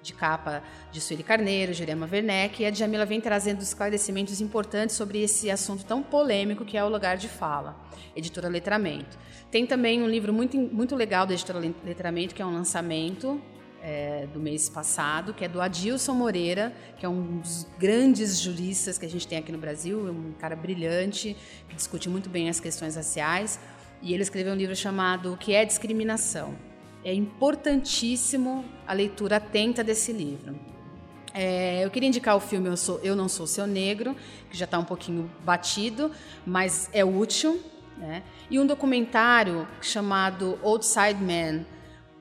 de 0.06 0.14
capa 0.14 0.64
de 0.92 1.02
Sueli 1.02 1.24
Carneiro, 1.24 1.74
Jurema 1.74 2.08
Werneck, 2.10 2.62
e 2.62 2.66
a 2.66 2.70
Djamila 2.70 3.06
vem 3.06 3.20
trazendo 3.20 3.62
esclarecimentos 3.62 4.40
importantes 4.40 4.96
sobre 4.96 5.22
esse 5.22 5.50
assunto 5.50 5.84
tão 5.84 6.04
polêmico 6.04 6.64
que 6.64 6.78
é 6.78 6.84
o 6.84 6.90
lugar 6.90 7.18
de 7.18 7.28
fala, 7.28 7.76
editora 8.16 8.48
Letramento. 8.48 9.18
Tem 9.50 9.66
também 9.66 10.02
um 10.02 10.08
livro 10.08 10.32
muito, 10.32 10.58
muito 10.58 10.96
legal 10.96 11.26
da 11.26 11.34
editora 11.34 11.60
Letramento, 11.84 12.36
que 12.36 12.42
é 12.42 12.46
um 12.46 12.54
lançamento 12.54 13.42
é, 13.82 14.28
do 14.34 14.40
mês 14.40 14.70
passado, 14.70 15.34
que 15.34 15.46
é 15.46 15.48
do 15.48 15.62
Adilson 15.62 16.14
Moreira, 16.14 16.74
que 16.98 17.06
é 17.06 17.10
um 17.10 17.40
dos 17.40 17.68
grandes 17.78 18.40
juristas 18.40 18.98
que 18.98 19.06
a 19.06 19.10
gente 19.10 19.28
tem 19.28 19.38
aqui 19.38 19.52
no 19.52 19.58
Brasil, 19.58 20.00
um 20.10 20.34
cara 20.34 20.56
brilhante, 20.56 21.36
que 21.70 21.76
discute 21.76 22.10
muito 22.10 22.30
bem 22.30 22.50
as 22.50 22.60
questões 22.60 22.96
raciais. 22.96 23.60
E 24.02 24.14
ele 24.14 24.24
escreveu 24.24 24.54
um 24.54 24.58
livro 24.58 24.76
chamado 24.76 25.34
O 25.34 25.38
que 25.38 25.54
é 25.54 25.64
discriminação. 25.64 26.56
É 27.06 27.14
importantíssimo 27.14 28.66
a 28.88 28.92
leitura 28.92 29.38
atenta 29.38 29.84
desse 29.84 30.12
livro. 30.12 30.60
É, 31.36 31.86
eu 31.86 31.92
queria 31.92 32.10
indicar 32.10 32.36
o 32.36 32.40
filme 32.40 32.68
Eu, 32.68 32.76
Sou, 32.76 33.00
Eu 33.04 33.16
Não 33.16 33.30
Sou 33.30 33.46
Seu 33.46 33.68
Negro, 33.68 34.16
que 34.50 34.58
já 34.58 34.66
está 34.66 34.80
um 34.80 34.84
pouquinho 34.84 35.30
batido, 35.44 36.10
mas 36.44 36.90
é 36.92 37.06
útil. 37.06 37.62
Né? 37.96 38.24
E 38.50 38.60
um 38.60 38.66
documentário 38.66 39.68
chamado 39.84 40.58
Outside 40.64 41.22
Man, 41.22 41.64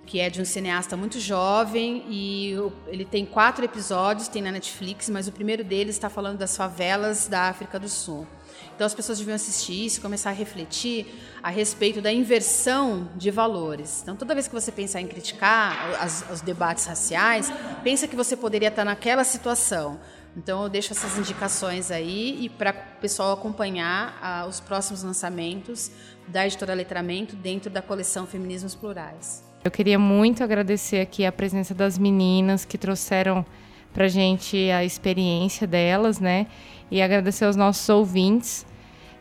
que 0.05 0.21
é 0.21 0.29
de 0.29 0.43
um 0.43 0.45
cineasta 0.45 0.99
muito 0.99 1.19
jovem 1.19 2.05
e 2.07 2.55
ele 2.87 3.07
tem 3.07 3.25
quatro 3.25 3.65
episódios, 3.65 4.29
tem 4.29 4.43
na 4.43 4.53
Netflix, 4.53 5.09
mas 5.09 5.27
o 5.27 5.33
primeiro 5.33 5.65
deles 5.65 5.97
está 5.97 6.11
falando 6.11 6.37
das 6.37 6.59
favelas 6.59 7.27
da 7.27 7.49
África 7.49 7.81
do 7.81 7.89
Sul. 7.89 8.27
Então 8.75 8.87
as 8.87 8.95
pessoas 8.95 9.19
deviam 9.19 9.35
assistir 9.35 9.87
isso, 9.87 10.01
começar 10.01 10.31
a 10.31 10.33
refletir 10.33 11.07
a 11.43 11.49
respeito 11.49 12.01
da 12.01 12.13
inversão 12.13 13.09
de 13.15 13.31
valores. 13.31 14.03
Então 14.03 14.17
toda 14.17 14.35
vez 14.35 14.49
que 14.49 14.55
você 14.55 14.73
pensar 14.73 15.01
em 15.01 15.07
criticar 15.07 15.97
as, 16.01 16.25
os 16.31 16.41
debates 16.41 16.85
raciais, 16.87 17.53
pensa 17.83 18.09
que 18.09 18.17
você 18.17 18.37
poderia 18.37 18.69
estar 18.69 18.85
naquela 18.85 19.23
situação. 19.23 20.01
Então 20.37 20.65
eu 20.65 20.69
deixo 20.69 20.93
essas 20.93 21.17
indicações 21.17 21.93
aí 21.93 22.45
e 22.45 22.49
para 22.49 22.71
o 22.71 23.01
pessoal 23.01 23.33
acompanhar 23.33 24.19
ah, 24.21 24.47
os 24.49 24.59
próximos 24.59 25.05
lançamentos 25.05 25.93
da 26.27 26.45
editora 26.45 26.75
Letramento 26.75 27.37
dentro 27.37 27.71
da 27.71 27.81
coleção 27.81 28.27
Feminismos 28.27 28.75
Plurais. 28.75 29.45
Eu 29.63 29.71
queria 29.71 29.99
muito 29.99 30.43
agradecer 30.43 31.01
aqui 31.01 31.25
a 31.25 31.31
presença 31.31 31.73
das 31.73 31.97
meninas 31.97 32.65
que 32.65 32.77
trouxeram 32.77 33.47
para 33.93 34.09
gente 34.09 34.71
a 34.71 34.85
experiência 34.85 35.67
delas, 35.67 36.19
né? 36.19 36.49
E 36.91 37.03
agradecer 37.03 37.45
aos 37.45 37.57
nossos 37.57 37.89
ouvintes 37.89 38.67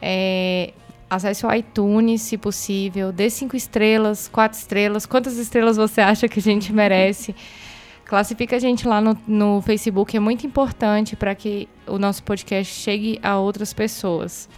é, 0.00 0.72
Acesse 1.14 1.46
o 1.46 1.54
iTunes, 1.54 2.22
se 2.22 2.36
possível. 2.36 3.12
Dê 3.12 3.30
cinco 3.30 3.56
estrelas, 3.56 4.28
quatro 4.28 4.58
estrelas. 4.58 5.06
Quantas 5.06 5.36
estrelas 5.36 5.76
você 5.76 6.00
acha 6.00 6.28
que 6.28 6.40
a 6.40 6.42
gente 6.42 6.72
merece? 6.72 7.34
Classifica 8.04 8.56
a 8.56 8.58
gente 8.58 8.86
lá 8.86 9.00
no, 9.00 9.16
no 9.26 9.62
Facebook. 9.62 10.16
É 10.16 10.20
muito 10.20 10.46
importante 10.46 11.16
para 11.16 11.34
que 11.34 11.68
o 11.86 11.98
nosso 11.98 12.22
podcast 12.22 12.72
chegue 12.72 13.18
a 13.22 13.38
outras 13.38 13.72
pessoas. 13.72 14.48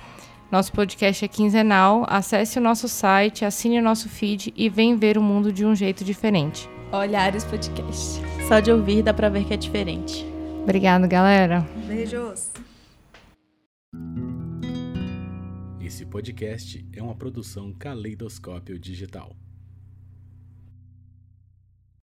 Nosso 0.51 0.73
podcast 0.73 1.25
é 1.25 1.29
quinzenal. 1.29 2.07
Acesse 2.09 2.59
o 2.59 2.63
nosso 2.63 2.89
site, 2.89 3.45
assine 3.45 3.79
o 3.79 3.83
nosso 3.83 4.09
feed 4.09 4.53
e 4.57 4.69
vem 4.69 4.97
ver 4.97 5.19
o 5.19 5.23
mundo 5.23 5.53
de 5.53 5.65
um 5.65 5.75
jeito 5.75 6.05
diferente. 6.05 6.69
Olhares 6.93 7.45
Podcast. 7.45 8.21
Só 8.49 8.61
de 8.61 8.71
ouvir 8.71 9.03
dá 9.03 9.13
para 9.13 9.29
ver 9.29 9.45
que 9.45 9.55
é 9.55 9.57
diferente. 9.57 10.27
Obrigado, 10.63 11.07
galera. 11.07 11.67
Beijos. 11.87 12.51
Podcast 16.17 16.83
é 16.95 17.03
uma 17.03 17.15
produção 17.15 17.75
Caleidoscópio 17.75 18.79
Digital. 18.79 19.37